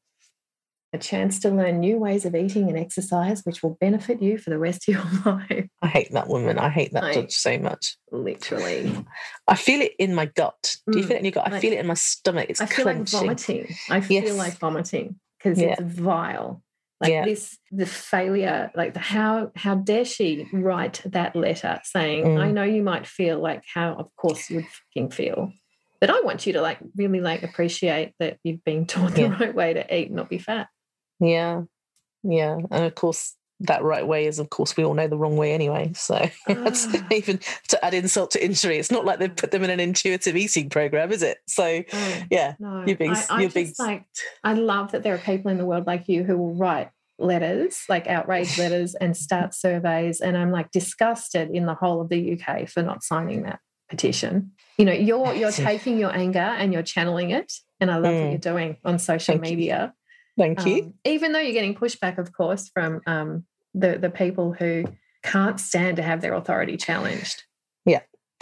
a 0.96 0.98
chance 0.98 1.40
to 1.42 1.50
learn 1.50 1.80
new 1.80 1.98
ways 1.98 2.26
of 2.26 2.34
eating 2.36 2.70
and 2.70 2.78
exercise, 2.78 3.42
which 3.44 3.62
will 3.62 3.78
benefit 3.80 4.22
you 4.22 4.38
for 4.40 4.50
the 4.50 4.58
rest 4.58 4.88
of 4.90 4.96
your 4.96 5.04
life. 5.34 5.68
I 5.82 5.88
hate 5.88 6.12
that 6.14 6.28
woman. 6.28 6.58
I 6.58 6.70
hate 6.70 6.94
that 6.94 7.04
I- 7.04 7.14
judge 7.14 7.34
so 7.34 7.58
much. 7.60 7.98
Literally. 8.12 9.06
I 9.48 9.56
feel 9.56 9.82
it 9.82 9.94
in 10.00 10.16
my 10.16 10.26
gut. 10.26 10.78
Do 10.92 10.98
you 10.98 11.06
Mm, 11.06 11.08
feel 11.08 11.16
it 11.18 11.20
in 11.20 11.26
your 11.26 11.32
gut? 11.34 11.48
I 11.48 11.52
like- 11.52 11.62
feel 11.62 11.74
it 11.74 11.80
in 11.80 11.88
my 11.88 11.94
stomach. 11.94 12.48
It's 12.50 12.62
I 12.62 12.66
feel 12.66 12.84
clenching. 12.84 13.20
like 13.20 13.28
vomiting. 13.28 13.76
I 13.90 14.02
feel 14.02 14.24
Yes. 14.24 14.38
like 14.38 14.54
vomiting 14.58 15.20
because 15.38 15.60
Yeah. 15.62 15.76
it's 15.78 15.82
vile. 15.82 16.64
Like 17.02 17.12
Yeah. 17.12 17.26
this, 17.26 17.58
the 17.72 17.86
failure, 17.86 18.72
like 18.74 18.94
the 18.94 19.02
how 19.02 19.52
how 19.56 19.76
dare 19.76 20.06
she 20.06 20.48
write 20.54 21.02
that 21.06 21.36
letter 21.36 21.82
saying, 21.84 22.24
Mm. 22.24 22.40
I 22.42 22.52
know 22.52 22.64
you 22.64 22.82
might 22.84 23.06
feel 23.06 23.38
like 23.40 23.64
how 23.74 23.94
of 23.96 24.16
course 24.16 24.50
you 24.50 24.58
would 24.58 24.68
fucking 24.68 25.12
feel. 25.12 25.52
But 26.00 26.10
I 26.10 26.22
want 26.22 26.46
you 26.48 26.54
to 26.54 26.62
like 26.62 26.78
really 26.96 27.20
like 27.20 27.44
appreciate 27.44 28.14
that 28.20 28.38
you've 28.44 28.64
been 28.64 28.86
taught 28.86 29.14
the 29.16 29.24
Yeah. 29.24 29.38
right 29.40 29.54
way 29.54 29.74
to 29.74 29.96
eat, 29.96 30.12
not 30.12 30.30
be 30.30 30.38
fat. 30.38 30.68
Yeah. 31.20 31.64
Yeah. 32.24 32.58
And 32.72 32.86
of 32.86 32.96
course, 32.96 33.36
that 33.62 33.84
right 33.84 34.06
way 34.06 34.26
is, 34.26 34.40
of 34.40 34.50
course, 34.50 34.76
we 34.76 34.84
all 34.84 34.94
know 34.94 35.08
the 35.08 35.18
wrong 35.18 35.38
way 35.38 35.54
anyway. 35.54 35.92
So 35.96 36.28
that's 36.48 36.88
Ah. 36.94 37.08
even 37.12 37.40
to 37.70 37.86
add 37.86 37.94
insult 37.94 38.32
to 38.32 38.44
injury. 38.44 38.78
It's 38.78 38.92
not 38.92 39.06
like 39.06 39.20
they've 39.20 39.34
put 39.36 39.52
them 39.52 39.64
in 39.64 39.70
an 39.70 39.80
intuitive 39.80 40.36
eating 40.36 40.70
program, 40.70 41.12
is 41.12 41.24
it? 41.24 41.38
So, 41.48 41.84
No, 41.94 42.14
yeah. 42.30 42.56
no. 42.60 42.84
You're 42.86 42.98
being- 42.98 43.12
I, 43.12 43.24
I 43.30 43.42
you're 43.42 43.50
being- 43.50 43.74
like 43.80 44.04
I 44.44 44.54
love 44.54 44.92
that 44.92 45.04
there 45.04 45.16
are 45.16 45.20
people 45.20 45.52
in 45.52 45.58
the 45.58 45.66
world 45.66 45.88
like 45.88 46.10
you 46.10 46.24
who 46.24 46.38
will 46.38 46.54
write 46.56 46.90
letters, 47.18 47.84
like 47.88 48.08
outrage 48.08 48.58
letters, 48.60 48.94
and 48.96 49.16
start 49.16 49.54
surveys. 49.54 50.20
And 50.20 50.38
I'm 50.38 50.52
like 50.52 50.72
disgusted 50.72 51.50
in 51.52 51.66
the 51.66 51.76
whole 51.76 52.02
of 52.02 52.10
the 52.10 52.34
UK 52.38 52.68
for 52.68 52.82
not 52.84 53.04
signing 53.04 53.44
that 53.44 53.60
petition. 53.90 54.52
You 54.78 54.84
know, 54.86 54.92
you're 54.92 55.34
you're 55.34 55.52
taking 55.52 55.98
your 55.98 56.14
anger 56.14 56.40
and 56.40 56.74
you're 56.74 56.84
channeling 56.84 57.30
it. 57.30 57.54
And 57.80 57.90
I 57.90 57.96
love 57.96 58.14
what 58.14 58.24
Mm. 58.24 58.30
you're 58.32 58.38
doing 58.54 58.78
on 58.84 59.00
social 59.00 59.38
Thank 59.38 59.50
you. 59.60 59.92
Thank 60.38 60.66
you. 60.66 60.84
Um, 60.84 60.94
even 61.06 61.32
though 61.32 61.40
you're 61.40 61.54
getting 61.54 61.76
pushback, 61.76 62.18
of 62.18 62.34
course, 62.34 62.70
from 62.70 63.02
um, 63.08 63.46
the 63.74 63.98
the 63.98 64.10
people 64.10 64.54
who 64.54 64.86
can't 65.24 65.60
stand 65.60 65.98
to 65.98 66.04
have 66.04 66.22
their 66.22 66.34
authority 66.34 66.78
challenged. 66.78 67.44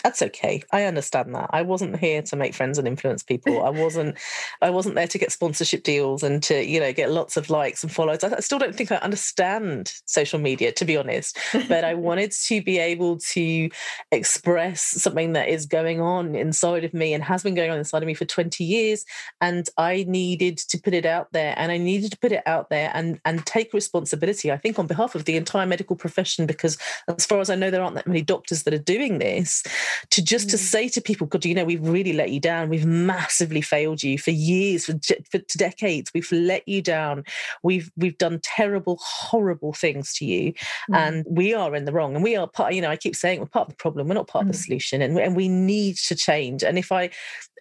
That's 0.03 0.21
okay. 0.21 0.61
I 0.71 0.83
understand 0.83 1.33
that. 1.33 1.49
I 1.53 1.61
wasn't 1.61 1.97
here 1.97 2.21
to 2.23 2.35
make 2.35 2.53
friends 2.53 2.77
and 2.77 2.85
influence 2.85 3.23
people. 3.23 3.63
I 3.63 3.69
wasn't 3.69 4.17
I 4.61 4.69
wasn't 4.69 4.95
there 4.95 5.07
to 5.07 5.17
get 5.17 5.31
sponsorship 5.31 5.83
deals 5.83 6.23
and 6.23 6.43
to, 6.43 6.61
you 6.61 6.81
know, 6.81 6.91
get 6.91 7.09
lots 7.09 7.37
of 7.37 7.49
likes 7.49 7.83
and 7.83 7.91
follows. 7.91 8.21
I 8.21 8.35
I 8.35 8.39
still 8.41 8.59
don't 8.59 8.75
think 8.75 8.91
I 8.91 8.97
understand 8.97 9.93
social 10.05 10.39
media, 10.39 10.73
to 10.73 10.83
be 10.83 10.97
honest. 10.97 11.39
But 11.69 11.85
I 11.85 11.93
wanted 11.93 12.33
to 12.33 12.61
be 12.61 12.79
able 12.79 13.17
to 13.19 13.69
express 14.11 14.81
something 14.81 15.33
that 15.33 15.47
is 15.47 15.65
going 15.65 16.01
on 16.01 16.35
inside 16.35 16.83
of 16.83 16.93
me 16.93 17.13
and 17.13 17.23
has 17.23 17.41
been 17.41 17.55
going 17.55 17.71
on 17.71 17.77
inside 17.77 18.03
of 18.03 18.07
me 18.07 18.13
for 18.13 18.25
20 18.25 18.61
years. 18.61 19.05
And 19.39 19.69
I 19.77 20.03
needed 20.05 20.57
to 20.57 20.77
put 20.81 20.93
it 20.93 21.05
out 21.05 21.31
there. 21.31 21.53
And 21.57 21.71
I 21.71 21.77
needed 21.77 22.11
to 22.11 22.17
put 22.17 22.33
it 22.33 22.43
out 22.45 22.69
there 22.69 22.91
and, 22.93 23.21
and 23.23 23.45
take 23.45 23.73
responsibility, 23.73 24.51
I 24.51 24.57
think, 24.57 24.77
on 24.77 24.87
behalf 24.87 25.15
of 25.15 25.23
the 25.23 25.37
entire 25.37 25.65
medical 25.65 25.95
profession, 25.95 26.45
because 26.45 26.77
as 27.07 27.25
far 27.25 27.39
as 27.39 27.49
I 27.49 27.55
know, 27.55 27.71
there 27.71 27.81
aren't 27.81 27.95
that 27.95 28.07
many 28.07 28.21
doctors 28.21 28.63
that 28.63 28.73
are 28.73 28.77
doing 28.77 29.19
this 29.19 29.63
to 30.11 30.23
just 30.23 30.49
to 30.51 30.57
Mm. 30.57 30.59
say 30.59 30.89
to 30.89 31.01
people, 31.01 31.27
God, 31.27 31.45
you 31.45 31.53
know, 31.55 31.65
we've 31.65 31.85
really 31.87 32.13
let 32.13 32.31
you 32.31 32.39
down. 32.39 32.69
We've 32.69 32.85
massively 32.85 33.61
failed 33.61 34.03
you 34.03 34.17
for 34.17 34.31
years, 34.31 34.85
for, 34.85 34.93
for 35.31 35.39
decades. 35.57 36.11
We've 36.13 36.31
let 36.31 36.67
you 36.67 36.81
down. 36.81 37.23
We've 37.63 37.91
we've 37.97 38.17
done 38.17 38.39
terrible, 38.43 38.99
horrible 39.01 39.73
things 39.73 40.13
to 40.15 40.25
you, 40.25 40.53
Mm. 40.89 40.95
and 40.95 41.25
we 41.27 41.53
are 41.53 41.75
in 41.75 41.85
the 41.85 41.91
wrong. 41.91 42.15
And 42.15 42.23
we 42.23 42.35
are 42.35 42.47
part. 42.47 42.73
You 42.73 42.81
know, 42.81 42.89
I 42.89 42.97
keep 42.97 43.15
saying 43.15 43.39
we're 43.39 43.45
part 43.47 43.67
of 43.67 43.73
the 43.73 43.77
problem. 43.77 44.07
We're 44.07 44.13
not 44.15 44.27
part 44.27 44.45
of 44.45 44.51
the 44.51 44.57
Mm. 44.57 44.65
solution, 44.65 45.01
and 45.01 45.17
and 45.19 45.35
we 45.35 45.47
need 45.47 45.97
to 46.07 46.15
change. 46.15 46.63
And 46.63 46.77
if 46.77 46.91
I 46.91 47.09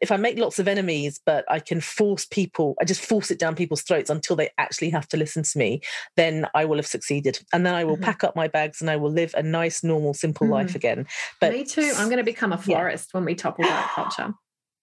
if 0.00 0.10
I 0.10 0.16
make 0.16 0.36
lots 0.36 0.58
of 0.58 0.66
enemies, 0.66 1.20
but 1.24 1.44
I 1.48 1.60
can 1.60 1.80
force 1.80 2.24
people, 2.24 2.74
I 2.80 2.84
just 2.84 3.00
force 3.00 3.30
it 3.30 3.38
down 3.38 3.54
people's 3.54 3.82
throats 3.82 4.10
until 4.10 4.34
they 4.34 4.50
actually 4.58 4.90
have 4.90 5.06
to 5.10 5.16
listen 5.16 5.44
to 5.44 5.58
me, 5.58 5.80
then 6.16 6.44
I 6.54 6.64
will 6.64 6.76
have 6.76 6.88
succeeded. 6.88 7.38
And 7.52 7.64
then 7.64 7.74
I 7.74 7.84
will 7.84 7.96
Mhm. 7.96 8.02
pack 8.02 8.24
up 8.24 8.34
my 8.34 8.48
bags 8.48 8.80
and 8.80 8.90
I 8.90 8.96
will 8.96 9.12
live 9.12 9.32
a 9.36 9.44
nice, 9.44 9.84
normal, 9.84 10.12
simple 10.14 10.48
life 10.48 10.74
again. 10.74 11.06
But 11.40 11.52
Me 11.52 11.62
too. 11.62 11.92
I'm 11.96 12.08
going 12.08 12.18
to 12.18 12.21
become 12.24 12.52
a 12.52 12.56
Yeah. 12.56 12.62
florist 12.62 13.14
when 13.14 13.24
we 13.24 13.34
topple 13.34 13.64
diet 13.64 13.90
culture. 13.90 14.32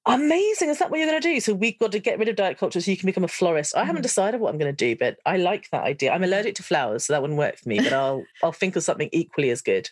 Amazing. 0.06 0.70
Is 0.70 0.80
that 0.80 0.90
what 0.90 1.00
you're 1.00 1.10
going 1.10 1.22
to 1.22 1.28
do? 1.34 1.40
So 1.40 1.54
we've 1.54 1.78
got 1.78 1.92
to 1.92 2.00
get 2.00 2.18
rid 2.18 2.30
of 2.30 2.36
diet 2.36 2.58
culture 2.58 2.82
so 2.82 2.90
you 2.90 2.98
can 2.98 3.06
become 3.06 3.24
a 3.24 3.28
florist. 3.28 3.76
I 3.76 3.84
haven't 3.86 4.00
Mhm. 4.02 4.04
decided 4.04 4.40
what 4.42 4.52
I'm 4.52 4.58
going 4.58 4.74
to 4.74 4.86
do, 4.86 4.96
but 4.96 5.18
I 5.26 5.38
like 5.38 5.70
that 5.72 5.84
idea. 5.84 6.12
I'm 6.12 6.24
allergic 6.24 6.56
to 6.56 6.64
flowers, 6.64 7.06
so 7.06 7.14
that 7.14 7.22
wouldn't 7.22 7.38
work 7.38 7.58
for 7.58 7.70
me, 7.70 7.80
but 7.80 7.94
I'll 7.94 8.24
I'll 8.44 8.52
think 8.52 8.76
of 8.76 8.84
something 8.84 9.10
equally 9.12 9.50
as 9.52 9.62
good. 9.62 9.90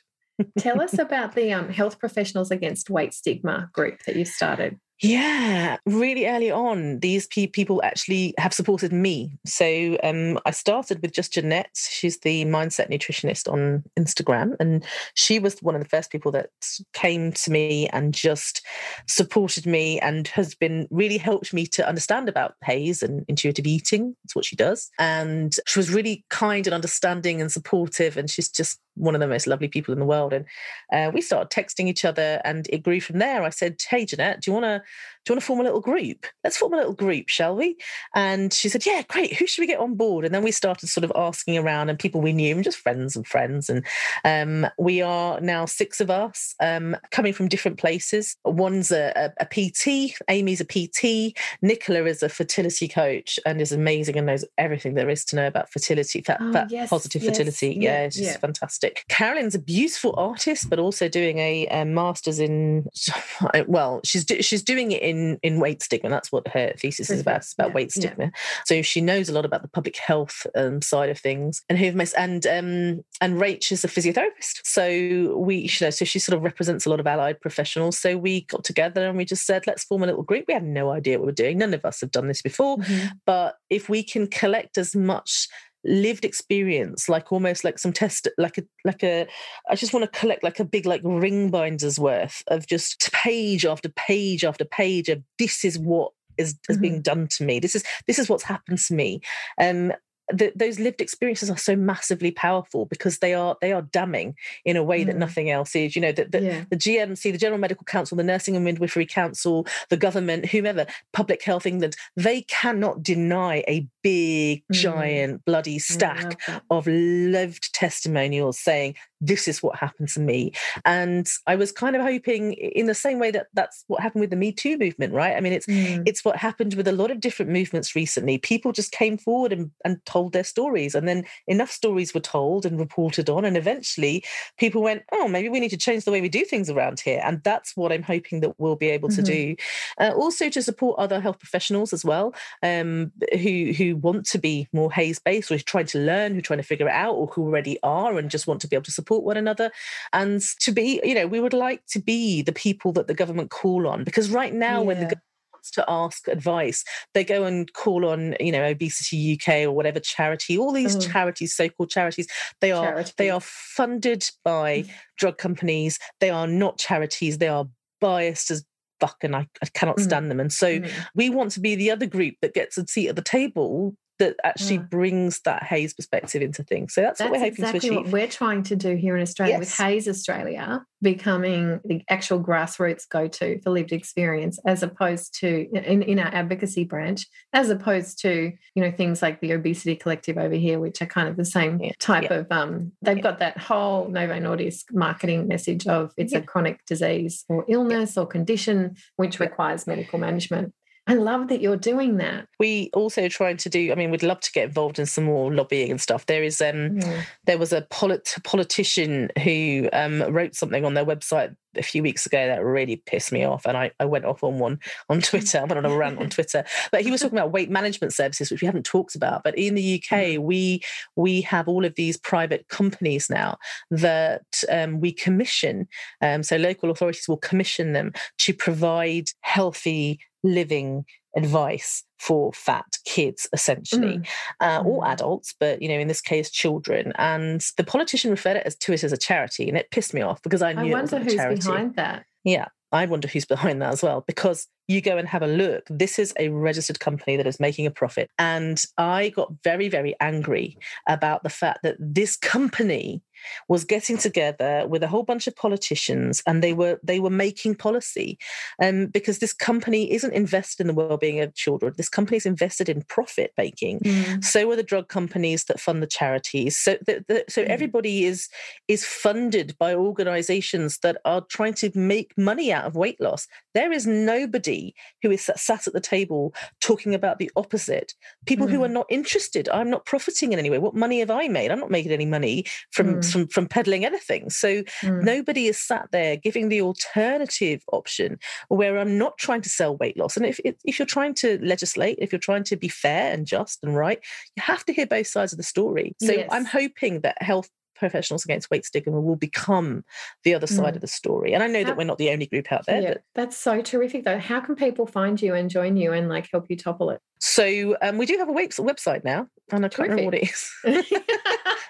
Tell 0.57 0.81
us 0.81 0.97
about 0.97 1.35
the 1.35 1.51
um, 1.53 1.69
Health 1.69 1.99
Professionals 1.99 2.51
Against 2.51 2.89
Weight 2.89 3.13
Stigma 3.13 3.69
group 3.73 3.99
that 4.05 4.15
you 4.15 4.25
started. 4.25 4.79
Yeah, 4.99 5.77
really 5.85 6.25
early 6.25 6.49
on, 6.49 6.99
these 7.01 7.27
pe- 7.27 7.45
people 7.45 7.83
actually 7.83 8.33
have 8.39 8.51
supported 8.51 8.91
me. 8.91 9.37
So 9.45 9.95
um, 10.03 10.39
I 10.43 10.49
started 10.49 11.03
with 11.03 11.11
just 11.11 11.33
Jeanette. 11.33 11.75
She's 11.75 12.19
the 12.21 12.45
mindset 12.45 12.89
nutritionist 12.89 13.51
on 13.51 13.83
Instagram. 13.99 14.55
And 14.59 14.83
she 15.13 15.37
was 15.37 15.59
one 15.61 15.75
of 15.75 15.83
the 15.83 15.87
first 15.87 16.09
people 16.09 16.31
that 16.31 16.49
came 16.93 17.31
to 17.33 17.51
me 17.51 17.87
and 17.89 18.11
just 18.11 18.65
supported 19.07 19.67
me 19.67 19.99
and 19.99 20.27
has 20.29 20.55
been 20.55 20.87
really 20.89 21.17
helped 21.17 21.53
me 21.53 21.67
to 21.67 21.87
understand 21.87 22.27
about 22.27 22.55
HAES 22.63 23.03
and 23.03 23.23
intuitive 23.27 23.67
eating. 23.67 24.15
That's 24.23 24.35
what 24.35 24.45
she 24.45 24.55
does. 24.55 24.89
And 24.97 25.53
she 25.67 25.77
was 25.77 25.93
really 25.93 26.25
kind 26.31 26.65
and 26.65 26.73
understanding 26.73 27.39
and 27.39 27.51
supportive. 27.51 28.17
And 28.17 28.31
she's 28.31 28.49
just 28.49 28.79
one 28.95 29.13
of 29.13 29.21
the 29.21 29.27
most 29.27 29.45
lovely 29.45 29.67
people 29.67 29.93
in 29.93 29.99
the 29.99 30.05
world. 30.05 30.33
And 30.33 30.45
uh, 30.91 31.11
we 31.13 31.21
started 31.21 31.51
texting 31.51 31.87
each 31.87 32.03
other 32.03 32.41
and 32.43 32.67
it 32.71 32.81
grew 32.81 32.99
from 32.99 33.19
there. 33.19 33.43
I 33.43 33.49
said, 33.49 33.79
Hey, 33.87 34.05
Jeanette, 34.05 34.41
do 34.41 34.49
you 34.49 34.53
want 34.53 34.65
to 34.65 34.81
do 34.87 35.16
you 35.27 35.35
want 35.35 35.41
to 35.41 35.45
form 35.45 35.59
a 35.59 35.63
little 35.63 35.81
group? 35.81 36.25
Let's 36.43 36.57
form 36.57 36.73
a 36.73 36.77
little 36.77 36.93
group, 36.93 37.29
shall 37.29 37.55
we? 37.55 37.77
And 38.15 38.53
she 38.53 38.69
said, 38.69 38.85
Yeah, 38.85 39.01
great. 39.07 39.35
Who 39.35 39.47
should 39.47 39.61
we 39.61 39.67
get 39.67 39.79
on 39.79 39.95
board? 39.95 40.25
And 40.25 40.33
then 40.33 40.43
we 40.43 40.51
started 40.51 40.87
sort 40.87 41.03
of 41.03 41.11
asking 41.15 41.57
around 41.57 41.89
and 41.89 41.99
people 41.99 42.21
we 42.21 42.33
knew 42.33 42.55
and 42.55 42.63
just 42.63 42.77
friends 42.77 43.15
and 43.15 43.27
friends. 43.27 43.69
And 43.69 43.85
um, 44.23 44.69
we 44.77 45.01
are 45.01 45.39
now 45.41 45.65
six 45.65 45.99
of 45.99 46.09
us 46.09 46.55
um, 46.61 46.95
coming 47.11 47.33
from 47.33 47.47
different 47.47 47.77
places. 47.77 48.35
One's 48.45 48.91
a, 48.91 49.11
a, 49.15 49.33
a, 49.41 49.45
PT, 49.45 50.15
Amy's 50.29 50.61
a 50.61 50.65
PT, 50.65 51.37
Nicola 51.61 52.05
is 52.05 52.23
a 52.23 52.29
fertility 52.29 52.87
coach 52.87 53.39
and 53.45 53.61
is 53.61 53.71
amazing 53.71 54.17
and 54.17 54.27
knows 54.27 54.45
everything 54.57 54.93
there 54.93 55.09
is 55.09 55.25
to 55.25 55.35
know 55.35 55.47
about 55.47 55.71
fertility, 55.71 56.21
fat, 56.21 56.37
oh, 56.41 56.53
fat 56.53 56.69
yes, 56.69 56.89
positive 56.89 57.23
yes, 57.23 57.31
fertility. 57.31 57.69
Yeah, 57.79 57.81
yeah 57.81 57.99
it's 58.05 58.19
yeah. 58.19 58.37
fantastic. 58.37 59.03
Carolyn's 59.09 59.55
a 59.55 59.59
beautiful 59.59 60.13
artist, 60.17 60.69
but 60.69 60.79
also 60.79 61.09
doing 61.09 61.39
a, 61.39 61.67
a 61.67 61.85
master's 61.85 62.39
in, 62.39 62.87
well, 63.67 64.01
she's, 64.03 64.25
she's 64.41 64.63
doing 64.63 64.91
it 64.91 65.01
in 65.01 65.16
in 65.17 65.39
in 65.43 65.59
weight 65.59 65.81
stigma. 65.81 66.09
That's 66.09 66.31
what 66.31 66.47
her 66.49 66.73
thesis 66.77 67.09
is 67.09 67.21
about. 67.21 67.37
It's 67.37 67.53
about 67.53 67.69
yeah, 67.69 67.73
weight 67.73 67.91
stigma. 67.91 68.25
Yeah. 68.25 68.29
So 68.65 68.81
she 68.81 69.01
knows 69.01 69.29
a 69.29 69.33
lot 69.33 69.45
about 69.45 69.61
the 69.61 69.67
public 69.67 69.97
health 69.97 70.45
um, 70.55 70.81
side 70.81 71.09
of 71.09 71.19
things. 71.19 71.63
And 71.69 71.77
who 71.77 71.87
and 72.17 72.45
um 72.47 73.03
and 73.21 73.39
Rach 73.39 73.71
is 73.71 73.83
a 73.83 73.87
physiotherapist. 73.87 74.61
So 74.63 75.37
we 75.37 75.57
you 75.57 75.69
know 75.81 75.89
so 75.89 76.05
she 76.05 76.19
sort 76.19 76.37
of 76.37 76.43
represents 76.43 76.85
a 76.85 76.89
lot 76.89 76.99
of 76.99 77.07
allied 77.07 77.41
professionals. 77.41 77.97
So 77.97 78.17
we 78.17 78.41
got 78.41 78.63
together 78.63 79.07
and 79.07 79.17
we 79.17 79.25
just 79.25 79.45
said 79.45 79.65
let's 79.67 79.83
form 79.83 80.03
a 80.03 80.05
little 80.05 80.23
group. 80.23 80.45
We 80.47 80.53
had 80.53 80.63
no 80.63 80.91
idea 80.91 81.17
what 81.17 81.25
we 81.25 81.31
we're 81.31 81.35
doing. 81.35 81.57
None 81.57 81.73
of 81.73 81.85
us 81.85 82.01
have 82.01 82.11
done 82.11 82.27
this 82.27 82.41
before, 82.41 82.77
mm-hmm. 82.77 83.07
but 83.25 83.55
if 83.69 83.89
we 83.89 84.03
can 84.03 84.27
collect 84.27 84.77
as 84.77 84.95
much 84.95 85.47
lived 85.87 86.25
experience 86.25 87.07
like 87.07 87.31
almost 87.31 87.63
like 87.63 87.79
some 87.79 87.93
test 87.93 88.27
like 88.37 88.57
a 88.57 88.63
like 88.83 89.03
a 89.03 89.25
i 89.69 89.75
just 89.75 89.93
want 89.93 90.03
to 90.03 90.19
collect 90.19 90.43
like 90.43 90.59
a 90.59 90.65
big 90.65 90.85
like 90.85 91.01
ring 91.03 91.49
binder's 91.49 91.99
worth 91.99 92.43
of 92.47 92.67
just 92.67 93.11
page 93.13 93.65
after 93.65 93.89
page 93.89 94.43
after 94.43 94.65
page 94.65 95.09
of 95.09 95.23
this 95.39 95.63
is 95.63 95.79
what 95.79 96.11
is, 96.37 96.55
is 96.69 96.75
mm-hmm. 96.75 96.81
being 96.81 97.01
done 97.01 97.27
to 97.27 97.43
me 97.43 97.59
this 97.59 97.75
is 97.75 97.83
this 98.05 98.19
is 98.19 98.29
what's 98.29 98.43
happened 98.43 98.77
to 98.77 98.93
me 98.93 99.21
um 99.59 99.91
the, 100.29 100.51
those 100.55 100.79
lived 100.79 101.01
experiences 101.01 101.49
are 101.49 101.57
so 101.57 101.75
massively 101.75 102.31
powerful 102.31 102.85
because 102.85 103.19
they 103.19 103.33
are 103.33 103.55
they 103.61 103.71
are 103.71 103.81
damning 103.81 104.35
in 104.65 104.75
a 104.75 104.83
way 104.83 105.03
mm. 105.03 105.07
that 105.07 105.17
nothing 105.17 105.49
else 105.49 105.75
is. 105.75 105.95
You 105.95 106.01
know, 106.01 106.11
that 106.11 106.31
the, 106.31 106.41
yeah. 106.41 106.63
the, 106.69 106.75
GMC, 106.75 107.31
the 107.31 107.37
General 107.37 107.59
Medical 107.59 107.85
Council, 107.85 108.17
the 108.17 108.23
Nursing 108.23 108.55
and 108.55 108.65
Midwifery 108.65 109.05
Council, 109.05 109.65
the 109.89 109.97
government, 109.97 110.47
whomever, 110.47 110.85
Public 111.13 111.43
Health 111.43 111.65
England, 111.65 111.95
they 112.15 112.41
cannot 112.41 113.03
deny 113.03 113.63
a 113.67 113.87
big, 114.03 114.63
mm. 114.71 114.75
giant, 114.75 115.45
bloody 115.45 115.79
stack 115.79 116.39
of 116.69 116.87
lived 116.87 117.73
testimonials 117.73 118.59
saying 118.59 118.95
this 119.21 119.47
is 119.47 119.63
what 119.63 119.77
happened 119.77 120.09
to 120.09 120.19
me. 120.19 120.51
And 120.85 121.27
I 121.47 121.55
was 121.55 121.71
kind 121.71 121.95
of 121.95 122.01
hoping, 122.01 122.53
in 122.53 122.85
the 122.85 122.93
same 122.93 123.19
way 123.19 123.31
that 123.31 123.47
that's 123.53 123.83
what 123.87 124.01
happened 124.01 124.21
with 124.21 124.29
the 124.29 124.35
Me 124.35 124.51
Too 124.51 124.77
movement, 124.77 125.13
right? 125.13 125.35
I 125.35 125.39
mean, 125.39 125.53
it's 125.53 125.65
mm. 125.65 126.03
it's 126.05 126.23
what 126.23 126.37
happened 126.37 126.75
with 126.75 126.87
a 126.87 126.91
lot 126.91 127.11
of 127.11 127.19
different 127.19 127.51
movements 127.51 127.95
recently. 127.95 128.37
People 128.37 128.71
just 128.71 128.91
came 128.91 129.17
forward 129.17 129.53
and, 129.53 129.71
and 129.83 130.03
told 130.05 130.33
their 130.33 130.43
stories, 130.43 130.95
and 130.95 131.07
then 131.07 131.25
enough 131.47 131.71
stories 131.71 132.13
were 132.13 132.19
told 132.19 132.65
and 132.65 132.79
reported 132.79 133.29
on, 133.29 133.45
and 133.45 133.57
eventually 133.57 134.23
people 134.57 134.81
went, 134.81 135.03
"Oh, 135.11 135.27
maybe 135.27 135.49
we 135.49 135.59
need 135.59 135.69
to 135.69 135.77
change 135.77 136.05
the 136.05 136.11
way 136.11 136.21
we 136.21 136.29
do 136.29 136.45
things 136.45 136.69
around 136.69 136.99
here." 136.99 137.21
And 137.23 137.41
that's 137.43 137.75
what 137.75 137.91
I'm 137.91 138.03
hoping 138.03 138.41
that 138.41 138.59
we'll 138.59 138.75
be 138.75 138.89
able 138.89 139.09
mm-hmm. 139.09 139.23
to 139.23 139.31
do. 139.31 139.55
Uh, 139.99 140.11
also, 140.15 140.49
to 140.49 140.61
support 140.61 140.99
other 140.99 141.19
health 141.19 141.39
professionals 141.39 141.93
as 141.93 142.05
well, 142.05 142.35
um, 142.61 143.11
who 143.33 143.73
who 143.77 143.95
want 143.95 144.25
to 144.27 144.37
be 144.37 144.67
more 144.73 144.91
HAES 144.91 145.19
based, 145.19 145.51
or 145.51 145.57
trying 145.57 145.87
to 145.87 145.99
learn, 145.99 146.33
who 146.33 146.39
are 146.39 146.41
trying 146.41 146.59
to 146.59 146.63
figure 146.63 146.87
it 146.87 146.93
out, 146.93 147.15
or 147.15 147.27
who 147.27 147.43
already 147.43 147.79
are 147.83 148.17
and 148.17 148.29
just 148.29 148.47
want 148.47 148.61
to 148.61 148.67
be 148.67 148.75
able 148.75 148.83
to 148.83 148.91
support 148.91 149.06
support 149.07 149.23
one 149.23 149.37
another 149.37 149.71
and 150.11 150.41
to 150.59 150.71
be 150.71 150.99
you 151.03 151.15
know 151.15 151.27
we 151.27 151.39
would 151.39 151.53
like 151.53 151.81
to 151.87 151.99
be 151.99 152.41
the 152.41 152.51
people 152.51 152.91
that 152.91 153.07
the 153.07 153.13
government 153.13 153.49
call 153.49 153.87
on 153.87 154.03
because 154.03 154.29
right 154.29 154.53
now 154.53 154.79
yeah. 154.79 154.85
when 154.85 154.97
the 154.97 155.05
government 155.05 155.23
wants 155.53 155.71
to 155.71 155.85
ask 155.87 156.27
advice 156.27 156.83
they 157.13 157.23
go 157.23 157.45
and 157.45 157.71
call 157.73 158.05
on 158.05 158.35
you 158.39 158.51
know 158.51 158.63
obesity 158.63 159.39
uk 159.39 159.47
or 159.47 159.71
whatever 159.71 159.99
charity 159.99 160.57
all 160.57 160.73
these 160.73 160.97
oh. 160.97 160.99
charities 160.99 161.55
so-called 161.55 161.89
charities 161.89 162.27
they 162.59 162.71
are 162.71 162.85
charity. 162.85 163.13
they 163.17 163.29
are 163.29 163.41
funded 163.41 164.29
by 164.43 164.81
mm. 164.81 164.89
drug 165.17 165.37
companies 165.37 165.97
they 166.19 166.29
are 166.29 166.47
not 166.47 166.77
charities 166.77 167.37
they 167.37 167.47
are 167.47 167.65
biased 168.01 168.51
as 168.51 168.65
fuck 168.99 169.17
and 169.21 169.35
I, 169.35 169.47
I 169.61 169.67
cannot 169.75 169.97
mm. 169.97 170.03
stand 170.03 170.25
mm. 170.25 170.29
them. 170.29 170.39
And 170.39 170.51
so 170.51 170.79
mm. 170.79 170.91
we 171.13 171.29
want 171.29 171.51
to 171.51 171.59
be 171.59 171.75
the 171.75 171.91
other 171.91 172.07
group 172.07 172.33
that 172.41 172.55
gets 172.55 172.79
a 172.79 172.87
seat 172.87 173.09
at 173.09 173.15
the 173.15 173.21
table 173.21 173.95
that 174.19 174.35
actually 174.43 174.79
mm. 174.79 174.89
brings 174.89 175.39
that 175.41 175.63
HAES 175.63 175.93
perspective 175.93 176.41
into 176.41 176.63
things. 176.63 176.93
So 176.93 177.01
that's, 177.01 177.19
that's 177.19 177.29
what 177.29 177.39
we're 177.39 177.45
hoping 177.45 177.65
exactly 177.65 177.79
to 177.79 177.87
achieve. 177.87 178.03
What 178.05 178.13
we're 178.13 178.27
trying 178.27 178.63
to 178.63 178.75
do 178.75 178.95
here 178.95 179.15
in 179.15 179.21
Australia 179.21 179.53
yes. 179.53 179.59
with 179.59 179.73
HAES 179.73 180.07
Australia 180.07 180.85
becoming 181.01 181.79
the 181.85 182.01
actual 182.09 182.43
grassroots 182.43 183.07
go-to 183.07 183.59
for 183.61 183.69
lived 183.69 183.91
experience, 183.91 184.59
as 184.65 184.81
opposed 184.81 185.39
to 185.39 185.67
in, 185.73 186.01
in 186.01 186.19
our 186.19 186.33
advocacy 186.33 186.83
branch, 186.83 187.27
as 187.53 187.69
opposed 187.69 188.19
to 188.21 188.51
you 188.75 188.83
know 188.83 188.91
things 188.91 189.21
like 189.21 189.39
the 189.41 189.53
Obesity 189.53 189.95
Collective 189.95 190.37
over 190.37 190.55
here, 190.55 190.79
which 190.79 191.01
are 191.01 191.05
kind 191.05 191.27
of 191.27 191.37
the 191.37 191.45
same 191.45 191.79
yeah. 191.79 191.91
type 191.99 192.29
yeah. 192.29 192.37
of. 192.37 192.47
Um, 192.51 192.91
they've 193.01 193.21
got 193.21 193.39
that 193.39 193.57
whole 193.57 194.07
Novo 194.09 194.39
Nordisk 194.39 194.85
marketing 194.91 195.47
message 195.47 195.87
of 195.87 196.13
it's 196.17 196.33
a 196.33 196.41
chronic 196.41 196.83
disease 196.85 197.45
or 197.47 197.65
illness 197.67 198.17
or 198.17 198.25
condition 198.25 198.95
which 199.17 199.39
requires 199.39 199.87
medical 199.87 200.19
management. 200.19 200.73
I 201.07 201.13
love 201.13 201.47
that 201.47 201.61
you're 201.61 201.77
doing 201.77 202.17
that. 202.17 202.47
We 202.59 202.89
also 202.93 203.29
trying 203.29 203.57
to 203.57 203.69
do. 203.69 203.91
I 203.91 203.95
mean, 203.95 204.11
we'd 204.11 204.23
love 204.23 204.41
to 204.41 204.51
get 204.51 204.65
involved 204.65 204.99
in 204.99 205.05
some 205.05 205.23
more 205.23 205.53
lobbying 205.53 205.91
and 205.91 206.01
stuff. 206.01 206.25
There 206.25 206.43
is, 206.43 206.59
um, 206.59 206.99
mm. 206.99 207.23
there 207.45 207.57
was 207.57 207.71
a 207.71 207.81
polit- 207.89 208.35
politician 208.43 209.29
who 209.41 209.89
um, 209.93 210.21
wrote 210.21 210.55
something 210.55 210.83
on 210.83 210.93
their 210.93 211.05
website 211.05 211.55
a 211.75 211.83
few 211.83 212.01
weeks 212.01 212.25
ago 212.25 212.47
that 212.47 212.63
really 212.63 212.97
pissed 213.05 213.31
me 213.31 213.43
off, 213.43 213.65
and 213.65 213.77
I, 213.77 213.91
I 213.99 214.05
went 214.05 214.25
off 214.25 214.43
on 214.43 214.59
one 214.59 214.79
on 215.09 215.21
Twitter. 215.21 215.59
I 215.59 215.63
went 215.63 215.85
on 215.85 215.91
a 215.91 215.95
rant 215.95 216.19
on 216.19 216.29
Twitter, 216.29 216.63
but 216.91 217.01
he 217.01 217.11
was 217.11 217.21
talking 217.21 217.37
about 217.37 217.51
weight 217.51 217.69
management 217.69 218.13
services, 218.13 218.51
which 218.51 218.61
we 218.61 218.65
haven't 218.65 218.85
talked 218.85 219.15
about. 219.15 219.43
But 219.43 219.57
in 219.57 219.75
the 219.75 219.95
UK, 219.95 220.17
mm. 220.17 220.39
we 220.39 220.81
we 221.15 221.41
have 221.41 221.67
all 221.67 221.85
of 221.85 221.95
these 221.95 222.17
private 222.17 222.67
companies 222.67 223.29
now 223.29 223.57
that 223.91 224.63
um, 224.69 224.99
we 224.99 225.11
commission. 225.11 225.87
Um, 226.21 226.43
so 226.43 226.57
local 226.57 226.89
authorities 226.89 227.27
will 227.27 227.37
commission 227.37 227.93
them 227.93 228.13
to 228.39 228.53
provide 228.53 229.29
healthy 229.41 230.19
living 230.43 231.05
advice 231.37 232.03
for 232.19 232.51
fat 232.51 232.85
kids 233.05 233.47
essentially 233.53 234.17
mm. 234.17 234.27
uh, 234.59 234.81
or 234.83 235.03
mm. 235.03 235.07
adults 235.07 235.53
but 235.59 235.81
you 235.81 235.87
know 235.87 235.99
in 235.99 236.07
this 236.07 236.21
case 236.21 236.49
children 236.49 237.13
and 237.17 237.61
the 237.77 237.83
politician 237.83 238.31
referred 238.31 238.57
it 238.57 238.65
as 238.65 238.75
to 238.75 238.91
it 238.91 239.03
as 239.03 239.11
a 239.11 239.17
charity 239.17 239.69
and 239.69 239.77
it 239.77 239.89
pissed 239.91 240.13
me 240.13 240.21
off 240.21 240.41
because 240.41 240.61
i 240.61 240.73
knew 240.73 240.95
i 240.95 240.99
wonder 240.99 241.19
who's 241.19 241.65
behind 241.65 241.95
that 241.95 242.25
yeah 242.43 242.65
I 242.91 243.05
wonder 243.05 243.27
who's 243.27 243.45
behind 243.45 243.81
that 243.81 243.93
as 243.93 244.01
well, 244.01 244.23
because 244.27 244.67
you 244.87 245.01
go 245.01 245.17
and 245.17 245.27
have 245.27 245.43
a 245.43 245.47
look. 245.47 245.83
This 245.89 246.17
is 246.17 246.33
a 246.39 246.49
registered 246.49 246.99
company 246.99 247.35
that 247.35 247.47
is 247.47 247.59
making 247.59 247.85
a 247.85 247.91
profit. 247.91 248.29
And 248.39 248.81
I 248.97 249.29
got 249.29 249.51
very, 249.63 249.89
very 249.89 250.15
angry 250.21 250.77
about 251.07 251.43
the 251.43 251.49
fact 251.49 251.79
that 251.83 251.97
this 251.99 252.37
company 252.37 253.21
was 253.67 253.83
getting 253.83 254.17
together 254.17 254.85
with 254.87 255.03
a 255.03 255.07
whole 255.07 255.23
bunch 255.23 255.47
of 255.47 255.55
politicians 255.55 256.41
and 256.45 256.63
they 256.63 256.73
were 256.73 256.99
they 257.03 257.19
were 257.19 257.29
making 257.29 257.75
policy 257.75 258.37
um, 258.81 259.07
because 259.07 259.39
this 259.39 259.53
company 259.53 260.11
isn't 260.11 260.33
invested 260.33 260.81
in 260.81 260.87
the 260.87 260.93
well-being 260.93 261.39
of 261.39 261.53
children. 261.55 261.93
This 261.97 262.09
company 262.09 262.37
is 262.37 262.45
invested 262.45 262.89
in 262.89 263.03
profit 263.03 263.53
making. 263.57 263.99
Mm. 263.99 264.43
so 264.43 264.69
are 264.71 264.75
the 264.75 264.83
drug 264.83 265.07
companies 265.07 265.65
that 265.65 265.79
fund 265.79 266.01
the 266.01 266.07
charities. 266.07 266.77
So 266.77 266.97
the, 267.05 267.23
the, 267.27 267.45
so 267.49 267.63
mm. 267.63 267.67
everybody 267.67 268.25
is 268.25 268.49
is 268.87 269.05
funded 269.05 269.77
by 269.77 269.93
organizations 269.93 270.99
that 270.99 271.17
are 271.25 271.41
trying 271.41 271.73
to 271.75 271.91
make 271.95 272.37
money 272.37 272.71
out 272.71 272.85
of 272.85 272.95
weight 272.95 273.19
loss. 273.19 273.47
There 273.73 273.91
is 273.91 274.07
nobody 274.07 274.93
who 275.21 275.31
is 275.31 275.49
sat 275.55 275.87
at 275.87 275.93
the 275.93 275.99
table 275.99 276.53
talking 276.81 277.13
about 277.13 277.39
the 277.39 277.51
opposite. 277.55 278.13
People 278.45 278.67
mm. 278.67 278.71
who 278.71 278.83
are 278.83 278.89
not 278.89 279.05
interested. 279.09 279.69
I'm 279.69 279.89
not 279.89 280.05
profiting 280.05 280.53
in 280.53 280.59
any 280.59 280.69
way. 280.69 280.79
What 280.79 280.95
money 280.95 281.19
have 281.19 281.31
i 281.31 281.47
made? 281.47 281.71
I'm 281.71 281.79
not 281.79 281.91
making 281.91 282.11
any 282.11 282.25
money 282.25 282.65
from 282.91 283.21
from 283.31 283.47
from 283.47 283.67
peddling 283.67 284.05
anything. 284.05 284.49
So 284.49 284.83
mm. 285.01 285.23
nobody 285.23 285.67
is 285.67 285.77
sat 285.77 286.07
there 286.11 286.35
giving 286.37 286.69
the 286.69 286.81
alternative 286.81 287.83
option 287.91 288.39
where 288.69 288.97
I'm 288.97 289.17
not 289.17 289.37
trying 289.37 289.61
to 289.61 289.69
sell 289.69 289.97
weight 289.97 290.17
loss. 290.17 290.37
And 290.37 290.45
if 290.45 290.59
if 290.63 290.99
you're 290.99 291.05
trying 291.05 291.33
to 291.35 291.59
legislate, 291.61 292.17
if 292.19 292.31
you're 292.31 292.39
trying 292.39 292.63
to 292.65 292.75
be 292.77 292.87
fair 292.87 293.31
and 293.33 293.45
just 293.45 293.79
and 293.83 293.95
right, 293.95 294.19
you 294.55 294.63
have 294.63 294.85
to 294.85 294.93
hear 294.93 295.07
both 295.07 295.27
sides 295.27 295.53
of 295.53 295.57
the 295.57 295.63
story. 295.63 296.15
So 296.21 296.31
yes. 296.31 296.49
I'm 296.51 296.65
hoping 296.65 297.21
that 297.21 297.41
health 297.41 297.69
professionals 297.95 298.45
against 298.45 298.69
weight 298.69 298.85
stigma 298.85 299.19
will 299.19 299.35
become 299.35 300.03
the 300.43 300.53
other 300.53 300.67
side 300.67 300.93
Mm. 300.93 300.97
of 300.97 301.01
the 301.01 301.07
story. 301.07 301.53
And 301.53 301.63
I 301.63 301.67
know 301.67 301.79
How- 301.79 301.85
that 301.87 301.97
we're 301.97 302.03
not 302.03 302.19
the 302.19 302.29
only 302.29 302.45
group 302.45 302.71
out 302.71 302.85
there. 302.85 303.01
yeah, 303.01 303.13
But, 303.13 303.23
that's 303.33 303.57
so 303.57 303.81
terrific 303.81 304.23
though. 304.23 304.37
How 304.37 304.59
can 304.59 304.75
people 304.75 305.07
find 305.07 305.41
you 305.41 305.55
and 305.55 305.67
join 305.67 305.97
you 305.97 306.13
and 306.13 306.29
like 306.29 306.47
help 306.51 306.67
you 306.69 306.77
topple 306.77 307.09
it? 307.09 307.19
so 307.39 307.95
um, 308.01 308.17
we 308.17 308.25
do 308.25 308.37
have 308.37 308.49
a 308.49 308.53
website 308.53 309.23
now, 309.23 309.47
and 309.71 309.85
I 309.85 309.89
can't 309.89 310.09
remember 310.09 310.25
what 310.25 310.35
it 310.35 310.43
is. 310.49 310.71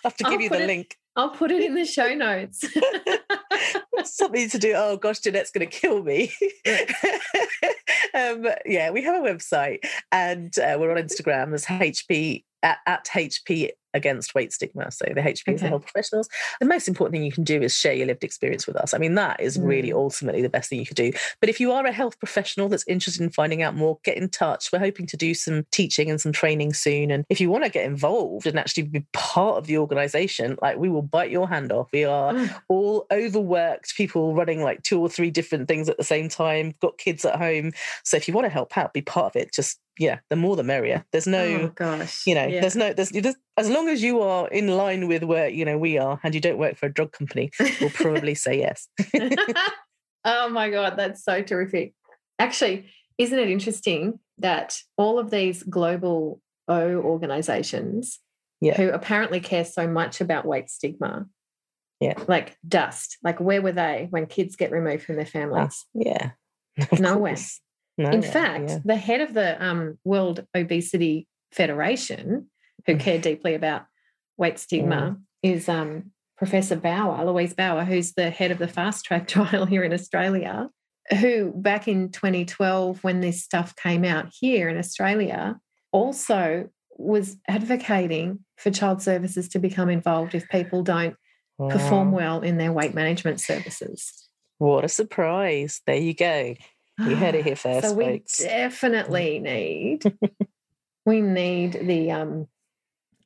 Have 0.03 0.15
to 0.18 0.26
I'll 0.26 0.32
give 0.32 0.41
you 0.41 0.49
the 0.49 0.64
it- 0.64 0.68
link. 0.68 0.98
I'll 1.15 1.32
put 1.32 1.49
it 1.52 1.64
in 1.64 1.74
the 1.74 1.84
show 1.84 2.14
notes. 2.14 2.64
Something 4.03 4.49
to 4.52 4.60
do. 4.60 4.74
Oh 4.76 4.98
gosh, 4.98 5.19
Jeanette's 5.19 5.49
going 5.49 5.68
to 5.68 5.80
kill 5.80 6.03
me. 6.03 6.32
um, 8.14 8.45
yeah, 8.68 8.91
we 8.91 9.02
have 9.02 9.15
a 9.15 9.28
website, 9.28 9.80
and 10.11 10.53
uh, 10.60 10.78
we're 10.80 10.91
on 10.91 10.98
Instagram 10.98 11.56
as 11.56 11.65
HP 11.65 12.44
at, 12.61 12.78
at 12.86 13.06
HP 13.07 13.72
against 13.98 14.34
weight 14.34 14.53
stigma. 14.53 14.90
So 14.91 15.06
the 15.14 15.22
HP 15.22 15.30
is 15.32 15.44
the 15.44 15.52
Okay. 15.53 15.68
health 15.68 15.84
professionals. 15.84 16.30
The 16.61 16.65
most 16.65 16.88
important 16.88 17.14
thing 17.14 17.24
you 17.24 17.32
can 17.32 17.44
do 17.44 17.61
is 17.61 17.74
share 17.76 17.94
your 17.94 18.07
lived 18.07 18.24
experience 18.24 18.65
with 18.65 18.78
us. 18.78 18.94
I 18.94 18.98
mean, 18.98 19.15
that 19.15 19.40
is 19.41 19.60
really 19.60 19.90
Mm. 19.90 19.95
ultimately 19.95 20.41
the 20.41 20.49
best 20.49 20.69
thing 20.69 20.80
you 20.80 20.86
could 20.86 20.95
do. 20.95 21.11
But 21.41 21.49
if 21.49 21.60
you 21.60 21.72
are 21.74 21.86
a 21.86 21.91
health 21.91 22.18
professional 22.19 22.69
that's 22.69 22.86
interested 22.88 23.22
in 23.24 23.30
finding 23.32 23.61
out 23.61 23.76
more, 23.76 23.99
get 24.06 24.15
in 24.18 24.30
touch. 24.30 24.72
We're 24.72 24.80
hoping 24.80 25.07
to 25.07 25.18
do 25.18 25.34
some 25.34 25.65
teaching 25.72 26.10
and 26.10 26.22
some 26.22 26.32
training 26.32 26.74
soon. 26.74 27.11
And 27.11 27.26
if 27.30 27.41
you 27.41 27.49
want 27.49 27.64
to 27.65 27.69
get 27.69 27.86
involved 27.86 28.45
and 28.48 28.57
actually 28.57 28.84
be 28.84 29.06
part 29.14 29.57
of 29.57 29.68
the 29.68 29.78
organization, 29.78 30.57
like 30.61 30.78
we 30.78 30.90
will 30.90 31.02
bite 31.02 31.32
your 31.32 31.48
hand 31.49 31.72
off. 31.72 31.90
We 31.91 32.06
are 32.06 32.34
Oh, 32.38 32.49
all 32.69 33.07
overworked 33.11 33.95
people 33.95 34.34
running 34.36 34.61
like 34.61 34.84
two 34.84 34.99
or 34.99 35.10
three 35.10 35.32
different 35.32 35.68
things 35.68 35.90
at 35.90 35.98
the 35.98 36.03
same 36.03 36.30
time, 36.30 36.74
got 36.82 36.98
kids 36.98 37.26
at 37.26 37.36
home. 37.36 37.72
So 38.03 38.18
if 38.18 38.28
you 38.28 38.34
want 38.34 38.45
to 38.45 38.49
help 38.49 38.78
out, 38.78 38.94
be 38.94 39.02
part 39.02 39.36
of 39.36 39.41
it. 39.41 39.53
Just 39.53 39.80
yeah, 39.99 40.19
the 40.30 40.36
more 40.36 40.56
the 40.56 40.64
merrier. 40.64 41.06
There's 41.11 41.28
no, 41.28 41.44
oh, 41.44 41.68
gosh. 41.76 42.26
you 42.28 42.36
know, 42.36 42.45
Yeah. 42.48 42.61
there's 42.61 42.76
no, 42.76 42.94
there's, 42.94 43.10
there's 43.10 43.36
as 43.57 43.69
long 43.69 43.90
as 43.90 44.02
you 44.03 44.22
are 44.22 44.48
in 44.49 44.68
line 44.68 45.07
with 45.07 45.24
where 45.24 45.49
you 45.49 45.65
know 45.65 45.78
we 45.78 45.98
are, 45.98 46.19
and 46.24 46.34
you 46.36 46.41
don't 46.41 46.57
work 46.57 46.78
for 46.78 46.86
a 46.88 46.94
drug 46.94 47.11
company, 47.11 47.49
we'll 47.82 47.90
probably 47.90 48.36
say 48.36 48.57
yes. 48.60 48.88
oh 50.26 50.49
my 50.49 50.69
God, 50.69 50.95
that's 50.98 51.24
so 51.24 51.41
terrific. 51.41 51.94
Actually, 52.40 52.90
isn't 53.18 53.38
it 53.40 53.49
interesting 53.49 54.19
that 54.38 54.78
all 54.98 55.18
of 55.19 55.32
these 55.32 55.64
global 55.64 56.41
O 56.68 56.95
organizations 56.98 58.19
Yeah. 58.61 58.76
who 58.78 58.90
apparently 58.90 59.40
care 59.40 59.65
so 59.65 59.88
much 59.88 60.22
about 60.22 60.45
weight 60.45 60.69
stigma, 60.69 61.26
Yeah. 61.99 62.14
like 62.28 62.57
dust, 62.68 63.18
like 63.24 63.40
where 63.40 63.61
were 63.61 63.72
they 63.72 64.07
when 64.10 64.26
kids 64.28 64.56
get 64.56 64.72
removed 64.72 65.03
from 65.03 65.15
their 65.15 65.26
families? 65.26 65.86
Ah, 65.95 65.99
yeah, 66.06 66.30
Of 66.91 66.99
Nowhere. 66.99 67.34
course. 67.36 67.60
In 67.98 68.03
Nowhere, 68.06 68.22
fact, 68.22 68.69
yeah. 68.69 68.80
the 68.86 68.95
head 68.95 69.22
of 69.22 69.34
the 69.34 69.64
um, 69.64 69.98
World 70.03 70.45
Obesity 70.56 71.28
Federation, 71.52 72.49
who 72.86 72.95
Mm. 72.95 72.99
care 72.99 73.19
deeply 73.19 73.56
about 73.56 73.86
weight 74.38 74.60
stigma, 74.60 75.18
is 75.41 75.68
um, 75.68 76.11
Professor 76.38 76.76
Baur, 76.76 77.26
Louise 77.26 77.53
Baur, 77.56 77.84
who's 77.84 78.14
the 78.14 78.30
head 78.30 78.52
of 78.52 78.60
the 78.60 78.68
fast 78.68 79.03
track 79.06 79.28
trial 79.36 79.65
here 79.65 79.84
in 79.84 79.94
Australia, 79.94 80.69
who 81.19 81.52
back 81.56 81.88
in 81.88 82.11
2012, 82.11 83.03
when 83.03 83.22
this 83.22 83.44
stuff 83.44 83.76
came 83.76 84.06
out 84.06 84.28
here 84.40 84.69
in 84.69 84.78
Australia, 84.78 85.60
also 85.91 86.69
was 86.99 87.38
advocating 87.48 88.40
for 88.57 88.72
child 88.72 89.02
services 89.02 89.48
to 89.49 89.60
become 89.60 89.90
involved 89.90 90.36
if 90.36 90.48
people 90.49 90.84
don't 90.84 91.15
perform 91.69 92.11
well 92.11 92.41
in 92.41 92.57
their 92.57 92.72
weight 92.72 92.94
management 92.94 93.40
services. 93.40 94.28
What 94.60 94.84
a 94.84 94.90
surprise! 94.90 95.82
There 95.88 95.95
you 95.95 96.14
go. 96.14 96.56
You 97.06 97.15
heard 97.15 97.36
it 97.36 97.45
here 97.45 97.56
first, 97.56 97.88
so 97.90 97.94
we 97.94 98.06
folks. 98.06 98.40
definitely 98.40 99.40
need 99.44 100.03
we 101.06 101.22
need 101.22 101.74
the 101.74 102.11
um 102.11 102.48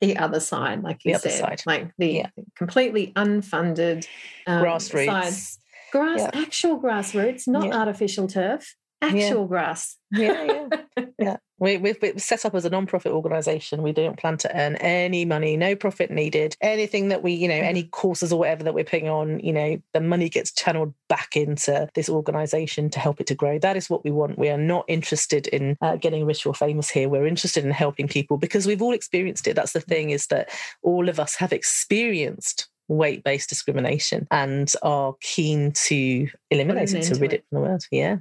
the 0.01 0.17
other 0.17 0.39
side, 0.39 0.81
like 0.83 1.05
you 1.05 1.11
The 1.11 1.15
other 1.19 1.29
said, 1.29 1.39
side. 1.39 1.61
like 1.65 1.91
the 1.97 2.07
Yeah. 2.07 2.29
completely 2.55 3.13
unfunded 3.15 4.07
um, 4.47 4.63
Grassroots. 4.63 5.05
sides. 5.05 5.59
grass, 5.91 6.19
Yeah. 6.19 6.29
actual 6.33 6.81
grassroots, 6.81 7.47
not 7.47 7.67
Yeah. 7.67 7.77
artificial 7.79 8.27
turf, 8.27 8.75
actual 9.01 9.45
grass. 9.45 9.97
Yeah, 10.11 10.67
yeah, 10.97 11.05
yeah. 11.19 11.37
We, 11.59 11.77
we've, 11.77 11.97
we've 12.01 12.21
set 12.21 12.43
up 12.43 12.55
as 12.55 12.65
a 12.65 12.69
non-profit 12.71 13.11
organisation. 13.11 13.83
We 13.83 13.91
don't 13.91 14.17
plan 14.17 14.37
to 14.37 14.59
earn 14.59 14.77
any 14.77 15.25
money, 15.25 15.55
no 15.57 15.75
profit 15.75 16.09
needed. 16.09 16.55
Anything 16.59 17.09
that 17.09 17.21
we, 17.21 17.33
you 17.33 17.47
know, 17.47 17.53
any 17.53 17.83
courses 17.83 18.33
or 18.33 18.39
whatever 18.39 18.63
that 18.63 18.73
we're 18.73 18.83
putting 18.83 19.09
on, 19.09 19.39
you 19.39 19.53
know, 19.53 19.79
the 19.93 20.01
money 20.01 20.27
gets 20.27 20.51
channeled 20.51 20.93
back 21.07 21.35
into 21.35 21.87
this 21.93 22.09
organisation 22.09 22.89
to 22.89 22.99
help 22.99 23.21
it 23.21 23.27
to 23.27 23.35
grow. 23.35 23.59
That 23.59 23.77
is 23.77 23.89
what 23.89 24.03
we 24.03 24.09
want. 24.11 24.39
We 24.39 24.49
are 24.49 24.57
not 24.57 24.85
interested 24.87 25.47
in 25.47 25.77
uh, 25.81 25.97
getting 25.97 26.25
rich 26.25 26.45
or 26.45 26.55
famous 26.55 26.89
here. 26.89 27.09
We're 27.09 27.27
interested 27.27 27.63
in 27.63 27.71
helping 27.71 28.07
people 28.07 28.37
because 28.37 28.65
we've 28.65 28.81
all 28.81 28.93
experienced 28.93 29.47
it. 29.47 29.55
That's 29.55 29.73
the 29.73 29.81
thing 29.81 30.09
is 30.09 30.27
that 30.27 30.49
all 30.81 31.09
of 31.09 31.19
us 31.19 31.35
have 31.35 31.53
experienced 31.53 32.69
weight-based 32.87 33.49
discrimination 33.49 34.27
and 34.31 34.71
are 34.81 35.15
keen 35.21 35.71
to 35.71 36.27
eliminate 36.49 36.93
it, 36.93 37.03
to 37.03 37.15
to 37.15 37.21
rid 37.21 37.33
it. 37.33 37.35
it 37.37 37.45
from 37.49 37.61
the 37.61 37.67
world. 37.69 37.85
Yeah. 37.91 38.17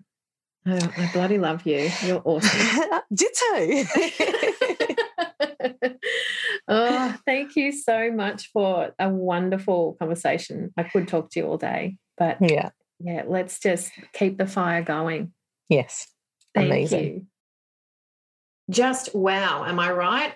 Oh, 0.66 0.92
I 0.96 1.10
bloody 1.12 1.38
love 1.38 1.66
you. 1.66 1.90
You're 2.04 2.20
awesome. 2.24 3.00
Ditto. 3.14 3.84
oh, 6.68 7.16
thank 7.24 7.56
you 7.56 7.72
so 7.72 8.10
much 8.12 8.50
for 8.52 8.90
a 8.98 9.08
wonderful 9.08 9.96
conversation. 9.98 10.72
I 10.76 10.82
could 10.82 11.08
talk 11.08 11.30
to 11.30 11.40
you 11.40 11.46
all 11.46 11.56
day, 11.56 11.96
but 12.18 12.36
yeah. 12.40 12.70
yeah, 12.98 13.22
let's 13.26 13.58
just 13.58 13.90
keep 14.12 14.36
the 14.36 14.46
fire 14.46 14.82
going. 14.82 15.32
Yes. 15.70 16.06
Thank 16.54 16.66
Amazing. 16.66 17.04
you. 17.04 17.26
Just 18.68 19.14
wow, 19.14 19.64
am 19.64 19.80
I 19.80 19.90
right? 19.92 20.34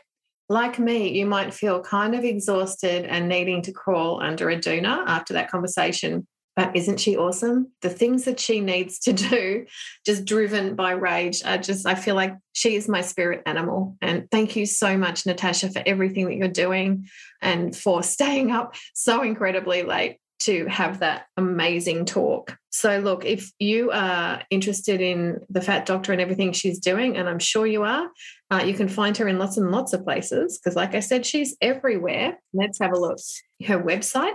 Like 0.49 0.79
me, 0.79 1.19
you 1.19 1.27
might 1.27 1.53
feel 1.53 1.83
kind 1.83 2.15
of 2.15 2.25
exhausted 2.25 3.05
and 3.05 3.29
needing 3.29 3.63
to 3.63 3.73
crawl 3.73 4.23
under 4.23 4.49
a 4.49 4.57
doona 4.57 5.05
after 5.07 5.35
that 5.35 5.51
conversation. 5.51 6.27
But 6.57 6.77
isn't 6.77 7.01
she 7.01 7.17
awesome? 7.17 7.73
The 7.83 7.91
things 7.91 8.25
that 8.25 8.39
she 8.39 8.61
needs 8.61 8.99
to 9.01 9.13
do, 9.13 9.67
just 10.07 10.25
driven 10.25 10.77
by 10.77 10.93
rage, 10.93 11.43
are 11.45 11.59
just, 11.59 11.87
I 11.87 11.95
feel 11.95 12.15
like 12.15 12.37
she 12.53 12.77
is 12.77 12.89
my 12.89 13.01
spirit 13.01 13.43
animal. 13.45 13.97
And 14.01 14.31
thank 14.31 14.55
you 14.55 14.65
so 14.67 14.97
much, 14.97 15.27
Natasha, 15.27 15.71
for 15.71 15.83
everything 15.85 16.27
that 16.27 16.37
you're 16.37 16.49
doing 16.49 17.09
and 17.43 17.75
for 17.75 18.03
staying 18.03 18.53
up 18.53 18.77
so 18.95 19.23
incredibly 19.23 19.83
late 19.83 20.19
to 20.41 20.67
have 20.67 21.01
that 21.01 21.27
amazing 21.37 22.05
talk. 22.05 22.57
So, 22.71 22.99
look, 22.99 23.25
if 23.25 23.51
you 23.59 23.91
are 23.93 24.43
interested 24.51 25.01
in 25.01 25.41
the 25.49 25.63
Fat 25.63 25.87
Doctor 25.87 26.13
and 26.13 26.21
everything 26.21 26.53
she's 26.53 26.79
doing, 26.79 27.17
and 27.17 27.29
I'm 27.29 27.39
sure 27.39 27.67
you 27.67 27.85
are, 27.85 28.09
uh, 28.51 28.63
you 28.65 28.75
can 28.75 28.89
find 28.89 29.17
her 29.17 29.29
in 29.29 29.39
lots 29.39 29.57
and 29.57 29.71
lots 29.71 29.93
of 29.93 30.05
places 30.05 30.59
because, 30.59 30.77
like 30.77 30.95
I 30.95 31.01
said, 31.01 31.25
she's 31.25 31.57
everywhere. 31.61 32.39
Let's 32.53 32.79
have 32.81 32.93
a 32.93 32.99
look. 32.99 33.19
Her 33.65 33.81
website, 33.81 34.35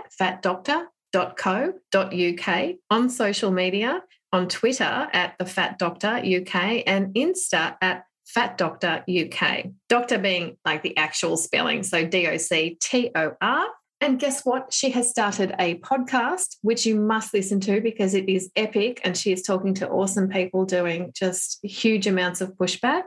fatdoctor.co.uk, 1.14 2.74
on 2.90 3.10
social 3.10 3.50
media, 3.50 4.02
on 4.32 4.48
Twitter 4.48 5.08
at 5.12 5.34
the 5.38 5.46
Fat 5.46 5.78
Doctor 5.78 6.16
UK, 6.16 6.82
and 6.86 7.14
Insta 7.14 7.76
at 7.80 8.04
Fat 8.26 8.56
Doctor 8.56 9.04
UK. 9.08 9.66
Doctor 9.88 10.18
being 10.18 10.56
like 10.64 10.82
the 10.82 10.96
actual 10.96 11.36
spelling, 11.36 11.82
so 11.82 12.06
D 12.06 12.28
O 12.28 12.36
C 12.36 12.76
T 12.80 13.10
O 13.14 13.32
R. 13.40 13.66
And 14.02 14.18
guess 14.18 14.46
what? 14.46 14.72
She 14.72 14.90
has 14.92 15.10
started 15.10 15.54
a 15.58 15.74
podcast, 15.80 16.56
which 16.62 16.86
you 16.86 16.96
must 16.96 17.34
listen 17.34 17.60
to 17.60 17.82
because 17.82 18.14
it 18.14 18.30
is 18.30 18.50
epic. 18.56 18.98
And 19.04 19.14
she 19.14 19.30
is 19.30 19.42
talking 19.42 19.74
to 19.74 19.88
awesome 19.88 20.28
people 20.30 20.64
doing 20.64 21.12
just 21.14 21.58
huge 21.62 22.06
amounts 22.06 22.40
of 22.40 22.54
pushback. 22.54 23.02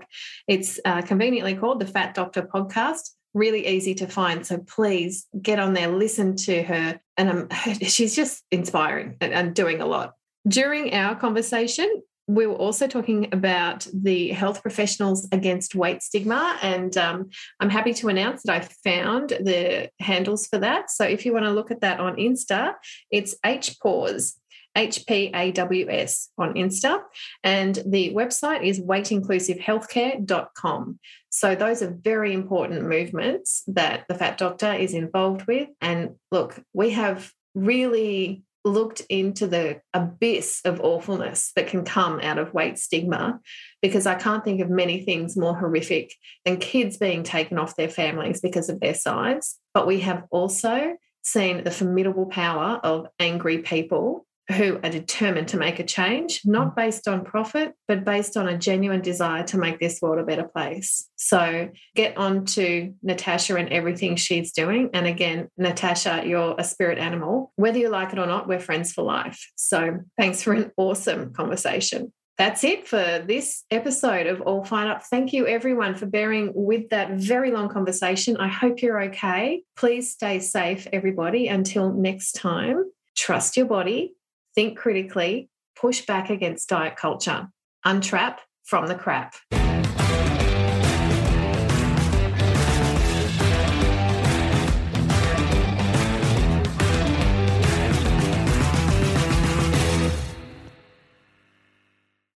It's 0.47 0.79
uh, 0.85 1.01
conveniently 1.01 1.55
called 1.55 1.79
the 1.79 1.87
Fat 1.87 2.13
Doctor 2.13 2.43
Podcast. 2.43 3.09
Really 3.33 3.65
easy 3.65 3.95
to 3.95 4.07
find. 4.07 4.45
So 4.45 4.59
please 4.59 5.25
get 5.41 5.57
on 5.57 5.73
there, 5.73 5.87
listen 5.87 6.35
to 6.35 6.61
her. 6.61 6.99
And 7.17 7.29
um, 7.29 7.49
she's 7.81 8.15
just 8.15 8.43
inspiring 8.51 9.17
and, 9.21 9.33
and 9.33 9.55
doing 9.55 9.81
a 9.81 9.85
lot. 9.85 10.13
During 10.47 10.93
our 10.93 11.15
conversation, 11.15 12.03
we 12.27 12.45
were 12.47 12.55
also 12.55 12.87
talking 12.87 13.27
about 13.33 13.85
the 13.93 14.29
health 14.29 14.61
professionals 14.61 15.27
against 15.31 15.75
weight 15.75 16.01
stigma. 16.01 16.57
And 16.61 16.95
um, 16.97 17.29
I'm 17.59 17.69
happy 17.69 17.93
to 17.95 18.07
announce 18.07 18.43
that 18.43 18.53
I 18.53 18.61
found 18.89 19.31
the 19.31 19.89
handles 19.99 20.47
for 20.47 20.57
that. 20.59 20.89
So 20.89 21.03
if 21.03 21.25
you 21.25 21.33
want 21.33 21.43
to 21.45 21.51
look 21.51 21.71
at 21.71 21.81
that 21.81 21.99
on 21.99 22.15
Insta, 22.15 22.75
it's 23.11 23.35
HPAWS. 23.45 24.35
HPAWS 24.75 26.29
on 26.39 26.55
Insta, 26.55 27.03
and 27.43 27.75
the 27.85 28.11
website 28.15 28.63
is 28.63 28.79
weightinclusivehealthcare.com. 28.79 30.99
So, 31.35 31.55
those 31.55 31.81
are 31.81 31.89
very 31.89 32.31
important 32.31 32.87
movements 32.87 33.63
that 33.65 34.05
the 34.07 34.13
Fat 34.13 34.37
Doctor 34.37 34.71
is 34.71 34.93
involved 34.93 35.47
with. 35.47 35.67
And 35.81 36.11
look, 36.31 36.61
we 36.73 36.91
have 36.91 37.31
really 37.55 38.43
looked 38.63 39.01
into 39.09 39.47
the 39.47 39.81
abyss 39.95 40.61
of 40.63 40.79
awfulness 40.81 41.51
that 41.55 41.65
can 41.65 41.85
come 41.85 42.19
out 42.19 42.37
of 42.37 42.53
weight 42.53 42.77
stigma 42.77 43.39
because 43.81 44.05
I 44.05 44.13
can't 44.13 44.43
think 44.43 44.61
of 44.61 44.69
many 44.69 45.03
things 45.03 45.35
more 45.35 45.57
horrific 45.57 46.13
than 46.45 46.57
kids 46.57 46.97
being 46.97 47.23
taken 47.23 47.57
off 47.57 47.75
their 47.75 47.89
families 47.89 48.39
because 48.39 48.69
of 48.69 48.79
their 48.79 48.93
size. 48.93 49.57
But 49.73 49.87
we 49.87 50.01
have 50.01 50.25
also 50.29 50.97
seen 51.23 51.63
the 51.63 51.71
formidable 51.71 52.27
power 52.27 52.79
of 52.83 53.07
angry 53.19 53.57
people 53.57 54.27
who 54.49 54.79
are 54.83 54.89
determined 54.89 55.47
to 55.49 55.57
make 55.57 55.79
a 55.79 55.83
change, 55.83 56.41
not 56.43 56.71
mm. 56.71 56.75
based 56.75 57.07
on 57.07 57.23
profit, 57.23 57.73
but 57.87 58.03
based 58.03 58.35
on 58.35 58.47
a 58.47 58.57
genuine 58.57 59.01
desire 59.01 59.43
to 59.43 59.57
make 59.57 59.79
this 59.79 60.01
world 60.01 60.19
a 60.19 60.23
better 60.23 60.43
place. 60.43 61.09
So 61.15 61.69
get 61.95 62.17
on 62.17 62.45
to 62.45 62.93
Natasha 63.01 63.55
and 63.55 63.69
everything 63.69 64.15
she's 64.17 64.51
doing. 64.51 64.89
And 64.93 65.07
again, 65.07 65.47
Natasha, 65.57 66.23
you're 66.25 66.55
a 66.57 66.63
spirit 66.63 66.97
animal. 66.97 67.53
Whether 67.55 67.79
you 67.79 67.89
like 67.89 68.11
it 68.11 68.19
or 68.19 68.27
not, 68.27 68.47
we're 68.47 68.59
friends 68.59 68.91
for 68.91 69.03
life. 69.03 69.49
So 69.55 69.99
thanks 70.17 70.43
for 70.43 70.53
an 70.53 70.71
awesome 70.77 71.33
conversation. 71.33 72.11
That's 72.37 72.63
it 72.63 72.87
for 72.87 73.23
this 73.25 73.63
episode 73.69 74.25
of 74.25 74.41
All 74.41 74.65
Fired 74.65 74.89
Up. 74.89 75.03
Thank 75.03 75.33
you, 75.33 75.45
everyone, 75.45 75.93
for 75.93 76.07
bearing 76.07 76.51
with 76.55 76.89
that 76.89 77.11
very 77.11 77.51
long 77.51 77.69
conversation. 77.69 78.37
I 78.37 78.47
hope 78.47 78.81
you're 78.81 79.03
okay. 79.03 79.61
Please 79.77 80.11
stay 80.11 80.39
safe, 80.39 80.87
everybody. 80.91 81.47
Until 81.47 81.93
next 81.93 82.31
time, 82.33 82.91
trust 83.15 83.55
your 83.55 83.67
body, 83.67 84.15
think 84.55 84.77
critically, 84.77 85.49
push 85.75 86.05
back 86.05 86.29
against 86.29 86.69
diet 86.69 86.95
culture, 86.95 87.47
untrap 87.85 88.37
from 88.63 88.87
the 88.87 88.95
crap. 88.95 89.35